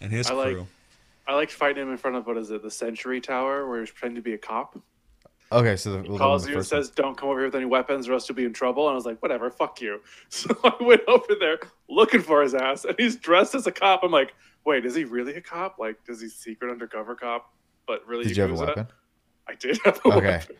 and 0.00 0.10
his 0.10 0.28
I 0.30 0.34
like- 0.34 0.54
crew. 0.54 0.66
I 1.28 1.34
liked 1.34 1.52
fighting 1.52 1.82
him 1.84 1.90
in 1.92 1.98
front 1.98 2.16
of 2.16 2.26
what 2.26 2.36
is 2.36 2.50
it, 2.50 2.62
the 2.62 2.70
Century 2.70 3.20
Tower, 3.20 3.68
where 3.68 3.78
he's 3.80 3.92
pretending 3.92 4.16
to 4.16 4.22
be 4.22 4.32
a 4.34 4.38
cop. 4.38 4.76
Okay, 5.52 5.76
so 5.76 5.92
the, 6.02 6.08
one 6.08 6.18
calls 6.18 6.44
you 6.46 6.52
and 6.54 6.60
first 6.60 6.72
one- 6.72 6.82
says, 6.82 6.90
"Don't 6.90 7.16
come 7.16 7.28
over 7.28 7.38
here 7.40 7.46
with 7.48 7.54
any 7.54 7.64
weapons, 7.66 8.08
or 8.08 8.12
else 8.14 8.28
you'll 8.28 8.36
be 8.36 8.44
in 8.44 8.52
trouble." 8.52 8.86
And 8.88 8.92
I 8.92 8.96
was 8.96 9.06
like, 9.06 9.20
"Whatever, 9.22 9.50
fuck 9.50 9.80
you." 9.80 10.00
So 10.30 10.56
I 10.64 10.74
went 10.82 11.02
over 11.08 11.34
there 11.38 11.58
looking 11.88 12.20
for 12.22 12.42
his 12.42 12.54
ass, 12.54 12.84
and 12.84 12.94
he's 12.98 13.16
dressed 13.16 13.54
as 13.54 13.66
a 13.66 13.72
cop. 13.72 14.00
I'm 14.02 14.10
like, 14.10 14.34
"Wait, 14.64 14.84
is 14.86 14.94
he 14.94 15.04
really 15.04 15.34
a 15.34 15.40
cop? 15.40 15.78
Like, 15.78 16.02
does 16.04 16.20
he 16.20 16.28
secret 16.28 16.70
undercover 16.70 17.14
cop? 17.14 17.52
But 17.86 18.06
really, 18.06 18.24
Did 18.24 18.36
you 18.36 18.42
have 18.42 18.52
a 18.52 18.54
Yakuza?" 18.54 18.66
weapon? 18.66 18.86
I 19.48 19.54
did 19.54 19.78
have 19.84 20.00
a 20.04 20.08
Okay. 20.08 20.26
weapon. 20.26 20.56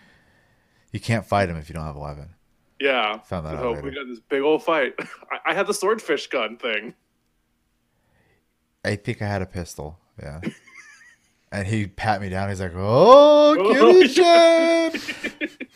You 0.92 1.00
can't 1.00 1.24
fight 1.24 1.48
him 1.48 1.56
if 1.56 1.68
you 1.68 1.74
don't 1.74 1.84
have 1.86 1.96
a 1.96 2.00
weapon. 2.00 2.28
Yeah, 2.80 3.18
Found 3.20 3.46
that 3.46 3.54
out 3.54 3.76
later. 3.76 3.82
we 3.82 3.94
got 3.94 4.06
this 4.08 4.18
big 4.20 4.42
old 4.42 4.62
fight. 4.64 4.94
I, 5.30 5.50
I 5.52 5.54
had 5.54 5.66
the 5.68 5.72
swordfish 5.74 6.26
gun 6.26 6.56
thing. 6.58 6.94
I 8.84 8.96
think 8.96 9.22
I 9.22 9.26
had 9.26 9.40
a 9.40 9.46
pistol. 9.46 9.98
Yeah. 10.20 10.40
and 11.52 11.66
he 11.66 11.86
pat 11.86 12.20
me 12.20 12.28
down. 12.30 12.48
He's 12.48 12.60
like, 12.60 12.72
"Oh, 12.74 13.56
Oh, 13.58 14.02
kitty 14.02 15.48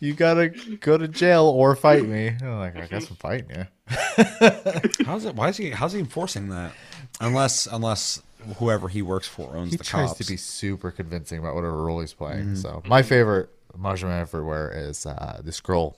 you 0.00 0.12
gotta 0.12 0.48
go 0.80 0.98
to 0.98 1.08
jail 1.08 1.44
or 1.44 1.74
fight 1.76 2.06
me." 2.06 2.34
I'm 2.42 2.58
like, 2.58 2.76
"I 2.76 2.86
guess 2.86 3.08
I'm 3.08 3.16
fighting 3.16 3.50
you." 3.50 3.66
How's 5.06 5.24
it? 5.24 5.34
Why 5.34 5.48
is 5.48 5.56
he? 5.56 5.70
How's 5.70 5.92
he 5.92 6.00
enforcing 6.00 6.48
that? 6.48 6.72
Unless 7.20 7.66
unless 7.66 8.22
whoever 8.58 8.88
he 8.88 9.02
works 9.02 9.26
for 9.26 9.56
owns 9.56 9.70
He 9.72 9.76
the 9.76 9.84
tries 9.84 10.08
cops. 10.08 10.18
to 10.18 10.26
be 10.32 10.36
super 10.36 10.90
convincing 10.90 11.38
about 11.38 11.54
whatever 11.54 11.82
role 11.82 12.00
he's 12.00 12.12
playing. 12.12 12.44
Mm-hmm. 12.44 12.54
So 12.56 12.82
my 12.86 13.02
favorite 13.02 13.48
Majima 13.76 14.20
everywhere 14.20 14.72
is 14.74 15.06
uh, 15.06 15.40
this 15.44 15.60
girl 15.60 15.96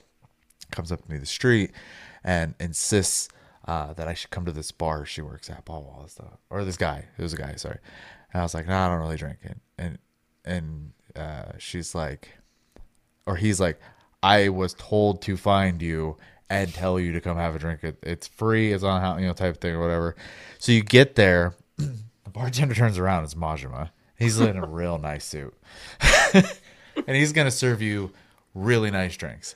comes 0.71 0.91
up 0.91 1.03
to 1.03 1.11
me 1.11 1.17
the 1.17 1.25
street 1.25 1.71
and 2.23 2.53
insists 2.59 3.29
uh, 3.67 3.93
that 3.93 4.07
I 4.07 4.13
should 4.13 4.29
come 4.29 4.45
to 4.45 4.51
this 4.51 4.71
bar 4.71 5.05
she 5.05 5.21
works 5.21 5.49
at, 5.49 5.65
blah 5.65 5.79
blah 5.79 5.93
blah 5.95 6.05
stuff. 6.07 6.37
Or 6.49 6.63
this 6.63 6.77
guy, 6.77 7.05
it 7.17 7.21
was 7.21 7.33
a 7.33 7.37
guy, 7.37 7.53
sorry. 7.55 7.79
And 8.33 8.41
I 8.41 8.43
was 8.43 8.53
like, 8.53 8.67
no, 8.67 8.77
I 8.77 8.87
don't 8.87 8.99
really 8.99 9.17
drink 9.17 9.39
it. 9.43 9.57
And 9.77 9.97
and 10.45 10.91
uh, 11.15 11.53
she's 11.57 11.93
like, 11.93 12.29
or 13.25 13.35
he's 13.35 13.59
like, 13.59 13.79
I 14.21 14.49
was 14.49 14.73
told 14.73 15.21
to 15.23 15.37
find 15.37 15.81
you 15.81 16.17
and 16.49 16.73
tell 16.73 16.99
you 16.99 17.11
to 17.13 17.21
come 17.21 17.37
have 17.37 17.55
a 17.55 17.59
drink. 17.59 17.83
It, 17.83 17.97
it's 18.03 18.27
free. 18.27 18.73
It's 18.73 18.83
on 18.83 19.01
how 19.01 19.17
you 19.17 19.27
know 19.27 19.33
type 19.33 19.55
of 19.55 19.61
thing 19.61 19.75
or 19.75 19.81
whatever. 19.81 20.15
So 20.57 20.71
you 20.71 20.81
get 20.81 21.15
there. 21.15 21.55
The 22.25 22.33
bartender 22.33 22.75
turns 22.75 22.99
around. 22.99 23.23
It's 23.23 23.33
Majima. 23.33 23.89
He's 24.15 24.39
in 24.39 24.55
a 24.55 24.67
real 24.67 24.97
nice 24.99 25.25
suit, 25.25 25.51
and 26.33 26.45
he's 27.07 27.33
gonna 27.33 27.49
serve 27.49 27.81
you 27.81 28.11
really 28.53 28.91
nice 28.91 29.17
drinks. 29.17 29.55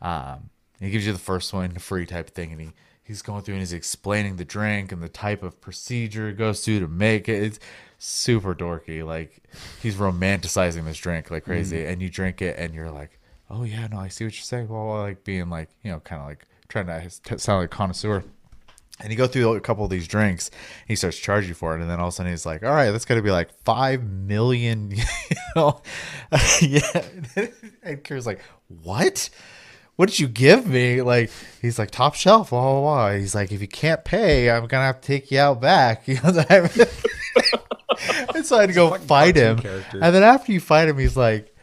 Um, 0.00 0.48
he 0.80 0.88
gives 0.88 1.06
you 1.06 1.12
the 1.12 1.18
first 1.18 1.52
one, 1.52 1.76
free 1.76 2.06
type 2.06 2.30
thing, 2.30 2.52
and 2.52 2.60
he 2.62 2.72
he's 3.02 3.22
going 3.22 3.42
through 3.42 3.54
and 3.54 3.60
he's 3.60 3.72
explaining 3.72 4.36
the 4.36 4.44
drink 4.44 4.92
and 4.92 5.02
the 5.02 5.08
type 5.08 5.42
of 5.42 5.60
procedure 5.60 6.28
it 6.28 6.38
goes 6.38 6.64
through 6.64 6.78
to 6.78 6.88
make 6.88 7.28
it. 7.28 7.42
It's 7.42 7.60
super 8.00 8.54
dorky. 8.54 9.04
Like 9.06 9.42
he's 9.80 9.94
romanticizing 9.94 10.84
this 10.84 10.96
drink 10.96 11.30
like 11.30 11.42
mm-hmm. 11.42 11.52
crazy, 11.52 11.84
and 11.84 12.02
you 12.02 12.08
drink 12.08 12.42
it 12.42 12.58
and 12.58 12.74
you're 12.74 12.90
like, 12.90 13.20
oh 13.48 13.62
yeah, 13.62 13.86
no, 13.86 13.98
I 13.98 14.08
see 14.08 14.24
what 14.24 14.34
you're 14.34 14.42
saying. 14.42 14.68
Well, 14.68 14.98
like 14.98 15.22
being 15.22 15.48
like 15.48 15.68
you 15.84 15.92
know, 15.92 16.00
kind 16.00 16.20
of 16.20 16.26
like 16.26 16.46
trying 16.68 16.86
to 16.86 17.38
sound 17.38 17.60
like 17.60 17.72
a 17.72 17.76
connoisseur. 17.76 18.24
And 19.02 19.10
you 19.10 19.16
go 19.16 19.26
through 19.26 19.54
a 19.54 19.60
couple 19.60 19.82
of 19.82 19.90
these 19.90 20.06
drinks, 20.06 20.50
he 20.86 20.94
starts 20.94 21.16
charging 21.16 21.48
you 21.48 21.54
for 21.54 21.74
it, 21.74 21.80
and 21.80 21.88
then 21.88 22.00
all 22.00 22.08
of 22.08 22.12
a 22.12 22.16
sudden 22.16 22.32
he's 22.32 22.44
like, 22.44 22.62
"All 22.62 22.70
right, 22.70 22.90
that's 22.90 23.06
going 23.06 23.18
to 23.18 23.22
be 23.22 23.30
like 23.30 23.50
five 23.64 24.04
million, 24.04 24.90
you 24.90 25.04
know?" 25.56 25.80
yeah. 26.60 27.06
And 27.82 28.04
Kiryu's 28.04 28.26
like, 28.26 28.42
"What? 28.82 29.30
What 29.96 30.10
did 30.10 30.18
you 30.18 30.28
give 30.28 30.66
me?" 30.66 31.00
Like 31.00 31.30
he's 31.62 31.78
like, 31.78 31.90
"Top 31.90 32.14
shelf." 32.14 32.50
Blah 32.50 32.60
blah 32.60 32.80
blah. 32.80 33.12
He's 33.14 33.34
like, 33.34 33.52
"If 33.52 33.62
you 33.62 33.68
can't 33.68 34.04
pay, 34.04 34.50
I'm 34.50 34.66
gonna 34.66 34.84
have 34.84 35.00
to 35.00 35.06
take 35.06 35.30
you 35.30 35.40
out 35.40 35.62
back." 35.62 36.02
You 36.06 36.16
know 36.16 36.32
what 36.32 36.50
I 36.50 36.60
mean? 36.60 36.86
and 38.34 38.44
so 38.44 38.56
I 38.56 38.62
had 38.62 38.68
to 38.68 38.74
go 38.74 38.94
fight 38.98 39.36
him, 39.36 39.58
character. 39.58 39.98
and 40.02 40.14
then 40.14 40.22
after 40.22 40.52
you 40.52 40.60
fight 40.60 40.88
him, 40.88 40.98
he's 40.98 41.16
like, 41.16 41.54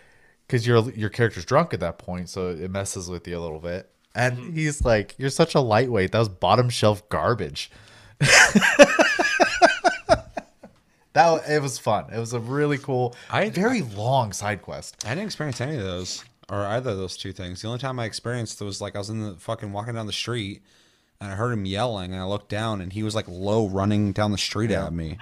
because 0.47 0.65
your 0.65 0.89
your 0.91 1.09
character's 1.09 1.45
drunk 1.45 1.73
at 1.73 1.80
that 1.81 1.97
point, 1.97 2.30
so 2.30 2.49
it 2.49 2.72
messes 2.72 3.09
with 3.09 3.27
you 3.27 3.38
a 3.38 3.41
little 3.41 3.59
bit. 3.59 3.89
And 4.15 4.38
mm-hmm. 4.38 4.53
he's 4.53 4.84
like, 4.84 5.15
"You're 5.18 5.30
such 5.30 5.55
a 5.55 5.59
lightweight. 5.59 6.11
That 6.11 6.19
was 6.19 6.30
bottom 6.30 6.69
shelf 6.69 7.07
garbage." 7.09 7.72
that 11.14 11.43
it 11.47 11.61
was 11.61 11.77
fun. 11.77 12.05
It 12.14 12.19
was 12.19 12.34
a 12.34 12.39
really 12.39 12.77
cool, 12.77 13.15
I- 13.30 13.49
very 13.49 13.81
long 13.81 14.34
side 14.34 14.61
quest. 14.61 15.05
I 15.05 15.09
didn't 15.09 15.26
experience 15.26 15.61
any 15.61 15.76
of 15.76 15.84
those 15.84 16.23
or 16.49 16.65
either 16.65 16.91
of 16.91 16.97
those 16.97 17.18
two 17.18 17.34
things. 17.34 17.61
The 17.61 17.68
only 17.68 17.80
time 17.80 17.99
I 17.99 18.05
experienced 18.05 18.61
it 18.61 18.65
was 18.65 18.81
like 18.81 18.95
I 18.95 18.99
was 18.99 19.09
in 19.09 19.22
the 19.22 19.35
fucking 19.35 19.72
walking 19.72 19.95
down 19.95 20.07
the 20.07 20.14
street 20.14 20.64
and 21.19 21.31
I 21.31 21.35
heard 21.35 21.52
him 21.52 21.65
yelling 21.65 22.14
and 22.14 22.22
I 22.22 22.26
looked 22.26 22.49
down 22.49 22.81
and 22.81 22.94
he 22.94 23.03
was 23.03 23.15
like 23.15 23.27
low 23.27 23.68
running 23.68 24.11
down 24.11 24.31
the 24.31 24.38
street 24.38 24.72
at 24.72 24.94
me. 24.94 25.18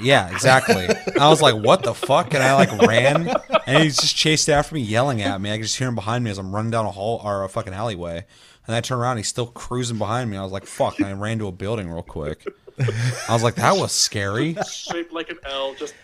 Yeah, 0.00 0.30
exactly. 0.32 0.88
I 1.18 1.28
was 1.28 1.40
like, 1.40 1.54
"What 1.54 1.82
the 1.82 1.94
fuck?" 1.94 2.34
And 2.34 2.42
I 2.42 2.54
like 2.54 2.72
ran 2.86 3.28
and 3.66 3.82
he 3.82 3.88
just 3.88 4.16
chased 4.16 4.48
after 4.48 4.74
me, 4.74 4.80
yelling 4.80 5.22
at 5.22 5.40
me. 5.40 5.52
I 5.52 5.56
could 5.56 5.66
just 5.66 5.76
hear 5.76 5.88
him 5.88 5.94
behind 5.94 6.24
me 6.24 6.30
as 6.30 6.38
I'm 6.38 6.54
running 6.54 6.70
down 6.70 6.86
a 6.86 6.90
hall 6.90 7.20
or 7.22 7.44
a 7.44 7.48
fucking 7.48 7.72
alleyway. 7.72 8.24
And 8.66 8.74
I 8.74 8.80
turned 8.80 9.00
around, 9.00 9.18
he's 9.18 9.28
still 9.28 9.46
cruising 9.46 9.98
behind 9.98 10.28
me. 10.30 10.36
I 10.36 10.42
was 10.42 10.52
like, 10.52 10.66
"Fuck!" 10.66 10.98
And 10.98 11.06
I 11.06 11.12
ran 11.12 11.38
to 11.38 11.46
a 11.46 11.52
building 11.52 11.88
real 11.88 12.02
quick. 12.02 12.44
I 12.78 13.32
was 13.32 13.42
like, 13.42 13.54
"That 13.54 13.76
was 13.76 13.92
scary." 13.92 14.56
Shaped 14.68 15.12
like 15.12 15.30
an 15.30 15.38
L, 15.44 15.74
just 15.74 15.94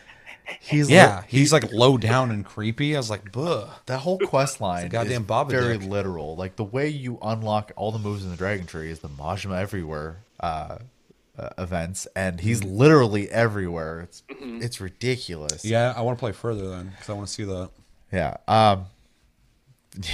He's 0.61 0.91
Yeah, 0.91 1.23
he's 1.29 1.53
like 1.53 1.73
low 1.73 1.97
down 1.99 2.31
and 2.31 2.45
creepy. 2.45 2.95
I 2.95 2.99
was 2.99 3.11
like, 3.11 3.33
"Buh." 3.33 3.67
that 3.87 3.99
whole 3.99 4.19
quest 4.19 4.61
line 4.61 4.89
goddamn 4.89 5.23
is 5.23 5.29
Babadook. 5.29 5.51
very 5.51 5.79
literal. 5.79 6.37
Like 6.37 6.57
the 6.57 6.65
way 6.65 6.89
you 6.89 7.19
unlock 7.23 7.73
all 7.77 7.93
the 7.93 7.99
moves 7.99 8.25
in 8.25 8.31
the 8.31 8.37
Dragon 8.37 8.67
Tree 8.67 8.91
is 8.91 9.01
the 9.01 9.09
Majima 9.09 9.59
Everywhere 9.61 10.19
uh, 10.41 10.79
uh, 11.39 11.49
events, 11.59 12.07
and 12.15 12.41
he's 12.41 12.63
literally 12.65 13.31
everywhere. 13.31 14.01
It's 14.01 14.23
it's 14.29 14.81
ridiculous. 14.81 15.65
Yeah, 15.65 15.93
I 15.97 16.03
want 16.03 16.19
to 16.19 16.21
play 16.21 16.33
further 16.33 16.69
then 16.71 16.91
because 16.91 17.09
I 17.09 17.13
want 17.15 17.27
to 17.29 17.33
see 17.33 17.45
that. 17.45 17.71
Yeah. 18.13 18.37
Um 18.49 18.87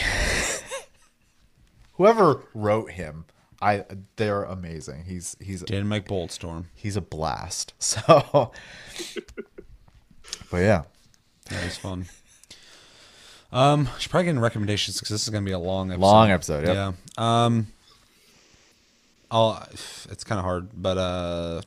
Whoever 1.94 2.42
wrote 2.54 2.92
him, 2.92 3.24
I 3.60 3.84
they're 4.16 4.44
amazing. 4.44 5.04
He's 5.04 5.36
he's 5.40 5.62
Didn't 5.62 5.88
make 5.88 6.06
Bulletstorm. 6.06 6.66
he's 6.74 6.96
a 6.96 7.00
blast. 7.00 7.74
So 7.80 8.52
But 10.50 10.58
yeah. 10.58 10.82
That 11.50 11.64
was 11.64 11.76
fun. 11.76 12.06
Um, 13.50 13.88
should 13.98 14.10
probably 14.10 14.24
get 14.24 14.30
into 14.30 14.42
recommendations 14.42 14.98
because 14.98 15.10
this 15.10 15.22
is 15.22 15.30
gonna 15.30 15.44
be 15.44 15.52
a 15.52 15.58
long 15.58 15.90
episode. 15.90 16.02
Long 16.02 16.30
episode, 16.30 16.66
yep. 16.66 16.94
Yeah. 17.16 17.44
Um, 17.44 17.68
I'll. 19.30 19.66
It's 19.72 20.24
kind 20.24 20.38
of 20.38 20.44
hard, 20.44 20.68
but 20.74 20.98
uh, 20.98 21.62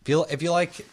if 0.00 0.08
you 0.08 0.24
if 0.30 0.42
you 0.42 0.50
like, 0.50 0.86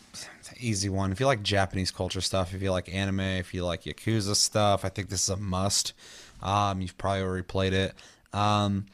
easy 0.59 0.89
one. 0.89 1.11
If 1.11 1.19
you 1.19 1.25
like 1.25 1.43
Japanese 1.43 1.91
culture 1.91 2.21
stuff, 2.21 2.53
if 2.53 2.61
you 2.61 2.71
like 2.71 2.93
anime, 2.93 3.19
if 3.19 3.53
you 3.53 3.65
like 3.65 3.83
Yakuza 3.83 4.35
stuff, 4.35 4.85
I 4.85 4.89
think 4.89 5.09
this 5.09 5.23
is 5.23 5.29
a 5.29 5.37
must. 5.37 5.93
Um, 6.41 6.81
you've 6.81 6.97
probably 6.97 7.23
already 7.23 7.43
played 7.43 7.73
it. 7.73 7.93
Um, 8.33 8.85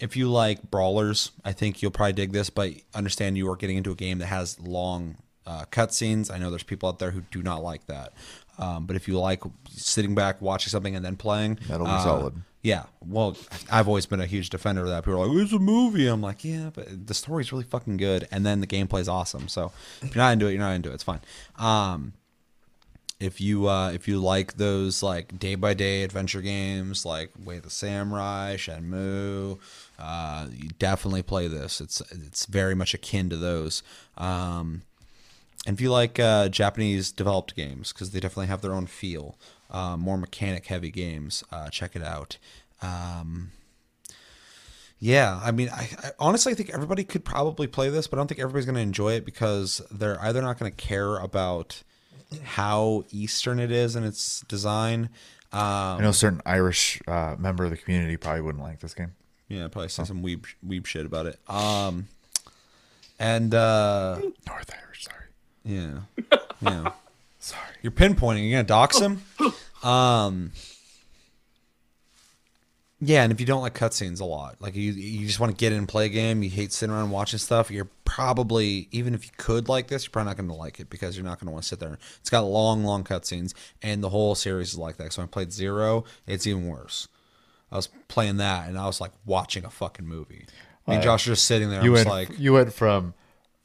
if 0.00 0.16
you 0.16 0.30
like 0.30 0.70
brawlers, 0.70 1.32
I 1.44 1.52
think 1.52 1.82
you'll 1.82 1.90
probably 1.90 2.12
dig 2.12 2.32
this. 2.32 2.50
But 2.50 2.72
understand 2.94 3.36
you 3.36 3.50
are 3.50 3.56
getting 3.56 3.76
into 3.76 3.90
a 3.90 3.96
game 3.96 4.18
that 4.18 4.26
has 4.26 4.60
long 4.60 5.16
uh, 5.46 5.64
cutscenes. 5.70 6.32
I 6.32 6.38
know 6.38 6.50
there's 6.50 6.62
people 6.62 6.88
out 6.88 6.98
there 6.98 7.10
who 7.10 7.22
do 7.30 7.42
not 7.42 7.62
like 7.62 7.86
that. 7.86 8.12
Um, 8.58 8.86
but 8.86 8.96
if 8.96 9.08
you 9.08 9.18
like 9.18 9.42
sitting 9.70 10.14
back, 10.14 10.40
watching 10.42 10.70
something, 10.70 10.94
and 10.94 11.04
then 11.04 11.16
playing, 11.16 11.58
That'll 11.68 11.86
be 11.86 11.92
uh, 11.92 12.04
solid. 12.04 12.34
Yeah. 12.62 12.84
Well, 13.04 13.36
I've 13.70 13.88
always 13.88 14.06
been 14.06 14.20
a 14.20 14.26
huge 14.26 14.50
defender 14.50 14.82
of 14.82 14.88
that. 14.88 15.04
People 15.04 15.20
are 15.20 15.26
like, 15.26 15.42
it's 15.42 15.52
a 15.52 15.58
movie. 15.58 16.06
I'm 16.06 16.20
like, 16.20 16.44
yeah, 16.44 16.70
but 16.72 17.06
the 17.06 17.14
story's 17.14 17.50
really 17.50 17.64
fucking 17.64 17.96
good. 17.96 18.28
And 18.30 18.46
then 18.46 18.60
the 18.60 18.68
gameplay's 18.68 19.08
awesome. 19.08 19.48
So 19.48 19.72
if 20.00 20.14
you're 20.14 20.22
not 20.22 20.34
into 20.34 20.46
it, 20.46 20.52
you're 20.52 20.60
not 20.60 20.72
into 20.72 20.90
it. 20.90 20.94
It's 20.94 21.02
fine. 21.02 21.20
Um, 21.58 22.12
if 23.18 23.40
you 23.40 23.68
uh, 23.68 23.90
if 23.92 24.08
you 24.08 24.18
like 24.18 24.54
those 24.54 25.02
like 25.02 25.38
day 25.38 25.54
by 25.54 25.74
day 25.74 26.02
adventure 26.02 26.40
games 26.40 27.06
like 27.06 27.30
Way 27.44 27.58
of 27.58 27.62
the 27.62 27.70
Samurai, 27.70 28.56
Shenmue, 28.56 29.58
uh, 29.98 30.46
you 30.52 30.70
definitely 30.78 31.22
play 31.22 31.46
this. 31.46 31.80
It's 31.80 32.00
it's 32.10 32.46
very 32.46 32.74
much 32.74 32.94
akin 32.94 33.30
to 33.30 33.36
those. 33.36 33.82
Um, 34.18 34.82
and 35.66 35.76
if 35.76 35.80
you 35.80 35.90
like 35.90 36.18
uh, 36.18 36.48
Japanese 36.48 37.12
developed 37.12 37.54
games, 37.54 37.92
because 37.92 38.10
they 38.10 38.20
definitely 38.20 38.48
have 38.48 38.62
their 38.62 38.74
own 38.74 38.86
feel, 38.86 39.36
uh, 39.70 39.96
more 39.96 40.18
mechanic 40.18 40.66
heavy 40.66 40.90
games, 40.90 41.44
uh, 41.52 41.68
check 41.70 41.94
it 41.96 42.02
out. 42.02 42.38
Um, 42.80 43.52
yeah, 44.98 45.40
I 45.42 45.50
mean, 45.50 45.68
I, 45.68 45.88
I 46.02 46.10
honestly 46.18 46.54
think 46.54 46.70
everybody 46.70 47.04
could 47.04 47.24
probably 47.24 47.66
play 47.66 47.88
this, 47.90 48.06
but 48.06 48.16
I 48.16 48.20
don't 48.20 48.28
think 48.28 48.40
everybody's 48.40 48.66
going 48.66 48.76
to 48.76 48.82
enjoy 48.82 49.14
it 49.14 49.24
because 49.24 49.80
they're 49.90 50.20
either 50.22 50.40
not 50.42 50.58
going 50.58 50.70
to 50.70 50.76
care 50.76 51.16
about 51.16 51.82
how 52.44 53.04
Eastern 53.10 53.58
it 53.58 53.70
is 53.70 53.96
in 53.96 54.04
its 54.04 54.42
design. 54.42 55.08
Um, 55.52 55.60
I 55.60 55.98
know 56.02 56.08
a 56.10 56.14
certain 56.14 56.40
Irish 56.46 57.02
uh, 57.06 57.36
member 57.38 57.64
of 57.64 57.70
the 57.70 57.76
community 57.76 58.16
probably 58.16 58.42
wouldn't 58.42 58.64
like 58.64 58.80
this 58.80 58.94
game. 58.94 59.12
yeah, 59.48 59.68
probably 59.68 59.88
say 59.88 60.04
some 60.04 60.22
weeb 60.22 60.46
weeb 60.66 60.86
shit 60.86 61.04
about 61.04 61.26
it. 61.26 61.38
Um, 61.48 62.08
and 63.18 63.54
uh, 63.54 64.18
North 64.46 64.70
Irish, 64.84 65.04
sorry. 65.04 65.21
Yeah, 65.64 66.00
yeah. 66.60 66.92
Sorry. 67.38 67.62
You're 67.82 67.92
pinpointing. 67.92 68.48
You're 68.48 68.58
gonna 68.58 68.68
dox 68.68 68.98
him. 68.98 69.22
Um. 69.82 70.52
Yeah, 73.04 73.24
and 73.24 73.32
if 73.32 73.40
you 73.40 73.46
don't 73.46 73.62
like 73.62 73.74
cutscenes 73.74 74.20
a 74.20 74.24
lot, 74.24 74.62
like 74.62 74.76
you 74.76 74.92
you 74.92 75.26
just 75.26 75.40
want 75.40 75.50
to 75.50 75.56
get 75.56 75.72
in 75.72 75.78
and 75.78 75.88
play 75.88 76.06
a 76.06 76.08
game, 76.08 76.44
you 76.44 76.50
hate 76.50 76.72
sitting 76.72 76.94
around 76.94 77.10
watching 77.10 77.40
stuff, 77.40 77.68
you're 77.68 77.88
probably 78.04 78.86
even 78.92 79.12
if 79.12 79.24
you 79.24 79.32
could 79.38 79.68
like 79.68 79.88
this, 79.88 80.04
you're 80.04 80.12
probably 80.12 80.30
not 80.30 80.36
going 80.36 80.48
to 80.48 80.54
like 80.54 80.78
it 80.78 80.88
because 80.88 81.16
you're 81.16 81.24
not 81.24 81.40
going 81.40 81.46
to 81.46 81.50
want 81.50 81.64
to 81.64 81.68
sit 81.68 81.80
there. 81.80 81.98
It's 82.20 82.30
got 82.30 82.42
long, 82.42 82.84
long 82.84 83.02
cutscenes, 83.02 83.54
and 83.82 84.04
the 84.04 84.10
whole 84.10 84.36
series 84.36 84.68
is 84.68 84.78
like 84.78 84.98
that. 84.98 85.12
So 85.12 85.20
when 85.22 85.26
I 85.26 85.30
played 85.32 85.52
Zero, 85.52 86.04
it's 86.28 86.46
even 86.46 86.68
worse. 86.68 87.08
I 87.72 87.76
was 87.76 87.88
playing 88.06 88.36
that, 88.36 88.68
and 88.68 88.78
I 88.78 88.86
was 88.86 89.00
like 89.00 89.10
watching 89.26 89.64
a 89.64 89.70
fucking 89.70 90.06
movie. 90.06 90.46
Me 90.86 90.94
and 90.94 91.02
Josh 91.02 91.26
are 91.26 91.30
just 91.32 91.46
sitting 91.46 91.70
there. 91.70 91.82
You 91.82 91.90
I 91.90 91.92
was 91.92 92.04
went, 92.04 92.08
like, 92.08 92.38
you 92.38 92.52
went 92.52 92.72
from 92.72 93.14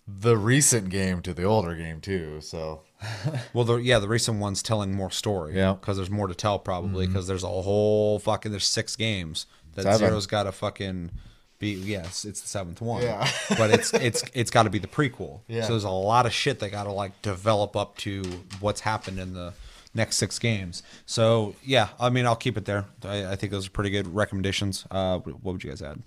the 0.07 0.37
recent 0.37 0.89
game 0.89 1.21
to 1.21 1.33
the 1.33 1.43
older 1.43 1.75
game 1.75 1.99
too. 2.01 2.39
So 2.41 2.81
Well, 3.53 3.65
the, 3.65 3.75
yeah, 3.77 3.99
the 3.99 4.07
recent 4.07 4.39
one's 4.39 4.63
telling 4.63 4.93
more 4.93 5.11
story. 5.11 5.55
Yeah. 5.55 5.71
Mm-hmm. 5.71 5.79
because 5.79 5.97
there's 5.97 6.09
more 6.09 6.27
to 6.27 6.35
tell 6.35 6.59
probably 6.59 7.07
because 7.07 7.27
there's 7.27 7.43
a 7.43 7.47
whole 7.47 8.19
fucking 8.19 8.51
there's 8.51 8.65
six 8.65 8.95
games 8.95 9.45
that 9.75 9.83
Seven. 9.83 9.99
Zero's 9.99 10.27
got 10.27 10.43
to 10.43 10.51
fucking 10.51 11.11
be. 11.59 11.71
Yes, 11.71 12.25
it's 12.25 12.41
the 12.41 12.47
seventh 12.47 12.81
one. 12.81 13.03
Yeah. 13.03 13.29
but 13.57 13.69
it's 13.69 13.93
it's 13.93 14.23
it's 14.33 14.49
got 14.51 14.63
to 14.63 14.69
be 14.69 14.79
the 14.79 14.87
prequel. 14.87 15.41
Yeah. 15.47 15.63
So 15.63 15.69
there's 15.69 15.83
a 15.83 15.89
lot 15.89 16.25
of 16.25 16.33
shit 16.33 16.59
they 16.59 16.69
got 16.69 16.85
to 16.85 16.91
like 16.91 17.21
develop 17.21 17.75
up 17.75 17.97
to 17.97 18.23
what's 18.59 18.81
happened 18.81 19.19
in 19.19 19.33
the 19.33 19.53
next 19.93 20.17
six 20.17 20.39
games. 20.39 20.83
So 21.05 21.55
yeah, 21.63 21.89
I 21.99 22.09
mean 22.09 22.25
I'll 22.25 22.35
keep 22.35 22.57
it 22.57 22.65
there. 22.65 22.85
I, 23.03 23.33
I 23.33 23.35
think 23.35 23.51
those 23.51 23.67
are 23.67 23.71
pretty 23.71 23.89
good 23.91 24.13
recommendations. 24.13 24.85
Uh, 24.89 25.19
what 25.19 25.43
would 25.43 25.63
you 25.63 25.69
guys 25.69 25.81
add? 25.81 26.01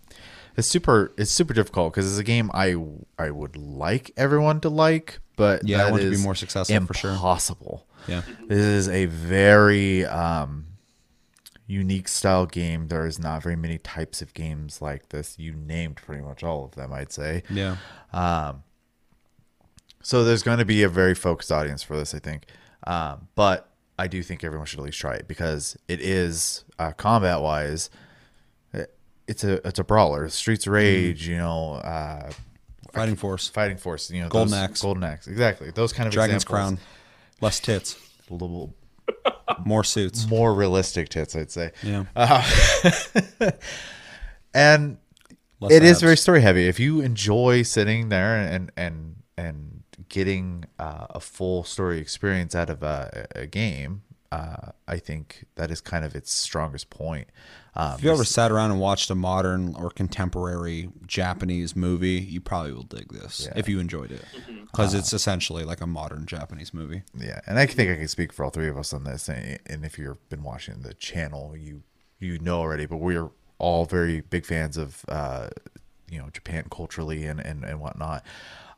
It's 0.56 0.68
super 0.68 1.12
it's 1.16 1.31
super 1.31 1.55
difficult 1.55 1.93
because 1.93 2.10
it's 2.10 2.18
a 2.20 2.24
game 2.24 2.51
I 2.55 2.77
I 3.18 3.31
would 3.31 3.56
like 3.56 4.10
everyone 4.16 4.60
to 4.60 4.68
like, 4.68 5.20
but 5.36 5.66
Yeah, 5.66 5.86
I 5.86 5.90
want 5.90 6.02
to 6.02 6.10
be 6.10 6.16
more 6.18 6.35
successful 6.35 6.86
for 6.86 6.94
sure. 6.94 7.10
Impossible. 7.12 7.86
Yeah. 8.09 8.22
This 8.48 8.59
is 8.59 8.89
a 8.89 9.06
very 9.06 10.05
um, 10.06 10.66
unique 11.66 12.09
style 12.09 12.47
game. 12.47 12.89
There 12.89 13.06
is 13.06 13.18
not 13.18 13.43
very 13.43 13.56
many 13.56 13.78
types 13.78 14.22
of 14.22 14.32
games 14.35 14.81
like 14.82 15.10
this. 15.10 15.39
You 15.39 15.52
named 15.52 15.97
pretty 15.97 16.22
much 16.22 16.43
all 16.43 16.64
of 16.64 16.72
them, 16.77 16.93
I'd 16.93 17.12
say. 17.12 17.43
Yeah. 17.51 17.77
Um, 18.12 18.62
So 20.02 20.24
there's 20.24 20.43
going 20.43 20.59
to 20.59 20.64
be 20.64 20.82
a 20.82 20.89
very 20.89 21.14
focused 21.14 21.52
audience 21.52 21.82
for 21.82 21.97
this, 21.97 22.14
I 22.14 22.18
think. 22.18 22.47
Um, 22.86 23.28
but 23.35 23.68
I 23.98 24.06
do 24.06 24.22
think 24.22 24.43
everyone 24.43 24.66
should 24.66 24.78
at 24.81 24.85
least 24.86 24.98
try 24.98 25.14
it 25.14 25.28
because 25.28 25.77
it 25.89 26.01
is 26.01 26.64
uh, 26.78 26.93
combat 26.93 27.40
wise. 27.43 27.90
It's 29.31 29.44
a 29.44 29.66
it's 29.66 29.78
a 29.78 29.85
brawler. 29.85 30.28
Streets 30.28 30.66
of 30.66 30.73
Rage, 30.73 31.28
you 31.28 31.36
know, 31.36 31.74
uh, 31.74 32.31
Fighting 32.93 33.15
Force, 33.16 33.47
Fighting 33.48 33.77
Force, 33.77 34.11
you 34.11 34.20
know, 34.23 34.28
Golden 34.28 34.51
those- 34.51 34.59
Axe. 34.59 34.82
Golden 34.82 35.05
Axe, 35.05 35.28
exactly. 35.28 35.70
Those 35.70 35.93
kind 35.93 36.07
of 36.09 36.12
Dragon's 36.12 36.43
examples. 36.43 36.78
Crown, 36.78 36.78
less 37.40 37.61
tits, 37.61 37.97
a 38.28 38.35
little 38.35 38.74
more 39.65 39.85
suits. 39.85 40.27
more 40.28 40.52
realistic 40.52 41.09
tits, 41.11 41.36
I'd 41.36 41.51
say. 41.52 41.70
Yeah. 41.82 42.05
and 44.55 44.98
Less 45.61 45.73
it 45.73 45.82
is 45.85 45.93
abs. 45.93 46.01
very 46.01 46.16
story 46.16 46.40
heavy. 46.40 46.66
If 46.69 46.81
you 46.81 47.01
enjoy 47.01 47.62
sitting 47.62 48.09
there 48.09 48.36
and 48.36 48.73
and 48.77 49.16
and 49.36 49.82
getting 50.09 50.65
uh, 50.78 51.07
a 51.11 51.20
full 51.20 51.62
story 51.65 51.98
experience 52.01 52.55
out 52.55 52.69
of 52.70 52.82
a, 52.82 53.27
a 53.36 53.47
game, 53.47 54.02
uh, 54.32 54.70
I 54.86 54.98
think 54.98 55.47
that 55.57 55.70
is 55.70 55.81
kind 55.81 56.05
of 56.05 56.15
its 56.15 56.32
strongest 56.32 56.89
point. 56.89 57.28
Um, 57.74 57.94
If 57.94 58.05
you 58.05 58.11
ever 58.12 58.24
sat 58.24 58.52
around 58.52 58.70
and 58.70 58.81
watched 58.81 59.11
a 59.11 59.15
modern 59.15 59.74
or 59.74 59.90
contemporary 59.90 60.90
Japanese 61.07 61.74
movie, 61.74 62.20
you 62.20 62.40
probably 62.40 62.73
will 62.73 62.85
dig 62.85 63.12
this 63.12 63.48
if 63.57 63.69
you 63.69 63.81
enjoyed 63.81 64.12
it, 64.12 64.24
because 64.66 64.94
it's 64.94 65.12
essentially 65.12 65.65
like 65.65 65.81
a 65.81 65.86
modern 65.86 66.27
Japanese 66.27 66.73
movie. 66.73 67.02
yeah, 67.16 67.40
and 67.47 67.59
I 67.59 67.66
think 67.66 67.90
I 67.90 67.97
can 67.97 68.09
speak 68.09 68.32
for 68.32 68.44
all 68.44 68.51
three 68.51 68.69
of 68.69 68.77
us 68.78 68.93
on 68.93 69.05
this. 69.05 69.28
And, 69.28 69.59
and 69.66 69.85
if 69.85 69.98
you've 69.98 70.28
been 70.28 70.43
watching 70.43 70.82
the 70.82 70.94
channel, 70.94 71.57
you 71.57 71.82
you 72.19 72.39
know 72.39 72.59
already. 72.61 72.86
But 72.86 72.98
we're 72.98 73.31
all 73.59 73.85
very 73.85 74.20
big 74.20 74.47
fans 74.47 74.77
of 74.77 75.05
uh, 75.09 75.48
you 76.11 76.19
know 76.19 76.31
Japan 76.32 76.65
culturally 76.70 77.24
and 77.24 77.40
and 77.40 77.65
and 77.65 77.81
whatnot. 77.81 78.24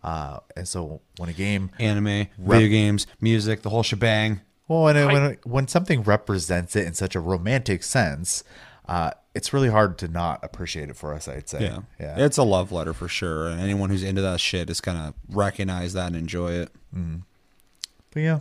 Uh, 0.02 0.40
and 0.56 0.66
so 0.66 1.00
when 1.18 1.28
a 1.28 1.32
game 1.32 1.70
Anime, 1.78 2.26
video 2.38 2.68
games, 2.68 3.06
music, 3.20 3.62
the 3.62 3.70
whole 3.70 3.82
shebang. 3.82 4.40
Well, 4.68 4.84
when, 4.84 4.96
when 5.06 5.38
when 5.44 5.68
something 5.68 6.02
represents 6.02 6.76
it 6.76 6.86
in 6.86 6.94
such 6.94 7.14
a 7.14 7.20
romantic 7.20 7.82
sense, 7.82 8.44
uh, 8.86 9.10
it's 9.34 9.52
really 9.52 9.68
hard 9.68 9.98
to 9.98 10.08
not 10.08 10.40
appreciate 10.42 10.88
it 10.88 10.96
for 10.96 11.12
us. 11.14 11.28
I'd 11.28 11.48
say. 11.48 11.62
Yeah. 11.62 11.80
yeah. 11.98 12.24
it's 12.24 12.38
a 12.38 12.42
love 12.42 12.72
letter 12.72 12.92
for 12.92 13.08
sure. 13.08 13.48
And 13.48 13.60
anyone 13.60 13.90
who's 13.90 14.02
into 14.02 14.22
that 14.22 14.40
shit 14.40 14.70
is 14.70 14.80
gonna 14.80 15.14
recognize 15.28 15.92
that 15.94 16.08
and 16.08 16.16
enjoy 16.16 16.52
it. 16.52 16.70
but 16.92 18.20
yeah, 18.20 18.40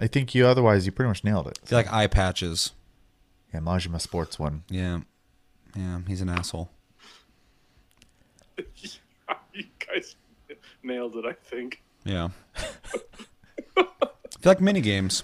I 0.00 0.06
think 0.06 0.34
you 0.34 0.46
otherwise 0.46 0.86
you 0.86 0.92
pretty 0.92 1.08
much 1.08 1.24
nailed 1.24 1.48
it. 1.48 1.58
I 1.62 1.66
feel 1.66 1.78
like 1.78 1.92
eye 1.92 2.06
patches. 2.06 2.72
Yeah, 3.52 3.60
Majima 3.60 4.00
Sports 4.00 4.38
one. 4.38 4.62
Yeah, 4.70 5.00
yeah, 5.76 6.00
he's 6.06 6.20
an 6.22 6.28
asshole. 6.30 6.70
you 9.52 9.64
guys 9.86 10.16
nailed 10.82 11.16
it, 11.16 11.24
I 11.26 11.32
think. 11.32 11.82
Yeah. 12.04 12.28
I 13.76 13.84
feel 14.40 14.50
like 14.50 14.60
mini 14.60 14.80
games. 14.80 15.22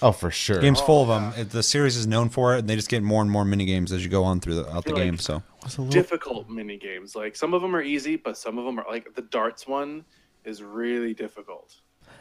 Oh, 0.00 0.12
for 0.12 0.30
sure. 0.30 0.60
Games 0.60 0.80
full 0.80 1.02
of 1.02 1.10
oh, 1.10 1.14
them. 1.30 1.32
It- 1.40 1.50
The 1.50 1.62
series 1.62 1.96
is 1.96 2.06
known 2.06 2.28
for 2.28 2.54
it, 2.54 2.60
and 2.60 2.68
they 2.68 2.76
just 2.76 2.88
get 2.88 3.02
more 3.02 3.22
and 3.22 3.30
more 3.30 3.44
mini 3.44 3.64
games 3.64 3.90
as 3.92 4.04
you 4.04 4.10
go 4.10 4.24
on 4.24 4.40
throughout 4.40 4.84
the, 4.84 4.90
the 4.90 4.94
like- 4.94 5.04
game. 5.04 5.18
So 5.18 5.42
Difficult 5.90 6.48
mini 6.48 6.76
games. 6.78 7.14
Like 7.14 7.36
some 7.36 7.52
of 7.54 7.60
them 7.62 7.74
are 7.76 7.82
easy, 7.82 8.16
but 8.16 8.38
some 8.38 8.58
of 8.58 8.64
them 8.64 8.78
are 8.78 8.86
like 8.88 9.14
the 9.14 9.22
darts 9.22 9.66
one 9.66 10.04
is 10.44 10.62
really 10.62 11.12
difficult. 11.14 11.74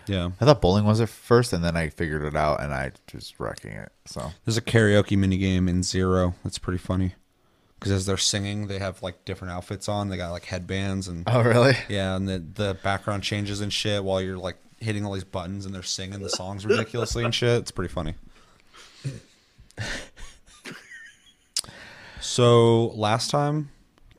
yeah, 0.07 0.31
I 0.41 0.45
thought 0.45 0.59
bowling 0.61 0.83
was 0.85 0.99
at 1.01 1.07
first, 1.09 1.53
and 1.53 1.63
then 1.63 1.77
I 1.77 1.89
figured 1.89 2.23
it 2.23 2.35
out, 2.35 2.61
and 2.61 2.73
I 2.73 2.91
just 3.07 3.39
wrecking 3.39 3.71
it. 3.71 3.91
So 4.05 4.31
there's 4.43 4.57
a 4.57 4.61
karaoke 4.61 5.17
mini 5.17 5.37
game 5.37 5.69
in 5.69 5.83
Zero 5.83 6.33
that's 6.43 6.57
pretty 6.57 6.79
funny 6.79 7.13
because 7.79 7.91
as 7.93 8.05
they're 8.05 8.17
singing, 8.17 8.67
they 8.67 8.79
have 8.79 9.01
like 9.03 9.23
different 9.23 9.53
outfits 9.53 9.87
on. 9.87 10.09
They 10.09 10.17
got 10.17 10.31
like 10.31 10.45
headbands 10.45 11.07
and 11.07 11.23
oh 11.27 11.41
really? 11.41 11.77
yeah, 11.87 12.15
and 12.15 12.27
the 12.27 12.39
the 12.39 12.77
background 12.83 13.23
changes 13.23 13.61
and 13.61 13.71
shit 13.71 14.03
while 14.03 14.19
you're 14.21 14.37
like 14.37 14.57
hitting 14.79 15.05
all 15.05 15.13
these 15.13 15.23
buttons 15.23 15.65
and 15.65 15.73
they're 15.73 15.83
singing 15.83 16.21
the 16.21 16.29
songs 16.29 16.65
ridiculously 16.65 17.23
and 17.23 17.33
shit. 17.33 17.59
It's 17.61 17.71
pretty 17.71 17.91
funny. 17.93 18.15
So 22.19 22.87
last 22.87 23.29
time, 23.29 23.69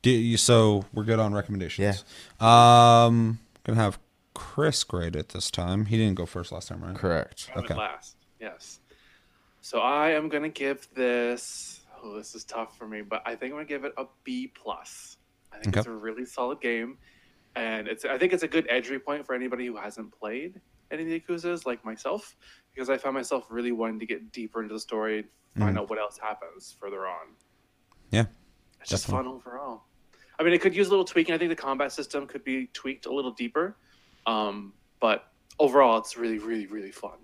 did 0.02 0.18
you? 0.18 0.36
So 0.36 0.84
we're 0.92 1.04
good 1.04 1.18
on 1.18 1.34
recommendations. 1.34 2.04
Yeah. 2.40 3.04
Um, 3.04 3.38
gonna 3.64 3.80
have 3.80 3.98
Chris 4.34 4.84
grade 4.84 5.16
it 5.16 5.30
this 5.30 5.50
time. 5.50 5.86
He 5.86 5.96
didn't 5.96 6.14
go 6.14 6.26
first 6.26 6.52
last 6.52 6.68
time, 6.68 6.82
right? 6.82 6.94
Correct. 6.94 7.50
I 7.54 7.58
Okay. 7.60 7.74
last. 7.74 8.16
Yes. 8.40 8.80
So 9.60 9.80
I 9.80 10.10
am 10.10 10.28
gonna 10.28 10.48
give 10.48 10.88
this. 10.94 11.80
Oh, 12.02 12.16
this 12.16 12.34
is 12.34 12.44
tough 12.44 12.78
for 12.78 12.86
me, 12.86 13.02
but 13.02 13.22
I 13.26 13.34
think 13.34 13.52
I'm 13.52 13.58
gonna 13.58 13.64
give 13.64 13.84
it 13.84 13.92
a 13.98 14.04
B 14.24 14.46
plus. 14.54 15.16
I 15.52 15.56
think 15.56 15.68
Okay. 15.68 15.80
it's 15.80 15.88
a 15.88 15.92
really 15.92 16.24
solid 16.24 16.60
game, 16.60 16.98
and 17.56 17.88
it's. 17.88 18.04
I 18.04 18.18
think 18.18 18.32
it's 18.32 18.42
a 18.42 18.48
good 18.48 18.66
entry 18.68 18.98
point 18.98 19.26
for 19.26 19.34
anybody 19.34 19.66
who 19.66 19.76
hasn't 19.76 20.12
played 20.18 20.60
any 20.90 21.02
of 21.02 21.08
the 21.08 21.20
Yakuza's 21.20 21.66
like 21.66 21.84
myself, 21.84 22.36
because 22.74 22.88
I 22.88 22.96
found 22.96 23.14
myself 23.14 23.46
really 23.50 23.72
wanting 23.72 23.98
to 24.00 24.06
get 24.06 24.32
deeper 24.32 24.62
into 24.62 24.74
the 24.74 24.80
story, 24.80 25.24
and 25.54 25.64
find 25.64 25.78
out 25.78 25.90
what 25.90 25.98
else 25.98 26.18
happens 26.18 26.74
further 26.80 27.06
on. 27.06 27.34
Yeah. 28.10 28.24
It's 28.80 28.90
just 28.90 29.06
Definitely. 29.06 29.32
fun 29.32 29.34
overall. 29.34 29.82
I 30.38 30.44
mean, 30.44 30.52
it 30.52 30.60
could 30.60 30.74
use 30.74 30.86
a 30.86 30.90
little 30.90 31.04
tweaking. 31.04 31.34
I 31.34 31.38
think 31.38 31.50
the 31.50 31.56
combat 31.56 31.92
system 31.92 32.26
could 32.26 32.44
be 32.44 32.68
tweaked 32.72 33.06
a 33.06 33.12
little 33.12 33.32
deeper. 33.32 33.76
Um, 34.26 34.72
but 35.00 35.32
overall, 35.58 35.98
it's 35.98 36.16
really, 36.16 36.38
really, 36.38 36.66
really 36.66 36.92
fun. 36.92 37.18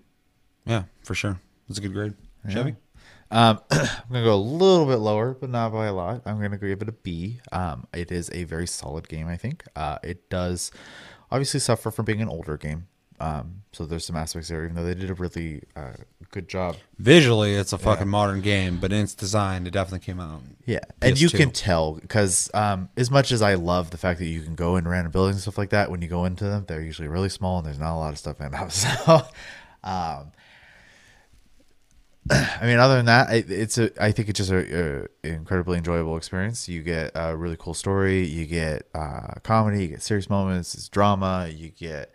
Yeah, 0.65 0.83
for 1.03 1.15
sure. 1.15 1.39
It's 1.69 1.77
a 1.77 1.81
good 1.81 1.93
grade. 1.93 2.13
Chevy. 2.49 2.75
Um, 3.31 3.59
I'm 3.71 3.87
gonna 4.11 4.23
go 4.23 4.35
a 4.35 4.37
little 4.37 4.85
bit 4.85 4.97
lower, 4.97 5.33
but 5.33 5.49
not 5.49 5.71
by 5.73 5.87
a 5.87 5.93
lot. 5.93 6.21
I'm 6.25 6.39
gonna 6.41 6.57
give 6.57 6.81
it 6.81 6.89
a 6.89 6.93
B. 6.93 7.39
Um, 7.51 7.87
it 7.93 8.11
is 8.11 8.29
a 8.33 8.43
very 8.43 8.67
solid 8.67 9.07
game. 9.09 9.27
I 9.27 9.37
think. 9.37 9.63
Uh, 9.75 9.97
it 10.03 10.29
does 10.29 10.71
obviously 11.31 11.59
suffer 11.59 11.91
from 11.91 12.05
being 12.05 12.21
an 12.21 12.29
older 12.29 12.57
game. 12.57 12.87
Um, 13.19 13.61
so 13.71 13.85
there's 13.85 14.05
some 14.05 14.17
aspects 14.17 14.49
there, 14.49 14.63
even 14.65 14.75
though 14.75 14.83
they 14.83 14.93
did 14.93 15.09
a 15.09 15.13
really 15.13 15.63
uh, 15.75 15.93
good 16.31 16.49
job. 16.49 16.75
Visually, 16.97 17.53
it's 17.53 17.71
a 17.71 17.77
fucking 17.77 18.09
modern 18.09 18.41
game, 18.41 18.77
but 18.77 18.91
in 18.91 18.99
its 19.03 19.15
design, 19.15 19.65
it 19.65 19.71
definitely 19.71 20.05
came 20.05 20.19
out. 20.19 20.41
Yeah, 20.65 20.79
and 21.01 21.19
you 21.19 21.29
PS2. 21.29 21.37
can 21.37 21.51
tell 21.51 21.93
because 21.93 22.49
um, 22.53 22.89
as 22.97 23.09
much 23.09 23.31
as 23.31 23.41
I 23.41 23.53
love 23.53 23.91
the 23.91 23.97
fact 23.97 24.19
that 24.19 24.25
you 24.25 24.41
can 24.41 24.55
go 24.55 24.75
in 24.75 24.85
random 24.85 25.11
buildings 25.13 25.37
and 25.37 25.41
stuff 25.43 25.57
like 25.57 25.69
that, 25.69 25.89
when 25.89 26.01
you 26.01 26.09
go 26.09 26.25
into 26.25 26.43
them, 26.43 26.65
they're 26.67 26.81
usually 26.81 27.07
really 27.07 27.29
small 27.29 27.57
and 27.59 27.65
there's 27.65 27.79
not 27.79 27.95
a 27.95 27.99
lot 27.99 28.11
of 28.11 28.19
stuff 28.19 28.41
in 28.41 28.51
them. 28.51 28.69
So, 28.69 29.21
um, 29.83 30.31
I 32.31 32.65
mean, 32.65 32.79
other 32.79 32.95
than 32.95 33.05
that, 33.05 33.31
it, 33.31 33.51
it's 33.51 33.77
a. 33.77 33.91
I 34.03 34.11
think 34.11 34.29
it's 34.29 34.37
just 34.37 34.51
a, 34.51 35.07
a 35.23 35.27
incredibly 35.27 35.77
enjoyable 35.77 36.17
experience. 36.17 36.67
You 36.67 36.81
get 36.81 37.11
a 37.13 37.37
really 37.37 37.57
cool 37.57 37.75
story. 37.75 38.25
You 38.25 38.45
get 38.47 38.87
uh, 38.95 39.35
comedy. 39.43 39.83
You 39.83 39.87
get 39.89 40.01
serious 40.01 40.27
moments. 40.27 40.73
It's 40.73 40.89
drama. 40.89 41.47
You 41.53 41.69
get 41.69 42.11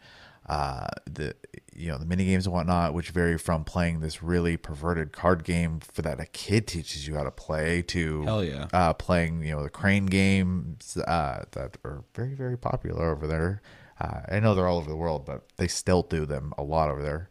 uh, 0.49 0.89
the 1.09 1.37
you 1.73 1.89
know 1.93 1.97
the 1.97 2.07
mini 2.07 2.25
games 2.25 2.45
and 2.45 2.53
whatnot, 2.53 2.93
which 2.93 3.11
vary 3.11 3.39
from 3.39 3.63
playing 3.63 4.01
this 4.01 4.21
really 4.21 4.57
perverted 4.57 5.13
card 5.13 5.45
game 5.45 5.79
for 5.79 6.03
that 6.03 6.19
a 6.19 6.27
kid 6.27 6.67
teaches 6.67 7.07
you 7.07 7.15
how 7.15 7.23
to 7.23 7.31
play 7.31 7.81
to 7.83 8.23
Hell 8.23 8.45
yeah. 8.45 8.67
uh, 8.73 8.93
playing 8.93 9.45
you 9.45 9.53
know 9.53 9.63
the 9.63 9.71
crane 9.71 10.07
games 10.07 10.97
uh, 10.97 11.45
that 11.53 11.79
are 11.85 12.03
very 12.17 12.35
very 12.35 12.59
popular 12.59 13.13
over 13.13 13.29
there. 13.29 13.63
Uh, 14.01 14.23
I 14.29 14.41
know 14.41 14.57
they're 14.57 14.67
all 14.67 14.79
over 14.79 14.91
the 14.91 14.97
world, 14.97 15.25
but 15.25 15.45
they 15.57 15.69
still 15.69 16.03
do 16.03 16.27
them 16.27 16.53
a 16.59 16.65
lot 16.65 16.91
over 16.91 17.03
there. 17.03 17.29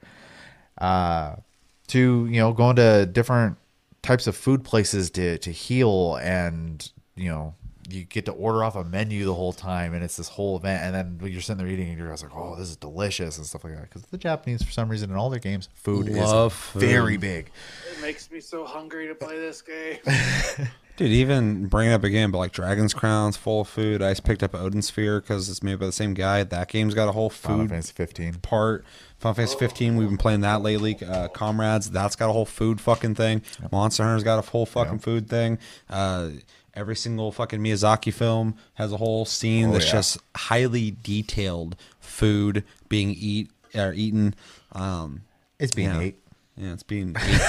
To 1.89 2.27
you 2.27 2.39
know 2.39 2.53
going 2.53 2.75
to 2.77 3.05
different 3.05 3.57
types 4.01 4.27
of 4.27 4.35
food 4.35 4.63
places 4.63 5.09
to 5.11 5.37
to 5.39 5.51
heal 5.51 6.17
and 6.21 6.89
you 7.15 7.29
know 7.29 7.55
you 7.91 8.03
get 8.03 8.25
to 8.25 8.31
order 8.31 8.63
off 8.63 8.75
a 8.75 8.83
menu 8.83 9.25
the 9.25 9.33
whole 9.33 9.53
time 9.53 9.93
and 9.93 10.03
it's 10.03 10.17
this 10.17 10.29
whole 10.29 10.57
event 10.57 10.83
and 10.83 11.19
then 11.19 11.31
you're 11.31 11.41
sitting 11.41 11.57
there 11.57 11.67
eating 11.71 11.89
and 11.89 11.97
you're 11.97 12.09
just 12.09 12.23
like 12.23 12.35
oh 12.35 12.55
this 12.55 12.69
is 12.69 12.75
delicious 12.77 13.37
and 13.37 13.45
stuff 13.45 13.63
like 13.63 13.75
that 13.75 13.83
because 13.83 14.03
the 14.03 14.17
japanese 14.17 14.61
for 14.63 14.71
some 14.71 14.89
reason 14.89 15.09
in 15.09 15.15
all 15.15 15.29
their 15.29 15.39
games 15.39 15.69
food 15.73 16.07
Love 16.09 16.53
is 16.53 16.57
food. 16.59 16.79
very 16.79 17.17
big 17.17 17.51
It 17.95 18.01
makes 18.01 18.29
me 18.31 18.39
so 18.39 18.65
hungry 18.65 19.07
to 19.07 19.15
play 19.15 19.37
this 19.39 19.61
game. 19.61 19.97
Dude, 20.97 21.11
even 21.11 21.67
bringing 21.67 21.93
up 21.93 22.03
again, 22.03 22.29
but 22.29 22.39
like 22.39 22.51
Dragon's 22.51 22.93
Crown's 22.93 23.37
full 23.37 23.61
of 23.61 23.69
food. 23.69 24.01
I 24.01 24.11
just 24.11 24.25
picked 24.25 24.43
up 24.43 24.53
Odin 24.53 24.81
Sphere 24.81 25.21
because 25.21 25.47
it's 25.47 25.63
made 25.63 25.79
by 25.79 25.85
the 25.85 25.93
same 25.93 26.13
guy. 26.13 26.43
That 26.43 26.67
game's 26.67 26.93
got 26.93 27.07
a 27.07 27.13
whole 27.13 27.29
food 27.29 27.47
Final 27.47 27.59
food 27.61 27.69
Fantasy 27.69 27.93
15 27.95 28.33
part. 28.41 28.83
Final 29.17 29.35
Fantasy 29.35 29.57
15, 29.59 29.95
we've 29.95 30.09
been 30.09 30.17
playing 30.17 30.41
that 30.41 30.61
lately. 30.61 30.97
Uh, 31.01 31.29
Comrades, 31.29 31.89
that's 31.89 32.17
got 32.17 32.29
a 32.29 32.33
whole 32.33 32.45
food 32.45 32.81
fucking 32.81 33.15
thing. 33.15 33.41
Monster 33.71 34.03
Hunter's 34.03 34.25
got 34.25 34.39
a 34.45 34.49
whole 34.49 34.65
fucking 34.65 34.99
food 34.99 35.29
thing. 35.29 35.57
Uh, 35.89 36.31
every 36.73 36.95
single 36.95 37.31
fucking 37.31 37.59
Miyazaki 37.59 38.13
film 38.13 38.55
has 38.75 38.91
a 38.91 38.97
whole 38.97 39.25
scene 39.25 39.69
Oh, 39.69 39.71
that's 39.73 39.85
yeah. 39.85 39.91
just 39.91 40.17
highly 40.35 40.91
detailed 41.03 41.75
food 41.99 42.63
being 42.87 43.11
eat 43.11 43.51
or 43.75 43.93
eaten. 43.93 44.35
Um, 44.71 45.21
it's 45.59 45.73
being 45.73 45.89
Yeah. 45.89 45.99
ate 46.01 46.15
yeah, 46.55 46.73
it's 46.73 46.83
being 46.83 47.15
ate, 47.17 47.41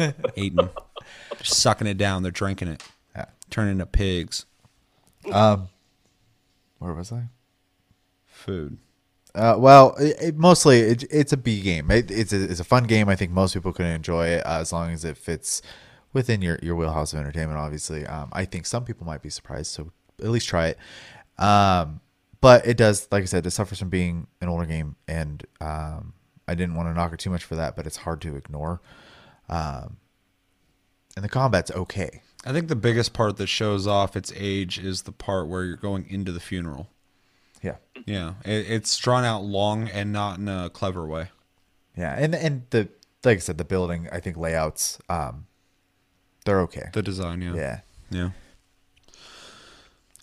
eaten, 0.00 0.14
eaten, 0.36 0.70
sucking 1.42 1.86
it 1.86 1.96
down. 1.96 2.22
They're 2.24 2.32
drinking 2.32 2.68
it, 2.68 2.82
yeah 3.14 3.26
turning 3.50 3.72
into 3.72 3.86
pigs. 3.86 4.46
Um, 5.30 5.68
where 6.78 6.92
was 6.92 7.12
i 7.12 7.24
Food. 8.26 8.78
Uh, 9.34 9.54
well, 9.56 9.94
it, 10.00 10.16
it, 10.20 10.36
mostly 10.36 10.80
it, 10.80 11.04
it's 11.10 11.32
a 11.32 11.36
B 11.36 11.60
game. 11.60 11.90
It, 11.90 12.10
it's 12.10 12.32
a 12.32 12.42
it's 12.42 12.60
a 12.60 12.64
fun 12.64 12.84
game. 12.84 13.08
I 13.08 13.14
think 13.16 13.30
most 13.30 13.54
people 13.54 13.72
can 13.72 13.86
enjoy 13.86 14.26
it 14.26 14.44
uh, 14.44 14.58
as 14.60 14.72
long 14.72 14.90
as 14.90 15.04
it 15.04 15.16
fits 15.16 15.62
within 16.12 16.42
your, 16.42 16.58
your 16.62 16.76
wheelhouse 16.76 17.12
of 17.12 17.18
entertainment. 17.18 17.58
Obviously, 17.58 18.06
um, 18.06 18.28
I 18.32 18.44
think 18.44 18.66
some 18.66 18.84
people 18.84 19.06
might 19.06 19.22
be 19.22 19.30
surprised, 19.30 19.72
so 19.72 19.90
at 20.18 20.28
least 20.28 20.48
try 20.48 20.68
it. 20.68 20.78
Um, 21.38 22.00
but 22.40 22.66
it 22.66 22.76
does, 22.76 23.08
like 23.10 23.22
I 23.22 23.26
said, 23.26 23.46
it 23.46 23.50
suffers 23.52 23.78
from 23.78 23.88
being 23.88 24.26
an 24.40 24.48
older 24.48 24.66
game, 24.66 24.96
and 25.06 25.44
um, 25.60 26.14
I 26.48 26.54
didn't 26.54 26.74
want 26.74 26.88
to 26.88 26.94
knock 26.94 27.12
it 27.12 27.18
too 27.18 27.30
much 27.30 27.44
for 27.44 27.54
that. 27.56 27.76
But 27.76 27.86
it's 27.86 27.98
hard 27.98 28.20
to 28.22 28.36
ignore. 28.36 28.80
Um, 29.48 29.98
and 31.14 31.24
the 31.24 31.28
combat's 31.28 31.70
okay. 31.70 32.22
I 32.44 32.52
think 32.52 32.68
the 32.68 32.76
biggest 32.76 33.12
part 33.12 33.36
that 33.36 33.46
shows 33.46 33.86
off 33.86 34.16
its 34.16 34.32
age 34.36 34.78
is 34.78 35.02
the 35.02 35.12
part 35.12 35.48
where 35.48 35.64
you're 35.64 35.76
going 35.76 36.06
into 36.08 36.32
the 36.32 36.40
funeral. 36.40 36.88
Yeah, 37.62 37.76
Yeah, 38.06 38.34
it, 38.44 38.68
it's 38.68 38.96
drawn 38.96 39.24
out 39.24 39.44
long 39.44 39.88
and 39.88 40.12
not 40.12 40.38
in 40.38 40.48
a 40.48 40.68
clever 40.68 41.06
way. 41.06 41.30
yeah, 41.96 42.16
and 42.18 42.34
and 42.34 42.62
the 42.70 42.88
like 43.24 43.36
I 43.36 43.40
said, 43.40 43.58
the 43.58 43.64
building, 43.64 44.08
I 44.10 44.18
think 44.18 44.36
layouts, 44.36 44.98
um, 45.08 45.46
they're 46.44 46.60
okay. 46.62 46.90
The 46.92 47.02
design, 47.02 47.42
yeah, 47.42 47.54
yeah. 47.54 47.80
yeah, 48.10 48.30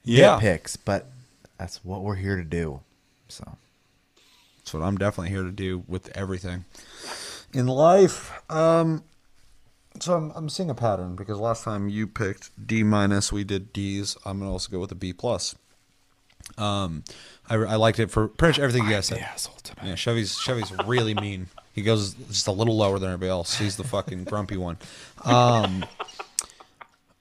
yeah. 0.03 0.39
picks, 0.39 0.75
but 0.75 1.09
that's 1.57 1.83
what 1.83 2.01
we're 2.01 2.15
here 2.15 2.35
to 2.35 2.43
do. 2.43 2.81
So 3.27 3.57
That's 4.57 4.73
what 4.73 4.83
I'm 4.83 4.97
definitely 4.97 5.29
here 5.29 5.43
to 5.43 5.51
do 5.51 5.83
with 5.87 6.15
everything 6.17 6.65
in 7.53 7.67
life. 7.67 8.31
Um, 8.51 9.03
so 9.99 10.15
I'm 10.15 10.31
I'm 10.35 10.49
seeing 10.49 10.69
a 10.69 10.75
pattern 10.75 11.15
because 11.15 11.37
last 11.37 11.63
time 11.63 11.89
you 11.89 12.07
picked 12.07 12.51
D 12.65 12.83
minus, 12.83 13.31
we 13.31 13.43
did 13.43 13.73
D's. 13.73 14.17
I'm 14.25 14.39
gonna 14.39 14.51
also 14.51 14.71
go 14.71 14.79
with 14.79 14.91
a 14.91 14.95
B 14.95 15.13
plus. 15.13 15.55
Um, 16.57 17.03
I, 17.49 17.55
I 17.55 17.75
liked 17.75 17.99
it 17.99 18.11
for 18.11 18.27
pretty 18.27 18.51
much 18.51 18.59
everything 18.59 18.85
you 18.85 18.91
guys 18.91 19.07
said. 19.07 19.19
asshole 19.19 19.55
tonight. 19.63 19.87
Yeah, 19.87 19.95
Chevy's 19.95 20.37
Chevy's 20.37 20.71
really 20.85 21.13
mean. 21.13 21.47
He 21.73 21.81
goes 21.81 22.13
just 22.13 22.47
a 22.47 22.51
little 22.51 22.75
lower 22.75 22.99
than 22.99 23.09
everybody 23.09 23.29
else. 23.29 23.57
He's 23.57 23.77
the 23.77 23.83
fucking 23.83 24.25
grumpy 24.25 24.57
one. 24.57 24.77
Um, 25.23 25.85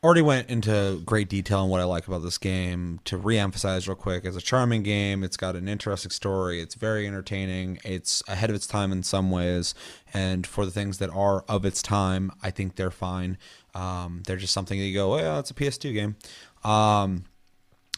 already 0.02 0.22
went 0.22 0.48
into 0.48 1.00
great 1.04 1.28
detail 1.28 1.60
on 1.60 1.68
what 1.68 1.80
I 1.80 1.84
like 1.84 2.06
about 2.06 2.22
this 2.22 2.38
game. 2.38 3.00
To 3.04 3.18
reemphasize 3.18 3.86
real 3.88 3.96
quick, 3.96 4.24
it's 4.24 4.36
a 4.36 4.40
charming 4.40 4.82
game. 4.82 5.22
It's 5.22 5.36
got 5.36 5.56
an 5.56 5.68
interesting 5.68 6.10
story. 6.10 6.60
It's 6.60 6.74
very 6.74 7.06
entertaining. 7.06 7.78
It's 7.84 8.22
ahead 8.28 8.50
of 8.50 8.56
its 8.56 8.66
time 8.66 8.92
in 8.92 9.02
some 9.02 9.30
ways, 9.30 9.74
and 10.14 10.46
for 10.46 10.64
the 10.64 10.70
things 10.70 10.98
that 10.98 11.10
are 11.10 11.44
of 11.48 11.64
its 11.64 11.82
time, 11.82 12.30
I 12.42 12.50
think 12.50 12.76
they're 12.76 12.90
fine. 12.90 13.38
Um, 13.74 14.22
they're 14.26 14.36
just 14.36 14.52
something 14.52 14.78
that 14.78 14.84
you 14.84 14.94
go, 14.94 15.14
oh, 15.14 15.18
yeah, 15.18 15.38
it's 15.38 15.50
a 15.50 15.54
PS2 15.54 15.92
game. 15.92 16.16
Um, 16.64 17.24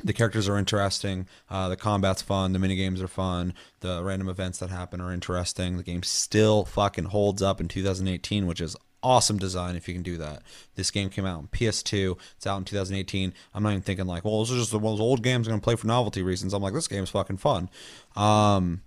the 0.04 0.12
characters 0.12 0.48
are 0.48 0.56
interesting. 0.56 1.26
Uh, 1.48 1.68
the 1.68 1.76
combat's 1.76 2.22
fun. 2.22 2.52
The 2.52 2.58
mini 2.58 2.76
games 2.76 3.00
are 3.02 3.08
fun. 3.08 3.54
The 3.80 4.02
random 4.02 4.28
events 4.28 4.58
that 4.58 4.70
happen 4.70 5.00
are 5.00 5.12
interesting. 5.12 5.76
The 5.76 5.82
game 5.82 6.02
still 6.02 6.64
fucking 6.64 7.06
holds 7.06 7.42
up 7.42 7.60
in 7.60 7.68
2018, 7.68 8.46
which 8.46 8.60
is 8.60 8.76
awesome 9.02 9.38
design 9.38 9.76
if 9.76 9.88
you 9.88 9.94
can 9.94 10.02
do 10.02 10.16
that. 10.18 10.42
This 10.74 10.90
game 10.90 11.10
came 11.10 11.26
out 11.26 11.38
on 11.38 11.48
PS2. 11.48 12.18
It's 12.36 12.46
out 12.46 12.58
in 12.58 12.64
2018. 12.64 13.32
I'm 13.54 13.62
not 13.62 13.70
even 13.70 13.82
thinking 13.82 14.06
like, 14.06 14.24
well, 14.24 14.40
this 14.40 14.50
is 14.50 14.58
just 14.58 14.74
one 14.74 14.84
of 14.84 14.98
those 14.98 15.00
old 15.00 15.22
games 15.22 15.46
I'm 15.46 15.52
gonna 15.52 15.62
play 15.62 15.76
for 15.76 15.86
novelty 15.86 16.22
reasons. 16.22 16.52
I'm 16.52 16.62
like, 16.62 16.74
this 16.74 16.88
game's 16.88 17.10
fucking 17.10 17.38
fun. 17.38 17.68
Um, 18.16 18.82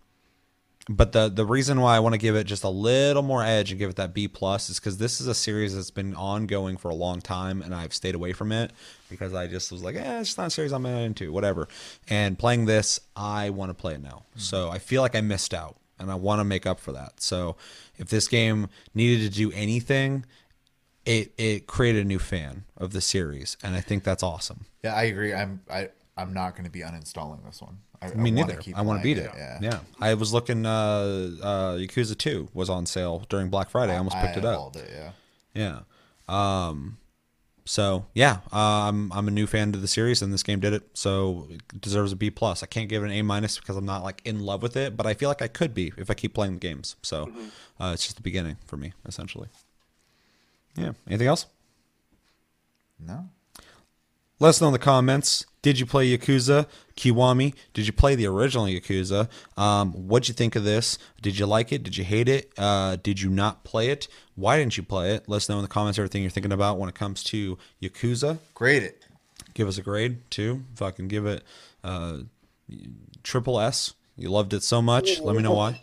but 0.89 1.13
the 1.13 1.29
the 1.29 1.45
reason 1.45 1.79
why 1.79 1.95
I 1.95 1.99
want 1.99 2.13
to 2.13 2.19
give 2.19 2.35
it 2.35 2.43
just 2.45 2.63
a 2.63 2.69
little 2.69 3.23
more 3.23 3.43
edge 3.43 3.71
and 3.71 3.79
give 3.79 3.89
it 3.89 3.95
that 3.95 4.13
B 4.13 4.27
plus 4.27 4.69
is 4.69 4.79
because 4.79 4.97
this 4.97 5.21
is 5.21 5.27
a 5.27 5.33
series 5.33 5.75
that's 5.75 5.91
been 5.91 6.13
ongoing 6.15 6.77
for 6.77 6.89
a 6.89 6.95
long 6.95 7.21
time, 7.21 7.61
and 7.61 7.73
I've 7.73 7.93
stayed 7.93 8.15
away 8.15 8.33
from 8.33 8.51
it 8.51 8.71
because 9.09 9.33
I 9.33 9.47
just 9.47 9.71
was 9.71 9.83
like, 9.83 9.95
eh, 9.95 10.19
it's 10.19 10.29
just 10.29 10.37
not 10.37 10.47
a 10.47 10.49
series 10.49 10.73
I'm 10.73 10.85
into, 10.85 11.31
whatever. 11.31 11.67
And 12.09 12.37
playing 12.37 12.65
this, 12.65 12.99
I 13.15 13.49
want 13.49 13.69
to 13.69 13.73
play 13.73 13.93
it 13.93 14.03
now, 14.03 14.23
so 14.35 14.69
I 14.69 14.79
feel 14.79 15.01
like 15.01 15.15
I 15.15 15.21
missed 15.21 15.53
out, 15.53 15.77
and 15.99 16.11
I 16.11 16.15
want 16.15 16.39
to 16.39 16.43
make 16.43 16.65
up 16.65 16.79
for 16.79 16.91
that. 16.91 17.21
So 17.21 17.55
if 17.97 18.09
this 18.09 18.27
game 18.27 18.67
needed 18.93 19.31
to 19.31 19.37
do 19.37 19.51
anything, 19.53 20.25
it 21.05 21.33
it 21.37 21.65
created 21.67 22.05
a 22.05 22.07
new 22.07 22.19
fan 22.19 22.65
of 22.77 22.91
the 22.91 23.01
series, 23.01 23.55
and 23.63 23.75
I 23.75 23.81
think 23.81 24.03
that's 24.03 24.23
awesome. 24.23 24.65
Yeah, 24.83 24.95
I 24.95 25.03
agree. 25.03 25.33
I'm 25.33 25.61
I 25.69 25.89
I'm 26.17 26.33
not 26.33 26.55
going 26.55 26.65
to 26.65 26.71
be 26.71 26.81
uninstalling 26.81 27.45
this 27.45 27.61
one. 27.61 27.79
I, 28.03 28.15
Me 28.15 28.29
I 28.29 28.33
neither. 28.33 28.59
I 28.75 28.81
want 28.81 28.99
to 28.99 29.03
beat 29.03 29.17
it. 29.17 29.31
Yeah. 29.35 29.59
Yeah. 29.61 29.79
I 29.99 30.13
was 30.13 30.33
looking. 30.33 30.65
Uh, 30.65 31.31
uh, 31.41 31.75
Yakuza 31.75 32.17
Two 32.17 32.49
was 32.53 32.69
on 32.69 32.85
sale 32.85 33.25
during 33.29 33.49
Black 33.49 33.69
Friday. 33.69 33.93
I 33.93 33.97
almost 33.97 34.17
picked 34.17 34.37
it 34.37 34.45
up. 34.45 34.75
It, 34.75 34.89
yeah. 34.93 35.11
Yeah. 35.53 35.79
Um. 36.27 36.97
So 37.65 38.05
yeah, 38.13 38.39
uh, 38.51 38.89
I'm 38.89 39.11
I'm 39.13 39.27
a 39.27 39.31
new 39.31 39.47
fan 39.47 39.71
to 39.71 39.79
the 39.79 39.87
series, 39.87 40.21
and 40.21 40.33
this 40.33 40.43
game 40.43 40.59
did 40.59 40.73
it. 40.73 40.83
So 40.93 41.47
it 41.49 41.79
deserves 41.79 42.11
a 42.11 42.15
B 42.15 42.29
plus. 42.29 42.61
I 42.61 42.65
can't 42.65 42.89
give 42.89 43.03
it 43.03 43.05
an 43.05 43.13
A 43.13 43.21
minus 43.21 43.57
because 43.57 43.77
I'm 43.77 43.85
not 43.85 44.03
like 44.03 44.21
in 44.25 44.41
love 44.41 44.61
with 44.61 44.75
it, 44.75 44.97
but 44.97 45.05
I 45.05 45.13
feel 45.13 45.29
like 45.29 45.41
I 45.41 45.47
could 45.47 45.73
be 45.73 45.93
if 45.97 46.09
I 46.09 46.13
keep 46.13 46.33
playing 46.33 46.55
the 46.55 46.59
games. 46.59 46.97
So 47.01 47.31
uh, 47.79 47.91
it's 47.93 48.03
just 48.03 48.17
the 48.17 48.21
beginning 48.21 48.57
for 48.67 48.75
me, 48.75 48.91
essentially. 49.05 49.47
Yeah. 50.75 50.91
Anything 51.07 51.27
else? 51.27 51.45
No. 52.99 53.29
Let 54.43 54.49
us 54.49 54.59
know 54.59 54.67
in 54.67 54.73
the 54.73 54.79
comments. 54.79 55.45
Did 55.61 55.79
you 55.79 55.85
play 55.85 56.05
Yakuza 56.05 56.67
Kiwami? 56.97 57.53
Did 57.73 57.87
you 57.87 57.93
play 57.93 58.13
the 58.13 58.27
original 58.27 58.65
Yakuza? 58.65 59.29
Um, 59.57 59.93
what'd 59.93 60.27
you 60.27 60.33
think 60.33 60.57
of 60.57 60.65
this? 60.65 60.97
Did 61.21 61.39
you 61.39 61.45
like 61.45 61.71
it? 61.71 61.81
Did 61.81 61.95
you 61.95 62.03
hate 62.03 62.27
it? 62.27 62.51
Uh, 62.57 62.97
did 63.01 63.21
you 63.21 63.29
not 63.29 63.63
play 63.63 63.87
it? 63.87 64.09
Why 64.35 64.57
didn't 64.57 64.75
you 64.75 64.83
play 64.83 65.11
it? 65.11 65.29
Let 65.29 65.37
us 65.37 65.47
know 65.47 65.55
in 65.59 65.61
the 65.61 65.69
comments 65.69 65.97
everything 65.97 66.23
you're 66.23 66.29
thinking 66.29 66.51
about 66.51 66.77
when 66.77 66.89
it 66.89 66.95
comes 66.95 67.23
to 67.23 67.57
Yakuza. 67.81 68.39
Grade 68.53 68.83
it. 68.83 69.05
Give 69.53 69.65
us 69.65 69.77
a 69.77 69.81
grade 69.81 70.29
too. 70.29 70.65
Fucking 70.75 71.07
give 71.07 71.25
it 71.25 71.41
uh, 71.81 72.17
triple 73.23 73.61
S. 73.61 73.93
You 74.17 74.29
loved 74.29 74.53
it 74.53 74.63
so 74.63 74.81
much. 74.81 75.21
Let 75.21 75.37
me 75.37 75.41
know 75.41 75.53
why. 75.53 75.79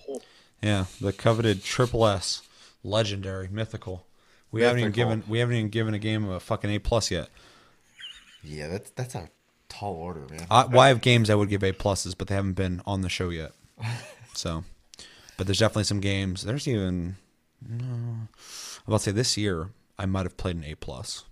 Yeah, 0.63 0.85
the 1.01 1.15
coveted 1.15 1.65
triple 1.65 2.07
S, 2.07 2.43
legendary, 2.85 3.49
mythical. 3.51 4.05
We 4.53 4.61
haven't 4.61 4.81
even 4.81 4.93
given 4.93 5.23
we 5.27 5.39
haven't 5.39 5.55
even 5.57 5.71
given 5.71 5.95
a 5.95 5.99
game 5.99 6.29
a 6.29 6.39
fucking 6.41 6.69
A 6.69 6.79
plus 6.79 7.11
yet. 7.11 7.31
Yeah, 8.43 8.69
that's 8.69 8.91
that's 8.91 9.15
a 9.15 9.29
tall 9.69 9.95
order, 9.95 10.27
man. 10.31 10.47
I, 10.51 10.67
well, 10.67 10.81
I 10.81 10.89
have 10.89 11.01
games 11.01 11.31
I 11.31 11.35
would 11.35 11.49
give 11.49 11.63
A 11.63 11.73
pluses, 11.73 12.15
but 12.17 12.29
they 12.29 12.35
haven't 12.35 12.55
been 12.55 12.83
on 12.87 13.01
the 13.03 13.09
show 13.09 13.31
yet. 13.31 13.53
So, 14.33 14.63
but 15.37 15.49
there's 15.49 15.59
definitely 15.59 15.85
some 15.85 15.99
games. 15.99 16.43
There's 16.45 16.69
even 16.69 17.17
no. 17.69 17.85
I'm 17.85 18.29
about 18.87 18.99
to 18.99 19.03
say 19.03 19.11
this 19.11 19.37
year 19.37 19.71
I 19.99 20.07
might 20.07 20.23
have 20.23 20.37
played 20.37 20.55
an 20.55 20.65
A 20.65 20.77
plus. 20.77 21.25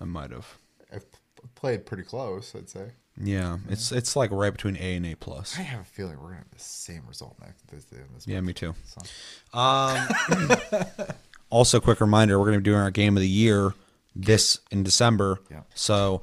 I 0.00 0.04
might 0.04 0.32
have. 0.32 0.58
I've 0.92 1.06
played 1.54 1.86
pretty 1.86 2.02
close, 2.02 2.54
I'd 2.56 2.68
say. 2.68 2.90
Yeah, 3.18 3.58
it's 3.70 3.92
it's 3.92 4.16
like 4.16 4.30
right 4.30 4.50
between 4.52 4.76
A 4.76 4.96
and 4.96 5.06
A 5.06 5.14
plus. 5.14 5.56
I 5.58 5.62
have 5.62 5.82
a 5.82 5.84
feeling 5.84 6.16
we're 6.18 6.30
gonna 6.30 6.38
have 6.38 6.50
the 6.50 6.58
same 6.58 7.02
result 7.06 7.36
next 7.40 7.66
this, 7.68 7.84
this 7.84 8.26
Yeah, 8.26 8.40
me 8.40 8.52
too. 8.52 8.74
so. 8.84 9.58
Um, 9.58 10.08
also, 11.50 11.80
quick 11.80 12.00
reminder: 12.00 12.38
we're 12.38 12.46
going 12.46 12.58
to 12.58 12.60
be 12.60 12.64
doing 12.70 12.80
our 12.80 12.90
game 12.90 13.16
of 13.16 13.22
the 13.22 13.28
year 13.28 13.72
this 14.16 14.58
in 14.70 14.82
December. 14.82 15.40
Yeah. 15.50 15.62
So 15.74 16.22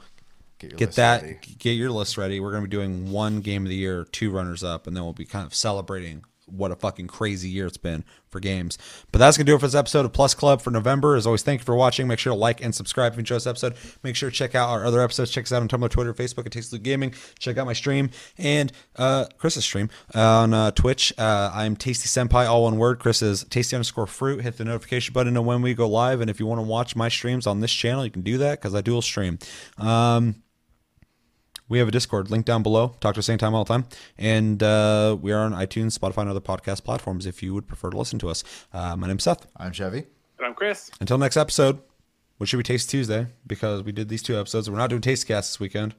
Get, 0.59 0.77
get 0.77 0.91
that, 0.93 1.21
ready. 1.23 1.37
get 1.59 1.71
your 1.71 1.91
list 1.91 2.17
ready. 2.17 2.39
We're 2.39 2.51
going 2.51 2.63
to 2.63 2.69
be 2.69 2.75
doing 2.75 3.11
one 3.11 3.41
game 3.41 3.63
of 3.63 3.69
the 3.69 3.75
year, 3.75 4.05
two 4.05 4.31
runners 4.31 4.63
up, 4.63 4.87
and 4.87 4.95
then 4.95 5.03
we'll 5.03 5.13
be 5.13 5.25
kind 5.25 5.45
of 5.45 5.53
celebrating 5.53 6.23
what 6.53 6.71
a 6.71 6.75
fucking 6.75 7.07
crazy 7.07 7.49
year 7.49 7.65
it's 7.65 7.77
been 7.77 8.03
for 8.29 8.39
games. 8.39 8.77
But 9.11 9.19
that's 9.19 9.37
to 9.37 9.43
do 9.43 9.55
it 9.55 9.59
for 9.59 9.67
this 9.67 9.75
episode 9.75 10.05
of 10.05 10.13
Plus 10.13 10.33
Club 10.33 10.61
for 10.61 10.71
November. 10.71 11.15
As 11.15 11.25
always, 11.25 11.43
thank 11.43 11.61
you 11.61 11.65
for 11.65 11.75
watching. 11.75 12.07
Make 12.07 12.19
sure 12.19 12.33
to 12.33 12.39
like 12.39 12.63
and 12.63 12.73
subscribe 12.73 13.13
if 13.13 13.17
you 13.17 13.21
enjoyed 13.21 13.37
this 13.37 13.47
episode. 13.47 13.75
Make 14.03 14.15
sure 14.15 14.29
to 14.29 14.35
check 14.35 14.55
out 14.55 14.69
our 14.69 14.85
other 14.85 15.01
episodes. 15.01 15.31
Check 15.31 15.45
us 15.45 15.51
out 15.51 15.61
on 15.61 15.67
Tumblr, 15.67 15.89
Twitter, 15.89 16.13
Facebook 16.13 16.45
at 16.45 16.51
Tasty 16.51 16.79
Gaming. 16.79 17.13
Check 17.39 17.57
out 17.57 17.65
my 17.65 17.73
stream 17.73 18.09
and 18.37 18.71
uh, 18.95 19.25
Chris's 19.37 19.63
stream 19.63 19.89
uh, 20.15 20.21
on 20.21 20.53
uh, 20.53 20.71
Twitch. 20.71 21.13
Uh, 21.17 21.51
I'm 21.53 21.75
Tasty 21.75 22.07
Senpai, 22.07 22.47
all 22.47 22.63
one 22.63 22.77
word. 22.77 22.99
Chris 22.99 23.21
is 23.21 23.43
Tasty 23.45 23.75
underscore 23.75 24.07
fruit. 24.07 24.41
Hit 24.41 24.57
the 24.57 24.65
notification 24.65 25.13
button 25.13 25.33
to 25.33 25.35
know 25.35 25.41
when 25.41 25.61
we 25.61 25.73
go 25.73 25.87
live. 25.87 26.21
And 26.21 26.29
if 26.29 26.39
you 26.39 26.45
want 26.45 26.59
to 26.59 26.67
watch 26.67 26.95
my 26.95 27.09
streams 27.09 27.47
on 27.47 27.59
this 27.59 27.71
channel, 27.71 28.05
you 28.05 28.11
can 28.11 28.21
do 28.21 28.37
that 28.39 28.59
because 28.59 28.75
I 28.75 28.81
dual 28.81 29.01
stream. 29.01 29.39
Um, 29.77 30.35
we 31.69 31.79
have 31.79 31.87
a 31.87 31.91
Discord 31.91 32.29
link 32.29 32.45
down 32.45 32.63
below. 32.63 32.95
Talk 32.99 33.15
to 33.15 33.19
us 33.19 33.29
anytime, 33.29 33.53
all 33.53 33.63
the 33.63 33.73
time. 33.73 33.85
And 34.17 34.61
uh, 34.61 35.17
we 35.19 35.31
are 35.31 35.43
on 35.43 35.53
iTunes, 35.53 35.97
Spotify, 35.97 36.19
and 36.19 36.29
other 36.29 36.41
podcast 36.41 36.83
platforms 36.83 37.25
if 37.25 37.41
you 37.41 37.53
would 37.53 37.67
prefer 37.67 37.89
to 37.89 37.97
listen 37.97 38.19
to 38.19 38.29
us. 38.29 38.43
Uh, 38.73 38.95
my 38.95 39.07
name's 39.07 39.23
Seth. 39.23 39.47
I'm 39.57 39.71
Chevy. 39.71 40.05
And 40.37 40.47
I'm 40.47 40.53
Chris. 40.53 40.91
Until 40.99 41.17
next 41.17 41.37
episode, 41.37 41.79
what 42.37 42.49
should 42.49 42.57
we 42.57 42.63
Taste 42.63 42.89
Tuesday 42.89 43.27
because 43.47 43.83
we 43.83 43.91
did 43.91 44.09
these 44.09 44.21
two 44.23 44.37
episodes. 44.37 44.69
We're 44.69 44.77
not 44.77 44.89
doing 44.89 45.01
Taste 45.01 45.27
Cast 45.27 45.53
this 45.53 45.59
weekend. 45.59 45.95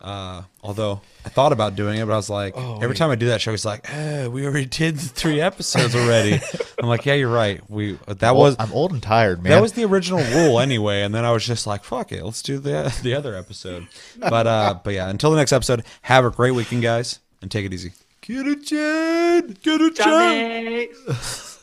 Correct. 0.00 0.10
Uh, 0.16 0.42
although 0.62 1.00
I 1.24 1.28
thought 1.28 1.52
about 1.52 1.76
doing 1.76 1.98
it, 1.98 2.06
but 2.06 2.12
I 2.12 2.16
was 2.16 2.30
like, 2.30 2.56
every 2.56 2.96
time 2.96 3.10
I 3.10 3.14
do 3.16 3.26
that 3.26 3.40
show, 3.40 3.50
he's 3.50 3.64
like, 3.64 3.86
eh, 3.92 4.26
"We 4.26 4.46
already 4.46 4.66
did 4.66 4.98
three 4.98 5.40
episodes 5.50 5.94
already." 5.94 6.40
I'm 6.78 6.88
like, 6.88 7.04
"Yeah, 7.06 7.14
you're 7.14 7.32
right. 7.32 7.60
We 7.68 7.98
that 8.06 8.34
was 8.34 8.56
I'm 8.58 8.72
old 8.72 8.92
and 8.92 9.02
tired, 9.02 9.42
man. 9.42 9.50
that 9.50 9.60
was 9.62 9.72
the 9.72 9.84
original 9.84 10.20
rule 10.34 10.58
anyway." 10.60 11.02
And 11.02 11.14
then 11.14 11.24
I 11.24 11.32
was 11.32 11.46
just 11.46 11.66
like, 11.66 11.84
"Fuck 11.84 12.12
it, 12.12 12.24
let's 12.24 12.42
do 12.42 12.58
the 12.58 12.96
the 13.02 13.14
other 13.14 13.34
episode." 13.36 13.86
But 14.18 14.46
uh, 14.46 14.78
but 14.82 14.94
yeah, 14.94 15.08
until 15.08 15.30
the 15.30 15.36
next 15.36 15.52
episode, 15.52 15.84
have 16.02 16.24
a 16.24 16.30
great 16.30 16.52
weekend, 16.52 16.82
guys, 16.82 17.18
and 17.42 17.50
take 17.50 17.66
it 17.66 17.72
easy. 17.72 17.92
Get 18.22 18.46
it, 18.46 18.64
Jen. 18.66 19.56
Get 19.62 19.80
it, 19.80 19.96
Jen. 19.96 20.06
Johnny! 20.06 20.88